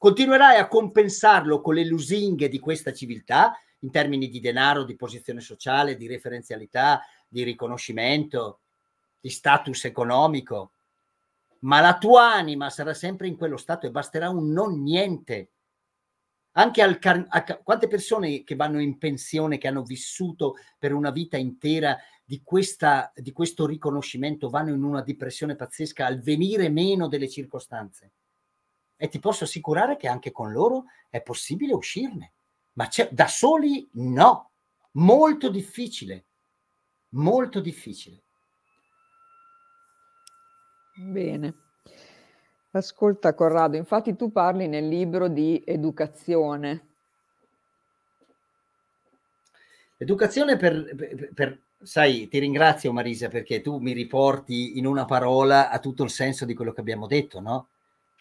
continuerai 0.00 0.56
a 0.56 0.66
compensarlo 0.66 1.60
con 1.60 1.74
le 1.74 1.84
lusinghe 1.84 2.48
di 2.48 2.58
questa 2.58 2.90
civiltà 2.90 3.60
in 3.80 3.90
termini 3.90 4.30
di 4.30 4.40
denaro, 4.40 4.84
di 4.84 4.96
posizione 4.96 5.40
sociale, 5.40 5.94
di 5.94 6.06
referenzialità, 6.06 7.02
di 7.28 7.42
riconoscimento, 7.42 8.60
di 9.20 9.30
status 9.30 9.84
economico, 9.84 10.72
ma 11.60 11.80
la 11.80 11.98
tua 11.98 12.32
anima 12.32 12.70
sarà 12.70 12.94
sempre 12.94 13.28
in 13.28 13.36
quello 13.36 13.56
stato 13.56 13.86
e 13.86 13.90
basterà 13.90 14.30
un 14.30 14.50
non 14.50 14.82
niente. 14.82 15.50
Anche 16.52 16.82
al 16.82 16.98
car- 16.98 17.26
a, 17.28 17.42
quante 17.58 17.86
persone 17.86 18.42
che 18.42 18.56
vanno 18.56 18.80
in 18.80 18.98
pensione, 18.98 19.58
che 19.58 19.68
hanno 19.68 19.82
vissuto 19.82 20.56
per 20.78 20.92
una 20.92 21.10
vita 21.10 21.36
intera 21.36 21.96
di, 22.24 22.42
questa, 22.42 23.12
di 23.14 23.32
questo 23.32 23.66
riconoscimento, 23.66 24.48
vanno 24.48 24.74
in 24.74 24.82
una 24.82 25.02
depressione 25.02 25.54
pazzesca 25.54 26.06
al 26.06 26.20
venire 26.20 26.68
meno 26.68 27.06
delle 27.08 27.28
circostanze 27.28 28.12
e 29.02 29.08
ti 29.08 29.18
posso 29.18 29.44
assicurare 29.44 29.96
che 29.96 30.08
anche 30.08 30.30
con 30.30 30.52
loro 30.52 30.84
è 31.08 31.22
possibile 31.22 31.72
uscirne, 31.72 32.34
ma 32.74 32.86
da 33.10 33.28
soli 33.28 33.88
no, 33.94 34.50
molto 34.92 35.48
difficile, 35.48 36.26
molto 37.14 37.60
difficile. 37.60 38.24
Bene. 41.00 41.54
Ascolta 42.72 43.34
Corrado, 43.34 43.76
infatti 43.76 44.14
tu 44.14 44.30
parli 44.30 44.68
nel 44.68 44.86
libro 44.86 45.28
di 45.28 45.62
educazione. 45.64 46.88
Educazione 49.96 50.56
per, 50.56 50.94
per, 50.94 51.30
per, 51.34 51.58
sai, 51.82 52.28
ti 52.28 52.38
ringrazio 52.38 52.92
Marisa 52.92 53.28
perché 53.28 53.60
tu 53.60 53.78
mi 53.78 53.92
riporti 53.92 54.78
in 54.78 54.86
una 54.86 55.04
parola 55.04 55.70
a 55.70 55.78
tutto 55.78 56.04
il 56.04 56.10
senso 56.10 56.44
di 56.44 56.54
quello 56.54 56.72
che 56.72 56.80
abbiamo 56.80 57.06
detto, 57.06 57.40
no? 57.40 57.68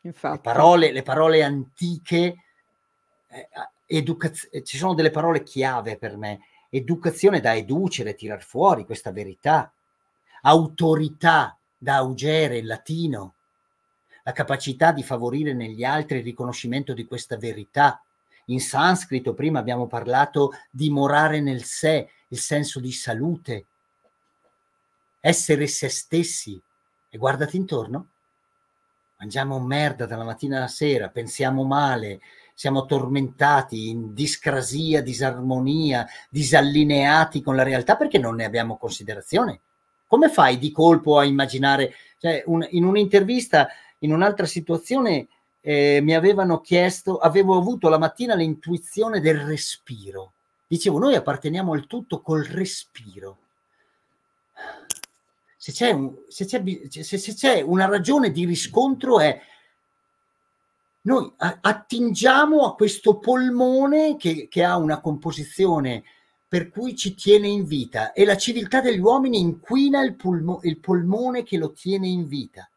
Infatti. 0.01 0.47
Le 0.47 0.53
parole, 0.53 0.91
le 0.91 1.03
parole 1.03 1.43
antiche, 1.43 2.43
eh, 3.27 3.49
educaz- 3.85 4.47
eh, 4.51 4.63
ci 4.63 4.77
sono 4.77 4.95
delle 4.95 5.11
parole 5.11 5.43
chiave 5.43 5.97
per 5.97 6.17
me. 6.17 6.39
Educazione 6.69 7.39
da 7.39 7.55
educere, 7.55 8.15
tirar 8.15 8.41
fuori 8.41 8.85
questa 8.85 9.11
verità. 9.11 9.71
Autorità 10.41 11.58
da 11.79 11.95
augere 11.95 12.57
in 12.57 12.67
latino. 12.67 13.33
La 14.23 14.33
capacità 14.33 14.91
di 14.91 15.01
favorire 15.01 15.53
negli 15.53 15.83
altri 15.83 16.17
il 16.17 16.23
riconoscimento 16.23 16.93
di 16.93 17.07
questa 17.07 17.37
verità. 17.37 18.03
In 18.47 18.59
sanscrito 18.59 19.33
prima 19.33 19.59
abbiamo 19.59 19.87
parlato 19.87 20.51
di 20.69 20.89
morare 20.89 21.39
nel 21.39 21.63
sé, 21.63 22.09
il 22.27 22.37
senso 22.37 22.79
di 22.79 22.91
salute. 22.91 23.65
Essere 25.19 25.65
se 25.67 25.87
stessi. 25.89 26.61
E 27.11 27.17
guardati 27.17 27.57
intorno, 27.57 28.09
mangiamo 29.17 29.59
merda 29.59 30.05
dalla 30.05 30.23
mattina 30.23 30.57
alla 30.57 30.67
sera, 30.67 31.09
pensiamo 31.09 31.63
male, 31.63 32.19
siamo 32.53 32.85
tormentati 32.85 33.89
in 33.89 34.13
discrasia, 34.13 35.01
disarmonia, 35.01 36.05
disallineati 36.29 37.41
con 37.41 37.55
la 37.55 37.63
realtà 37.63 37.95
perché 37.95 38.19
non 38.19 38.35
ne 38.35 38.45
abbiamo 38.45 38.77
considerazione. 38.77 39.61
Come 40.09 40.29
fai 40.29 40.57
di 40.57 40.71
colpo 40.71 41.19
a 41.19 41.23
immaginare? 41.23 41.93
Cioè, 42.17 42.41
un, 42.47 42.67
in 42.71 42.83
un'intervista, 42.83 43.67
in 43.99 44.11
un'altra 44.11 44.47
situazione, 44.47 45.27
eh, 45.61 45.99
mi 46.01 46.15
avevano 46.15 46.61
chiesto, 46.61 47.19
avevo 47.19 47.55
avuto 47.55 47.89
la 47.89 47.99
mattina 47.99 48.33
l'intuizione 48.33 49.21
del 49.21 49.39
respiro. 49.39 50.33
Dicevo, 50.65 50.97
noi 50.97 51.13
apparteniamo 51.13 51.73
al 51.73 51.85
tutto 51.85 52.21
col 52.21 52.43
respiro 52.43 53.37
se 55.61 55.73
c'è, 55.73 55.91
un, 55.91 56.15
se, 56.29 56.45
c'è, 56.45 56.63
se, 56.87 57.17
se 57.17 57.33
c'è 57.33 57.59
una 57.59 57.85
ragione 57.85 58.31
di 58.31 58.45
riscontro 58.45 59.19
è 59.19 59.41
noi 61.01 61.33
attingiamo 61.37 62.65
a 62.65 62.75
questo 62.75 63.17
polmone 63.19 64.15
che, 64.15 64.47
che, 64.49 64.63
ha 64.63 64.77
una 64.77 65.01
composizione 65.01 66.03
per 66.49 66.69
cui 66.69 66.95
ci 66.95 67.13
tiene 67.13 67.47
in 67.47 67.63
vita 67.63 68.11
e 68.11 68.25
la 68.25 68.35
civiltà 68.35 68.81
degli 68.81 68.97
uomini 68.97 69.39
inquina 69.39 70.03
il, 70.03 70.15
pulmo, 70.15 70.59
il 70.63 70.79
polmone 70.79 71.43
che 71.43 71.57
lo 71.57 71.71
tiene 71.71 72.07
in 72.07 72.27
vita. 72.27 72.67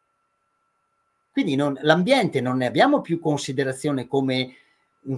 Quindi 1.31 1.55
non, 1.55 1.75
l'ambiente 1.81 2.39
non 2.39 2.57
ne 2.57 2.67
abbiamo 2.67 3.01
più 3.01 3.19
considerazione 3.19 4.05
come, 4.05 4.55
un, 5.05 5.17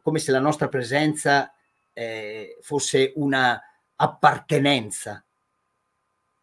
come 0.00 0.18
se 0.18 0.32
la 0.32 0.40
nostra 0.40 0.68
presenza 0.68 1.52
eh, 1.92 2.56
fosse 2.62 3.12
una 3.16 3.62
appartenenza, 3.96 5.22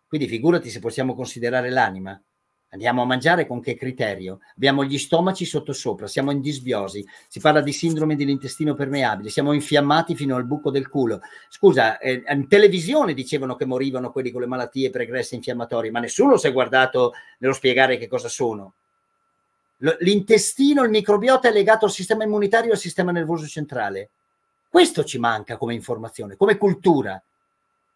quindi 0.07 0.27
figurati 0.27 0.69
se 0.69 0.79
possiamo 0.79 1.15
considerare 1.15 1.71
l'anima. 1.71 2.21
Andiamo 2.69 3.01
a 3.01 3.05
mangiare 3.05 3.47
con 3.47 3.61
che 3.61 3.75
criterio? 3.75 4.39
Abbiamo 4.55 4.83
gli 4.83 4.97
stomaci 4.97 5.45
sottosopra, 5.45 6.05
siamo 6.05 6.31
in 6.31 6.41
disbiosi, 6.41 7.05
si 7.29 7.39
parla 7.39 7.61
di 7.61 7.71
sindrome 7.71 8.17
dell'intestino 8.17 8.73
permeabile, 8.73 9.29
siamo 9.29 9.53
infiammati 9.53 10.15
fino 10.15 10.35
al 10.35 10.45
buco 10.45 10.69
del 10.69 10.89
culo. 10.89 11.21
Scusa, 11.49 11.97
eh, 11.97 12.23
in 12.27 12.47
televisione 12.49 13.13
dicevano 13.13 13.55
che 13.55 13.65
morivano 13.65 14.11
quelli 14.11 14.31
con 14.31 14.41
le 14.41 14.47
malattie 14.47 14.89
pregresse 14.89 15.35
infiammatorie, 15.35 15.91
ma 15.91 16.01
nessuno 16.01 16.35
si 16.35 16.47
è 16.47 16.51
guardato 16.51 17.13
nello 17.39 17.53
spiegare 17.53 17.97
che 17.97 18.07
cosa 18.07 18.27
sono. 18.27 18.73
L'intestino, 19.99 20.83
il 20.83 20.89
microbiota 20.89 21.47
è 21.47 21.51
legato 21.53 21.85
al 21.85 21.91
sistema 21.91 22.25
immunitario 22.25 22.71
e 22.71 22.73
al 22.73 22.79
sistema 22.79 23.11
nervoso 23.11 23.47
centrale. 23.47 24.09
Questo 24.67 25.05
ci 25.05 25.19
manca 25.19 25.55
come 25.55 25.73
informazione, 25.73 26.35
come 26.35 26.57
cultura 26.57 27.21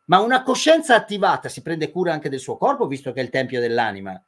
ma 0.06 0.20
una 0.20 0.44
coscienza 0.44 0.94
attivata 0.94 1.48
si 1.48 1.62
prende 1.62 1.90
cura 1.90 2.12
anche 2.12 2.28
del 2.28 2.40
suo 2.40 2.58
corpo, 2.58 2.86
visto 2.86 3.14
che 3.14 3.22
è 3.22 3.24
il 3.24 3.30
tempio 3.30 3.62
dell'anima, 3.62 4.22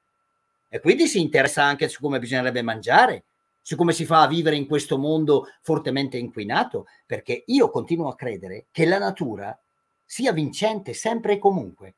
e 0.73 0.79
quindi 0.79 1.05
si 1.05 1.21
interessa 1.21 1.63
anche 1.63 1.87
su 1.87 2.01
come 2.01 2.17
bisognerebbe 2.17 2.63
mangiare, 2.63 3.25
su 3.61 3.75
come 3.75 3.93
si 3.93 4.05
fa 4.05 4.23
a 4.23 4.27
vivere 4.27 4.55
in 4.55 4.65
questo 4.65 4.97
mondo 4.97 5.45
fortemente 5.61 6.17
inquinato, 6.17 6.87
perché 7.05 7.43
io 7.45 7.69
continuo 7.69 8.09
a 8.09 8.15
credere 8.15 8.65
che 8.71 8.87
la 8.87 8.97
natura 8.97 9.55
sia 10.03 10.31
vincente 10.31 10.93
sempre 10.93 11.33
e 11.33 11.37
comunque. 11.37 11.93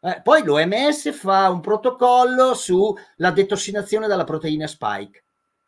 Eh, 0.00 0.20
poi 0.24 0.42
l'OMS 0.42 1.12
fa 1.12 1.48
un 1.50 1.60
protocollo 1.60 2.54
sulla 2.54 3.30
detossinazione 3.32 4.08
dalla 4.08 4.24
proteina 4.24 4.66
spike. 4.66 5.22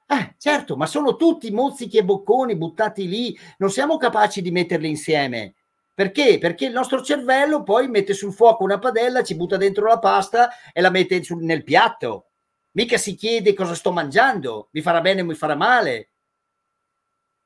Eh, 0.09 0.35
certo, 0.37 0.77
ma 0.77 0.87
sono 0.87 1.15
tutti 1.15 1.49
mozzichi 1.53 1.97
e 1.97 2.05
bocconi 2.05 2.57
buttati 2.57 3.07
lì, 3.07 3.39
non 3.59 3.71
siamo 3.71 3.99
capaci 3.99 4.43
di 4.43 4.51
metterli 4.51 4.89
insieme 4.89 5.55
perché? 5.95 6.39
Perché 6.39 6.67
il 6.67 6.73
nostro 6.73 7.03
cervello 7.03 7.63
poi 7.63 7.89
mette 7.89 8.15
sul 8.15 8.33
fuoco 8.33 8.65
una 8.65 8.79
padella, 8.79 9.23
ci 9.23 9.37
butta 9.37 9.57
dentro 9.57 9.87
la 9.87 9.99
pasta 9.99 10.51
e 10.73 10.81
la 10.81 10.91
mette 10.91 11.23
sul, 11.23 11.43
nel 11.43 11.63
piatto. 11.63 12.27
Mica 12.73 12.97
si 12.97 13.15
chiede 13.15 13.53
cosa 13.53 13.75
sto 13.75 13.93
mangiando, 13.93 14.69
mi 14.73 14.81
farà 14.81 15.01
bene 15.01 15.23
o 15.23 15.25
mi 15.25 15.35
farà 15.35 15.57
male. 15.57 16.11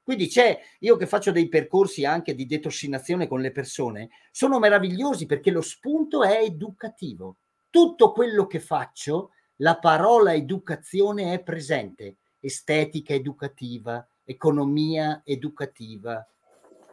Quindi 0.03 0.28
c'è, 0.28 0.61
io 0.80 0.97
che 0.97 1.07
faccio 1.07 1.32
dei 1.32 1.49
percorsi 1.49 2.05
anche 2.05 2.34
di 2.34 2.45
detossinazione 2.45 3.26
con 3.26 3.40
le 3.40 3.51
persone, 3.51 4.11
sono 4.30 4.59
meravigliosi 4.59 5.24
perché 5.24 5.51
lo 5.51 5.62
spunto 5.62 6.22
è 6.22 6.42
educativo. 6.42 7.38
Tutto 7.70 8.12
quello 8.12 8.47
che 8.47 8.61
faccio, 8.61 9.30
la 9.57 9.78
parola 9.78 10.34
educazione 10.34 11.32
è 11.32 11.42
presente. 11.42 12.16
Estetica 12.38 13.14
educativa, 13.14 14.07
economia 14.24 15.22
educativa, 15.24 16.24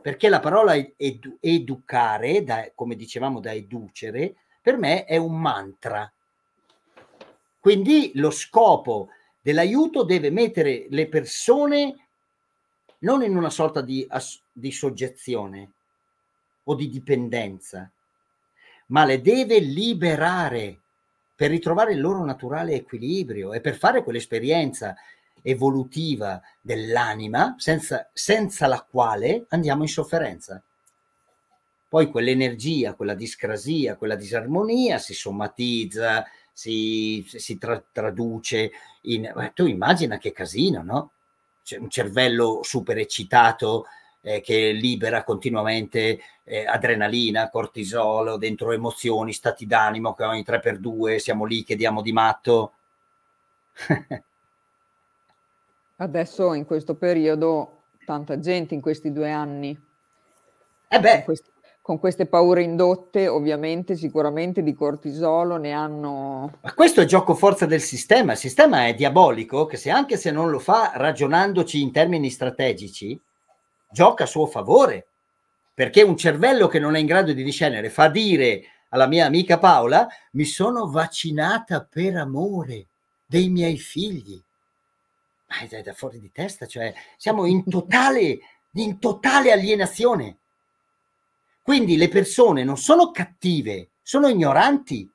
perché 0.01 0.29
la 0.29 0.39
parola 0.39 0.75
edu- 0.75 1.37
educare, 1.39 2.43
da, 2.43 2.71
come 2.73 2.95
dicevamo 2.95 3.39
da 3.39 3.53
educere, 3.53 4.35
per 4.61 4.77
me 4.77 5.05
è 5.05 5.17
un 5.17 5.39
mantra. 5.39 6.11
Quindi 7.59 8.11
lo 8.15 8.31
scopo 8.31 9.09
dell'aiuto 9.39 10.03
deve 10.03 10.31
mettere 10.31 10.87
le 10.89 11.07
persone 11.07 11.95
non 12.99 13.23
in 13.23 13.35
una 13.35 13.49
sorta 13.49 13.81
di, 13.81 14.07
di 14.51 14.71
soggezione 14.71 15.71
o 16.63 16.75
di 16.75 16.89
dipendenza, 16.89 17.89
ma 18.87 19.05
le 19.05 19.21
deve 19.21 19.59
liberare 19.59 20.79
per 21.35 21.49
ritrovare 21.49 21.93
il 21.93 22.01
loro 22.01 22.23
naturale 22.23 22.73
equilibrio 22.73 23.53
e 23.53 23.61
per 23.61 23.75
fare 23.75 24.03
quell'esperienza 24.03 24.95
evolutiva 25.41 26.41
dell'anima 26.59 27.55
senza, 27.57 28.09
senza 28.13 28.67
la 28.67 28.85
quale 28.89 29.45
andiamo 29.49 29.83
in 29.83 29.89
sofferenza. 29.89 30.61
Poi 31.87 32.09
quell'energia, 32.09 32.93
quella 32.93 33.15
discrasia, 33.15 33.97
quella 33.97 34.15
disarmonia 34.15 34.97
si 34.97 35.13
somatizza, 35.13 36.25
si, 36.53 37.25
si 37.27 37.57
tra, 37.57 37.83
traduce 37.91 38.71
in... 39.01 39.51
Tu 39.53 39.65
immagina 39.65 40.17
che 40.17 40.31
casino, 40.31 40.83
no? 40.83 41.11
un 41.79 41.89
cervello 41.89 42.59
super 42.63 42.97
eccitato 42.97 43.85
eh, 44.21 44.41
che 44.41 44.71
libera 44.71 45.23
continuamente 45.23 46.19
eh, 46.43 46.65
adrenalina, 46.65 47.49
cortisolo, 47.49 48.37
dentro 48.37 48.71
emozioni, 48.71 49.33
stati 49.33 49.65
d'animo 49.65 50.13
che 50.13 50.23
ogni 50.23 50.45
3x2 50.47 51.17
siamo 51.17 51.45
lì 51.45 51.63
che 51.63 51.75
diamo 51.75 52.01
di 52.01 52.11
matto. 52.11 52.73
Adesso 56.01 56.55
in 56.55 56.65
questo 56.65 56.95
periodo 56.95 57.83
tanta 58.05 58.39
gente 58.39 58.73
in 58.73 58.81
questi 58.81 59.11
due 59.11 59.29
anni. 59.29 59.79
Eh. 60.87 60.99
Con, 60.99 61.21
questi, 61.23 61.49
con 61.79 61.99
queste 61.99 62.25
paure 62.25 62.63
indotte, 62.63 63.27
ovviamente, 63.27 63.95
sicuramente 63.95 64.63
di 64.63 64.73
cortisolo 64.73 65.57
ne 65.57 65.71
hanno... 65.73 66.57
Ma 66.59 66.73
questo 66.73 67.01
è 67.01 67.05
gioco 67.05 67.35
forza 67.35 67.67
del 67.67 67.81
sistema. 67.81 68.31
Il 68.31 68.39
sistema 68.39 68.87
è 68.87 68.95
diabolico 68.95 69.67
che 69.67 69.77
se 69.77 69.91
anche 69.91 70.17
se 70.17 70.31
non 70.31 70.49
lo 70.49 70.57
fa 70.57 70.91
ragionandoci 70.95 71.79
in 71.79 71.91
termini 71.91 72.31
strategici, 72.31 73.19
gioca 73.91 74.23
a 74.23 74.27
suo 74.27 74.47
favore. 74.47 75.05
Perché 75.71 76.01
un 76.01 76.17
cervello 76.17 76.67
che 76.67 76.79
non 76.79 76.95
è 76.95 76.99
in 76.99 77.05
grado 77.05 77.31
di 77.31 77.43
discernere 77.43 77.91
fa 77.91 78.09
dire 78.09 78.63
alla 78.89 79.05
mia 79.05 79.27
amica 79.27 79.59
Paola, 79.59 80.07
mi 80.31 80.45
sono 80.45 80.89
vaccinata 80.89 81.87
per 81.87 82.15
amore 82.15 82.87
dei 83.27 83.49
miei 83.49 83.77
figli. 83.77 84.41
Ma 85.51 85.67
è 85.67 85.81
da 85.81 85.93
fuori 85.93 86.19
di 86.19 86.31
testa, 86.31 86.65
cioè 86.65 86.93
siamo 87.17 87.45
in 87.45 87.65
totale, 87.65 88.39
in 88.73 88.99
totale 88.99 89.51
alienazione. 89.51 90.37
Quindi 91.61 91.97
le 91.97 92.07
persone 92.07 92.63
non 92.63 92.77
sono 92.77 93.11
cattive, 93.11 93.89
sono 94.01 94.29
ignoranti. 94.29 95.09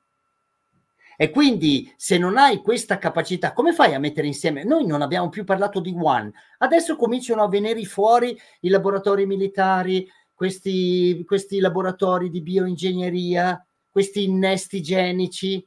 E 1.19 1.31
quindi 1.31 1.91
se 1.97 2.19
non 2.19 2.37
hai 2.37 2.61
questa 2.61 2.99
capacità, 2.99 3.51
come 3.51 3.73
fai 3.73 3.95
a 3.95 3.99
mettere 3.99 4.27
insieme? 4.27 4.63
Noi 4.63 4.85
non 4.85 5.01
abbiamo 5.01 5.29
più 5.29 5.43
parlato 5.43 5.79
di 5.79 5.95
One, 5.99 6.31
adesso 6.59 6.95
cominciano 6.95 7.41
a 7.41 7.49
venire 7.49 7.83
fuori 7.85 8.39
i 8.61 8.69
laboratori 8.69 9.25
militari, 9.25 10.07
questi, 10.35 11.23
questi 11.25 11.59
laboratori 11.59 12.29
di 12.29 12.41
bioingegneria, 12.41 13.65
questi 13.89 14.25
innesti 14.25 14.83
genici. 14.83 15.65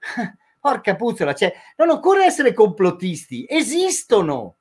Porca 0.66 0.96
puzzola, 0.96 1.32
cioè, 1.32 1.54
non 1.76 1.90
occorre 1.90 2.24
essere 2.24 2.52
complottisti, 2.52 3.46
esistono. 3.48 4.56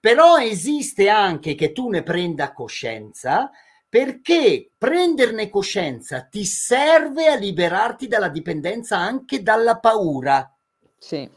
Però 0.00 0.36
esiste 0.36 1.08
anche 1.08 1.54
che 1.54 1.70
tu 1.70 1.90
ne 1.90 2.02
prenda 2.02 2.52
coscienza 2.52 3.52
perché 3.88 4.72
prenderne 4.76 5.48
coscienza 5.48 6.22
ti 6.22 6.44
serve 6.44 7.28
a 7.28 7.36
liberarti 7.36 8.08
dalla 8.08 8.28
dipendenza 8.28 8.98
anche 8.98 9.44
dalla 9.44 9.78
paura. 9.78 10.52
Sì. 10.98 11.30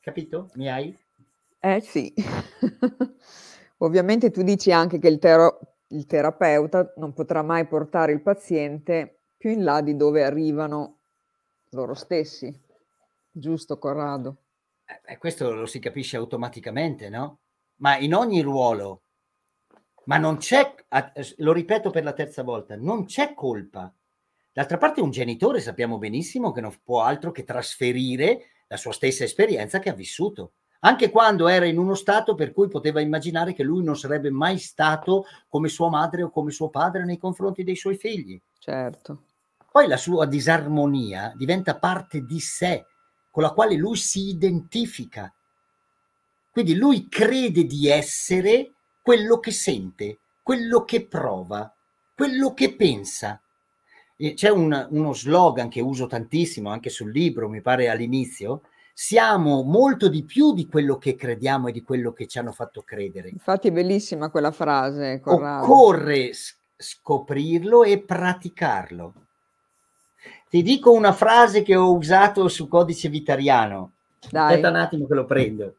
Capito? 0.00 0.50
Mi 0.54 0.68
hai? 0.68 0.98
Eh 1.60 1.80
sì. 1.80 2.12
Ovviamente 3.78 4.32
tu 4.32 4.42
dici 4.42 4.72
anche 4.72 4.98
che 4.98 5.06
il, 5.06 5.20
tero- 5.20 5.60
il 5.90 6.06
terapeuta 6.06 6.92
non 6.96 7.12
potrà 7.12 7.42
mai 7.42 7.68
portare 7.68 8.10
il 8.10 8.20
paziente 8.20 9.19
più 9.40 9.52
in 9.52 9.64
là 9.64 9.80
di 9.80 9.96
dove 9.96 10.22
arrivano 10.22 10.98
loro 11.70 11.94
stessi. 11.94 12.54
Giusto, 13.30 13.78
Corrado? 13.78 14.36
Eh, 14.84 15.16
questo 15.16 15.50
lo 15.54 15.64
si 15.64 15.78
capisce 15.78 16.18
automaticamente, 16.18 17.08
no? 17.08 17.38
ma 17.80 17.96
in 17.96 18.14
ogni 18.14 18.42
ruolo, 18.42 19.04
ma 20.04 20.18
non 20.18 20.36
c'è, 20.36 20.74
lo 21.38 21.54
ripeto 21.54 21.88
per 21.88 22.04
la 22.04 22.12
terza 22.12 22.42
volta, 22.42 22.76
non 22.76 23.06
c'è 23.06 23.32
colpa. 23.32 23.90
D'altra 24.52 24.76
parte 24.76 25.00
un 25.00 25.10
genitore 25.10 25.60
sappiamo 25.60 25.96
benissimo 25.96 26.52
che 26.52 26.60
non 26.60 26.74
può 26.82 27.00
altro 27.00 27.30
che 27.30 27.44
trasferire 27.44 28.64
la 28.66 28.76
sua 28.76 28.92
stessa 28.92 29.24
esperienza 29.24 29.78
che 29.78 29.88
ha 29.88 29.94
vissuto, 29.94 30.52
anche 30.80 31.10
quando 31.10 31.48
era 31.48 31.64
in 31.64 31.78
uno 31.78 31.94
stato 31.94 32.34
per 32.34 32.52
cui 32.52 32.68
poteva 32.68 33.00
immaginare 33.00 33.54
che 33.54 33.62
lui 33.62 33.82
non 33.82 33.96
sarebbe 33.96 34.28
mai 34.28 34.58
stato 34.58 35.24
come 35.48 35.68
sua 35.68 35.88
madre 35.88 36.24
o 36.24 36.30
come 36.30 36.50
suo 36.50 36.68
padre 36.68 37.06
nei 37.06 37.16
confronti 37.16 37.64
dei 37.64 37.76
suoi 37.76 37.96
figli. 37.96 38.38
Certo. 38.58 39.22
Poi 39.70 39.86
la 39.86 39.96
sua 39.96 40.26
disarmonia 40.26 41.32
diventa 41.36 41.78
parte 41.78 42.24
di 42.24 42.40
sé, 42.40 42.86
con 43.30 43.42
la 43.42 43.52
quale 43.52 43.76
lui 43.76 43.96
si 43.96 44.28
identifica 44.28 45.32
quindi 46.50 46.74
lui 46.74 47.08
crede 47.08 47.64
di 47.64 47.88
essere 47.88 48.72
quello 49.00 49.38
che 49.38 49.52
sente, 49.52 50.18
quello 50.42 50.84
che 50.84 51.06
prova, 51.06 51.72
quello 52.14 52.52
che 52.54 52.74
pensa. 52.74 53.40
E 54.16 54.34
c'è 54.34 54.50
un, 54.50 54.88
uno 54.90 55.14
slogan 55.14 55.68
che 55.68 55.80
uso 55.80 56.06
tantissimo 56.06 56.68
anche 56.68 56.90
sul 56.90 57.12
libro, 57.12 57.48
mi 57.48 57.62
pare 57.62 57.88
all'inizio, 57.88 58.62
siamo 58.92 59.62
molto 59.62 60.08
di 60.08 60.24
più 60.24 60.52
di 60.52 60.66
quello 60.66 60.98
che 60.98 61.14
crediamo 61.14 61.68
e 61.68 61.72
di 61.72 61.82
quello 61.82 62.12
che 62.12 62.26
ci 62.26 62.38
hanno 62.38 62.52
fatto 62.52 62.82
credere. 62.82 63.30
Infatti 63.30 63.68
è 63.68 63.72
bellissima 63.72 64.28
quella 64.28 64.50
frase. 64.50 65.20
Corrado. 65.20 65.64
Occorre 65.64 66.32
scoprirlo 66.76 67.84
e 67.84 68.02
praticarlo. 68.02 69.14
Ti 70.50 70.62
dico 70.62 70.90
una 70.90 71.12
frase 71.12 71.62
che 71.62 71.76
ho 71.76 71.94
usato 71.94 72.48
su 72.48 72.66
codice 72.66 73.08
vitariano. 73.08 73.92
Dai. 74.28 74.48
Aspetta 74.48 74.68
un 74.70 74.76
attimo 74.76 75.06
che 75.06 75.14
lo 75.14 75.24
prendo. 75.24 75.74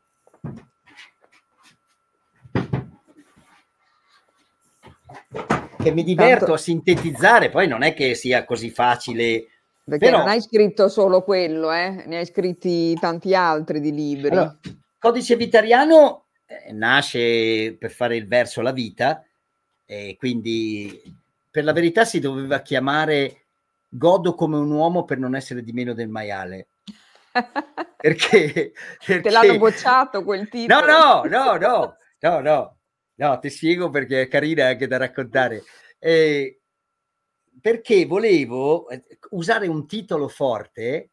che 5.82 5.92
mi 5.92 6.04
diverto 6.04 6.40
Tanto... 6.40 6.54
a 6.54 6.58
sintetizzare, 6.58 7.50
poi 7.50 7.68
non 7.68 7.84
è 7.84 7.94
che 7.94 8.16
sia 8.16 8.46
così 8.46 8.70
facile. 8.70 9.48
Perché 9.84 10.06
però... 10.06 10.20
non 10.20 10.28
hai 10.30 10.42
scritto 10.42 10.88
solo 10.88 11.22
quello, 11.24 11.72
eh? 11.74 12.04
ne 12.06 12.20
hai 12.20 12.26
scritti 12.26 12.94
tanti 12.94 13.36
altri 13.36 13.82
di 13.82 13.92
libri. 13.92 14.30
Allora, 14.30 14.58
Codice 14.98 15.36
Vitariano 15.36 16.28
eh, 16.46 16.72
nasce 16.72 17.76
per 17.78 17.92
fare 17.92 18.16
il 18.16 18.28
verso 18.28 18.62
La 18.62 18.72
vita, 18.72 19.26
e 19.86 20.16
quindi 20.18 21.02
per 21.50 21.66
la 21.66 21.74
verità 21.74 22.06
si 22.06 22.20
doveva 22.20 22.62
chiamare 22.62 23.41
Godo 23.94 24.36
come 24.36 24.58
un 24.58 24.72
uomo 24.72 25.04
per 25.04 25.18
non 25.18 25.36
essere 25.36 25.64
di 25.64 25.74
meno 25.74 25.94
del 25.94 26.08
maiale. 26.08 26.70
perché, 27.98 28.72
perché... 29.06 29.22
Te 29.22 29.30
l'hanno 29.30 29.58
bocciato 29.58 30.24
quel 30.24 30.48
titolo? 30.48 30.86
No, 30.86 31.24
no, 31.24 31.24
no, 31.26 31.58
no, 31.58 31.98
no, 32.20 32.40
no. 32.40 32.78
No, 33.16 33.40
ti 33.40 33.50
spiego 33.50 33.90
perché 33.90 34.22
è 34.22 34.28
carina 34.30 34.68
anche 34.68 34.88
da 34.88 34.98
raccontare. 34.98 35.64
Eh, 36.00 36.62
perché 37.60 38.06
volevo 38.06 38.88
eh, 38.88 39.04
usare 39.32 39.68
un 39.68 39.86
titolo 39.86 40.30
forte, 40.30 41.12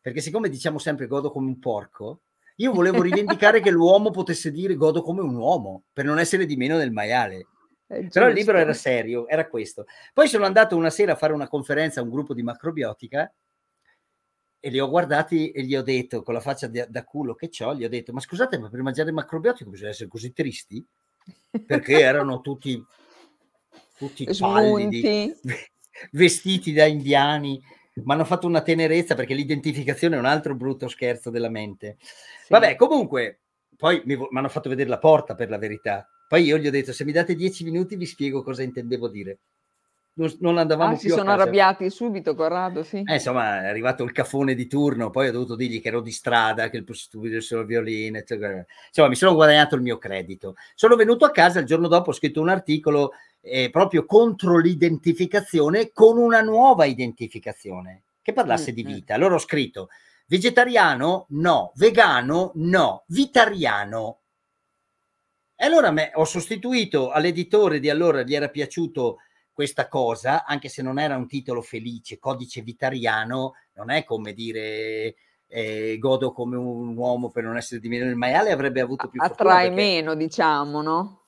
perché 0.00 0.20
siccome 0.20 0.48
diciamo 0.48 0.78
sempre 0.78 1.06
godo 1.06 1.30
come 1.30 1.48
un 1.48 1.58
porco, 1.58 2.22
io 2.56 2.72
volevo 2.72 3.02
rivendicare 3.02 3.60
che 3.60 3.70
l'uomo 3.70 4.10
potesse 4.10 4.50
dire 4.50 4.74
godo 4.74 5.02
come 5.02 5.20
un 5.20 5.34
uomo, 5.34 5.84
per 5.92 6.04
non 6.04 6.18
essere 6.18 6.46
di 6.46 6.56
meno 6.56 6.78
del 6.78 6.90
maiale. 6.90 7.48
Però 7.86 8.28
il 8.28 8.34
libro 8.34 8.56
era 8.56 8.72
serio, 8.72 9.28
era 9.28 9.46
questo. 9.46 9.86
Poi 10.12 10.26
sono 10.26 10.46
andato 10.46 10.76
una 10.76 10.90
sera 10.90 11.12
a 11.12 11.16
fare 11.16 11.32
una 11.32 11.48
conferenza 11.48 12.00
a 12.00 12.02
un 12.02 12.10
gruppo 12.10 12.34
di 12.34 12.42
macrobiotica 12.42 13.32
e 14.58 14.70
li 14.70 14.80
ho 14.80 14.88
guardati 14.88 15.50
e 15.50 15.62
gli 15.62 15.76
ho 15.76 15.82
detto, 15.82 16.22
con 16.22 16.34
la 16.34 16.40
faccia 16.40 16.66
da, 16.66 16.86
da 16.86 17.04
culo 17.04 17.34
che 17.34 17.50
ho, 17.60 17.74
gli 17.74 17.84
ho 17.84 17.88
detto, 17.88 18.12
ma 18.12 18.20
scusate, 18.20 18.58
ma 18.58 18.70
per 18.70 18.82
mangiare 18.82 19.12
macrobiotico 19.12 19.70
bisogna 19.70 19.90
essere 19.90 20.08
così 20.08 20.32
tristi? 20.32 20.84
perché 21.66 22.00
erano 22.00 22.40
tutti, 22.40 22.82
tutti 23.96 24.28
pallidi, 24.38 25.34
vestiti 26.12 26.72
da 26.72 26.84
indiani, 26.84 27.62
ma 28.04 28.14
hanno 28.14 28.24
fatto 28.24 28.46
una 28.46 28.62
tenerezza 28.62 29.14
perché 29.14 29.34
l'identificazione 29.34 30.16
è 30.16 30.18
un 30.18 30.24
altro 30.24 30.54
brutto 30.54 30.88
scherzo 30.88 31.30
della 31.30 31.50
mente. 31.50 31.96
Sì. 32.00 32.48
Vabbè, 32.48 32.76
comunque, 32.76 33.40
poi 33.76 34.02
mi 34.04 34.16
hanno 34.32 34.48
fatto 34.48 34.68
vedere 34.68 34.88
la 34.88 34.98
porta 34.98 35.34
per 35.34 35.48
la 35.48 35.58
verità. 35.58 36.08
Poi 36.34 36.42
io 36.42 36.58
gli 36.58 36.66
ho 36.66 36.70
detto, 36.72 36.92
se 36.92 37.04
mi 37.04 37.12
date 37.12 37.36
dieci 37.36 37.62
minuti 37.62 37.94
vi 37.94 38.06
spiego 38.06 38.42
cosa 38.42 38.64
intendevo 38.64 39.06
dire 39.06 39.38
non, 40.14 40.34
non 40.40 40.58
andavamo 40.58 40.94
ah, 40.94 40.98
più. 40.98 41.08
Si 41.08 41.14
sono 41.14 41.30
arrabbiati 41.30 41.88
subito, 41.90 42.34
Corrado. 42.34 42.82
Sì. 42.82 43.04
Eh, 43.06 43.14
insomma, 43.14 43.62
è 43.62 43.66
arrivato 43.66 44.02
il 44.02 44.10
cafone 44.10 44.56
di 44.56 44.66
turno. 44.66 45.10
Poi 45.10 45.28
ho 45.28 45.32
dovuto 45.32 45.54
dirgli 45.54 45.80
che 45.80 45.88
ero 45.88 46.00
di 46.00 46.10
strada, 46.10 46.70
che 46.70 46.78
il 46.78 46.86
stupido 46.90 47.40
solo 47.40 47.64
violino. 47.64 48.18
Eccetera. 48.18 48.64
Insomma, 48.88 49.08
mi 49.08 49.14
sono 49.14 49.34
guadagnato 49.34 49.76
il 49.76 49.82
mio 49.82 49.96
credito. 49.96 50.56
Sono 50.74 50.96
venuto 50.96 51.24
a 51.24 51.30
casa 51.30 51.60
il 51.60 51.66
giorno 51.66 51.86
dopo, 51.86 52.10
ho 52.10 52.14
scritto 52.14 52.40
un 52.40 52.48
articolo 52.48 53.12
eh, 53.40 53.70
proprio 53.70 54.04
contro 54.04 54.58
l'identificazione 54.58 55.92
con 55.92 56.18
una 56.18 56.40
nuova 56.40 56.84
identificazione 56.84 58.02
che 58.22 58.32
parlasse 58.32 58.72
mm, 58.72 58.74
di 58.74 58.82
vita. 58.82 59.14
Allora 59.14 59.34
ho 59.36 59.38
scritto 59.38 59.88
vegetariano 60.26 61.26
no, 61.28 61.70
vegano 61.76 62.50
no, 62.56 63.04
vitariano. 63.06 64.18
E 65.56 65.64
allora 65.64 65.90
me, 65.90 66.10
ho 66.14 66.24
sostituito 66.24 67.10
all'editore 67.10 67.78
di 67.78 67.88
allora, 67.88 68.22
gli 68.22 68.34
era 68.34 68.48
piaciuto 68.48 69.18
questa 69.52 69.88
cosa, 69.88 70.44
anche 70.44 70.68
se 70.68 70.82
non 70.82 70.98
era 70.98 71.16
un 71.16 71.28
titolo 71.28 71.62
felice, 71.62 72.18
codice 72.18 72.62
vitariano, 72.62 73.54
non 73.74 73.90
è 73.90 74.04
come 74.04 74.32
dire 74.32 75.14
eh, 75.46 75.96
godo 76.00 76.32
come 76.32 76.56
un 76.56 76.96
uomo 76.96 77.30
per 77.30 77.44
non 77.44 77.56
essere 77.56 77.80
di 77.80 77.88
meno 77.88 78.06
il 78.06 78.16
maiale, 78.16 78.50
avrebbe 78.50 78.80
avuto 78.80 79.08
più 79.08 79.20
Attrae 79.22 79.68
perché... 79.68 79.74
meno, 79.74 80.14
diciamo, 80.14 80.82
no? 80.82 81.20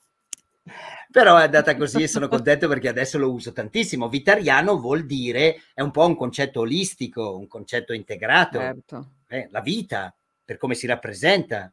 Però 1.09 1.37
è 1.37 1.43
andata 1.43 1.77
così 1.77 2.03
e 2.03 2.07
sono 2.09 2.27
contento 2.27 2.67
perché 2.67 2.89
adesso 2.89 3.17
lo 3.17 3.31
uso 3.31 3.53
tantissimo. 3.53 4.09
Vitariano 4.09 4.77
vuol 4.77 5.05
dire, 5.05 5.61
è 5.73 5.79
un 5.79 5.91
po' 5.91 6.05
un 6.05 6.17
concetto 6.17 6.59
olistico, 6.59 7.37
un 7.37 7.47
concetto 7.47 7.93
integrato. 7.93 8.59
Certo. 8.59 9.07
Eh, 9.27 9.47
la 9.49 9.61
vita, 9.61 10.13
per 10.43 10.57
come 10.57 10.75
si 10.75 10.85
rappresenta. 10.85 11.71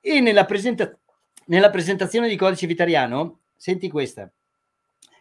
E 0.00 0.20
nella, 0.20 0.44
presenta- 0.44 0.98
nella 1.46 1.70
presentazione 1.70 2.28
di 2.28 2.36
Codice 2.36 2.66
Vitariano, 2.66 3.40
senti 3.56 3.88
questa, 3.88 4.30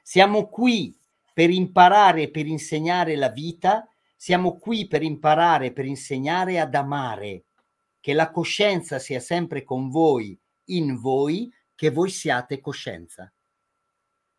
siamo 0.02 0.48
qui 0.48 0.96
per 1.36 1.50
imparare 1.50 2.30
per 2.30 2.46
insegnare 2.46 3.18
la 3.18 3.28
vita, 3.30 3.86
siamo 4.16 4.58
qui 4.58 4.88
per 4.88 5.04
imparare, 5.04 5.74
per 5.74 5.84
insegnare 5.84 6.60
ad 6.62 6.74
amare, 6.74 7.44
che 8.00 8.14
la 8.14 8.32
coscienza 8.32 9.00
sia 9.00 9.20
sempre 9.20 9.64
con 9.66 9.90
voi, 9.90 10.38
in 10.66 10.98
voi, 10.98 11.52
che 11.76 11.90
voi 11.90 12.10
siate 12.10 12.62
coscienza. 12.62 13.30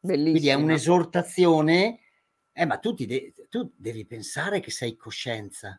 Bellissimo. 0.01 0.31
Quindi 0.31 0.49
è 0.49 0.55
un'esortazione, 0.55 2.01
eh, 2.53 2.65
ma 2.65 2.79
tu, 2.79 2.95
de- 2.95 3.35
tu 3.51 3.71
devi 3.77 4.07
pensare 4.07 4.61
che 4.61 4.71
sei 4.71 4.97
coscienza, 4.97 5.79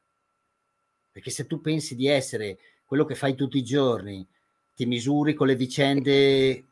perché 1.12 1.32
se 1.32 1.48
tu 1.48 1.62
pensi 1.62 1.96
di 1.96 2.08
essere 2.08 2.60
quello 2.86 3.06
che 3.06 3.16
fai 3.16 3.34
tutti 3.34 3.58
i 3.58 3.64
giorni, 3.64 4.26
ti 4.78 4.86
misuri 4.86 5.34
con 5.34 5.48
le 5.48 5.56
vicende... 5.56 6.66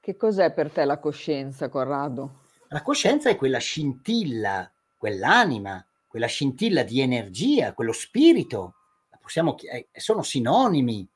Che 0.00 0.16
cos'è 0.16 0.52
per 0.52 0.70
te 0.70 0.84
la 0.84 0.98
coscienza, 0.98 1.68
Corrado? 1.68 2.44
La 2.68 2.80
coscienza 2.80 3.28
è 3.28 3.34
quella 3.34 3.58
scintilla, 3.58 4.72
quell'anima, 4.96 5.84
quella 6.06 6.28
scintilla 6.28 6.84
di 6.84 7.00
energia, 7.00 7.74
quello 7.74 7.90
spirito. 7.90 8.76
Possiamo, 9.20 9.56
eh, 9.58 9.88
sono 9.92 10.22
sinonimi. 10.22 11.06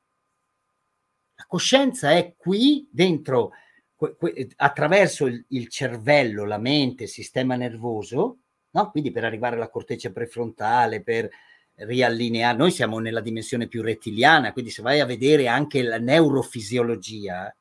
La 1.35 1.45
coscienza 1.47 2.11
è 2.11 2.35
qui 2.35 2.85
dentro, 2.91 3.51
attraverso 4.57 5.27
il, 5.27 5.45
il 5.49 5.69
cervello, 5.69 6.43
la 6.43 6.57
mente, 6.57 7.03
il 7.03 7.09
sistema 7.09 7.55
nervoso, 7.55 8.39
no? 8.71 8.91
quindi 8.91 9.11
per 9.11 9.23
arrivare 9.23 9.55
alla 9.55 9.69
corteccia 9.69 10.11
prefrontale, 10.11 11.01
per 11.01 11.29
riallineare. 11.75 12.57
Noi 12.57 12.71
siamo 12.71 12.99
nella 12.99 13.21
dimensione 13.21 13.67
più 13.67 13.81
rettiliana, 13.81 14.53
quindi 14.53 14.71
se 14.71 14.81
vai 14.81 14.99
a 14.99 15.05
vedere 15.05 15.47
anche 15.47 15.83
la 15.83 15.99
neurofisiologia, 15.99 17.53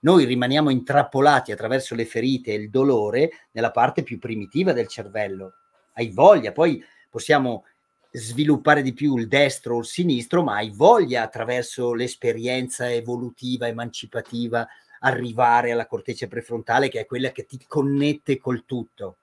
noi 0.00 0.24
rimaniamo 0.24 0.70
intrappolati 0.70 1.52
attraverso 1.52 1.94
le 1.94 2.04
ferite 2.04 2.52
e 2.52 2.56
il 2.56 2.70
dolore 2.70 3.30
nella 3.52 3.70
parte 3.70 4.02
più 4.02 4.18
primitiva 4.18 4.72
del 4.72 4.86
cervello. 4.86 5.54
Hai 5.94 6.10
voglia, 6.10 6.52
poi 6.52 6.82
possiamo 7.10 7.64
sviluppare 8.10 8.82
di 8.82 8.92
più 8.92 9.16
il 9.16 9.26
destro 9.26 9.76
o 9.76 9.78
il 9.80 9.84
sinistro, 9.84 10.42
ma 10.42 10.56
hai 10.56 10.70
voglia 10.70 11.22
attraverso 11.22 11.92
l'esperienza 11.92 12.90
evolutiva, 12.90 13.66
emancipativa, 13.66 14.66
arrivare 15.00 15.72
alla 15.72 15.86
corteccia 15.86 16.26
prefrontale 16.26 16.88
che 16.88 17.00
è 17.00 17.06
quella 17.06 17.30
che 17.30 17.44
ti 17.44 17.58
connette 17.66 18.38
col 18.38 18.64
tutto. 18.64 19.16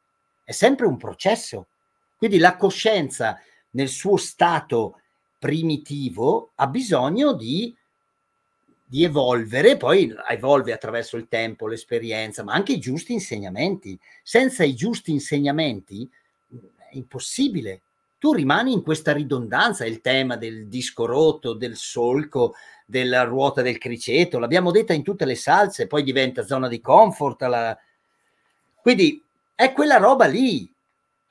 È 0.43 0.51
sempre 0.51 0.85
un 0.85 0.97
processo. 0.97 1.67
Quindi 2.17 2.37
la 2.37 2.55
coscienza 2.55 3.39
nel 3.73 3.89
suo 3.89 4.17
stato 4.17 4.99
primitivo 5.39 6.51
ha 6.55 6.67
bisogno 6.67 7.33
di, 7.33 7.75
di 8.85 9.03
evolvere, 9.03 9.77
poi 9.77 10.13
evolve 10.29 10.71
attraverso 10.71 11.17
il 11.17 11.27
tempo, 11.27 11.67
l'esperienza, 11.67 12.43
ma 12.43 12.53
anche 12.53 12.73
i 12.73 12.79
giusti 12.79 13.13
insegnamenti. 13.13 13.99
Senza 14.23 14.63
i 14.63 14.73
giusti 14.73 15.11
insegnamenti 15.11 16.09
è 16.89 16.95
impossibile. 16.95 17.81
Tu 18.17 18.33
rimani 18.33 18.71
in 18.71 18.83
questa 18.83 19.11
ridondanza, 19.11 19.85
il 19.85 19.99
tema 19.99 20.37
del 20.37 20.67
disco 20.67 21.05
rotto, 21.05 21.53
del 21.53 21.75
solco, 21.75 22.55
della 22.85 23.23
ruota 23.23 23.61
del 23.61 23.77
criceto, 23.77 24.39
l'abbiamo 24.39 24.71
detta 24.71 24.93
in 24.93 25.03
tutte 25.03 25.25
le 25.25 25.35
salse, 25.35 25.87
poi 25.87 26.03
diventa 26.03 26.45
zona 26.45 26.69
di 26.69 26.79
comfort. 26.79 27.41
La... 27.41 27.77
Quindi 28.81 29.21
è 29.55 29.73
quella 29.73 29.97
roba 29.97 30.25
lì, 30.25 30.72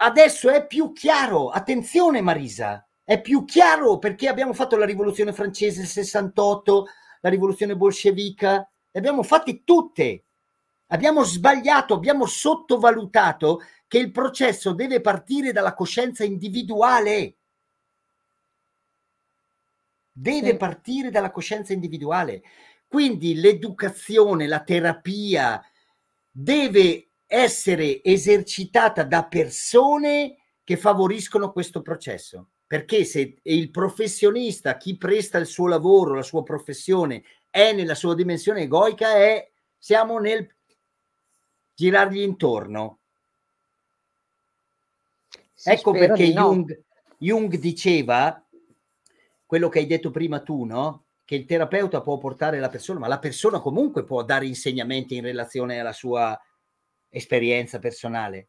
adesso 0.02 0.50
è 0.50 0.66
più 0.66 0.92
chiaro. 0.92 1.48
Attenzione 1.48 2.20
Marisa, 2.20 2.86
è 3.04 3.20
più 3.20 3.44
chiaro 3.44 3.98
perché 3.98 4.28
abbiamo 4.28 4.52
fatto 4.52 4.76
la 4.76 4.84
rivoluzione 4.84 5.32
francese 5.32 5.78
del 5.78 5.88
68, 5.88 6.86
la 7.20 7.28
rivoluzione 7.28 7.76
bolscevica, 7.76 8.68
le 8.90 8.98
abbiamo 8.98 9.22
fatte 9.22 9.62
tutte. 9.64 10.24
Abbiamo 10.88 11.22
sbagliato, 11.22 11.94
abbiamo 11.94 12.26
sottovalutato 12.26 13.62
che 13.86 13.98
il 13.98 14.10
processo 14.10 14.72
deve 14.72 15.00
partire 15.00 15.52
dalla 15.52 15.72
coscienza 15.74 16.22
individuale. 16.24 17.36
Deve 20.12 20.50
sì. 20.50 20.56
partire 20.56 21.10
dalla 21.10 21.30
coscienza 21.30 21.72
individuale. 21.72 22.42
Quindi 22.86 23.34
l'educazione, 23.36 24.46
la 24.46 24.60
terapia 24.60 25.64
deve 26.30 27.11
essere 27.34 28.04
esercitata 28.04 29.04
da 29.04 29.24
persone 29.24 30.36
che 30.62 30.76
favoriscono 30.76 31.50
questo 31.50 31.80
processo. 31.80 32.50
Perché 32.66 33.04
se 33.04 33.36
il 33.42 33.70
professionista, 33.70 34.76
chi 34.76 34.98
presta 34.98 35.38
il 35.38 35.46
suo 35.46 35.66
lavoro, 35.66 36.14
la 36.14 36.22
sua 36.22 36.42
professione, 36.42 37.22
è 37.48 37.72
nella 37.72 37.94
sua 37.94 38.14
dimensione 38.14 38.62
egoica, 38.62 39.14
è, 39.14 39.50
siamo 39.78 40.18
nel 40.18 40.46
girargli 41.74 42.20
intorno. 42.20 42.98
Si 45.54 45.70
ecco 45.70 45.92
perché 45.92 46.34
no. 46.34 46.52
Jung, 46.52 46.82
Jung 47.16 47.56
diceva 47.56 48.46
quello 49.46 49.70
che 49.70 49.78
hai 49.78 49.86
detto 49.86 50.10
prima 50.10 50.40
tu, 50.40 50.64
no? 50.64 51.06
Che 51.24 51.34
il 51.34 51.46
terapeuta 51.46 52.02
può 52.02 52.18
portare 52.18 52.60
la 52.60 52.68
persona, 52.68 52.98
ma 52.98 53.08
la 53.08 53.18
persona 53.18 53.58
comunque 53.60 54.04
può 54.04 54.22
dare 54.22 54.44
insegnamenti 54.46 55.16
in 55.16 55.22
relazione 55.22 55.80
alla 55.80 55.94
sua 55.94 56.38
esperienza 57.12 57.78
personale. 57.78 58.48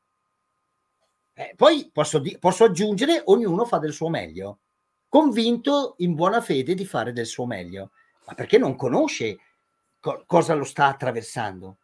Eh, 1.34 1.54
poi 1.56 1.90
posso, 1.92 2.20
di- 2.20 2.38
posso 2.40 2.64
aggiungere, 2.64 3.22
ognuno 3.26 3.66
fa 3.66 3.78
del 3.78 3.92
suo 3.92 4.08
meglio, 4.10 4.60
convinto 5.10 5.96
in 5.98 6.16
buona 6.16 6.42
fede 6.42 6.74
di 6.74 6.86
fare 6.86 7.12
del 7.12 7.26
suo 7.26 7.46
meglio, 7.46 7.92
ma 8.26 8.34
perché 8.34 8.58
non 8.58 8.76
conosce 8.76 9.38
co- 10.00 10.24
cosa 10.26 10.54
lo 10.54 10.64
sta 10.64 10.88
attraversando. 10.88 11.78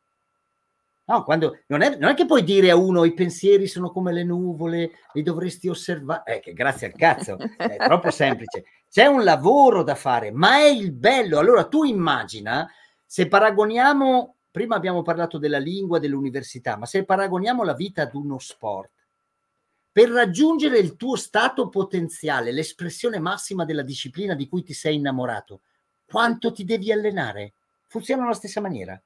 No, 1.05 1.23
quando, 1.23 1.59
non, 1.67 1.81
è, 1.81 1.97
non, 1.97 2.11
è, 2.11 2.13
che 2.13 2.27
puoi 2.27 2.43
dire 2.43 2.69
a 2.69 2.75
uno 2.75 3.03
i 3.03 3.15
pensieri 3.15 3.67
sono 3.67 3.89
come 3.89 4.13
le 4.13 4.23
nuvole, 4.23 4.91
li 5.13 5.23
dovresti 5.23 5.67
osservare. 5.67 6.35
Eh, 6.35 6.39
che 6.39 6.53
grazie 6.53 6.87
al 6.87 6.93
cazzo, 6.93 7.35
è 7.57 7.75
troppo 7.83 8.11
semplice. 8.11 8.63
C'è 8.87 9.07
un 9.07 9.23
lavoro 9.23 9.81
da 9.81 9.95
fare, 9.95 10.31
ma 10.31 10.57
è 10.57 10.67
il 10.67 10.91
bello. 10.91 11.39
Allora 11.39 11.67
tu 11.67 11.83
immagina 11.83 12.69
se 13.03 13.27
paragoniamo 13.27 14.35
prima 14.51 14.75
abbiamo 14.75 15.01
parlato 15.01 15.37
della 15.37 15.59
lingua, 15.59 15.99
dell'università, 15.99 16.77
ma 16.77 16.85
se 16.85 17.05
paragoniamo 17.05 17.63
la 17.63 17.73
vita 17.73 18.03
ad 18.03 18.13
uno 18.13 18.39
sport, 18.39 18.91
per 19.91 20.09
raggiungere 20.09 20.77
il 20.77 20.95
tuo 20.95 21.15
stato 21.15 21.67
potenziale, 21.69 22.51
l'espressione 22.51 23.19
massima 23.19 23.65
della 23.65 23.81
disciplina 23.81 24.33
di 24.33 24.47
cui 24.47 24.63
ti 24.63 24.73
sei 24.73 24.95
innamorato, 24.95 25.61
quanto 26.05 26.51
ti 26.51 26.63
devi 26.63 26.91
allenare? 26.91 27.53
Funziona 27.87 28.23
alla 28.23 28.33
stessa 28.33 28.61
maniera. 28.61 28.99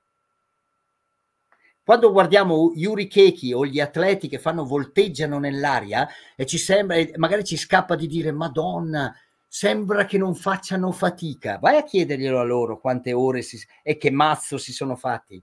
Quando 1.86 2.12
guardiamo 2.12 2.72
Yuri 2.76 3.08
Keki 3.08 3.52
o 3.52 3.66
gli 3.66 3.82
atleti 3.82 4.30
che 4.30 4.40
fanno 4.40 4.64
volteggiano 4.64 5.38
nell'aria 5.38 6.08
e 6.36 6.46
ci 6.46 6.58
sembra, 6.58 6.96
magari 7.18 7.44
ci 7.44 7.58
scappa 7.58 7.96
di 7.96 8.08
dire 8.08 8.32
Madonna, 8.32 9.14
sembra 9.56 10.06
che 10.06 10.18
non 10.18 10.34
facciano 10.34 10.92
fatica. 10.92 11.60
Vai 11.60 11.78
a 11.78 11.84
chiederglielo 11.84 12.40
a 12.40 12.44
loro 12.44 12.80
quante 12.80 13.14
ore 13.14 13.44
si, 13.44 13.64
e 13.84 13.98
che 13.98 14.10
mazzo 14.10 14.58
si 14.58 14.74
sono 14.74 14.96
fatti. 14.96 15.40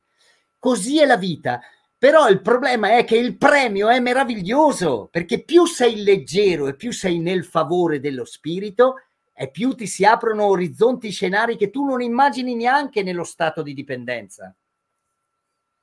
Così 0.58 1.00
è 1.00 1.06
la 1.06 1.16
vita. 1.16 1.60
Però 1.96 2.28
il 2.28 2.40
problema 2.40 2.96
è 2.96 3.04
che 3.04 3.16
il 3.16 3.36
premio 3.36 3.88
è 3.88 4.00
meraviglioso, 4.00 5.06
perché 5.12 5.44
più 5.44 5.64
sei 5.64 6.02
leggero 6.02 6.66
e 6.66 6.74
più 6.74 6.90
sei 6.90 7.20
nel 7.20 7.44
favore 7.44 8.00
dello 8.00 8.24
spirito, 8.24 8.96
e 9.32 9.48
più 9.48 9.74
ti 9.74 9.86
si 9.86 10.04
aprono 10.04 10.46
orizzonti 10.46 11.08
scenari 11.10 11.56
che 11.56 11.70
tu 11.70 11.84
non 11.84 12.02
immagini 12.02 12.56
neanche 12.56 13.04
nello 13.04 13.22
stato 13.22 13.62
di 13.62 13.74
dipendenza, 13.74 14.52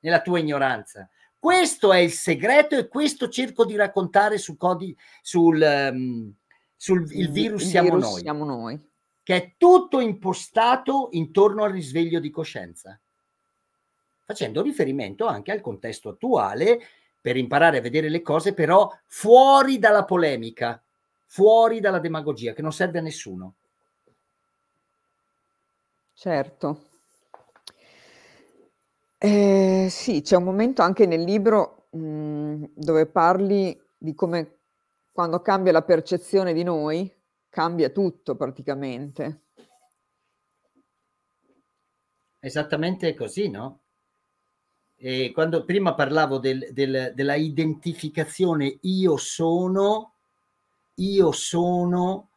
nella 0.00 0.20
tua 0.20 0.38
ignoranza. 0.38 1.08
Questo 1.38 1.94
è 1.94 2.00
il 2.00 2.12
segreto 2.12 2.76
e 2.76 2.88
questo 2.88 3.30
cerco 3.30 3.64
di 3.64 3.74
raccontare 3.74 4.36
su 4.36 4.58
codi, 4.58 4.94
sul, 5.22 5.88
um, 5.92 6.34
sul 6.78 7.12
il 7.12 7.30
virus, 7.30 7.62
il 7.62 7.68
siamo, 7.68 7.88
virus 7.88 8.02
noi, 8.04 8.20
siamo 8.20 8.44
noi, 8.44 8.90
che 9.24 9.34
è 9.34 9.52
tutto 9.58 9.98
impostato 9.98 11.08
intorno 11.10 11.64
al 11.64 11.72
risveglio 11.72 12.20
di 12.20 12.30
coscienza, 12.30 12.98
facendo 14.24 14.62
riferimento 14.62 15.26
anche 15.26 15.50
al 15.50 15.60
contesto 15.60 16.10
attuale 16.10 16.78
per 17.20 17.36
imparare 17.36 17.78
a 17.78 17.82
vedere 17.82 18.08
le 18.08 18.22
cose, 18.22 18.54
però 18.54 18.90
fuori 19.06 19.80
dalla 19.80 20.04
polemica, 20.04 20.80
fuori 21.26 21.80
dalla 21.80 21.98
demagogia, 21.98 22.52
che 22.52 22.62
non 22.62 22.72
serve 22.72 23.00
a 23.00 23.02
nessuno. 23.02 23.54
Certo. 26.14 26.84
Eh, 29.18 29.88
sì, 29.90 30.22
c'è 30.22 30.36
un 30.36 30.44
momento 30.44 30.82
anche 30.82 31.06
nel 31.06 31.22
libro 31.22 31.88
mh, 31.90 32.64
dove 32.72 33.06
parli 33.06 33.78
di 33.98 34.14
come 34.14 34.57
quando 35.18 35.42
cambia 35.42 35.72
la 35.72 35.82
percezione 35.82 36.52
di 36.52 36.62
noi, 36.62 37.12
cambia 37.48 37.88
tutto 37.88 38.36
praticamente. 38.36 39.46
Esattamente 42.38 43.14
così, 43.14 43.50
no? 43.50 43.80
E 44.94 45.32
quando 45.34 45.64
prima 45.64 45.96
parlavo 45.96 46.38
del, 46.38 46.68
del, 46.70 47.14
della 47.16 47.34
identificazione 47.34 48.78
io 48.82 49.16
sono, 49.16 50.12
io 50.94 51.32
sono 51.32 52.28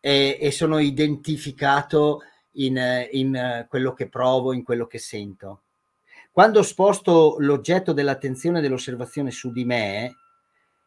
e, 0.00 0.38
e 0.40 0.50
sono 0.52 0.78
identificato 0.78 2.22
in, 2.52 3.08
in 3.10 3.66
quello 3.68 3.92
che 3.92 4.08
provo, 4.08 4.54
in 4.54 4.64
quello 4.64 4.86
che 4.86 4.98
sento. 4.98 5.64
Quando 6.30 6.62
sposto 6.62 7.36
l'oggetto 7.40 7.92
dell'attenzione 7.92 8.60
e 8.60 8.62
dell'osservazione 8.62 9.30
su 9.30 9.52
di 9.52 9.66
me, 9.66 10.16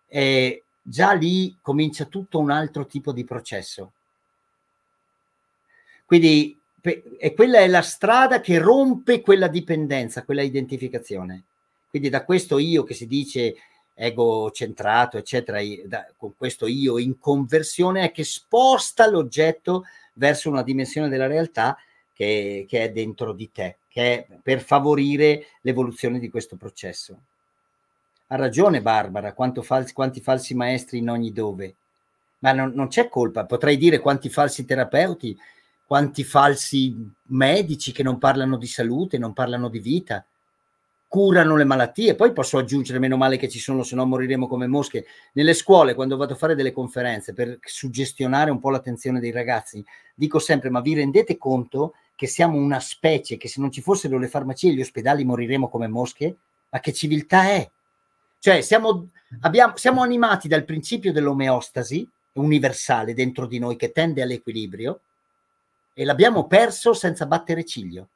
eh, 0.08 0.64
già 0.88 1.14
lì 1.14 1.58
comincia 1.62 2.06
tutto 2.06 2.38
un 2.38 2.52
altro 2.52 2.86
tipo 2.86 3.12
di 3.12 3.24
processo. 3.24 3.94
Quindi 6.06 6.60
e 7.18 7.34
quella 7.34 7.60
è 7.60 7.68
la 7.68 7.82
strada 7.82 8.40
che 8.40 8.60
rompe 8.60 9.22
quella 9.22 9.48
dipendenza, 9.48 10.24
quella 10.24 10.44
identificazione. 10.44 11.44
Quindi 11.90 12.10
da 12.10 12.24
questo 12.24 12.60
io 12.60 12.84
che 12.84 12.94
si 12.94 13.08
dice 13.08 13.56
egocentrato, 13.96 15.18
eccetera, 15.18 15.60
da, 15.86 16.06
con 16.16 16.36
questo 16.38 16.68
io 16.68 17.00
in 17.00 17.18
conversione 17.18 18.04
è 18.04 18.12
che 18.12 18.24
sposta 18.24 19.10
l'oggetto 19.10 19.86
verso 20.14 20.50
una 20.50 20.62
dimensione 20.62 21.10
della 21.10 21.28
realtà 21.28 21.76
che, 22.14 22.66
che 22.68 22.84
è 22.84 22.92
dentro 22.92 23.34
di 23.34 23.50
te, 23.52 23.78
che 23.88 24.28
è 24.28 24.28
per 24.44 24.62
favorire 24.62 25.48
l'evoluzione 25.62 26.20
di 26.20 26.30
questo 26.30 26.56
processo. 26.56 27.20
Ha 28.28 28.36
ragione 28.36 28.82
Barbara, 28.82 29.36
falsi, 29.61 29.93
quanti 29.93 30.19
falsi 30.19 30.55
maestri 30.55 30.97
in 30.97 31.09
ogni 31.09 31.32
dove, 31.32 31.76
ma 32.39 32.53
non, 32.53 32.71
non 32.73 32.88
c'è 32.88 33.07
colpa, 33.07 33.45
potrei 33.45 33.78
dire 33.78 33.99
quanti 33.99 34.30
falsi 34.30 34.65
terapeuti, 34.65 35.38
quanti 35.86 36.23
falsi 36.23 36.95
medici 37.28 37.91
che 37.91 38.01
non 38.01 38.17
parlano 38.17 38.57
di 38.57 38.65
salute, 38.65 39.19
non 39.19 39.34
parlano 39.34 39.69
di 39.69 39.80
vita, 39.80 40.26
curano 41.07 41.55
le 41.55 41.63
malattie. 41.63 42.15
Poi 42.15 42.34
posso 42.34 42.57
aggiungere, 42.57 42.99
meno 42.99 43.15
male 43.15 43.38
che 43.38 43.47
ci 43.47 43.59
sono, 43.59 43.84
se 43.84 43.95
no 43.95 44.05
moriremo 44.05 44.47
come 44.47 44.67
mosche. 44.67 45.05
Nelle 45.34 45.53
scuole, 45.53 45.93
quando 45.93 46.17
vado 46.17 46.34
a 46.34 46.38
fare 46.38 46.55
delle 46.55 46.71
conferenze 46.71 47.34
per 47.34 47.59
suggestionare 47.61 48.51
un 48.51 48.59
po' 48.59 48.71
l'attenzione 48.71 49.19
dei 49.19 49.32
ragazzi, 49.32 49.86
dico 50.15 50.39
sempre: 50.39 50.69
ma 50.69 50.82
vi 50.82 50.95
rendete 50.95 51.38
conto 51.38 51.93
che 52.15 52.28
siamo 52.28 52.57
una 52.57 52.80
specie 52.80 53.38
che 53.38 53.47
se 53.47 53.61
non 53.61 53.71
ci 53.71 53.82
fossero 53.82 54.17
le 54.17 54.28
farmacie 54.28 54.69
e 54.69 54.73
gli 54.73 54.82
ospedali 54.82 55.23
moriremo 55.23 55.69
come 55.69 55.88
mosche? 55.88 56.36
Ma 56.69 56.80
che 56.80 56.91
civiltà 56.91 57.43
è? 57.49 57.69
Cioè, 58.46 58.62
siamo, 58.62 59.10
abbiamo, 59.39 59.76
siamo 59.76 60.04
animati 60.04 60.48
dal 60.48 60.66
principio 60.66 61.12
dell'omeostasi 61.12 62.08
universale 62.34 63.16
dentro 63.16 63.48
di 63.48 63.58
noi 63.58 63.76
che 63.76 63.91
tende 63.91 64.22
all'equilibrio 64.22 65.02
e 65.96 66.06
l'abbiamo 66.06 66.46
perso 66.46 66.93
senza 66.93 67.26
battere 67.26 67.66
ciglio. 67.66 68.10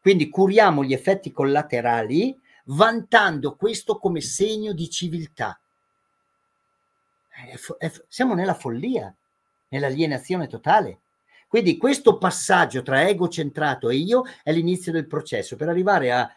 Quindi 0.00 0.28
curiamo 0.28 0.84
gli 0.84 0.92
effetti 0.92 1.32
collaterali 1.32 2.40
vantando 2.66 3.56
questo 3.56 3.98
come 3.98 4.20
segno 4.20 4.72
di 4.72 4.88
civiltà. 4.88 5.58
È, 7.28 7.58
è, 7.78 7.92
siamo 8.06 8.34
nella 8.34 8.54
follia, 8.54 9.12
nell'alienazione 9.70 10.46
totale. 10.46 11.00
Quindi 11.48 11.76
questo 11.76 12.18
passaggio 12.18 12.82
tra 12.82 13.08
egocentrato 13.08 13.88
e 13.88 13.96
io 13.96 14.22
è 14.44 14.52
l'inizio 14.52 14.92
del 14.92 15.08
processo 15.08 15.56
per 15.56 15.68
arrivare 15.68 16.12
a, 16.12 16.32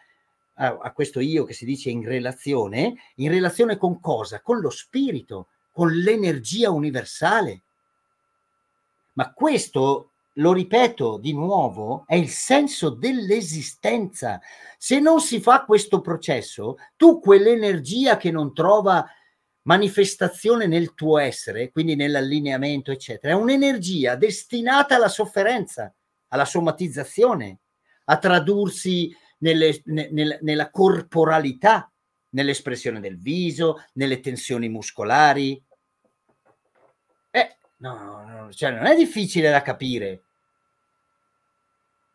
a, 0.54 0.78
a 0.80 0.92
questo 0.92 1.20
io 1.20 1.44
che 1.44 1.52
si 1.54 1.64
dice 1.64 1.90
in 1.90 2.04
relazione, 2.04 2.94
in 3.16 3.30
relazione 3.30 3.76
con 3.76 4.00
cosa? 4.00 4.40
Con 4.40 4.60
lo 4.60 4.70
spirito, 4.70 5.48
con 5.72 5.90
l'energia 5.92 6.70
universale. 6.70 7.62
Ma 9.14 9.32
questo 9.32 10.12
lo 10.36 10.52
ripeto 10.52 11.18
di 11.18 11.34
nuovo, 11.34 12.04
è 12.06 12.14
il 12.14 12.30
senso 12.30 12.90
dell'esistenza. 12.90 14.40
Se 14.78 14.98
non 14.98 15.20
si 15.20 15.40
fa 15.40 15.64
questo 15.64 16.00
processo, 16.00 16.76
tu 16.96 17.20
quell'energia 17.20 18.16
che 18.16 18.30
non 18.30 18.54
trova 18.54 19.06
manifestazione 19.62 20.66
nel 20.66 20.94
tuo 20.94 21.18
essere, 21.18 21.70
quindi 21.70 21.94
nell'allineamento, 21.94 22.90
eccetera, 22.90 23.34
è 23.34 23.36
un'energia 23.36 24.16
destinata 24.16 24.96
alla 24.96 25.08
sofferenza, 25.08 25.92
alla 26.28 26.44
somatizzazione, 26.44 27.58
a 28.06 28.16
tradursi 28.16 29.14
nelle, 29.42 29.80
nel, 29.84 30.38
nella 30.40 30.70
corporalità, 30.70 31.90
nell'espressione 32.30 32.98
del 32.98 33.18
viso, 33.18 33.84
nelle 33.92 34.18
tensioni 34.18 34.68
muscolari, 34.68 35.62
No, 37.82 38.24
no, 38.24 38.52
cioè 38.52 38.70
non 38.70 38.86
è 38.86 38.94
difficile 38.94 39.50
da 39.50 39.60
capire. 39.60 40.22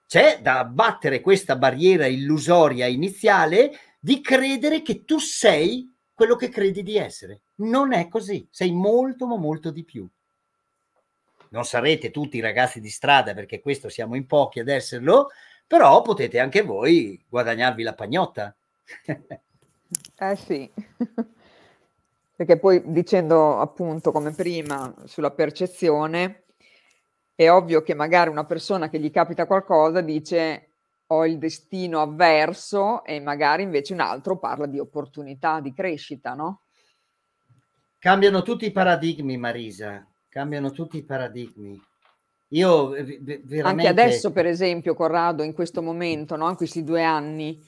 C'è 0.08 0.40
da 0.42 0.60
abbattere 0.60 1.20
questa 1.20 1.58
barriera 1.58 2.06
illusoria 2.06 2.88
iniziale 2.88 3.78
di 4.00 4.22
credere 4.22 4.82
che 4.82 5.04
tu 5.04 5.20
sei 5.20 5.94
quello 6.14 6.38
che 6.38 6.48
credi 6.48 6.84
di 6.84 6.96
essere. 6.96 7.42
Non 7.56 7.92
è 7.92 8.08
così, 8.08 8.48
sei 8.50 8.72
molto, 8.72 9.28
ma 9.28 9.36
molto 9.36 9.70
di 9.70 9.84
più. 9.84 10.08
Non 11.50 11.66
sarete 11.66 12.12
tutti 12.12 12.40
ragazzi 12.40 12.80
di 12.80 12.90
strada 12.90 13.34
perché 13.34 13.60
questo 13.60 13.90
siamo 13.90 14.16
in 14.16 14.26
pochi 14.26 14.62
ad 14.62 14.70
esserlo, 14.70 15.28
però 15.68 16.02
potete 16.02 16.40
anche 16.40 16.62
voi 16.62 17.22
guadagnarvi 17.28 17.84
la 17.84 17.94
pagnotta. 17.94 18.56
eh 20.18 20.36
sì. 20.36 20.72
Perché 22.36 22.58
poi 22.58 22.82
dicendo 22.86 23.60
appunto 23.60 24.12
come 24.12 24.32
prima 24.32 24.94
sulla 25.06 25.32
percezione, 25.32 26.44
è 27.36 27.50
ovvio 27.50 27.82
che 27.82 27.94
magari 27.94 28.30
una 28.30 28.46
persona 28.46 28.90
che 28.90 29.00
gli 29.00 29.12
capita 29.12 29.46
qualcosa 29.46 30.02
dice 30.02 30.70
ho 31.08 31.26
il 31.26 31.38
destino 31.38 32.02
avverso 32.02 33.04
e 33.04 33.20
magari 33.20 33.64
invece 33.64 33.94
un 33.94 34.02
altro 34.02 34.38
parla 34.38 34.66
di 34.66 34.80
opportunità, 34.80 35.60
di 35.60 35.74
crescita, 35.74 36.34
no? 36.34 36.62
Cambiano 38.00 38.42
tutti 38.42 38.66
i 38.66 38.72
paradigmi, 38.72 39.38
Marisa, 39.38 40.06
cambiano 40.30 40.72
tutti 40.72 40.98
i 40.98 41.04
paradigmi. 41.04 41.82
Io 42.50 42.90
veramente... 42.90 43.62
Anche 43.62 43.88
adesso, 43.88 44.32
per 44.32 44.46
esempio, 44.46 44.94
Corrado, 44.94 45.44
in 45.44 45.54
questo 45.54 45.82
momento, 45.82 46.36
no? 46.36 46.50
in 46.50 46.56
questi 46.56 46.84
due 46.84 47.04
anni, 47.04 47.62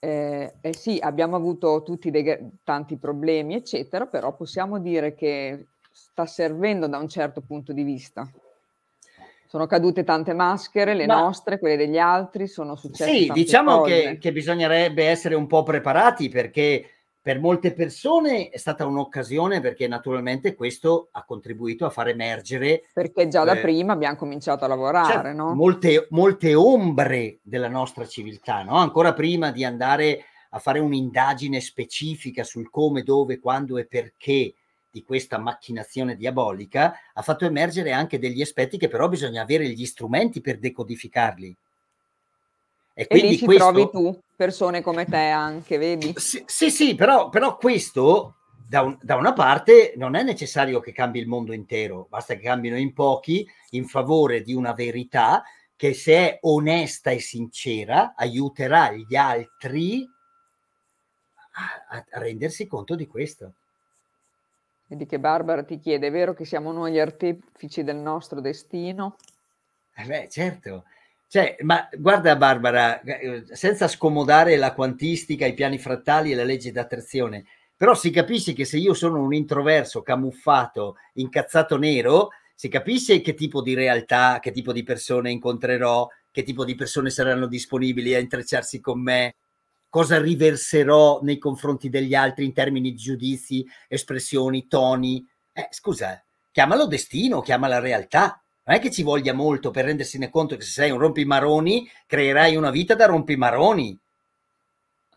eh, 0.00 0.54
eh 0.60 0.74
sì, 0.74 0.98
abbiamo 1.00 1.36
avuto 1.36 1.82
tutti 1.82 2.10
dei, 2.10 2.36
tanti 2.64 2.96
problemi, 2.96 3.54
eccetera, 3.54 4.06
però 4.06 4.34
possiamo 4.34 4.80
dire 4.80 5.14
che 5.14 5.66
sta 5.92 6.26
servendo 6.26 6.88
da 6.88 6.98
un 6.98 7.08
certo 7.08 7.40
punto 7.40 7.72
di 7.72 7.82
vista. 7.82 8.28
Sono 9.46 9.66
cadute 9.66 10.04
tante 10.04 10.32
maschere, 10.32 10.94
le 10.94 11.06
Ma, 11.06 11.20
nostre, 11.20 11.58
quelle 11.58 11.76
degli 11.76 11.98
altri, 11.98 12.46
sono 12.46 12.76
successe. 12.76 13.10
Sì, 13.10 13.30
diciamo 13.32 13.82
che, 13.82 14.16
che, 14.20 14.32
bisognerebbe 14.32 15.06
essere 15.06 15.34
un 15.34 15.48
po' 15.48 15.64
preparati 15.64 16.28
perché 16.28 16.88
per 17.22 17.38
molte 17.38 17.74
persone 17.74 18.48
è 18.48 18.56
stata 18.56 18.86
un'occasione 18.86 19.60
perché 19.60 19.86
naturalmente 19.86 20.54
questo 20.54 21.08
ha 21.12 21.24
contribuito 21.24 21.84
a 21.84 21.90
far 21.90 22.08
emergere. 22.08 22.84
Perché 22.94 23.28
già 23.28 23.44
da 23.44 23.58
eh, 23.58 23.60
prima 23.60 23.92
abbiamo 23.92 24.16
cominciato 24.16 24.64
a 24.64 24.68
lavorare, 24.68 25.12
cioè, 25.12 25.32
no? 25.34 25.54
Molte, 25.54 26.06
molte 26.10 26.54
ombre 26.54 27.38
della 27.42 27.68
nostra 27.68 28.06
civiltà, 28.06 28.62
no? 28.62 28.76
Ancora 28.76 29.12
prima 29.12 29.50
di 29.50 29.64
andare 29.64 30.24
a 30.50 30.58
fare 30.58 30.78
un'indagine 30.78 31.60
specifica 31.60 32.42
sul 32.42 32.70
come, 32.70 33.02
dove, 33.02 33.38
quando 33.38 33.76
e 33.76 33.86
perché 33.86 34.54
di 34.90 35.04
questa 35.04 35.38
macchinazione 35.38 36.16
diabolica, 36.16 36.94
ha 37.12 37.22
fatto 37.22 37.44
emergere 37.44 37.92
anche 37.92 38.18
degli 38.18 38.40
aspetti 38.40 38.76
che 38.78 38.88
però 38.88 39.08
bisogna 39.08 39.42
avere 39.42 39.68
gli 39.68 39.86
strumenti 39.86 40.40
per 40.40 40.58
decodificarli. 40.58 41.56
E, 43.00 43.06
e 43.08 43.16
lì 43.18 43.38
ci 43.38 43.46
questo... 43.46 43.70
trovi 43.72 43.90
tu, 43.90 44.20
persone 44.36 44.82
come 44.82 45.06
te 45.06 45.16
anche, 45.16 45.78
vedi? 45.78 46.12
Sì, 46.16 46.42
sì, 46.46 46.70
sì 46.70 46.94
però, 46.94 47.30
però, 47.30 47.56
questo 47.56 48.34
da, 48.68 48.82
un, 48.82 48.98
da, 49.00 49.16
una 49.16 49.32
parte 49.32 49.94
non 49.96 50.14
è 50.14 50.22
necessario 50.22 50.80
che 50.80 50.92
cambi 50.92 51.18
il 51.18 51.26
mondo 51.26 51.54
intero, 51.54 52.08
basta 52.10 52.34
che 52.34 52.42
cambino 52.42 52.76
in 52.76 52.92
pochi 52.92 53.48
in 53.70 53.86
favore 53.86 54.42
di 54.42 54.52
una 54.52 54.74
verità 54.74 55.42
che 55.76 55.94
se 55.94 56.12
è 56.14 56.38
onesta 56.42 57.08
e 57.10 57.20
sincera 57.20 58.12
aiuterà 58.14 58.92
gli 58.92 59.16
altri 59.16 60.06
a, 61.52 62.04
a 62.10 62.18
rendersi 62.18 62.66
conto 62.66 62.94
di 62.96 63.06
questo. 63.06 63.54
Vedi 64.88 65.06
che 65.06 65.18
Barbara 65.18 65.62
ti 65.62 65.78
chiede, 65.78 66.08
è 66.08 66.10
vero 66.10 66.34
che 66.34 66.44
siamo 66.44 66.70
noi 66.70 66.92
gli 66.92 66.98
artefici 66.98 67.82
del 67.82 67.96
nostro 67.96 68.42
destino? 68.42 69.16
Eh 69.94 70.04
beh, 70.04 70.28
certo. 70.28 70.84
Cioè, 71.30 71.58
ma 71.60 71.88
guarda 71.96 72.34
Barbara, 72.34 73.00
senza 73.52 73.86
scomodare 73.86 74.56
la 74.56 74.74
quantistica, 74.74 75.46
i 75.46 75.54
piani 75.54 75.78
frattali 75.78 76.32
e 76.32 76.34
la 76.34 76.42
legge 76.42 76.72
d'attrazione, 76.72 77.44
però 77.76 77.94
si 77.94 78.10
capisce 78.10 78.52
che 78.52 78.64
se 78.64 78.78
io 78.78 78.94
sono 78.94 79.20
un 79.20 79.32
introverso 79.32 80.02
camuffato, 80.02 80.96
incazzato 81.14 81.78
nero, 81.78 82.30
si 82.52 82.66
capisce 82.66 83.20
che 83.20 83.34
tipo 83.34 83.62
di 83.62 83.74
realtà, 83.74 84.40
che 84.42 84.50
tipo 84.50 84.72
di 84.72 84.82
persone 84.82 85.30
incontrerò, 85.30 86.08
che 86.32 86.42
tipo 86.42 86.64
di 86.64 86.74
persone 86.74 87.10
saranno 87.10 87.46
disponibili 87.46 88.12
a 88.12 88.18
intrecciarsi 88.18 88.80
con 88.80 89.00
me, 89.00 89.36
cosa 89.88 90.20
riverserò 90.20 91.20
nei 91.22 91.38
confronti 91.38 91.88
degli 91.88 92.16
altri 92.16 92.44
in 92.44 92.52
termini 92.52 92.90
di 92.90 92.96
giudizi, 92.96 93.64
espressioni, 93.86 94.66
toni. 94.66 95.24
Eh, 95.52 95.68
scusa, 95.70 96.20
chiamalo 96.50 96.86
destino, 96.86 97.40
chiamala 97.40 97.78
realtà 97.78 98.42
non 98.64 98.76
è 98.76 98.78
che 98.78 98.90
ci 98.90 99.02
voglia 99.02 99.32
molto 99.32 99.70
per 99.70 99.86
rendersene 99.86 100.30
conto 100.30 100.56
che 100.56 100.62
se 100.62 100.70
sei 100.70 100.90
un 100.90 100.98
rompimaroni 100.98 101.90
creerai 102.06 102.56
una 102.56 102.70
vita 102.70 102.94
da 102.94 103.06
rompimaroni. 103.06 103.98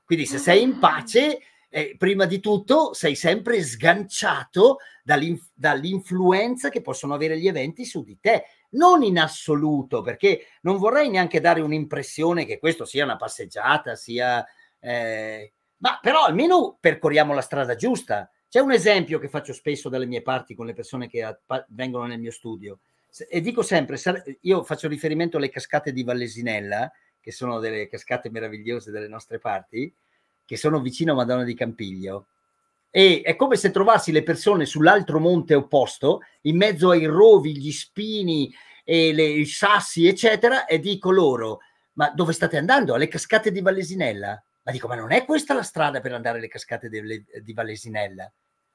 Quindi 0.05 0.25
se 0.25 0.37
sei 0.37 0.61
in 0.61 0.79
pace 0.79 1.39
eh, 1.69 1.95
prima 1.97 2.25
di 2.25 2.39
tutto 2.39 2.93
sei 2.93 3.15
sempre 3.15 3.61
sganciato 3.63 4.77
dall'inf- 5.03 5.51
dall'influenza 5.53 6.69
che 6.69 6.81
possono 6.81 7.13
avere 7.13 7.39
gli 7.39 7.47
eventi 7.47 7.83
su 7.83 8.03
di 8.03 8.19
te, 8.19 8.45
non 8.71 9.03
in 9.03 9.19
assoluto, 9.19 10.01
perché 10.01 10.47
non 10.61 10.77
vorrei 10.77 11.09
neanche 11.09 11.41
dare 11.41 11.61
un'impressione 11.61 12.45
che 12.45 12.59
questo 12.59 12.85
sia 12.85 13.03
una 13.03 13.17
passeggiata, 13.17 13.95
sia... 13.95 14.45
Eh, 14.79 15.51
ma 15.77 15.99
però 16.01 16.23
almeno 16.23 16.77
percorriamo 16.79 17.33
la 17.33 17.41
strada 17.41 17.75
giusta. 17.75 18.29
C'è 18.47 18.59
un 18.59 18.71
esempio 18.71 19.19
che 19.19 19.27
faccio 19.27 19.51
spesso 19.51 19.89
dalle 19.89 20.05
mie 20.05 20.21
parti 20.21 20.55
con 20.55 20.65
le 20.65 20.73
persone 20.73 21.07
che 21.07 21.23
a, 21.23 21.37
vengono 21.69 22.05
nel 22.05 22.19
mio 22.19 22.31
studio 22.31 22.79
e 23.29 23.41
dico 23.41 23.61
sempre, 23.61 23.97
io 24.41 24.63
faccio 24.63 24.87
riferimento 24.87 25.37
alle 25.37 25.49
cascate 25.49 25.91
di 25.91 26.03
Vallesinella, 26.03 26.91
che 27.19 27.31
sono 27.31 27.59
delle 27.59 27.87
cascate 27.87 28.29
meravigliose 28.29 28.91
delle 28.91 29.07
nostre 29.07 29.39
parti, 29.39 29.93
che 30.45 30.57
sono 30.57 30.81
vicino 30.81 31.13
a 31.13 31.15
Madonna 31.15 31.43
di 31.43 31.53
Campiglio. 31.53 32.27
E 32.89 33.21
è 33.23 33.35
come 33.35 33.55
se 33.55 33.71
trovassi 33.71 34.11
le 34.11 34.23
persone 34.23 34.65
sull'altro 34.65 35.19
monte 35.19 35.55
opposto, 35.55 36.21
in 36.41 36.57
mezzo 36.57 36.89
ai 36.89 37.05
rovi, 37.05 37.57
gli 37.57 37.71
spini 37.71 38.53
e 38.83 39.13
le, 39.13 39.23
i 39.23 39.45
sassi, 39.45 40.07
eccetera, 40.07 40.65
e 40.65 40.79
dico 40.79 41.09
loro: 41.11 41.59
Ma 41.93 42.09
dove 42.09 42.33
state 42.33 42.57
andando? 42.57 42.93
Alle 42.93 43.07
cascate 43.07 43.51
di 43.51 43.61
Vallesinella? 43.61 44.43
Ma 44.63 44.71
dico: 44.71 44.87
Ma 44.87 44.95
non 44.95 45.11
è 45.11 45.25
questa 45.25 45.53
la 45.53 45.63
strada 45.63 46.01
per 46.01 46.13
andare 46.13 46.37
alle 46.37 46.47
cascate 46.47 46.89
di, 46.89 47.25
di 47.41 47.53
Vallesinella? 47.53 48.31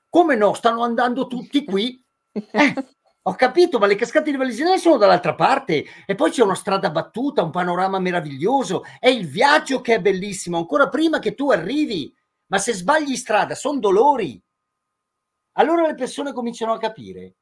Come 0.09 0.37
no? 0.37 0.55
Stanno 0.55 0.83
andando 0.83 1.27
tutti 1.27 1.65
qui. 1.65 2.03
Eh, 2.53 2.75
ho 3.23 3.35
capito, 3.35 3.79
ma 3.79 3.87
le 3.87 3.95
cascate 3.95 4.31
di 4.31 4.37
Vallesinella 4.37 4.79
sono 4.79 4.97
dall'altra 4.97 5.35
parte 5.35 5.85
e 6.07 6.15
poi 6.15 6.31
c'è 6.31 6.43
una 6.43 6.55
strada 6.55 6.91
battuta, 6.91 7.43
un 7.43 7.51
panorama 7.51 7.99
meraviglioso, 7.99 8.85
è 8.99 9.09
il 9.09 9.27
viaggio 9.27 9.81
che 9.81 9.97
è 9.97 10.01
bellissimo, 10.01 10.57
ancora 10.57 10.89
prima 10.89 11.19
che 11.19 11.35
tu 11.35 11.51
arrivi. 11.51 12.15
Ma 12.47 12.59
se 12.59 12.73
sbagli 12.73 13.15
strada, 13.17 13.55
sono 13.55 13.79
dolori. 13.79 14.43
Allora 15.53 15.87
le 15.87 15.95
persone 15.95 16.33
cominciano 16.33 16.73
a 16.73 16.79
capire. 16.79 17.35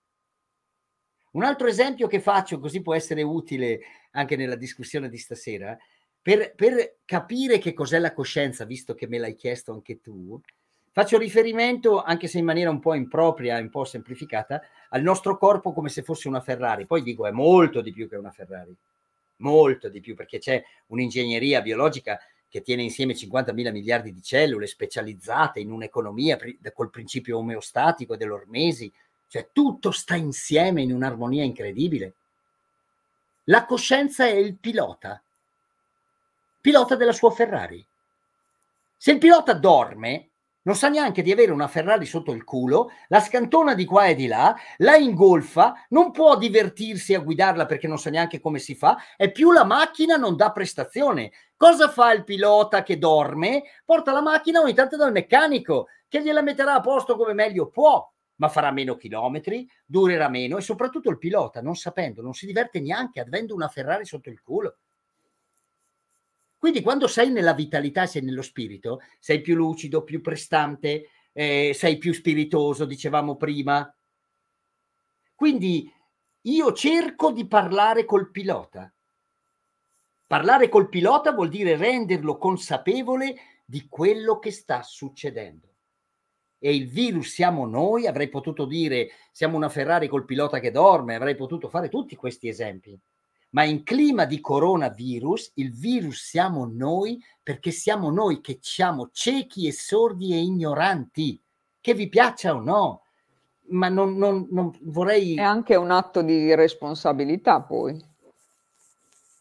Un 1.33 1.45
altro 1.45 1.69
esempio 1.69 2.09
che 2.09 2.19
faccio, 2.21 2.59
così 2.59 2.83
può 2.83 2.95
essere 2.95 3.23
utile 3.23 3.81
anche 4.13 4.37
nella 4.37 4.57
discussione 4.57 5.09
di 5.09 5.19
stasera, 5.19 5.77
per, 6.21 6.55
per 6.55 6.99
capire 7.05 7.59
che 7.59 7.73
cos'è 7.73 7.99
la 8.01 8.13
coscienza, 8.13 8.65
visto 8.65 8.95
che 8.95 9.07
me 9.07 9.19
l'hai 9.19 9.37
chiesto 9.37 9.73
anche 9.73 10.01
tu, 10.01 10.41
Faccio 10.97 11.19
riferimento, 11.19 12.03
anche 12.03 12.27
se 12.27 12.39
in 12.39 12.47
maniera 12.47 12.71
un 12.71 12.81
po' 12.81 12.95
impropria, 12.95 13.59
un 13.59 13.69
po' 13.69 13.85
semplificata, 13.85 14.63
al 14.89 15.03
nostro 15.03 15.37
corpo 15.37 15.75
come 15.75 15.91
se 15.91 16.03
fosse 16.03 16.27
una 16.27 16.41
Ferrari. 16.41 16.87
Poi 16.87 17.03
dico, 17.03 17.27
è 17.27 17.31
molto 17.31 17.83
di 17.83 17.93
più 17.93 18.09
che 18.09 18.17
una 18.17 18.31
Ferrari, 18.31 18.75
molto 19.41 19.91
di 19.91 20.01
più, 20.01 20.15
perché 20.15 20.39
c'è 20.39 20.65
un'ingegneria 20.87 21.61
biologica 21.61 22.19
che 22.49 22.63
tiene 22.63 22.83
insieme 22.83 23.15
50 23.15 23.53
mila 23.53 23.73
miliardi 23.73 24.11
di 24.11 24.23
cellule 24.23 24.67
specializzate 24.67 25.61
in 25.61 25.71
un'economia 25.71 26.39
col 26.73 26.89
principio 26.89 27.37
omeostatico 27.37 28.17
dell'ormesi, 28.17 28.91
cioè 29.29 29.49
tutto 29.53 29.91
sta 29.91 30.15
insieme 30.15 30.81
in 30.81 30.95
un'armonia 30.95 31.45
incredibile. 31.45 32.15
La 33.45 33.67
coscienza 33.67 34.25
è 34.25 34.33
il 34.33 34.55
pilota, 34.55 35.23
pilota 36.59 36.97
della 36.97 37.13
sua 37.13 37.33
Ferrari. 37.33 37.85
Se 38.97 39.13
il 39.13 39.19
pilota 39.19 39.53
dorme, 39.53 40.31
non 40.67 40.75
sa 40.75 40.89
neanche 40.89 41.23
di 41.23 41.31
avere 41.31 41.53
una 41.53 41.69
Ferrari 41.69 42.07
sotto 42.07 42.33
il 42.33 42.45
culo, 42.45 42.91
la 43.09 43.21
scantona 43.21 43.75
di 43.75 43.85
qua 43.85 44.07
e 44.07 44.17
di 44.17 44.27
là, 44.27 44.55
la 44.79 44.97
ingolfa, 44.97 45.87
non 45.91 46.11
può 46.11 46.37
divertirsi 46.37 47.15
a 47.15 47.21
guidarla 47.21 47.67
perché 47.67 47.87
non 47.87 47.99
sa 47.99 48.11
neanche 48.11 48.41
come 48.41 48.59
si 48.59 48.75
fa, 48.75 48.97
e 49.17 49.31
più 49.31 49.53
la 49.53 49.65
macchina 49.65 50.17
non 50.17 50.35
dà 50.35 50.51
prestazione. 50.51 51.31
Cosa 51.57 51.89
fa 51.89 52.13
il 52.13 52.25
pilota 52.25 52.83
che 52.83 52.99
dorme? 52.99 53.63
Porta 53.85 54.13
la 54.13 54.21
macchina 54.21 54.61
ogni 54.61 54.75
tanto 54.75 54.97
dal 54.97 55.13
meccanico, 55.13 55.87
che 56.09 56.21
gliela 56.21 56.43
metterà 56.43 56.75
a 56.75 56.81
posto 56.81 57.17
come 57.17 57.33
meglio 57.33 57.69
può, 57.69 58.05
ma 58.37 58.49
farà 58.49 58.73
meno 58.73 58.97
chilometri, 58.97 59.69
durerà 59.85 60.29
meno 60.29 60.57
e 60.57 60.63
soprattutto 60.63 61.11
il 61.11 61.19
pilota, 61.19 61.63
non 61.63 61.77
sapendo, 61.77 62.23
non 62.23 62.35
si 62.35 62.45
diverte 62.45 62.81
neanche 62.81 63.21
avendo 63.21 63.55
una 63.55 63.69
Ferrari 63.69 64.05
sotto 64.05 64.31
il 64.31 64.43
culo. 64.43 64.79
Quindi 66.59 66.81
quando 66.83 67.07
sei 67.07 67.31
nella 67.31 67.53
vitalità, 67.53 68.07
sei 68.07 68.23
nello 68.23 68.43
spirito, 68.43 69.01
sei 69.19 69.41
più 69.41 69.55
lucido, 69.55 70.05
più 70.05 70.21
prestante, 70.21 71.11
eh, 71.33 71.73
sei 71.75 71.99
più 71.99 72.13
spiritoso, 72.15 72.87
dicevamo 72.87 73.37
prima. 73.37 73.95
Quindi 75.35 75.93
io 76.43 76.73
cerco 76.73 77.31
di 77.31 77.47
parlare 77.47 78.05
col 78.05 78.31
pilota. 78.31 78.91
Parlare 80.27 80.69
col 80.69 80.89
pilota 80.89 81.33
vuol 81.33 81.51
dire 81.51 81.77
renderlo 81.77 82.39
consapevole 82.39 83.37
di 83.65 83.87
quello 83.89 84.39
che 84.39 84.51
sta 84.51 84.83
succedendo. 84.83 85.75
E 86.59 86.75
il 86.75 86.89
virus 86.89 87.33
siamo 87.33 87.67
noi, 87.67 88.07
avrei 88.07 88.29
potuto 88.29 88.65
dire 88.65 89.11
siamo 89.31 89.57
una 89.57 89.69
Ferrari 89.69 90.09
col 90.09 90.25
pilota 90.25 90.59
che 90.59 90.71
dorme, 90.71 91.15
avrei 91.15 91.37
potuto 91.37 91.69
fare 91.69 91.91
tutti 91.91 92.17
questi 92.17 92.49
esempi 92.49 92.99
ma 93.57 93.65
in 93.65 93.85
clima 93.85 94.27
di 94.27 94.39
coronavirus 94.39 95.53
il 95.55 95.73
virus 95.73 96.29
siamo 96.29 96.67
noi 96.71 97.19
perché 97.43 97.71
siamo 97.71 98.11
noi 98.11 98.43
che 98.43 98.59
siamo 98.61 99.09
ciechi 99.13 99.67
e 99.67 99.73
sordi 99.73 100.35
e 100.35 100.43
ignoranti, 100.43 101.41
che 101.81 101.95
vi 101.95 102.11
piaccia 102.11 102.55
o 102.55 102.61
no. 102.61 103.05
Ma 103.69 103.89
non, 103.89 104.19
non, 104.19 104.47
non 104.51 104.77
vorrei... 104.83 105.37
È 105.37 105.43
anche 105.43 105.75
un 105.75 105.91
atto 105.91 106.21
di 106.21 106.55
responsabilità 106.55 107.63
poi. 107.63 107.99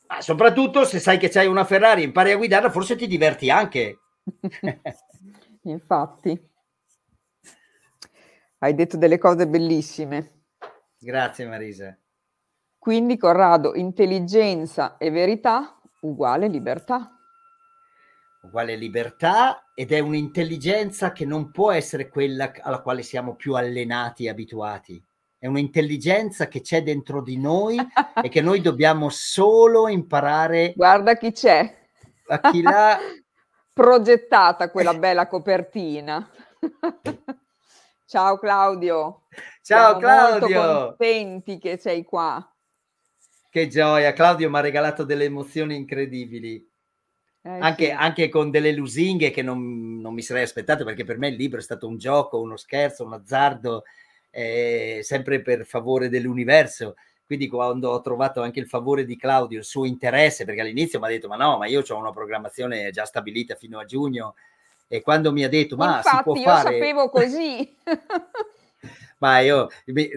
Ma 0.07 0.21
soprattutto 0.21 0.85
se 0.85 0.99
sai 0.99 1.17
che 1.17 1.27
c'hai 1.27 1.47
una 1.47 1.65
Ferrari 1.65 2.03
e 2.03 2.05
impari 2.05 2.31
a 2.31 2.37
guidarla, 2.37 2.71
forse 2.71 2.95
ti 2.95 3.07
diverti 3.07 3.49
anche. 3.49 3.99
Infatti. 5.63 6.49
Hai 8.59 8.73
detto 8.73 8.95
delle 8.95 9.17
cose 9.17 9.45
bellissime. 9.45 10.43
Grazie 10.97 11.47
Marisa. 11.47 11.97
Quindi 12.85 13.17
Corrado, 13.17 13.73
intelligenza 13.73 14.97
e 14.99 15.09
verità 15.09 15.75
uguale 16.01 16.47
libertà. 16.47 17.17
Uguale 18.43 18.75
libertà 18.75 19.71
ed 19.73 19.91
è 19.91 19.97
un'intelligenza 19.97 21.11
che 21.11 21.25
non 21.25 21.49
può 21.49 21.71
essere 21.71 22.09
quella 22.09 22.51
alla 22.61 22.83
quale 22.83 23.01
siamo 23.01 23.33
più 23.33 23.55
allenati 23.55 24.25
e 24.25 24.29
abituati. 24.29 25.03
È 25.35 25.47
un'intelligenza 25.47 26.47
che 26.47 26.61
c'è 26.61 26.83
dentro 26.83 27.23
di 27.23 27.39
noi 27.39 27.75
e 28.21 28.29
che 28.29 28.41
noi 28.41 28.61
dobbiamo 28.61 29.09
solo 29.09 29.87
imparare. 29.87 30.73
Guarda 30.75 31.17
chi 31.17 31.31
c'è. 31.31 31.87
A 32.27 32.51
chi 32.51 32.61
l'ha 32.61 32.99
progettata 33.73 34.69
quella 34.69 34.93
bella 34.93 35.27
copertina. 35.27 36.29
Ciao 38.05 38.37
Claudio. 38.37 39.23
Ciao 39.63 39.97
Siamo 39.97 39.97
Claudio. 39.97 40.61
Molto 40.61 40.85
contenti 40.85 41.57
che 41.57 41.77
sei 41.79 42.03
qua. 42.03 42.47
Che 43.55 43.69
gioia, 43.69 44.11
Claudio 44.11 44.49
mi 44.49 44.57
ha 44.57 44.59
regalato 44.59 45.05
delle 45.05 45.23
emozioni 45.23 45.77
incredibili. 45.77 46.55
Eh, 47.41 47.49
anche, 47.49 47.85
sì. 47.85 47.91
anche, 47.91 48.27
con 48.27 48.51
delle 48.51 48.73
lusinghe 48.73 49.31
che 49.31 49.41
non, 49.41 50.01
non, 50.01 50.13
mi 50.13 50.21
sarei 50.21 50.43
aspettato 50.43 50.83
perché 50.83 51.05
per 51.05 51.17
me 51.17 51.29
il 51.29 51.35
libro 51.35 51.59
è 51.59 51.61
stato 51.61 51.87
un 51.87 51.97
gioco, 51.97 52.41
uno 52.41 52.57
scherzo, 52.57 53.05
un 53.05 53.13
azzardo, 53.13 53.83
eh, 54.29 54.99
sempre 55.03 55.41
per 55.41 55.65
favore 55.65 56.09
dell'universo. 56.09 56.95
Quindi 57.25 57.47
quando 57.47 57.91
ho 57.91 58.01
trovato 58.01 58.41
anche 58.41 58.59
il 58.59 58.67
favore 58.67 59.05
di 59.05 59.15
Claudio, 59.15 59.59
il 59.59 59.63
suo 59.63 59.85
interesse, 59.85 60.43
perché 60.43 60.59
all'inizio 60.59 60.99
mi 60.99 61.05
ha 61.05 61.09
detto 61.11 61.29
ma 61.29 61.37
no, 61.37 61.57
ma 61.57 61.65
io 61.65 61.81
ho 61.87 61.97
una 61.97 62.11
programmazione 62.11 62.91
già 62.91 63.05
stabilita 63.05 63.55
fino 63.55 63.79
a 63.79 63.85
giugno 63.85 64.35
e 64.89 64.99
quando 64.99 65.31
mi 65.31 65.45
ha 65.45 65.49
detto 65.49 65.77
ma 65.77 65.95
Infatti, 65.95 66.17
si 66.17 66.23
può 66.23 66.35
io 66.35 66.43
fare... 66.43 66.73
sapevo 66.73 67.09
così. 67.09 67.77
ma 69.19 69.39
io 69.39 69.69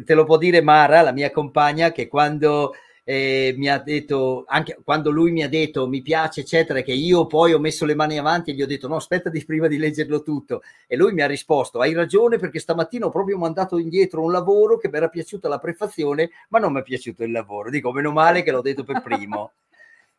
te 0.04 0.14
lo 0.14 0.24
può 0.24 0.38
dire 0.38 0.60
Mara, 0.60 1.02
la 1.02 1.12
mia 1.12 1.30
compagna, 1.30 1.92
che 1.92 2.08
quando 2.08 2.74
eh, 3.10 3.54
mi 3.56 3.70
ha 3.70 3.78
detto, 3.78 4.44
anche 4.46 4.76
quando 4.84 5.10
lui 5.10 5.30
mi 5.30 5.42
ha 5.42 5.48
detto 5.48 5.88
mi 5.88 6.02
piace, 6.02 6.42
eccetera, 6.42 6.82
che 6.82 6.92
io 6.92 7.26
poi 7.26 7.54
ho 7.54 7.58
messo 7.58 7.86
le 7.86 7.94
mani 7.94 8.18
avanti 8.18 8.50
e 8.50 8.54
gli 8.54 8.60
ho 8.60 8.66
detto 8.66 8.86
no, 8.86 8.96
aspetta 8.96 9.30
di 9.30 9.42
prima 9.46 9.66
di 9.66 9.78
leggerlo 9.78 10.22
tutto. 10.22 10.60
E 10.86 10.94
lui 10.94 11.14
mi 11.14 11.22
ha 11.22 11.26
risposto, 11.26 11.80
hai 11.80 11.94
ragione 11.94 12.36
perché 12.36 12.58
stamattina 12.58 13.06
ho 13.06 13.10
proprio 13.10 13.38
mandato 13.38 13.78
indietro 13.78 14.22
un 14.22 14.30
lavoro 14.30 14.76
che 14.76 14.90
mi 14.90 14.98
era 14.98 15.08
piaciuta 15.08 15.48
la 15.48 15.58
prefazione, 15.58 16.28
ma 16.50 16.58
non 16.58 16.74
mi 16.74 16.80
è 16.80 16.82
piaciuto 16.82 17.24
il 17.24 17.30
lavoro. 17.30 17.70
Dico, 17.70 17.92
meno 17.92 18.12
male 18.12 18.42
che 18.42 18.50
l'ho 18.50 18.60
detto 18.60 18.84
per 18.84 19.00
primo. 19.00 19.52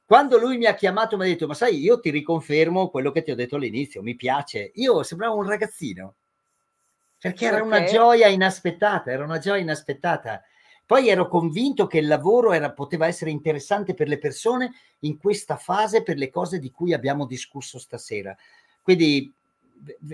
Quando 0.03 0.39
lui 0.39 0.57
mi 0.57 0.65
ha 0.65 0.73
chiamato 0.73 1.15
mi 1.15 1.25
ha 1.25 1.27
detto, 1.27 1.45
ma 1.45 1.53
sai, 1.53 1.77
io 1.77 1.99
ti 1.99 2.09
riconfermo 2.09 2.89
quello 2.89 3.11
che 3.11 3.21
ti 3.21 3.29
ho 3.29 3.35
detto 3.35 3.57
all'inizio, 3.57 4.01
mi 4.01 4.15
piace. 4.15 4.71
Io 4.73 5.03
sembravo 5.03 5.37
un 5.37 5.47
ragazzino, 5.47 6.15
perché 7.19 7.45
era 7.45 7.61
una 7.61 7.83
gioia 7.83 8.29
inaspettata, 8.29 9.11
era 9.11 9.23
una 9.23 9.37
gioia 9.37 9.61
inaspettata. 9.61 10.41
Poi 10.89 11.07
ero 11.07 11.27
convinto 11.27 11.85
che 11.85 11.99
il 11.99 12.07
lavoro 12.07 12.51
era, 12.51 12.71
poteva 12.71 13.05
essere 13.05 13.29
interessante 13.29 13.93
per 13.93 14.07
le 14.07 14.17
persone 14.17 14.71
in 15.01 15.19
questa 15.19 15.55
fase 15.55 16.01
per 16.01 16.17
le 16.17 16.31
cose 16.31 16.57
di 16.57 16.71
cui 16.71 16.93
abbiamo 16.93 17.27
discusso 17.27 17.77
stasera. 17.77 18.35
Quindi 18.81 19.31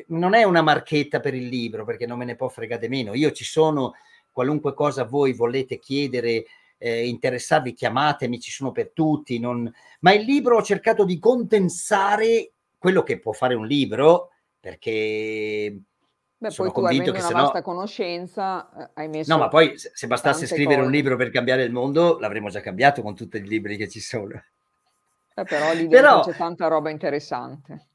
non 0.07 0.33
è 0.33 0.43
una 0.43 0.61
marchetta 0.61 1.21
per 1.21 1.33
il 1.33 1.47
libro 1.47 1.85
perché 1.85 2.05
non 2.05 2.17
me 2.17 2.25
ne 2.25 2.35
può 2.35 2.49
fregare 2.49 2.89
meno. 2.89 3.13
Io 3.13 3.31
ci 3.31 3.45
sono, 3.45 3.93
qualunque 4.33 4.73
cosa 4.73 5.05
voi 5.05 5.31
volete 5.31 5.79
chiedere, 5.79 6.43
eh, 6.77 7.07
interessarvi, 7.07 7.73
chiamatemi, 7.73 8.37
ci 8.41 8.51
sono 8.51 8.73
per 8.73 8.89
tutti. 8.89 9.39
Non... 9.39 9.73
Ma 10.01 10.11
il 10.11 10.25
libro 10.25 10.57
ho 10.57 10.61
cercato 10.61 11.05
di 11.05 11.19
condensare 11.19 12.51
quello 12.77 13.01
che 13.01 13.17
può 13.17 13.31
fare 13.31 13.53
un 13.53 13.65
libro 13.65 14.31
perché 14.59 15.73
Beh, 16.37 16.49
sono 16.49 16.71
poi 16.71 16.83
convinto 16.83 17.11
che 17.11 17.21
se 17.21 17.33
no... 17.33 17.41
vasta 17.41 17.61
conoscenza 17.61 18.69
eh, 18.77 18.89
hai 18.95 19.07
messo... 19.07 19.31
No, 19.33 19.39
ma 19.39 19.47
poi 19.47 19.77
se, 19.77 19.91
se 19.93 20.07
bastasse 20.07 20.45
scrivere 20.45 20.75
cose. 20.75 20.87
un 20.87 20.91
libro 20.91 21.15
per 21.15 21.29
cambiare 21.29 21.63
il 21.63 21.71
mondo, 21.71 22.19
l'avremmo 22.19 22.49
già 22.49 22.59
cambiato 22.59 23.01
con 23.01 23.15
tutti 23.15 23.37
i 23.37 23.47
libri 23.47 23.77
che 23.77 23.87
ci 23.87 23.99
sono. 23.99 24.43
Eh, 25.33 25.43
però 25.43 25.73
lì 25.73 25.87
però... 25.87 26.21
c'è 26.21 26.35
tanta 26.35 26.67
roba 26.67 26.89
interessante. 26.89 27.87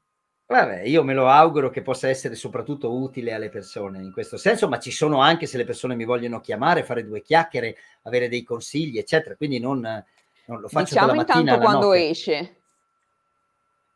Vabbè, 0.51 0.81
io 0.81 1.01
me 1.03 1.13
lo 1.13 1.29
auguro 1.29 1.69
che 1.69 1.81
possa 1.81 2.09
essere 2.09 2.35
soprattutto 2.35 2.93
utile 2.93 3.31
alle 3.31 3.47
persone 3.47 4.01
in 4.01 4.11
questo 4.11 4.35
senso, 4.35 4.67
ma 4.67 4.79
ci 4.79 4.91
sono 4.91 5.21
anche 5.21 5.45
se 5.45 5.55
le 5.55 5.63
persone 5.63 5.95
mi 5.95 6.03
vogliono 6.03 6.41
chiamare, 6.41 6.83
fare 6.83 7.05
due 7.05 7.21
chiacchiere, 7.21 7.77
avere 8.01 8.27
dei 8.27 8.43
consigli, 8.43 8.97
eccetera. 8.97 9.35
Quindi 9.35 9.59
non, 9.59 9.79
non 9.79 10.59
lo 10.59 10.67
faccio 10.67 10.93
diciamo 10.93 11.07
dalla 11.07 11.17
mattina 11.19 11.39
intanto 11.39 11.63
quando 11.63 11.85
notte. 11.85 12.09
esce. 12.09 12.55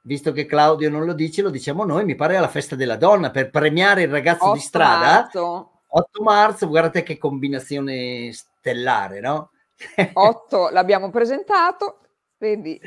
Visto 0.07 0.31
che 0.31 0.45
Claudio 0.45 0.91
non 0.91 1.03
lo 1.03 1.13
dice, 1.13 1.41
lo 1.41 1.49
diciamo 1.49 1.83
noi, 1.83 2.05
mi 2.05 2.13
pare 2.13 2.37
alla 2.37 2.47
festa 2.47 2.75
della 2.75 2.95
donna 2.95 3.31
per 3.31 3.49
premiare 3.49 4.03
il 4.03 4.09
ragazzo 4.09 4.53
di 4.53 4.59
strada. 4.59 5.21
Marzo. 5.21 5.71
8 5.87 6.21
marzo, 6.21 6.67
guardate 6.67 7.01
che 7.01 7.17
combinazione 7.17 8.31
stellare, 8.31 9.19
no? 9.19 9.49
8 10.13 10.69
l'abbiamo 10.69 11.09
presentato, 11.09 12.01
vedi. 12.37 12.79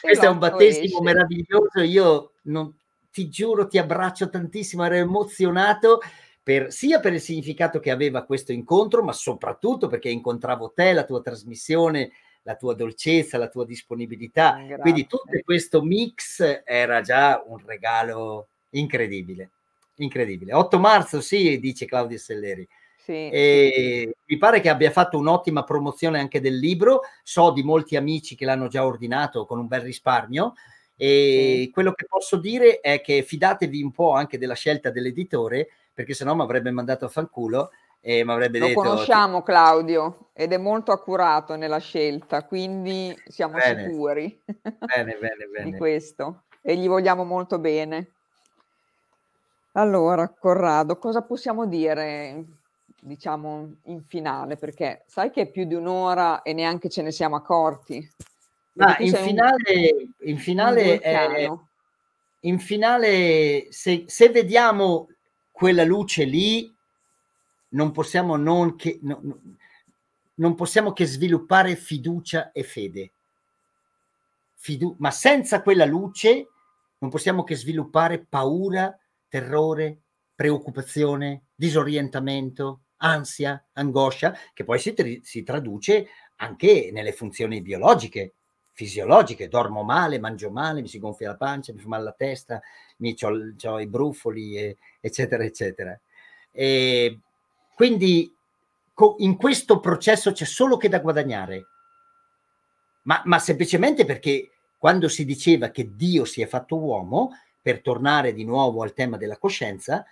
Questo 0.00 0.24
è 0.24 0.28
un 0.28 0.38
battesimo 0.38 0.84
esce. 0.84 1.02
meraviglioso, 1.02 1.80
io 1.80 2.32
non, 2.44 2.74
ti 3.10 3.28
giuro, 3.28 3.66
ti 3.66 3.76
abbraccio 3.76 4.30
tantissimo, 4.30 4.82
ero 4.84 4.94
emozionato 4.94 6.00
per, 6.42 6.72
sia 6.72 7.00
per 7.00 7.12
il 7.12 7.20
significato 7.20 7.80
che 7.80 7.90
aveva 7.90 8.24
questo 8.24 8.52
incontro, 8.52 9.02
ma 9.02 9.12
soprattutto 9.12 9.88
perché 9.88 10.08
incontravo 10.08 10.72
te, 10.74 10.94
la 10.94 11.04
tua 11.04 11.20
trasmissione, 11.20 12.12
la 12.42 12.56
tua 12.56 12.74
dolcezza, 12.74 13.38
la 13.38 13.48
tua 13.48 13.64
disponibilità. 13.64 14.56
Grazie. 14.56 14.78
Quindi 14.78 15.06
tutto 15.06 15.30
questo 15.44 15.82
mix 15.82 16.62
era 16.64 17.00
già 17.00 17.42
un 17.46 17.60
regalo 17.64 18.48
incredibile. 18.70 19.50
Incredibile. 19.96 20.54
8 20.54 20.78
marzo, 20.78 21.20
sì, 21.20 21.58
dice 21.60 21.86
Claudio 21.86 22.18
Selleri. 22.18 22.66
Sì, 22.96 23.12
e 23.12 24.14
mi 24.26 24.38
pare 24.38 24.60
che 24.60 24.68
abbia 24.68 24.92
fatto 24.92 25.18
un'ottima 25.18 25.64
promozione 25.64 26.20
anche 26.20 26.40
del 26.40 26.56
libro. 26.56 27.00
So 27.22 27.50
di 27.50 27.62
molti 27.62 27.96
amici 27.96 28.36
che 28.36 28.44
l'hanno 28.44 28.68
già 28.68 28.84
ordinato 28.86 29.44
con 29.44 29.58
un 29.58 29.66
bel 29.66 29.80
risparmio. 29.80 30.54
E 30.96 31.62
sì. 31.64 31.70
quello 31.70 31.92
che 31.92 32.06
posso 32.06 32.36
dire 32.36 32.80
è 32.80 33.00
che 33.00 33.22
fidatevi 33.22 33.82
un 33.82 33.90
po' 33.90 34.12
anche 34.12 34.38
della 34.38 34.54
scelta 34.54 34.90
dell'editore, 34.90 35.68
perché 35.92 36.14
sennò 36.14 36.34
mi 36.34 36.42
avrebbe 36.42 36.70
mandato 36.70 37.04
a 37.04 37.08
fanculo 37.08 37.70
e 38.04 38.24
mi 38.24 38.32
avrebbe 38.32 38.58
Lo 38.58 38.66
detto... 38.66 38.82
Lo 38.82 38.88
conosciamo 38.90 39.42
Claudio 39.42 40.30
ed 40.32 40.52
è 40.52 40.58
molto 40.58 40.90
accurato 40.90 41.54
nella 41.54 41.78
scelta, 41.78 42.44
quindi 42.44 43.16
siamo 43.28 43.54
bene. 43.54 43.84
sicuri 43.84 44.40
bene, 44.44 45.16
bene, 45.20 45.46
bene. 45.50 45.70
di 45.70 45.76
questo 45.76 46.42
e 46.60 46.76
gli 46.76 46.88
vogliamo 46.88 47.24
molto 47.24 47.58
bene. 47.58 48.08
Allora, 49.72 50.28
Corrado, 50.28 50.98
cosa 50.98 51.22
possiamo 51.22 51.64
dire, 51.66 52.44
diciamo, 53.00 53.76
in 53.84 54.02
finale? 54.02 54.56
Perché 54.56 55.04
sai 55.06 55.30
che 55.30 55.42
è 55.42 55.46
più 55.46 55.64
di 55.64 55.74
un'ora 55.74 56.42
e 56.42 56.52
neanche 56.52 56.90
ce 56.90 57.02
ne 57.02 57.10
siamo 57.12 57.36
accorti. 57.36 58.06
Ma 58.74 58.96
in 58.98 59.14
finale, 59.14 59.94
un, 59.98 60.28
in 60.28 60.38
finale, 60.38 60.98
è, 60.98 61.50
in 62.40 62.58
finale 62.58 63.66
se, 63.70 64.04
se, 64.06 64.28
vediamo 64.30 65.08
quella 65.50 65.84
luce 65.84 66.24
lì, 66.24 66.74
non 67.72 67.90
possiamo, 67.90 68.36
non, 68.36 68.76
che, 68.76 68.98
no, 69.02 69.20
non 70.34 70.54
possiamo 70.54 70.92
che 70.92 71.06
sviluppare 71.06 71.76
fiducia 71.76 72.52
e 72.52 72.62
fede. 72.62 73.10
Fidu- 74.54 74.96
ma 74.98 75.10
senza 75.10 75.62
quella 75.62 75.84
luce 75.84 76.48
non 76.98 77.10
possiamo 77.10 77.42
che 77.44 77.56
sviluppare 77.56 78.20
paura, 78.20 78.96
terrore, 79.28 79.98
preoccupazione, 80.34 81.46
disorientamento, 81.54 82.80
ansia, 82.98 83.64
angoscia, 83.72 84.36
che 84.54 84.64
poi 84.64 84.78
si, 84.78 84.92
tri- 84.94 85.20
si 85.24 85.42
traduce 85.42 86.08
anche 86.36 86.90
nelle 86.92 87.12
funzioni 87.12 87.60
biologiche 87.60 88.34
fisiologiche, 88.72 89.48
dormo 89.48 89.82
male, 89.82 90.18
mangio 90.18 90.50
male, 90.50 90.80
mi 90.80 90.88
si 90.88 90.98
gonfia 90.98 91.28
la 91.28 91.36
pancia, 91.36 91.72
mi 91.72 91.80
fa 91.80 91.88
male 91.88 92.04
la 92.04 92.14
testa, 92.16 92.60
mi 92.98 93.14
ho 93.20 93.80
i 93.80 93.86
brufoli, 93.86 94.56
e, 94.56 94.76
eccetera, 95.00 95.44
eccetera. 95.44 95.98
E 96.50 97.18
quindi 97.82 98.32
co- 98.94 99.16
in 99.18 99.36
questo 99.36 99.80
processo 99.80 100.30
c'è 100.30 100.44
solo 100.44 100.76
che 100.76 100.88
da 100.88 101.00
guadagnare, 101.00 101.66
ma, 103.02 103.20
ma 103.24 103.40
semplicemente 103.40 104.04
perché 104.04 104.52
quando 104.78 105.08
si 105.08 105.24
diceva 105.24 105.70
che 105.70 105.96
Dio 105.96 106.24
si 106.24 106.42
è 106.42 106.46
fatto 106.46 106.76
uomo, 106.76 107.30
per 107.60 107.82
tornare 107.82 108.34
di 108.34 108.44
nuovo 108.44 108.84
al 108.84 108.92
tema 108.92 109.16
della 109.16 109.36
coscienza, 109.36 110.04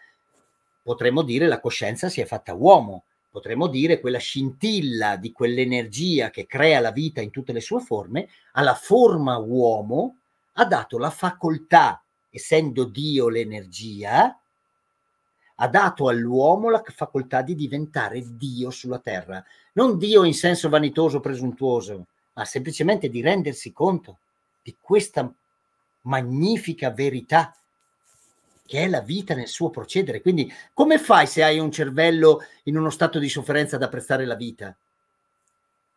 potremmo 0.82 1.22
dire 1.22 1.46
la 1.46 1.60
coscienza 1.60 2.08
si 2.08 2.20
è 2.20 2.24
fatta 2.24 2.54
uomo, 2.54 3.04
potremmo 3.30 3.68
dire 3.68 4.00
quella 4.00 4.18
scintilla 4.18 5.14
di 5.14 5.30
quell'energia 5.30 6.30
che 6.30 6.46
crea 6.46 6.80
la 6.80 6.90
vita 6.90 7.20
in 7.20 7.30
tutte 7.30 7.52
le 7.52 7.60
sue 7.60 7.80
forme, 7.80 8.30
alla 8.54 8.74
forma 8.74 9.36
uomo 9.36 10.16
ha 10.54 10.64
dato 10.64 10.98
la 10.98 11.10
facoltà, 11.10 12.02
essendo 12.30 12.82
Dio 12.82 13.28
l'energia, 13.28 14.36
ha 15.62 15.68
dato 15.68 16.08
all'uomo 16.08 16.70
la 16.70 16.82
facoltà 16.84 17.42
di 17.42 17.54
diventare 17.54 18.22
Dio 18.36 18.70
sulla 18.70 18.98
terra. 18.98 19.44
Non 19.74 19.98
Dio 19.98 20.24
in 20.24 20.32
senso 20.32 20.70
vanitoso, 20.70 21.20
presuntuoso, 21.20 22.06
ma 22.32 22.44
semplicemente 22.46 23.10
di 23.10 23.20
rendersi 23.20 23.72
conto 23.72 24.18
di 24.62 24.74
questa 24.80 25.30
magnifica 26.02 26.90
verità 26.90 27.54
che 28.66 28.84
è 28.84 28.88
la 28.88 29.00
vita 29.00 29.34
nel 29.34 29.48
suo 29.48 29.68
procedere. 29.68 30.22
Quindi 30.22 30.50
come 30.72 30.98
fai 30.98 31.26
se 31.26 31.42
hai 31.42 31.58
un 31.58 31.70
cervello 31.70 32.40
in 32.64 32.78
uno 32.78 32.88
stato 32.88 33.18
di 33.18 33.28
sofferenza 33.28 33.76
ad 33.76 33.82
apprezzare 33.82 34.24
la 34.24 34.36
vita? 34.36 34.74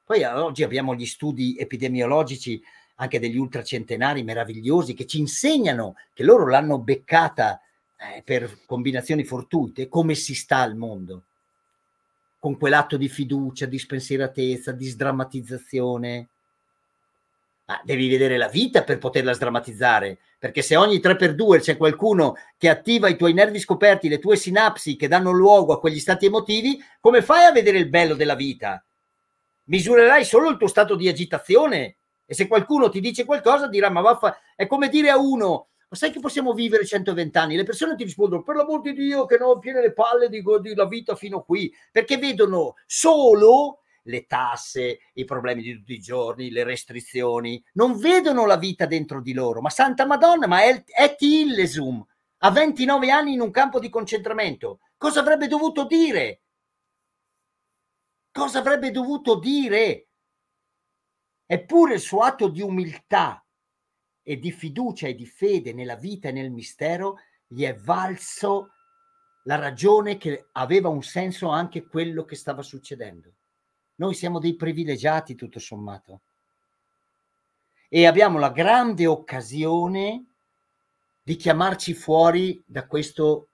Poi 0.06 0.23
oggi 0.23 0.64
abbiamo 0.64 0.94
gli 0.94 1.06
studi 1.06 1.56
epidemiologici 1.57 2.61
anche 2.95 3.19
degli 3.19 3.38
ultracentenari 3.38 4.23
meravigliosi 4.23 4.94
che 4.94 5.06
ci 5.06 5.19
insegnano 5.19 5.95
che 6.14 6.23
loro 6.23 6.48
l'hanno 6.48 6.80
beccata 6.80 7.61
eh, 8.11 8.21
per 8.23 8.59
combinazioni 8.65 9.23
fortuite, 9.23 9.88
come 9.88 10.15
si 10.15 10.35
sta 10.35 10.57
al 10.57 10.75
mondo, 10.75 11.23
con 12.39 12.57
quell'atto 12.57 12.97
di 12.97 13.07
fiducia, 13.07 13.65
di 13.65 13.80
spensieratezza, 13.80 14.73
di 14.73 14.85
sdrammatizzazione, 14.85 16.27
ma 17.65 17.81
devi 17.84 18.09
vedere 18.09 18.35
la 18.35 18.49
vita 18.49 18.84
per 18.84 18.97
poterla 18.97 19.31
sdrammatizzare, 19.31 20.17
perché 20.38 20.61
se 20.61 20.75
ogni 20.75 20.97
3x2 20.97 21.59
c'è 21.61 21.77
qualcuno 21.77 22.35
che 22.57 22.67
attiva 22.67 23.07
i 23.07 23.15
tuoi 23.15 23.34
nervi 23.34 23.59
scoperti, 23.59 24.09
le 24.09 24.19
tue 24.19 24.35
sinapsi 24.35 24.97
che 24.97 25.07
danno 25.07 25.31
luogo 25.31 25.71
a 25.71 25.80
quegli 25.80 25.99
stati 25.99 26.25
emotivi, 26.25 26.84
come 26.99 27.21
fai 27.21 27.45
a 27.45 27.51
vedere 27.53 27.77
il 27.77 27.88
bello 27.88 28.15
della 28.15 28.35
vita? 28.35 28.84
Misurerai 29.65 30.25
solo 30.25 30.49
il 30.49 30.57
tuo 30.57 30.67
stato 30.67 30.95
di 30.95 31.07
agitazione? 31.07 31.95
E 32.25 32.34
se 32.34 32.47
qualcuno 32.47 32.89
ti 32.89 32.99
dice 32.99 33.23
qualcosa 33.23 33.67
dirà 33.67 33.89
ma 33.89 34.01
vaffa, 34.01 34.38
è 34.55 34.67
come 34.67 34.89
dire 34.89 35.09
a 35.09 35.17
uno 35.17 35.67
ma 35.94 35.99
sai 35.99 36.10
che 36.10 36.20
possiamo 36.20 36.53
vivere 36.53 36.88
120 36.88 37.38
anni? 37.38 37.56
Le 37.56 37.64
persone 37.64 37.95
ti 37.95 38.03
rispondono 38.03 38.41
per 38.41 38.56
l'amor 38.56 38.82
di 38.82 38.94
Dio 38.94 39.28
che 39.28 39.38
non 39.38 39.60
piene 39.60 39.80
le 39.80 39.94
palle 39.94 40.28
di, 40.28 40.41
di 40.60 40.74
la 40.74 40.88
vita 40.88 41.15
fino 41.15 41.38
a 41.38 41.44
qui, 41.44 41.72
perché 41.91 42.18
vedono 42.18 42.74
solo 42.88 43.82
le 44.06 44.26
tasse, 44.26 45.02
i 45.14 45.24
problemi 45.24 45.61
di 45.61 45.76
tutti 45.76 45.94
i 45.94 45.99
giorni, 45.99 46.49
le 46.49 46.64
restrizioni, 46.64 47.64
non 47.74 47.99
vedono 47.99 48.48
la 48.48 48.57
vita 48.57 48.88
dentro 48.88 49.22
di 49.22 49.34
loro. 49.34 49.61
Ma 49.61 49.70
Santa 49.70 50.07
Madonna, 50.07 50.48
ma 50.48 50.64
è, 50.64 50.84
è 50.84 51.15
Tillesum, 51.15 52.03
a 52.40 52.49
29 52.49 53.11
anni 53.11 53.34
in 53.34 53.41
un 53.41 53.52
campo 53.52 53.80
di 53.80 53.90
concentramento. 53.90 54.80
Cosa 54.98 55.20
avrebbe 55.20 55.45
dovuto 55.45 55.86
dire? 55.86 56.41
Cosa 58.32 58.57
avrebbe 58.57 58.90
dovuto 58.90 59.38
dire? 59.38 60.07
Eppure 61.45 61.94
il 61.94 61.99
suo 61.99 62.22
atto 62.22 62.48
di 62.48 62.61
umiltà 62.61 63.43
e 64.23 64.39
di 64.39 64.51
fiducia 64.51 65.07
e 65.07 65.15
di 65.15 65.25
fede 65.25 65.73
nella 65.73 65.95
vita 65.95 66.29
e 66.29 66.31
nel 66.31 66.49
mistero 66.49 67.19
gli 67.45 67.63
è 67.63 67.75
valso 67.75 68.69
la 69.43 69.55
ragione 69.55 70.17
che 70.17 70.47
aveva 70.53 70.87
un 70.87 71.03
senso 71.03 71.49
anche 71.49 71.85
quello 71.85 72.23
che 72.23 72.35
stava 72.35 72.61
succedendo. 72.61 73.31
Noi 73.95 74.13
siamo 74.13 74.39
dei 74.39 74.55
privilegiati 74.55 75.35
tutto 75.35 75.59
sommato 75.59 76.21
e 77.89 78.07
abbiamo 78.07 78.39
la 78.39 78.49
grande 78.49 79.05
occasione 79.05 80.25
di 81.21 81.35
chiamarci 81.35 81.93
fuori 81.93 82.61
da 82.65 82.87
questo 82.87 83.49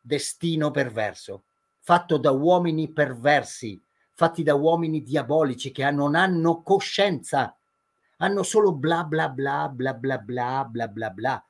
destino 0.00 0.70
perverso, 0.70 1.44
fatto 1.80 2.16
da 2.16 2.30
uomini 2.30 2.92
perversi, 2.92 3.80
fatti 4.12 4.42
da 4.42 4.54
uomini 4.54 5.02
diabolici 5.02 5.72
che 5.72 5.90
non 5.90 6.14
hanno 6.14 6.62
coscienza, 6.62 7.56
hanno 8.20 8.42
solo 8.42 8.72
bla 8.72 9.04
bla 9.04 9.28
bla 9.28 9.68
bla 9.68 9.92
bla 9.92 10.18
bla 10.18 10.64
bla 10.64 10.88
bla 10.88 11.10
bla, 11.10 11.44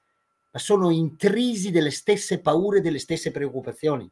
ma 0.51 0.59
sono 0.59 0.90
intrisi 0.90 1.70
delle 1.70 1.90
stesse 1.90 2.40
paure, 2.40 2.80
delle 2.80 2.98
stesse 2.98 3.30
preoccupazioni 3.30 4.10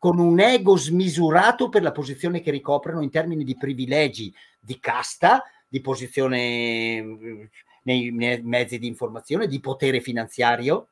con 0.00 0.18
un 0.18 0.40
ego 0.40 0.78
smisurato 0.78 1.68
per 1.68 1.82
la 1.82 1.92
posizione 1.92 2.40
che 2.40 2.50
ricoprono 2.50 3.02
in 3.02 3.10
termini 3.10 3.44
di 3.44 3.54
privilegi 3.54 4.34
di 4.58 4.80
casta, 4.80 5.44
di 5.68 5.82
posizione 5.82 7.02
mm, 7.02 7.42
nei, 7.82 8.10
nei 8.10 8.40
mezzi 8.40 8.78
di 8.78 8.86
informazione, 8.86 9.46
di 9.46 9.60
potere 9.60 10.00
finanziario. 10.00 10.88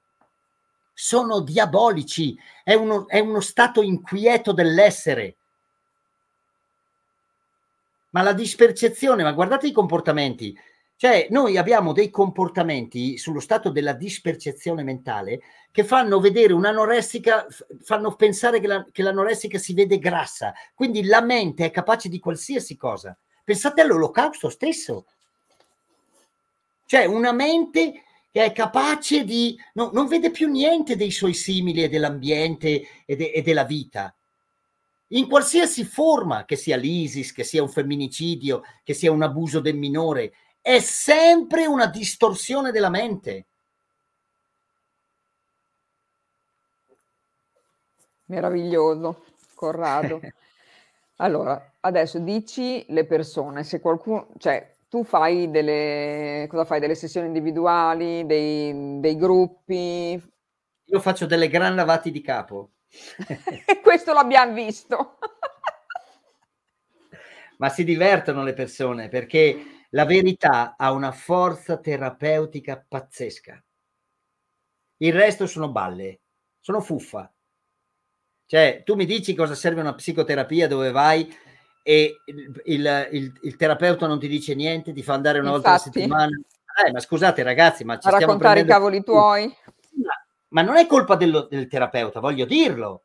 sono 0.92 1.40
diabolici, 1.40 2.38
è 2.62 2.74
uno, 2.74 3.08
è 3.08 3.18
uno 3.18 3.40
stato 3.40 3.80
inquieto 3.80 4.52
dell'essere. 4.52 5.36
Ma 8.10 8.20
la 8.20 8.34
dispercezione, 8.34 9.22
ma 9.22 9.32
guardate 9.32 9.68
i 9.68 9.72
comportamenti, 9.72 10.54
cioè 10.98 11.28
noi 11.30 11.56
abbiamo 11.56 11.92
dei 11.92 12.10
comportamenti 12.10 13.18
sullo 13.18 13.38
stato 13.38 13.70
della 13.70 13.92
dispercezione 13.92 14.82
mentale 14.82 15.40
che 15.70 15.84
fanno 15.84 16.18
vedere 16.18 16.52
un'anoressica, 16.52 17.46
fanno 17.82 18.16
pensare 18.16 18.58
che, 18.58 18.66
la, 18.66 18.84
che 18.90 19.04
l'anoressica 19.04 19.58
si 19.58 19.74
vede 19.74 20.00
grassa, 20.00 20.52
quindi 20.74 21.04
la 21.04 21.20
mente 21.20 21.66
è 21.66 21.70
capace 21.70 22.08
di 22.08 22.18
qualsiasi 22.18 22.76
cosa. 22.76 23.16
Pensate 23.44 23.80
all'olocausto 23.80 24.48
stesso. 24.48 25.06
Cioè 26.84 27.04
una 27.04 27.30
mente 27.30 28.02
che 28.32 28.46
è 28.46 28.50
capace 28.50 29.22
di... 29.22 29.56
No, 29.74 29.90
non 29.92 30.08
vede 30.08 30.32
più 30.32 30.50
niente 30.50 30.96
dei 30.96 31.12
suoi 31.12 31.32
simili 31.32 31.84
e 31.84 31.88
dell'ambiente 31.88 33.04
e, 33.04 33.14
de, 33.14 33.30
e 33.30 33.42
della 33.42 33.62
vita. 33.62 34.12
In 35.12 35.28
qualsiasi 35.28 35.84
forma, 35.84 36.44
che 36.44 36.56
sia 36.56 36.76
l'ISIS, 36.76 37.32
che 37.32 37.44
sia 37.44 37.62
un 37.62 37.70
femminicidio, 37.70 38.62
che 38.82 38.94
sia 38.94 39.12
un 39.12 39.22
abuso 39.22 39.60
del 39.60 39.76
minore, 39.76 40.32
è 40.60 40.80
sempre 40.80 41.66
una 41.66 41.86
distorsione 41.86 42.70
della 42.70 42.90
mente. 42.90 43.46
Meraviglioso, 48.26 49.24
Corrado. 49.54 50.20
allora, 51.16 51.72
adesso 51.80 52.18
dici 52.18 52.84
le 52.88 53.06
persone, 53.06 53.64
se 53.64 53.80
qualcuno, 53.80 54.28
cioè 54.38 54.76
tu 54.88 55.04
fai 55.04 55.50
delle, 55.50 56.46
cosa 56.48 56.64
fai? 56.64 56.80
Delle 56.80 56.94
sessioni 56.94 57.26
individuali, 57.26 58.26
dei, 58.26 59.00
dei 59.00 59.16
gruppi? 59.16 60.22
Io 60.84 61.00
faccio 61.00 61.26
delle 61.26 61.48
gran 61.48 61.74
lavati 61.74 62.10
di 62.10 62.20
capo. 62.20 62.72
Questo 63.82 64.12
l'abbiamo 64.12 64.54
visto. 64.54 65.18
Ma 67.58 67.68
si 67.68 67.84
divertono 67.84 68.42
le 68.42 68.54
persone 68.54 69.08
perché 69.08 69.77
la 69.90 70.04
verità 70.04 70.74
ha 70.76 70.92
una 70.92 71.12
forza 71.12 71.78
terapeutica 71.78 72.84
pazzesca. 72.86 73.62
Il 74.98 75.12
resto 75.12 75.46
sono 75.46 75.70
balle, 75.70 76.20
sono 76.60 76.80
fuffa. 76.80 77.32
Cioè, 78.44 78.82
tu 78.84 78.94
mi 78.94 79.04
dici 79.04 79.34
cosa 79.34 79.54
serve 79.54 79.80
una 79.80 79.94
psicoterapia 79.94 80.66
dove 80.66 80.90
vai 80.90 81.32
e 81.82 82.20
il, 82.26 82.62
il, 82.64 83.08
il, 83.12 83.38
il, 83.42 83.56
terapeuta 83.56 84.06
non 84.06 84.18
ti 84.18 84.28
dice 84.28 84.54
niente, 84.54 84.92
ti 84.92 85.02
fa 85.02 85.14
andare 85.14 85.38
una 85.38 85.54
Infatti. 85.54 85.68
volta 85.68 85.68
alla 85.68 85.92
settimana. 85.92 86.40
Eh, 86.86 86.92
ma 86.92 87.00
scusate 87.00 87.42
ragazzi, 87.42 87.84
ma 87.84 87.98
ci 87.98 88.08
a 88.08 88.12
stiamo 88.12 88.32
raccontare 88.32 88.60
i 88.60 88.64
cavoli 88.66 89.02
tuoi. 89.02 89.54
Ma, 90.02 90.12
ma 90.48 90.62
non 90.62 90.76
è 90.76 90.86
colpa 90.86 91.16
dello, 91.16 91.42
del 91.42 91.66
terapeuta, 91.66 92.20
voglio 92.20 92.44
dirlo. 92.44 93.04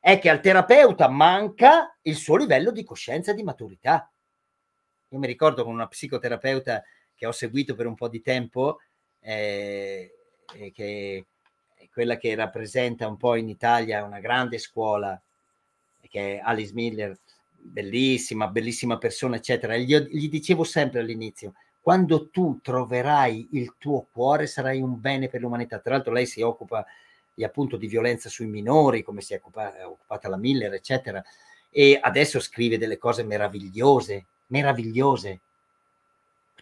È 0.00 0.18
che 0.18 0.30
al 0.30 0.40
terapeuta 0.40 1.08
manca 1.08 1.96
il 2.02 2.16
suo 2.16 2.36
livello 2.36 2.70
di 2.70 2.84
coscienza 2.84 3.32
e 3.32 3.34
di 3.34 3.42
maturità. 3.42 4.10
Io 5.10 5.18
mi 5.18 5.26
ricordo 5.26 5.64
con 5.64 5.72
una 5.72 5.86
psicoterapeuta 5.86 6.82
che 7.14 7.26
ho 7.26 7.32
seguito 7.32 7.74
per 7.74 7.86
un 7.86 7.94
po' 7.94 8.08
di 8.08 8.20
tempo, 8.20 8.80
eh, 9.20 10.12
che 10.72 11.24
è 11.74 11.88
quella 11.92 12.16
che 12.16 12.34
rappresenta 12.34 13.06
un 13.06 13.16
po' 13.16 13.34
in 13.34 13.48
Italia 13.48 14.04
una 14.04 14.20
grande 14.20 14.58
scuola, 14.58 15.20
che 16.08 16.36
è 16.36 16.40
Alice 16.42 16.72
Miller, 16.74 17.18
bellissima, 17.50 18.48
bellissima 18.48 18.98
persona, 18.98 19.36
eccetera. 19.36 19.76
Gli, 19.76 19.96
gli 19.96 20.28
dicevo 20.28 20.64
sempre 20.64 21.00
all'inizio, 21.00 21.54
quando 21.80 22.28
tu 22.28 22.60
troverai 22.62 23.48
il 23.52 23.74
tuo 23.78 24.06
cuore 24.12 24.46
sarai 24.46 24.80
un 24.80 25.00
bene 25.00 25.28
per 25.28 25.40
l'umanità. 25.40 25.78
Tra 25.78 25.94
l'altro 25.94 26.12
lei 26.12 26.26
si 26.26 26.42
occupa 26.42 26.84
di, 27.32 27.44
appunto 27.44 27.76
di 27.76 27.86
violenza 27.86 28.28
sui 28.28 28.46
minori, 28.46 29.02
come 29.02 29.22
si 29.22 29.32
è 29.32 29.36
occupata, 29.36 29.88
occupata 29.88 30.28
la 30.28 30.36
Miller, 30.36 30.74
eccetera, 30.74 31.22
e 31.70 31.98
adesso 32.00 32.40
scrive 32.40 32.78
delle 32.78 32.98
cose 32.98 33.22
meravigliose, 33.22 34.26
meravigliose. 34.48 35.40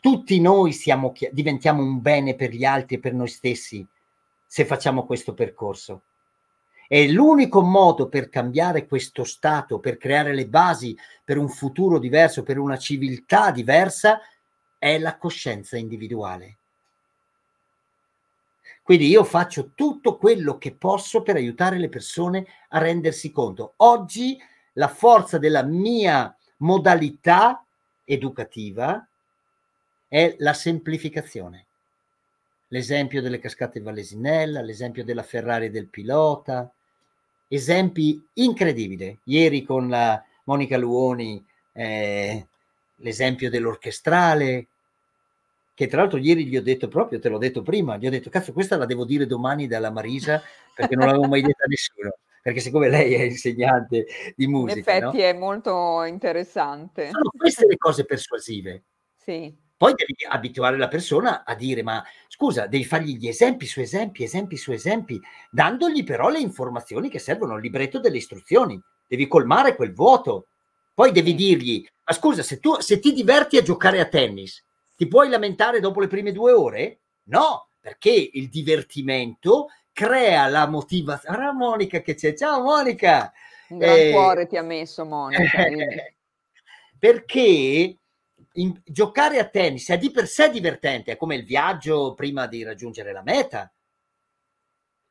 Tutti 0.00 0.40
noi 0.40 0.72
siamo, 0.72 1.12
diventiamo 1.32 1.82
un 1.82 2.00
bene 2.00 2.34
per 2.34 2.50
gli 2.50 2.64
altri 2.64 2.96
e 2.96 3.00
per 3.00 3.12
noi 3.12 3.28
stessi 3.28 3.86
se 4.46 4.64
facciamo 4.64 5.04
questo 5.04 5.34
percorso. 5.34 6.02
E 6.88 7.10
l'unico 7.10 7.62
modo 7.62 8.08
per 8.08 8.28
cambiare 8.28 8.86
questo 8.86 9.24
stato, 9.24 9.80
per 9.80 9.96
creare 9.96 10.32
le 10.32 10.46
basi 10.46 10.96
per 11.24 11.36
un 11.36 11.48
futuro 11.48 11.98
diverso, 11.98 12.44
per 12.44 12.58
una 12.58 12.78
civiltà 12.78 13.50
diversa, 13.50 14.20
è 14.78 14.98
la 14.98 15.16
coscienza 15.16 15.76
individuale. 15.76 16.58
Quindi 18.86 19.08
io 19.08 19.24
faccio 19.24 19.72
tutto 19.74 20.16
quello 20.16 20.58
che 20.58 20.72
posso 20.72 21.22
per 21.22 21.34
aiutare 21.34 21.76
le 21.76 21.88
persone 21.88 22.46
a 22.68 22.78
rendersi 22.78 23.32
conto. 23.32 23.72
Oggi 23.78 24.38
la 24.74 24.86
forza 24.86 25.38
della 25.38 25.64
mia 25.64 26.32
modalità 26.58 27.65
educativa 28.06 29.06
è 30.08 30.34
la 30.38 30.54
semplificazione. 30.54 31.66
L'esempio 32.68 33.20
delle 33.20 33.38
cascate 33.38 33.80
Vallesinella, 33.80 34.62
l'esempio 34.62 35.04
della 35.04 35.22
Ferrari 35.22 35.70
del 35.70 35.88
pilota, 35.88 36.72
esempi 37.48 38.24
incredibili. 38.34 39.18
Ieri 39.24 39.62
con 39.62 39.88
la 39.88 40.22
Monica 40.44 40.78
Luoni, 40.78 41.44
eh, 41.72 42.46
l'esempio 42.96 43.50
dell'orchestrale, 43.50 44.68
che 45.74 45.86
tra 45.88 46.00
l'altro 46.00 46.18
ieri 46.18 46.46
gli 46.46 46.56
ho 46.56 46.62
detto 46.62 46.88
proprio, 46.88 47.18
te 47.18 47.28
l'ho 47.28 47.38
detto 47.38 47.62
prima, 47.62 47.98
gli 47.98 48.06
ho 48.06 48.10
detto, 48.10 48.30
cazzo, 48.30 48.52
questa 48.52 48.78
la 48.78 48.86
devo 48.86 49.04
dire 49.04 49.26
domani 49.26 49.66
dalla 49.66 49.90
Marisa, 49.90 50.42
perché 50.74 50.96
non 50.96 51.06
l'avevo 51.06 51.28
mai 51.28 51.42
detta 51.42 51.64
a 51.64 51.68
nessuno, 51.68 52.16
perché 52.46 52.60
siccome 52.60 52.88
lei 52.88 53.12
è 53.14 53.22
insegnante 53.22 54.06
di 54.36 54.46
musica. 54.46 54.78
In 54.78 54.78
effetti 54.78 55.16
no? 55.16 55.22
è 55.24 55.32
molto 55.32 56.04
interessante. 56.04 57.10
Sono 57.10 57.30
queste 57.36 57.66
le 57.66 57.76
cose 57.76 58.04
persuasive. 58.04 58.84
Sì. 59.16 59.52
Poi 59.76 59.94
devi 59.94 60.14
abituare 60.28 60.76
la 60.76 60.86
persona 60.86 61.42
a 61.42 61.56
dire, 61.56 61.82
ma 61.82 62.04
scusa, 62.28 62.68
devi 62.68 62.84
fargli 62.84 63.16
gli 63.16 63.26
esempi 63.26 63.66
su 63.66 63.80
esempi, 63.80 64.22
esempi 64.22 64.56
su 64.56 64.70
esempi, 64.70 65.20
dandogli 65.50 66.04
però 66.04 66.28
le 66.28 66.38
informazioni 66.38 67.08
che 67.08 67.18
servono, 67.18 67.56
il 67.56 67.62
libretto 67.62 67.98
delle 67.98 68.18
istruzioni. 68.18 68.80
Devi 69.08 69.26
colmare 69.26 69.74
quel 69.74 69.92
vuoto. 69.92 70.46
Poi 70.94 71.10
devi 71.10 71.34
dirgli, 71.34 71.84
ma 72.04 72.12
scusa, 72.12 72.44
se 72.44 72.60
tu 72.60 72.78
se 72.78 73.00
ti 73.00 73.12
diverti 73.12 73.56
a 73.56 73.62
giocare 73.62 73.98
a 73.98 74.06
tennis, 74.06 74.64
ti 74.94 75.08
puoi 75.08 75.28
lamentare 75.28 75.80
dopo 75.80 75.98
le 75.98 76.06
prime 76.06 76.30
due 76.30 76.52
ore? 76.52 77.00
No, 77.24 77.70
perché 77.80 78.30
il 78.34 78.48
divertimento 78.48 79.66
crea 79.96 80.46
la 80.48 80.66
motivazione. 80.66 81.46
Ah, 81.46 81.52
Monica 81.54 82.02
che 82.02 82.14
c'è, 82.14 82.34
ciao 82.34 82.60
Monica! 82.60 83.32
Un 83.70 83.78
gran 83.78 83.96
eh, 83.96 84.10
cuore 84.10 84.46
ti 84.46 84.58
ha 84.58 84.62
messo 84.62 85.06
Monica. 85.06 85.64
perché 86.98 87.98
in, 88.52 88.80
giocare 88.84 89.38
a 89.38 89.48
tennis 89.48 89.88
è 89.88 89.96
di 89.96 90.10
per 90.10 90.26
sé 90.26 90.50
divertente, 90.50 91.12
è 91.12 91.16
come 91.16 91.36
il 91.36 91.44
viaggio 91.44 92.12
prima 92.12 92.46
di 92.46 92.62
raggiungere 92.62 93.10
la 93.10 93.22
meta. 93.22 93.72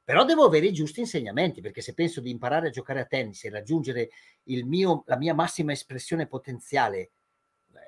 Però 0.04 0.24
devo 0.24 0.46
avere 0.46 0.68
i 0.68 0.74
giusti 0.74 1.00
insegnamenti, 1.00 1.62
perché 1.62 1.82
se 1.82 1.96
penso 1.96 2.22
di 2.22 2.30
imparare 2.30 2.68
a 2.68 2.72
giocare 2.72 3.00
a 3.00 3.06
tennis 3.06 3.44
e 3.44 3.50
raggiungere 3.50 4.10
mio, 4.44 5.02
la 5.08 5.18
mia 5.18 5.34
massima 5.34 5.72
espressione 5.72 6.28
potenziale, 6.28 7.00
eh, 7.00 7.12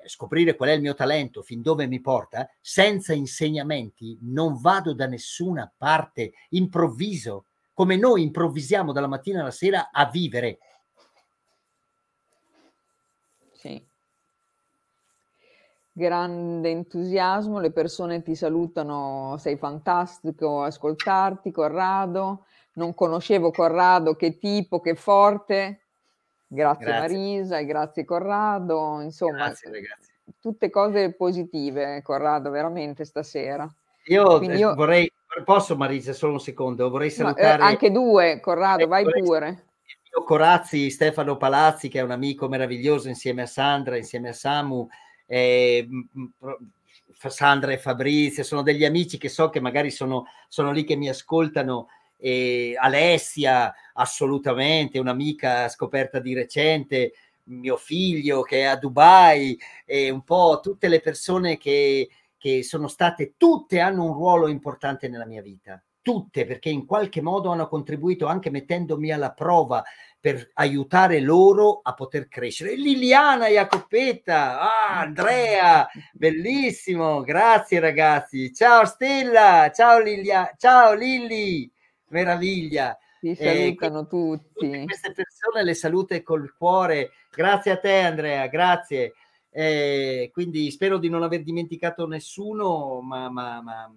scoprire 0.06 0.56
qual 0.56 0.70
è 0.70 0.72
il 0.72 0.80
mio 0.80 0.94
talento, 0.94 1.42
fin 1.42 1.62
dove 1.62 1.86
mi 1.86 2.00
porta, 2.00 2.48
senza 2.60 3.12
insegnamenti 3.12 4.18
non 4.22 4.60
vado 4.60 4.94
da 4.94 5.06
nessuna 5.06 5.72
parte, 5.76 6.32
improvviso, 6.50 7.46
come 7.72 7.96
noi 7.96 8.22
improvvisiamo 8.22 8.92
dalla 8.92 9.06
mattina 9.06 9.40
alla 9.40 9.50
sera 9.50 9.90
a 9.92 10.06
vivere. 10.06 10.58
Sì. 13.52 13.86
Grande 15.92 16.70
entusiasmo, 16.70 17.58
le 17.58 17.72
persone 17.72 18.22
ti 18.22 18.34
salutano, 18.34 19.36
sei 19.38 19.56
fantastico, 19.56 20.62
ascoltarti 20.62 21.50
Corrado, 21.50 22.46
non 22.74 22.94
conoscevo 22.94 23.50
Corrado, 23.50 24.14
che 24.14 24.38
tipo, 24.38 24.80
che 24.80 24.94
forte, 24.94 25.87
grazie, 26.48 26.84
grazie. 26.84 27.16
Marisa 27.16 27.58
e 27.58 27.64
grazie 27.66 28.04
Corrado, 28.04 29.00
insomma, 29.00 29.44
grazie, 29.44 29.70
tutte 30.40 30.70
cose 30.70 31.14
positive 31.14 32.02
Corrado, 32.02 32.50
veramente 32.50 33.04
stasera. 33.04 33.72
Io, 34.06 34.42
io... 34.42 34.74
vorrei, 34.74 35.10
posso 35.44 35.76
Marisa, 35.76 36.12
solo 36.12 36.32
un 36.32 36.40
secondo, 36.40 36.88
vorrei 36.90 37.10
salutare... 37.10 37.58
No, 37.58 37.64
eh, 37.64 37.66
anche 37.66 37.90
due, 37.90 38.40
Corrado, 38.40 38.84
eh, 38.84 38.86
vai 38.86 39.04
pure. 39.04 39.64
Corazzi, 40.24 40.90
Stefano 40.90 41.36
Palazzi, 41.36 41.88
che 41.88 42.00
è 42.00 42.02
un 42.02 42.10
amico 42.10 42.48
meraviglioso 42.48 43.08
insieme 43.08 43.42
a 43.42 43.46
Sandra, 43.46 43.96
insieme 43.96 44.30
a 44.30 44.32
Samu, 44.32 44.88
eh, 45.26 45.86
Sandra 47.14 47.72
e 47.72 47.78
Fabrizio, 47.78 48.42
sono 48.42 48.62
degli 48.62 48.84
amici 48.84 49.18
che 49.18 49.28
so 49.28 49.50
che 49.50 49.60
magari 49.60 49.90
sono, 49.90 50.26
sono 50.48 50.72
lì 50.72 50.84
che 50.84 50.96
mi 50.96 51.08
ascoltano. 51.08 51.88
E 52.18 52.74
Alessia, 52.78 53.72
assolutamente, 53.94 54.98
un'amica 54.98 55.68
scoperta 55.68 56.18
di 56.18 56.34
recente, 56.34 57.12
mio 57.44 57.76
figlio 57.76 58.42
che 58.42 58.60
è 58.60 58.64
a 58.64 58.76
Dubai, 58.76 59.58
e 59.86 60.10
un 60.10 60.22
po' 60.22 60.60
tutte 60.62 60.88
le 60.88 61.00
persone 61.00 61.56
che, 61.56 62.08
che 62.36 62.62
sono 62.62 62.88
state, 62.88 63.34
tutte 63.36 63.80
hanno 63.80 64.04
un 64.04 64.12
ruolo 64.12 64.48
importante 64.48 65.08
nella 65.08 65.26
mia 65.26 65.42
vita 65.42 65.80
tutte 66.08 66.46
perché 66.46 66.70
in 66.70 66.86
qualche 66.86 67.20
modo 67.20 67.50
hanno 67.50 67.68
contribuito 67.68 68.24
anche 68.24 68.48
mettendomi 68.48 69.12
alla 69.12 69.32
prova 69.32 69.84
per 70.18 70.52
aiutare 70.54 71.20
loro 71.20 71.80
a 71.82 71.92
poter 71.92 72.28
crescere. 72.28 72.76
Liliana 72.76 73.48
Jacopetta, 73.48 74.58
ah, 74.58 75.00
Andrea, 75.00 75.86
bellissimo, 76.14 77.20
grazie 77.20 77.78
ragazzi. 77.78 78.54
Ciao 78.54 78.86
Stella, 78.86 79.70
ciao 79.70 80.00
Lilia, 80.00 80.54
ciao 80.56 80.94
Lilli, 80.94 81.70
meraviglia. 82.08 82.96
Ti 83.20 83.30
eh, 83.30 83.34
salutano 83.34 84.00
eh, 84.00 84.06
tutti. 84.06 84.84
Queste 84.84 85.12
persone 85.12 85.64
le 85.64 85.74
salute 85.74 86.22
col 86.22 86.54
cuore. 86.56 87.10
Grazie 87.30 87.72
a 87.72 87.78
te 87.78 88.00
Andrea, 88.00 88.46
grazie. 88.46 89.14
Eh, 89.50 90.30
quindi 90.32 90.70
spero 90.70 90.98
di 90.98 91.08
non 91.08 91.22
aver 91.22 91.42
dimenticato 91.42 92.06
nessuno, 92.06 93.00
ma, 93.00 93.28
ma, 93.28 93.60
ma 93.60 93.92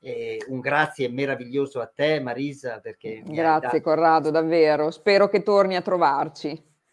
eh, 0.00 0.42
un 0.48 0.60
grazie 0.60 1.08
meraviglioso 1.08 1.80
a 1.80 1.86
te 1.86 2.20
Marisa. 2.20 2.80
Perché 2.80 3.22
grazie 3.24 3.80
Corrado, 3.80 4.30
davvero. 4.30 4.90
Spero 4.90 5.28
che 5.28 5.42
torni 5.42 5.76
a 5.76 5.82
trovarci. 5.82 6.50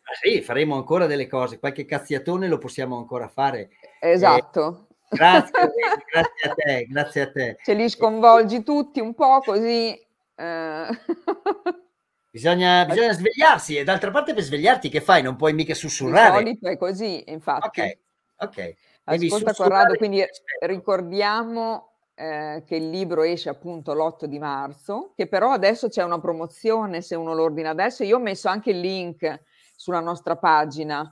Ah, 0.09 0.13
sì, 0.21 0.41
faremo 0.41 0.75
ancora 0.75 1.05
delle 1.05 1.27
cose, 1.27 1.59
qualche 1.59 1.85
cazziatone 1.85 2.47
lo 2.47 2.57
possiamo 2.57 2.97
ancora 2.97 3.27
fare. 3.27 3.71
Esatto. 3.99 4.87
Eh, 5.09 5.17
grazie, 5.17 5.51
grazie 6.11 6.49
a 6.49 6.53
te, 6.53 6.85
grazie 6.85 7.21
a 7.21 7.31
te. 7.31 7.57
Ce 7.61 7.73
li 7.73 7.89
sconvolgi 7.89 8.63
tutti 8.63 9.01
un 9.01 9.13
po' 9.13 9.41
così 9.43 9.99
eh... 10.37 10.87
Bisogna, 12.29 12.85
bisogna, 12.85 13.13
svegliarsi 13.13 13.77
e 13.77 13.83
d'altra 13.83 14.11
parte 14.11 14.35
per 14.35 14.43
svegliarti 14.43 14.89
che 14.89 15.01
fai? 15.01 15.23
Non 15.23 15.35
puoi 15.35 15.53
mica 15.53 15.73
sussurrare. 15.73 16.43
Di 16.43 16.49
solito 16.49 16.67
è 16.67 16.77
così, 16.77 17.23
infatti. 17.31 17.81
Ok, 17.81 17.97
ok. 18.37 18.75
Ascolta 19.05 19.53
Corrado, 19.53 19.95
quindi 19.95 20.23
ricordiamo 20.59 21.93
eh, 22.13 22.63
che 22.65 22.75
il 22.75 22.91
libro 22.91 23.23
esce 23.23 23.49
appunto 23.49 23.93
l'8 23.93 24.25
di 24.25 24.37
marzo, 24.37 25.13
che 25.15 25.27
però 25.27 25.51
adesso 25.51 25.87
c'è 25.87 26.03
una 26.03 26.19
promozione 26.19 27.01
se 27.01 27.15
uno 27.15 27.33
lo 27.33 27.43
ordina 27.43 27.71
adesso. 27.71 28.03
Io 28.03 28.17
ho 28.17 28.21
messo 28.21 28.49
anche 28.49 28.69
il 28.69 28.81
link 28.81 29.43
sulla 29.75 30.01
nostra 30.01 30.35
pagina 30.35 31.11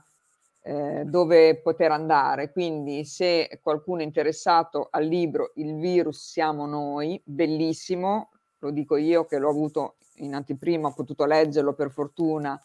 eh, 0.62 1.04
dove 1.06 1.60
poter 1.60 1.90
andare, 1.90 2.52
quindi 2.52 3.04
se 3.04 3.60
qualcuno 3.62 4.00
è 4.00 4.04
interessato 4.04 4.88
al 4.90 5.04
libro 5.04 5.52
Il 5.54 5.76
virus 5.76 6.30
siamo 6.30 6.66
noi, 6.66 7.20
bellissimo, 7.24 8.30
lo 8.58 8.70
dico 8.70 8.96
io 8.96 9.24
che 9.24 9.38
l'ho 9.38 9.50
avuto 9.50 9.96
in 10.16 10.34
anteprima, 10.34 10.88
ho 10.88 10.94
potuto 10.94 11.24
leggerlo 11.24 11.74
per 11.74 11.90
fortuna 11.90 12.60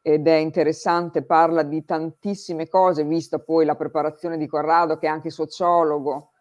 ed 0.00 0.26
è 0.26 0.34
interessante, 0.34 1.22
parla 1.22 1.62
di 1.62 1.84
tantissime 1.84 2.68
cose, 2.68 3.04
vista 3.04 3.38
poi 3.38 3.64
la 3.64 3.76
preparazione 3.76 4.36
di 4.36 4.48
Corrado 4.48 4.98
che 4.98 5.06
è 5.06 5.10
anche 5.10 5.30
sociologo, 5.30 6.32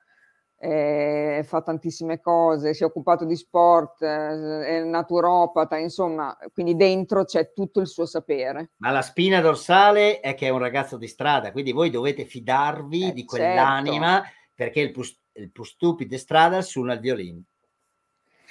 eh, 0.57 1.43
fa 1.45 1.61
tantissime 1.61 2.19
cose, 2.19 2.73
si 2.73 2.81
è 2.81 2.85
occupato 2.85 3.23
di 3.23 3.35
sport, 3.35 4.01
eh, 4.01 4.65
è 4.65 4.83
naturopata, 4.83 5.77
insomma, 5.77 6.35
quindi 6.53 6.75
dentro 6.75 7.23
c'è 7.23 7.53
tutto 7.53 7.79
il 7.81 7.87
suo 7.87 8.05
sapere. 8.05 8.71
Ma 8.77 8.89
la 8.89 9.01
spina 9.03 9.41
dorsale 9.41 10.19
è 10.19 10.33
che 10.33 10.47
è 10.47 10.49
un 10.49 10.59
ragazzo 10.59 10.97
di 10.97 11.07
strada, 11.07 11.51
quindi 11.51 11.71
voi 11.71 11.91
dovete 11.91 12.25
fidarvi 12.25 13.09
eh, 13.09 13.13
di 13.13 13.25
quell'anima 13.25 14.21
certo. 14.21 14.29
perché 14.55 14.81
il 14.81 14.91
più, 14.91 15.03
il 15.33 15.51
più 15.51 15.63
stupido 15.63 16.09
di 16.09 16.17
strada 16.17 16.61
suona 16.63 16.93
il 16.93 16.99
violino. 16.99 17.41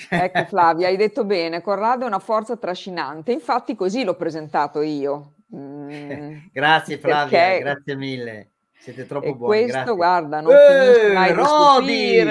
Ecco 0.08 0.44
Flavia, 0.46 0.88
hai 0.88 0.96
detto 0.96 1.24
bene, 1.24 1.60
Corrado 1.60 2.04
è 2.04 2.06
una 2.06 2.18
forza 2.18 2.56
trascinante, 2.56 3.32
infatti 3.32 3.74
così 3.74 4.04
l'ho 4.04 4.16
presentato 4.16 4.80
io. 4.80 5.34
Mm, 5.54 6.36
grazie 6.52 6.98
Flavia, 6.98 7.38
perché... 7.38 7.58
grazie 7.60 7.96
mille. 7.96 8.50
Siete 8.80 9.06
troppo 9.06 9.26
e 9.26 9.34
buoni. 9.34 9.60
Questo, 9.60 9.72
grazie. 9.72 9.94
guarda, 9.94 10.40
non 10.40 10.52
eh, 10.52 11.12
mai 11.12 11.32
Rodi! 11.34 12.24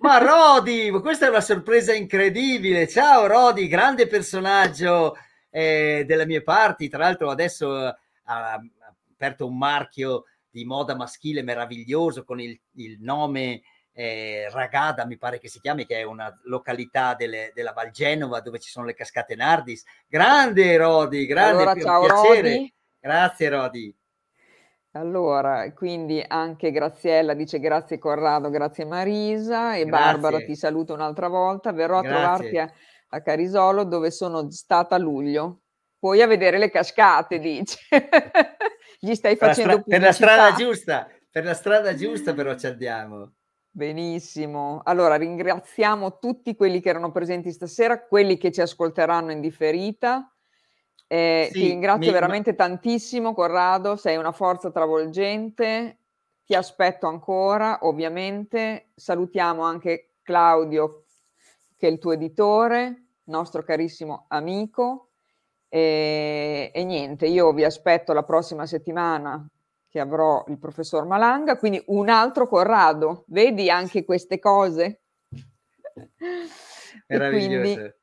Ma 0.00 0.18
Rodi, 0.18 0.90
questa 0.90 1.24
è 1.24 1.30
una 1.30 1.40
sorpresa 1.40 1.94
incredibile. 1.94 2.86
Ciao 2.86 3.26
Rodi, 3.26 3.66
grande 3.66 4.06
personaggio 4.06 5.16
eh, 5.48 6.04
delle 6.06 6.26
mie 6.26 6.42
parti. 6.42 6.90
Tra 6.90 6.98
l'altro 6.98 7.30
adesso 7.30 7.74
ha 8.24 8.60
aperto 9.14 9.46
un 9.46 9.56
marchio 9.56 10.24
di 10.50 10.66
moda 10.66 10.94
maschile 10.94 11.42
meraviglioso 11.42 12.24
con 12.24 12.40
il, 12.40 12.58
il 12.72 12.98
nome 13.00 13.62
eh, 13.98 14.50
Ragada, 14.50 15.06
mi 15.06 15.16
pare 15.16 15.38
che 15.38 15.48
si 15.48 15.58
chiami, 15.58 15.86
che 15.86 16.00
è 16.00 16.02
una 16.02 16.30
località 16.44 17.14
delle, 17.14 17.50
della 17.54 17.72
Val 17.72 17.90
Genova 17.90 18.40
dove 18.40 18.58
ci 18.58 18.68
sono 18.68 18.84
le 18.84 18.92
cascate 18.92 19.34
Nardis. 19.34 19.84
Grande 20.06 20.76
Rodi, 20.76 21.24
grande 21.24 21.62
allora, 21.62 21.80
ciao, 21.80 22.04
piacere. 22.04 22.52
Rodi. 22.52 22.74
Grazie 23.00 23.48
Rodi. 23.48 23.96
Allora, 24.90 25.72
quindi 25.72 26.22
anche 26.26 26.70
Graziella 26.72 27.32
dice 27.32 27.58
grazie 27.58 27.98
Corrado, 27.98 28.50
grazie 28.50 28.84
Marisa 28.84 29.76
e 29.76 29.86
grazie. 29.86 29.90
Barbara 29.90 30.44
ti 30.44 30.54
saluto 30.54 30.92
un'altra 30.92 31.28
volta, 31.28 31.72
verrò 31.72 32.00
grazie. 32.02 32.18
a 32.18 32.20
trovarti 32.20 32.58
a, 32.58 32.72
a, 33.08 33.22
Carisolo 33.22 33.84
dove 33.84 34.10
sono 34.10 34.50
stata 34.50 34.94
a 34.94 34.98
luglio. 34.98 35.60
Poi 35.98 36.20
a 36.20 36.26
vedere 36.26 36.58
le 36.58 36.70
cascate, 36.70 37.38
dice. 37.38 37.78
Gli 39.00 39.14
stai 39.14 39.36
facendo 39.36 39.72
la, 39.72 39.80
stra- 39.80 39.90
per 39.90 40.00
la 40.00 40.12
strada 40.12 40.54
giusta, 40.54 41.08
per 41.30 41.44
la 41.44 41.54
strada 41.54 41.94
giusta 41.94 42.34
però 42.34 42.54
ci 42.54 42.66
andiamo. 42.66 43.32
Benissimo. 43.76 44.80
Allora 44.84 45.16
ringraziamo 45.16 46.18
tutti 46.18 46.56
quelli 46.56 46.80
che 46.80 46.88
erano 46.88 47.12
presenti 47.12 47.52
stasera, 47.52 48.06
quelli 48.06 48.38
che 48.38 48.50
ci 48.50 48.62
ascolteranno 48.62 49.32
in 49.32 49.42
differita. 49.42 50.34
Eh, 51.06 51.50
sì, 51.52 51.60
ti 51.60 51.68
ringrazio 51.68 52.06
mi, 52.06 52.12
veramente 52.12 52.54
tantissimo, 52.54 53.34
Corrado, 53.34 53.96
sei 53.96 54.16
una 54.16 54.32
forza 54.32 54.70
travolgente. 54.70 55.98
Ti 56.46 56.54
aspetto 56.54 57.06
ancora, 57.06 57.80
ovviamente. 57.82 58.92
Salutiamo 58.94 59.60
anche 59.62 60.14
Claudio, 60.22 61.04
che 61.76 61.88
è 61.88 61.90
il 61.90 61.98
tuo 61.98 62.12
editore, 62.12 63.08
nostro 63.24 63.62
carissimo 63.62 64.24
amico. 64.28 65.10
E, 65.68 66.70
e 66.72 66.84
niente, 66.84 67.26
io 67.26 67.52
vi 67.52 67.64
aspetto 67.64 68.14
la 68.14 68.22
prossima 68.22 68.64
settimana 68.64 69.46
che 69.88 70.00
avrò 70.00 70.44
il 70.48 70.58
professor 70.58 71.06
Malanga, 71.06 71.56
quindi 71.58 71.82
un 71.86 72.08
altro 72.08 72.46
Corrado. 72.48 73.24
Vedi 73.28 73.70
anche 73.70 74.04
queste 74.04 74.38
cose? 74.38 75.02
Meraviglioso. 77.08 77.94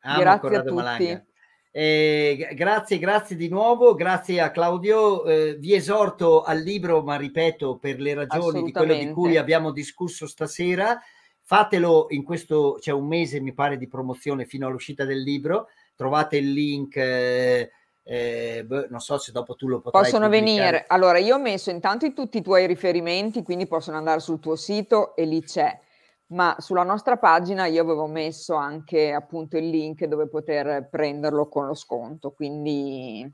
grazie 0.00 0.40
Corrado 0.40 0.78
a 0.78 0.96
tutti. 0.96 1.30
Eh, 1.74 2.50
grazie, 2.52 2.98
grazie 2.98 3.34
di 3.34 3.48
nuovo, 3.48 3.94
grazie 3.94 4.42
a 4.42 4.50
Claudio. 4.50 5.24
Eh, 5.24 5.56
vi 5.56 5.74
esorto 5.74 6.42
al 6.42 6.58
libro, 6.58 7.02
ma 7.02 7.16
ripeto, 7.16 7.78
per 7.78 7.98
le 7.98 8.12
ragioni 8.12 8.62
di 8.62 8.72
quello 8.72 8.94
di 8.94 9.10
cui 9.10 9.38
abbiamo 9.38 9.70
discusso 9.70 10.26
stasera, 10.26 11.00
fatelo 11.40 12.08
in 12.10 12.24
questo, 12.24 12.76
c'è 12.78 12.92
un 12.92 13.06
mese 13.06 13.40
mi 13.40 13.54
pare 13.54 13.78
di 13.78 13.88
promozione 13.88 14.44
fino 14.44 14.66
all'uscita 14.66 15.06
del 15.06 15.22
libro, 15.22 15.68
trovate 15.96 16.36
il 16.36 16.52
link. 16.52 16.96
Eh, 16.96 17.70
eh, 18.04 18.64
beh, 18.66 18.86
non 18.90 19.00
so 19.00 19.16
se 19.18 19.30
dopo 19.30 19.54
tu 19.54 19.68
lo 19.68 19.80
potrai 19.80 20.02
possono 20.02 20.28
pubblicare. 20.28 20.54
venire 20.54 20.84
allora 20.88 21.18
io 21.18 21.36
ho 21.36 21.40
messo 21.40 21.70
intanto 21.70 22.04
in 22.04 22.14
tutti 22.14 22.38
i 22.38 22.42
tuoi 22.42 22.66
riferimenti 22.66 23.42
quindi 23.42 23.66
possono 23.66 23.96
andare 23.96 24.18
sul 24.18 24.40
tuo 24.40 24.56
sito 24.56 25.14
e 25.14 25.24
lì 25.24 25.42
c'è 25.42 25.78
ma 26.28 26.56
sulla 26.58 26.82
nostra 26.82 27.16
pagina 27.16 27.66
io 27.66 27.82
avevo 27.82 28.06
messo 28.06 28.54
anche 28.54 29.12
appunto 29.12 29.56
il 29.56 29.68
link 29.68 30.04
dove 30.06 30.26
poter 30.28 30.88
prenderlo 30.90 31.46
con 31.48 31.66
lo 31.66 31.74
sconto 31.74 32.32
quindi 32.32 33.30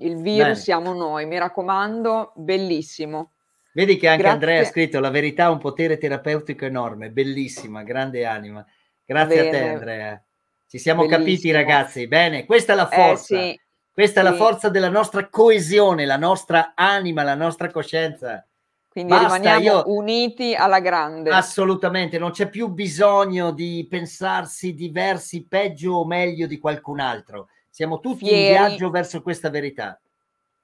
il 0.00 0.16
virus 0.22 0.42
Bene. 0.42 0.54
siamo 0.54 0.92
noi 0.92 1.26
mi 1.26 1.38
raccomando 1.38 2.34
bellissimo 2.36 3.32
vedi 3.72 3.96
che 3.96 4.06
anche 4.06 4.22
Grazie. 4.22 4.38
Andrea 4.38 4.60
ha 4.60 4.66
scritto 4.66 5.00
la 5.00 5.10
verità 5.10 5.46
è 5.46 5.50
un 5.50 5.58
potere 5.58 5.98
terapeutico 5.98 6.64
enorme 6.64 7.10
bellissima 7.10 7.82
grande 7.82 8.24
anima 8.24 8.64
grazie 9.04 9.42
Bene. 9.42 9.48
a 9.48 9.50
te 9.50 9.68
Andrea 9.68 10.22
ci 10.68 10.78
siamo 10.78 11.06
Bellissimo. 11.06 11.24
capiti, 11.24 11.50
ragazzi. 11.50 12.06
Bene, 12.06 12.44
questa 12.44 12.74
è 12.74 12.76
la 12.76 12.88
eh, 12.90 12.94
forza. 12.94 13.36
Eh, 13.36 13.50
sì, 13.50 13.60
questa 13.90 14.20
sì. 14.20 14.26
è 14.26 14.30
la 14.30 14.36
forza 14.36 14.68
della 14.68 14.90
nostra 14.90 15.28
coesione, 15.28 16.04
la 16.04 16.18
nostra 16.18 16.72
anima, 16.74 17.22
la 17.22 17.34
nostra 17.34 17.70
coscienza. 17.70 18.46
Quindi 18.86 19.12
Basta, 19.12 19.36
rimaniamo 19.36 19.64
io... 19.64 19.82
uniti 19.86 20.54
alla 20.54 20.80
grande. 20.80 21.30
Assolutamente, 21.30 22.18
non 22.18 22.32
c'è 22.32 22.50
più 22.50 22.68
bisogno 22.68 23.50
di 23.50 23.86
pensarsi 23.88 24.74
diversi, 24.74 25.46
peggio 25.46 25.94
o 25.94 26.06
meglio 26.06 26.46
di 26.46 26.58
qualcun 26.58 27.00
altro. 27.00 27.48
Siamo 27.70 28.00
tutti 28.00 28.26
Fieri. 28.26 28.40
in 28.40 28.48
viaggio 28.50 28.90
verso 28.90 29.22
questa 29.22 29.48
verità. 29.48 29.98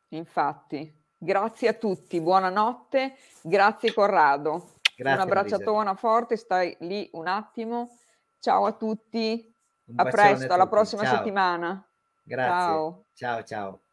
Infatti, 0.09 0.93
grazie 1.17 1.69
a 1.69 1.73
tutti, 1.73 2.21
buonanotte, 2.21 3.17
grazie 3.41 3.95
Corrado. 3.95 4.73
Grazie, 4.97 5.23
un 5.23 5.29
abbracciatona 5.29 5.95
forte, 5.95 6.37
stai 6.37 6.77
lì 6.81 7.09
un 7.13 7.27
attimo. 7.27 7.97
Ciao 8.39 8.67
a 8.67 8.73
tutti. 8.73 9.54
A 9.97 10.05
presto, 10.05 10.53
alla 10.53 10.67
prossima 10.67 11.05
ciao. 11.05 11.17
settimana. 11.17 11.87
Grazie. 12.23 12.53
Ciao, 12.53 13.05
ciao. 13.15 13.43
ciao. 13.45 13.84